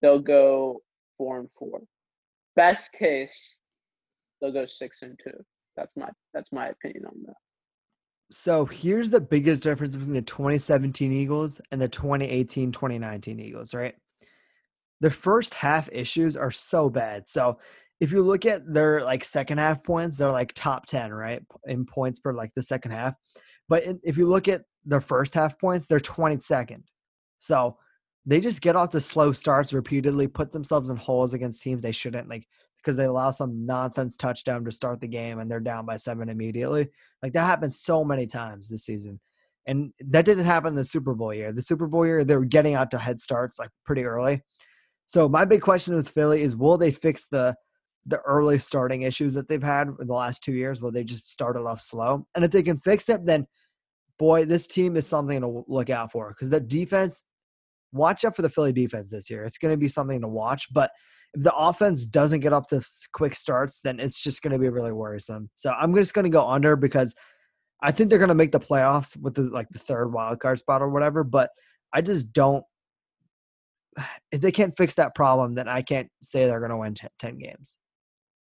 they'll 0.00 0.20
go 0.20 0.80
four 1.16 1.40
and 1.40 1.48
four. 1.58 1.80
Best 2.56 2.92
case 2.92 3.56
they'll 4.40 4.52
go 4.52 4.66
six 4.66 5.02
and 5.02 5.18
two. 5.22 5.44
That's 5.76 5.96
my 5.96 6.08
that's 6.32 6.52
my 6.52 6.68
opinion 6.68 7.06
on 7.06 7.14
that. 7.26 7.34
So 8.30 8.66
here's 8.66 9.10
the 9.10 9.20
biggest 9.20 9.62
difference 9.62 9.96
between 9.96 10.14
the 10.14 10.22
2017 10.22 11.12
Eagles 11.12 11.60
and 11.70 11.80
the 11.80 11.88
2018 11.88 12.72
2019 12.72 13.40
Eagles, 13.40 13.72
right? 13.72 13.94
The 15.00 15.10
first 15.10 15.54
half 15.54 15.88
issues 15.90 16.36
are 16.36 16.50
so 16.50 16.90
bad. 16.90 17.28
So 17.28 17.58
if 18.00 18.12
you 18.12 18.22
look 18.22 18.44
at 18.44 18.62
their 18.72 19.02
like 19.02 19.24
second 19.24 19.58
half 19.58 19.82
points, 19.82 20.18
they're 20.18 20.30
like 20.30 20.52
top 20.54 20.86
10, 20.86 21.12
right? 21.12 21.42
In 21.66 21.86
points 21.86 22.18
for 22.18 22.34
like 22.34 22.52
the 22.54 22.62
second 22.62 22.90
half. 22.90 23.14
But 23.68 23.84
if 24.02 24.16
you 24.16 24.28
look 24.28 24.48
at 24.48 24.62
their 24.84 25.00
first 25.00 25.34
half 25.34 25.58
points, 25.58 25.86
they're 25.86 26.00
22nd. 26.00 26.82
So 27.38 27.78
they 28.26 28.40
just 28.40 28.60
get 28.60 28.76
off 28.76 28.90
to 28.90 29.00
slow 29.00 29.32
starts 29.32 29.72
repeatedly, 29.72 30.26
put 30.26 30.52
themselves 30.52 30.90
in 30.90 30.96
holes 30.96 31.32
against 31.32 31.62
teams 31.62 31.82
they 31.82 31.92
shouldn't. 31.92 32.28
Like 32.28 32.46
because 32.78 32.96
they 32.96 33.04
allow 33.04 33.30
some 33.30 33.66
nonsense 33.66 34.16
touchdown 34.16 34.64
to 34.64 34.72
start 34.72 35.00
the 35.00 35.08
game 35.08 35.38
and 35.38 35.50
they're 35.50 35.60
down 35.60 35.84
by 35.84 35.96
seven 35.96 36.28
immediately. 36.28 36.88
Like 37.22 37.32
that 37.34 37.44
happened 37.44 37.74
so 37.74 38.04
many 38.04 38.26
times 38.26 38.68
this 38.68 38.84
season. 38.84 39.20
And 39.66 39.92
that 40.00 40.24
didn't 40.24 40.46
happen 40.46 40.74
the 40.74 40.84
Super 40.84 41.14
Bowl 41.14 41.34
year. 41.34 41.52
The 41.52 41.62
Super 41.62 41.86
Bowl 41.86 42.06
year, 42.06 42.24
they 42.24 42.36
were 42.36 42.44
getting 42.44 42.74
out 42.74 42.90
to 42.92 42.98
head 42.98 43.20
starts 43.20 43.58
like 43.58 43.70
pretty 43.84 44.04
early. 44.04 44.42
So 45.04 45.28
my 45.28 45.44
big 45.44 45.60
question 45.60 45.94
with 45.94 46.08
Philly 46.08 46.42
is 46.42 46.56
will 46.56 46.78
they 46.78 46.92
fix 46.92 47.28
the 47.28 47.54
the 48.06 48.20
early 48.20 48.58
starting 48.58 49.02
issues 49.02 49.34
that 49.34 49.48
they've 49.48 49.62
had 49.62 49.88
in 50.00 50.06
the 50.06 50.14
last 50.14 50.42
two 50.42 50.52
years? 50.52 50.80
Will 50.80 50.90
they 50.90 51.04
just 51.04 51.30
started 51.30 51.60
off 51.60 51.80
slow? 51.80 52.26
And 52.34 52.44
if 52.44 52.50
they 52.50 52.62
can 52.62 52.78
fix 52.80 53.08
it, 53.10 53.26
then 53.26 53.46
boy, 54.18 54.44
this 54.44 54.66
team 54.66 54.96
is 54.96 55.06
something 55.06 55.40
to 55.40 55.64
look 55.68 55.90
out 55.90 56.12
for 56.12 56.30
because 56.30 56.50
the 56.50 56.60
defense, 56.60 57.24
watch 57.92 58.24
out 58.24 58.34
for 58.34 58.42
the 58.42 58.48
Philly 58.48 58.72
defense 58.72 59.10
this 59.10 59.28
year. 59.28 59.44
It's 59.44 59.58
going 59.58 59.72
to 59.72 59.78
be 59.78 59.88
something 59.88 60.20
to 60.22 60.28
watch. 60.28 60.72
But 60.72 60.90
the 61.40 61.54
offense 61.54 62.04
doesn't 62.04 62.40
get 62.40 62.52
up 62.52 62.68
to 62.68 62.82
quick 63.12 63.34
starts, 63.34 63.80
then 63.80 64.00
it's 64.00 64.18
just 64.18 64.42
going 64.42 64.52
to 64.52 64.58
be 64.58 64.68
really 64.68 64.92
worrisome. 64.92 65.50
So 65.54 65.70
I'm 65.70 65.94
just 65.94 66.12
going 66.12 66.24
to 66.24 66.30
go 66.30 66.46
under 66.46 66.74
because 66.74 67.14
I 67.80 67.92
think 67.92 68.10
they're 68.10 68.18
going 68.18 68.28
to 68.28 68.34
make 68.34 68.50
the 68.50 68.58
playoffs 68.58 69.16
with 69.16 69.34
the 69.34 69.42
like 69.42 69.68
the 69.70 69.78
third 69.78 70.08
wild 70.12 70.40
card 70.40 70.58
spot 70.58 70.82
or 70.82 70.88
whatever. 70.88 71.22
But 71.22 71.50
I 71.94 72.02
just 72.02 72.32
don't. 72.32 72.64
if 74.32 74.40
they 74.40 74.50
can't 74.50 74.76
fix 74.76 74.94
that 74.96 75.14
problem, 75.14 75.54
then 75.54 75.68
I 75.68 75.82
can't 75.82 76.08
say 76.22 76.46
they're 76.46 76.60
going 76.60 76.70
to 76.70 76.76
win 76.76 76.94
10, 76.94 77.10
10 77.18 77.38
games. 77.38 77.76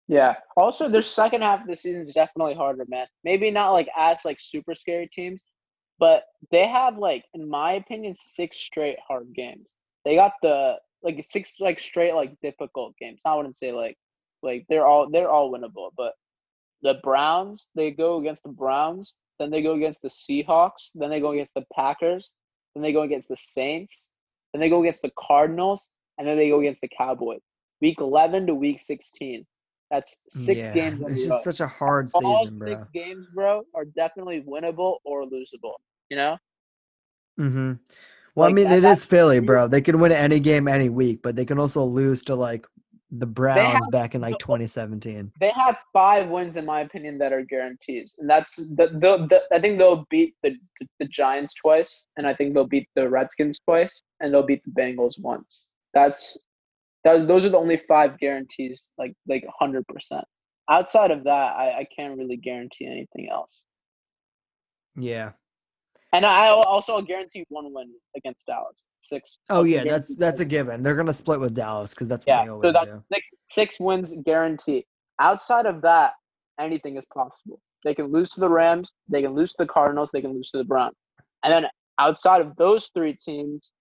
Yeah. 0.09 0.35
Also, 0.57 0.89
their 0.89 1.03
second 1.03 1.41
half 1.41 1.61
of 1.61 1.67
the 1.67 1.77
season 1.77 2.01
is 2.01 2.11
definitely 2.13 2.55
harder, 2.55 2.83
man. 2.89 3.05
Maybe 3.23 3.51
not 3.51 3.71
like 3.71 3.87
as 3.97 4.25
like 4.25 4.37
super 4.37 4.75
scary 4.75 5.09
teams, 5.13 5.45
but 5.99 6.23
they 6.51 6.67
have 6.67 6.97
like, 6.97 7.23
in 7.33 7.49
my 7.49 7.73
opinion, 7.73 8.15
six 8.17 8.57
straight 8.57 8.97
hard 9.07 9.33
games. 9.33 9.65
They 10.03 10.15
got 10.15 10.33
the 10.41 10.75
like 11.03 11.25
six 11.27 11.55
like 11.59 11.79
straight 11.79 12.13
like 12.13 12.39
difficult 12.41 12.95
games. 12.97 13.21
I 13.25 13.35
wouldn't 13.35 13.55
say 13.55 13.71
like 13.71 13.97
like 14.43 14.65
they're 14.69 14.85
all 14.85 15.09
they're 15.09 15.29
all 15.29 15.51
winnable, 15.51 15.89
but 15.95 16.13
the 16.81 16.95
Browns 17.03 17.69
they 17.75 17.91
go 17.91 18.19
against 18.19 18.43
the 18.43 18.49
Browns, 18.49 19.13
then 19.39 19.49
they 19.49 19.61
go 19.61 19.73
against 19.73 20.01
the 20.01 20.09
Seahawks, 20.09 20.91
then 20.95 21.09
they 21.09 21.19
go 21.19 21.31
against 21.31 21.53
the 21.55 21.65
Packers, 21.75 22.31
then 22.73 22.83
they 22.83 22.93
go 22.93 23.03
against 23.03 23.29
the 23.29 23.37
Saints, 23.37 24.07
then 24.53 24.59
they 24.59 24.69
go 24.69 24.81
against 24.81 25.01
the 25.01 25.11
Cardinals, 25.19 25.87
and 26.17 26.27
then 26.27 26.37
they 26.37 26.49
go 26.49 26.59
against 26.59 26.81
the 26.81 26.89
Cowboys. 26.95 27.41
Week 27.81 27.99
eleven 27.99 28.45
to 28.47 28.55
week 28.55 28.79
sixteen. 28.79 29.45
That's 29.89 30.15
six 30.29 30.59
yeah, 30.59 30.73
games. 30.73 31.03
It's 31.07 31.27
just 31.27 31.43
such 31.43 31.59
a 31.59 31.67
hard 31.67 32.09
season. 32.11 32.25
All 32.25 32.45
season, 32.45 32.59
six 32.65 32.77
bro. 32.77 32.87
games, 32.93 33.27
bro, 33.33 33.63
are 33.75 33.83
definitely 33.83 34.41
winnable 34.47 34.97
or 35.03 35.25
losable. 35.25 35.73
You 36.09 36.17
know? 36.17 36.37
Mm-hmm. 37.39 37.73
Well, 38.35 38.49
Like, 38.49 38.51
I 38.51 38.55
mean, 38.55 38.81
that- 38.81 38.97
it 38.97 39.07
Philly, 39.07 39.39
bro. 39.39 39.67
They 39.67 39.81
can 39.81 39.99
win 39.99 40.11
any 40.11 40.39
game 40.39 40.67
any 40.67 40.89
week, 40.89 41.21
but 41.21 41.35
they 41.35 41.45
can 41.45 41.59
also 41.59 41.83
lose 41.83 42.23
to 42.23 42.35
like 42.35 42.65
the 43.11 43.25
Browns 43.25 43.85
back 43.91 44.15
in 44.15 44.21
like 44.21 44.39
2017. 44.39 45.33
They 45.39 45.51
have 45.51 45.75
five 45.91 46.29
wins, 46.29 46.55
in 46.55 46.65
my 46.65 46.81
opinion, 46.81 47.17
that 47.17 47.33
are 47.33 47.43
guarantees, 47.43 48.13
and 48.17 48.29
that's 48.29 48.55
the, 48.55 48.87
the, 48.93 49.27
the 49.29 49.41
I 49.51 49.59
think 49.59 49.77
they'll 49.77 50.05
beat 50.09 50.35
the, 50.43 50.51
the 50.79 50.87
the 50.99 51.05
Giants 51.05 51.53
twice, 51.53 52.07
and 52.15 52.25
I 52.25 52.33
think 52.33 52.53
they'll 52.53 52.67
beat 52.67 52.87
the 52.95 53.09
Redskins 53.09 53.59
twice, 53.59 54.03
and 54.21 54.33
they'll 54.33 54.45
beat 54.45 54.63
the 54.63 54.71
Bengals 54.71 55.19
once. 55.19 55.65
That's 55.93 56.37
that. 57.03 57.27
Those 57.27 57.43
are 57.43 57.49
the 57.49 57.57
only 57.57 57.81
five 57.87 58.17
guarantees, 58.17 58.89
like 58.97 59.13
like 59.27 59.43
hundred 59.59 59.85
percent. 59.87 60.23
Outside 60.69 61.11
of 61.11 61.25
that, 61.25 61.29
I, 61.57 61.79
I 61.79 61.87
can't 61.93 62.17
really 62.17 62.37
guarantee 62.37 62.85
anything 62.85 63.27
else. 63.29 63.63
Yeah. 64.95 65.31
And 66.13 66.25
I 66.25 66.47
al- 66.47 66.61
also 66.61 67.01
guarantee 67.01 67.45
one 67.49 67.73
win 67.73 67.91
against 68.15 68.45
Dallas. 68.45 68.75
Six. 69.03 69.39
Oh 69.49 69.63
yeah, 69.63 69.83
that's 69.83 70.13
that's 70.15 70.41
a 70.41 70.45
given. 70.45 70.83
They're 70.83 70.95
gonna 70.95 71.13
split 71.13 71.39
with 71.39 71.55
Dallas 71.55 71.91
because 71.91 72.07
that's 72.07 72.25
what 72.25 72.33
yeah. 72.33 72.41
they 72.43 72.47
So 72.47 72.53
always 72.53 72.73
that's 72.73 72.91
do. 72.91 73.03
six 73.11 73.25
six 73.49 73.79
wins 73.79 74.13
guarantee. 74.25 74.85
Outside 75.19 75.65
of 75.65 75.81
that, 75.81 76.13
anything 76.59 76.97
is 76.97 77.03
possible. 77.11 77.59
They 77.83 77.95
can 77.95 78.11
lose 78.11 78.29
to 78.31 78.39
the 78.39 78.49
Rams, 78.49 78.91
they 79.09 79.23
can 79.23 79.33
lose 79.33 79.53
to 79.53 79.63
the 79.63 79.67
Cardinals, 79.67 80.11
they 80.13 80.21
can 80.21 80.33
lose 80.33 80.51
to 80.51 80.59
the 80.59 80.63
Browns. 80.63 80.95
And 81.43 81.51
then 81.51 81.65
outside 81.99 82.41
of 82.41 82.55
those 82.57 82.91
three 82.93 83.13
teams, 83.13 83.73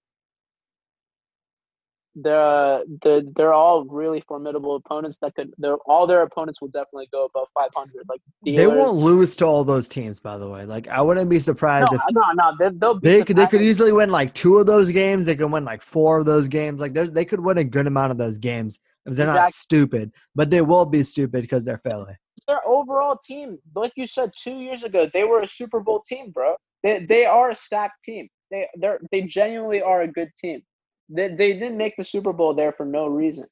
the 2.22 2.84
the 3.02 3.30
they're 3.36 3.52
all 3.52 3.84
really 3.84 4.22
formidable 4.26 4.76
opponents 4.76 5.18
that 5.22 5.34
could 5.34 5.52
they're 5.58 5.76
all 5.86 6.06
their 6.06 6.22
opponents 6.22 6.60
will 6.60 6.68
definitely 6.68 7.08
go 7.12 7.24
above 7.24 7.48
500 7.54 8.06
like 8.08 8.20
They 8.44 8.66
won't 8.66 8.96
lose 8.96 9.36
to 9.36 9.46
all 9.46 9.64
those 9.64 9.88
teams, 9.88 10.20
by 10.20 10.38
the 10.38 10.48
way. 10.48 10.64
Like 10.64 10.88
I 10.88 11.00
wouldn't 11.00 11.30
be 11.30 11.40
surprised 11.40 11.92
no, 11.92 11.98
if 11.98 12.02
no 12.14 12.22
no 12.34 12.52
they, 12.58 12.76
they'll 12.76 13.00
they 13.00 13.24
could 13.24 13.36
they 13.36 13.46
could 13.46 13.62
easily 13.62 13.92
win 13.92 14.10
like 14.10 14.34
two 14.34 14.58
of 14.58 14.66
those 14.66 14.90
games. 14.90 15.26
They 15.26 15.36
can 15.36 15.50
win 15.50 15.64
like 15.64 15.82
four 15.82 16.18
of 16.18 16.26
those 16.26 16.48
games. 16.48 16.80
Like 16.80 16.94
there's 16.94 17.10
they 17.10 17.24
could 17.24 17.40
win 17.40 17.58
a 17.58 17.64
good 17.64 17.86
amount 17.86 18.12
of 18.12 18.18
those 18.18 18.38
games 18.38 18.78
if 19.06 19.16
they're 19.16 19.26
not 19.26 19.52
stupid. 19.52 20.12
But 20.34 20.50
they 20.50 20.60
will 20.60 20.86
be 20.86 21.04
stupid 21.04 21.42
because 21.42 21.64
they're 21.64 21.80
failing 21.84 22.16
their 22.50 22.66
overall 22.66 23.16
team, 23.16 23.58
like 23.74 23.92
you 23.96 24.06
said 24.06 24.30
two 24.36 24.60
years 24.60 24.82
ago, 24.82 25.08
they 25.12 25.24
were 25.24 25.40
a 25.40 25.48
Super 25.48 25.80
Bowl 25.80 26.02
team, 26.06 26.30
bro. 26.30 26.56
They 26.82 27.06
they 27.08 27.24
are 27.24 27.50
a 27.50 27.54
stacked 27.54 28.02
team. 28.04 28.28
They 28.50 28.66
they 28.78 28.96
they 29.12 29.22
genuinely 29.22 29.82
are 29.82 30.02
a 30.02 30.08
good 30.08 30.30
team. 30.36 30.62
They 31.10 31.28
they 31.28 31.52
didn't 31.54 31.76
make 31.76 31.96
the 31.96 32.04
Super 32.04 32.32
Bowl 32.32 32.54
there 32.54 32.72
for 32.72 32.86
no 32.86 33.06
reason. 33.06 33.46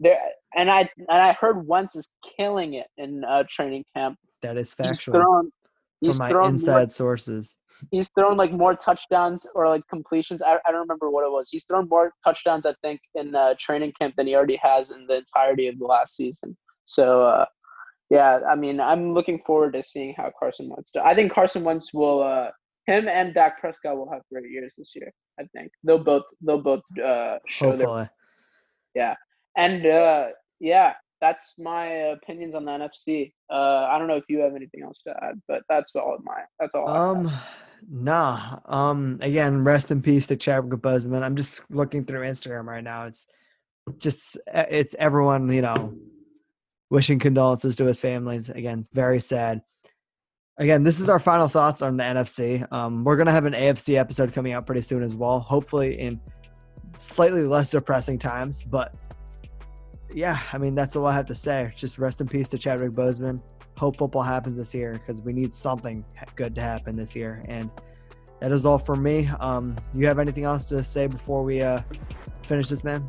There 0.00 0.18
and 0.54 0.70
I 0.70 0.88
and 0.96 1.22
I 1.22 1.32
heard 1.32 1.66
Wentz 1.66 1.96
is 1.96 2.08
killing 2.36 2.74
it 2.74 2.86
in 2.96 3.24
uh, 3.24 3.44
training 3.50 3.84
camp. 3.94 4.18
That 4.42 4.56
is 4.56 4.68
He's 4.68 4.74
factual 4.74 5.14
thrown. 5.14 5.42
from 5.42 5.52
He's 6.00 6.18
my 6.18 6.30
thrown 6.30 6.54
inside 6.54 6.74
more, 6.74 6.88
sources. 6.88 7.56
He's 7.92 8.10
thrown 8.18 8.36
like 8.36 8.52
more 8.52 8.74
touchdowns 8.74 9.46
or 9.54 9.68
like 9.68 9.86
completions. 9.88 10.42
I, 10.42 10.58
I 10.66 10.72
don't 10.72 10.80
remember 10.80 11.10
what 11.10 11.24
it 11.24 11.30
was. 11.30 11.48
He's 11.48 11.64
thrown 11.64 11.88
more 11.88 12.12
touchdowns, 12.24 12.66
I 12.66 12.74
think, 12.82 13.00
in 13.14 13.36
uh, 13.36 13.54
training 13.60 13.92
camp 14.00 14.14
than 14.16 14.26
he 14.26 14.34
already 14.34 14.58
has 14.60 14.90
in 14.90 15.06
the 15.06 15.18
entirety 15.18 15.68
of 15.68 15.78
the 15.78 15.84
last 15.84 16.16
season. 16.16 16.56
So 16.86 17.22
uh, 17.22 17.44
yeah, 18.10 18.40
I 18.46 18.56
mean, 18.56 18.78
I'm 18.78 19.14
looking 19.14 19.40
forward 19.46 19.72
to 19.72 19.82
seeing 19.82 20.12
how 20.16 20.30
Carson 20.38 20.68
Wentz 20.68 20.90
does. 20.90 21.02
I 21.06 21.14
think 21.14 21.32
Carson 21.32 21.64
Wentz 21.64 21.94
will, 21.94 22.22
uh, 22.22 22.50
him 22.86 23.08
and 23.08 23.32
Dak 23.32 23.60
Prescott 23.60 23.96
will 23.96 24.10
have 24.10 24.20
great 24.30 24.50
years 24.50 24.74
this 24.76 24.92
year. 24.94 25.10
I 25.38 25.44
think 25.56 25.72
they'll 25.84 25.98
both 25.98 26.24
they'll 26.40 26.60
both 26.60 26.82
uh, 26.98 27.38
show 27.46 27.76
their 27.76 27.86
Hopefully. 27.86 28.08
and 29.56 29.86
uh, 29.86 30.26
yeah, 30.60 30.94
that's 31.20 31.54
my 31.58 31.86
opinions 31.86 32.54
on 32.54 32.64
the 32.64 32.72
NFC. 32.72 33.32
Uh, 33.50 33.86
I 33.90 33.98
don't 33.98 34.08
know 34.08 34.16
if 34.16 34.24
you 34.28 34.40
have 34.40 34.54
anything 34.54 34.82
else 34.82 34.98
to 35.06 35.14
add, 35.22 35.40
but 35.48 35.62
that's 35.68 35.92
all 35.94 36.18
my 36.24 36.40
that's 36.58 36.72
all. 36.74 36.88
I. 36.88 36.96
Um, 36.96 37.32
nah. 37.90 38.58
Um, 38.66 39.18
again, 39.20 39.64
rest 39.64 39.90
in 39.90 40.02
peace 40.02 40.26
to 40.26 40.36
Chadwick 40.36 40.80
Boseman. 40.80 41.22
I'm 41.22 41.36
just 41.36 41.62
looking 41.70 42.04
through 42.04 42.22
Instagram 42.22 42.64
right 42.64 42.84
now. 42.84 43.06
It's 43.06 43.28
just 43.98 44.38
it's 44.52 44.94
everyone 44.98 45.50
you 45.52 45.62
know 45.62 45.94
wishing 46.90 47.18
condolences 47.18 47.76
to 47.76 47.86
his 47.86 47.98
families. 47.98 48.48
Again, 48.48 48.84
very 48.92 49.20
sad. 49.20 49.62
Again, 50.58 50.84
this 50.84 51.00
is 51.00 51.08
our 51.08 51.18
final 51.18 51.48
thoughts 51.48 51.82
on 51.82 51.96
the 51.96 52.04
NFC. 52.04 52.70
Um, 52.72 53.04
we're 53.04 53.16
gonna 53.16 53.32
have 53.32 53.46
an 53.46 53.54
AFC 53.54 53.98
episode 53.98 54.32
coming 54.32 54.52
out 54.52 54.66
pretty 54.66 54.82
soon 54.82 55.02
as 55.02 55.16
well. 55.16 55.40
Hopefully 55.40 55.98
in 55.98 56.20
slightly 56.98 57.44
less 57.44 57.70
depressing 57.70 58.18
times, 58.18 58.62
but 58.62 58.94
yeah, 60.14 60.38
I 60.52 60.58
mean 60.58 60.74
that's 60.74 60.94
all 60.94 61.06
I 61.06 61.14
have 61.14 61.26
to 61.26 61.34
say. 61.34 61.70
Just 61.74 61.98
rest 61.98 62.20
in 62.20 62.28
peace 62.28 62.48
to 62.50 62.58
Chadwick 62.58 62.92
Boseman 62.92 63.40
hope 63.82 63.96
football 63.96 64.22
happens 64.22 64.54
this 64.54 64.72
year 64.72 64.92
because 64.92 65.20
we 65.20 65.32
need 65.32 65.52
something 65.52 66.04
good 66.36 66.54
to 66.54 66.60
happen 66.60 66.96
this 66.96 67.16
year. 67.16 67.42
And 67.48 67.68
that 68.40 68.52
is 68.52 68.64
all 68.64 68.78
for 68.78 68.94
me. 68.94 69.28
Um, 69.40 69.74
you 69.92 70.06
have 70.06 70.20
anything 70.20 70.44
else 70.44 70.66
to 70.66 70.84
say 70.84 71.08
before 71.08 71.42
we 71.42 71.62
uh, 71.62 71.80
finish 72.46 72.68
this, 72.68 72.84
man? 72.84 73.08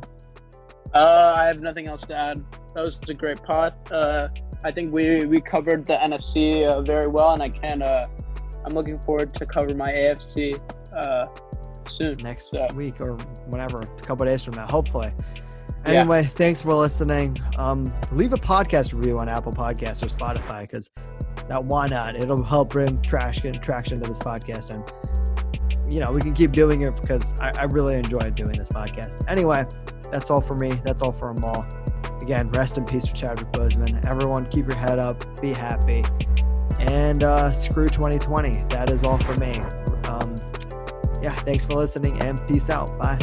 Uh, 0.92 1.34
I 1.36 1.44
have 1.44 1.60
nothing 1.60 1.86
else 1.86 2.00
to 2.02 2.14
add. 2.14 2.44
That 2.74 2.84
was 2.84 2.98
a 3.08 3.14
great 3.14 3.40
pod. 3.40 3.72
Uh, 3.92 4.28
I 4.64 4.70
think 4.70 4.90
we 4.92 5.26
we 5.26 5.40
covered 5.40 5.84
the 5.84 5.96
NFC 5.96 6.66
uh, 6.66 6.80
very 6.80 7.06
well, 7.06 7.32
and 7.34 7.42
I 7.42 7.50
can. 7.50 7.82
Uh, 7.82 8.06
I'm 8.66 8.74
looking 8.74 8.98
forward 9.00 9.32
to 9.34 9.44
cover 9.44 9.74
my 9.74 9.88
AFC 9.88 10.58
uh, 10.96 11.26
soon. 11.88 12.16
Next 12.22 12.50
So- 12.50 12.66
week 12.74 12.98
or 13.00 13.12
whenever, 13.48 13.82
a 13.82 13.86
couple 14.02 14.24
days 14.24 14.42
from 14.42 14.54
now, 14.54 14.66
hopefully. 14.66 15.12
Yeah. 15.86 16.00
Anyway, 16.00 16.24
thanks 16.24 16.62
for 16.62 16.72
listening. 16.74 17.36
Um, 17.58 17.84
leave 18.12 18.32
a 18.32 18.38
podcast 18.38 18.94
review 18.94 19.18
on 19.18 19.28
Apple 19.28 19.52
Podcasts 19.52 20.02
or 20.02 20.06
Spotify 20.06 20.62
because 20.62 20.88
that 21.48 21.62
why 21.62 21.86
not? 21.88 22.16
It'll 22.16 22.42
help 22.42 22.70
bring 22.70 23.02
traction 23.02 23.52
traction 23.52 24.00
to 24.00 24.08
this 24.08 24.18
podcast, 24.18 24.70
and 24.70 25.92
you 25.92 26.00
know 26.00 26.08
we 26.14 26.22
can 26.22 26.32
keep 26.32 26.52
doing 26.52 26.80
it 26.82 26.96
because 27.02 27.34
I, 27.38 27.52
I 27.58 27.64
really 27.64 27.96
enjoy 27.96 28.30
doing 28.30 28.52
this 28.52 28.70
podcast. 28.70 29.22
Anyway, 29.28 29.66
that's 30.10 30.30
all 30.30 30.40
for 30.40 30.54
me. 30.54 30.70
That's 30.86 31.02
all 31.02 31.12
for 31.12 31.34
them 31.34 31.44
all. 31.44 31.66
Again, 32.24 32.48
rest 32.52 32.78
in 32.78 32.86
peace 32.86 33.06
for 33.06 33.14
Chadwick 33.14 33.52
Boseman. 33.52 34.02
Everyone, 34.06 34.46
keep 34.46 34.66
your 34.66 34.76
head 34.76 34.98
up, 34.98 35.22
be 35.42 35.52
happy, 35.52 36.02
and 36.86 37.22
uh, 37.22 37.52
screw 37.52 37.86
2020. 37.86 38.64
That 38.70 38.88
is 38.88 39.04
all 39.04 39.18
for 39.18 39.36
me. 39.36 39.58
Um, 40.08 40.34
yeah, 41.22 41.34
thanks 41.34 41.66
for 41.66 41.74
listening 41.74 42.18
and 42.22 42.40
peace 42.48 42.70
out. 42.70 42.98
Bye. 42.98 43.18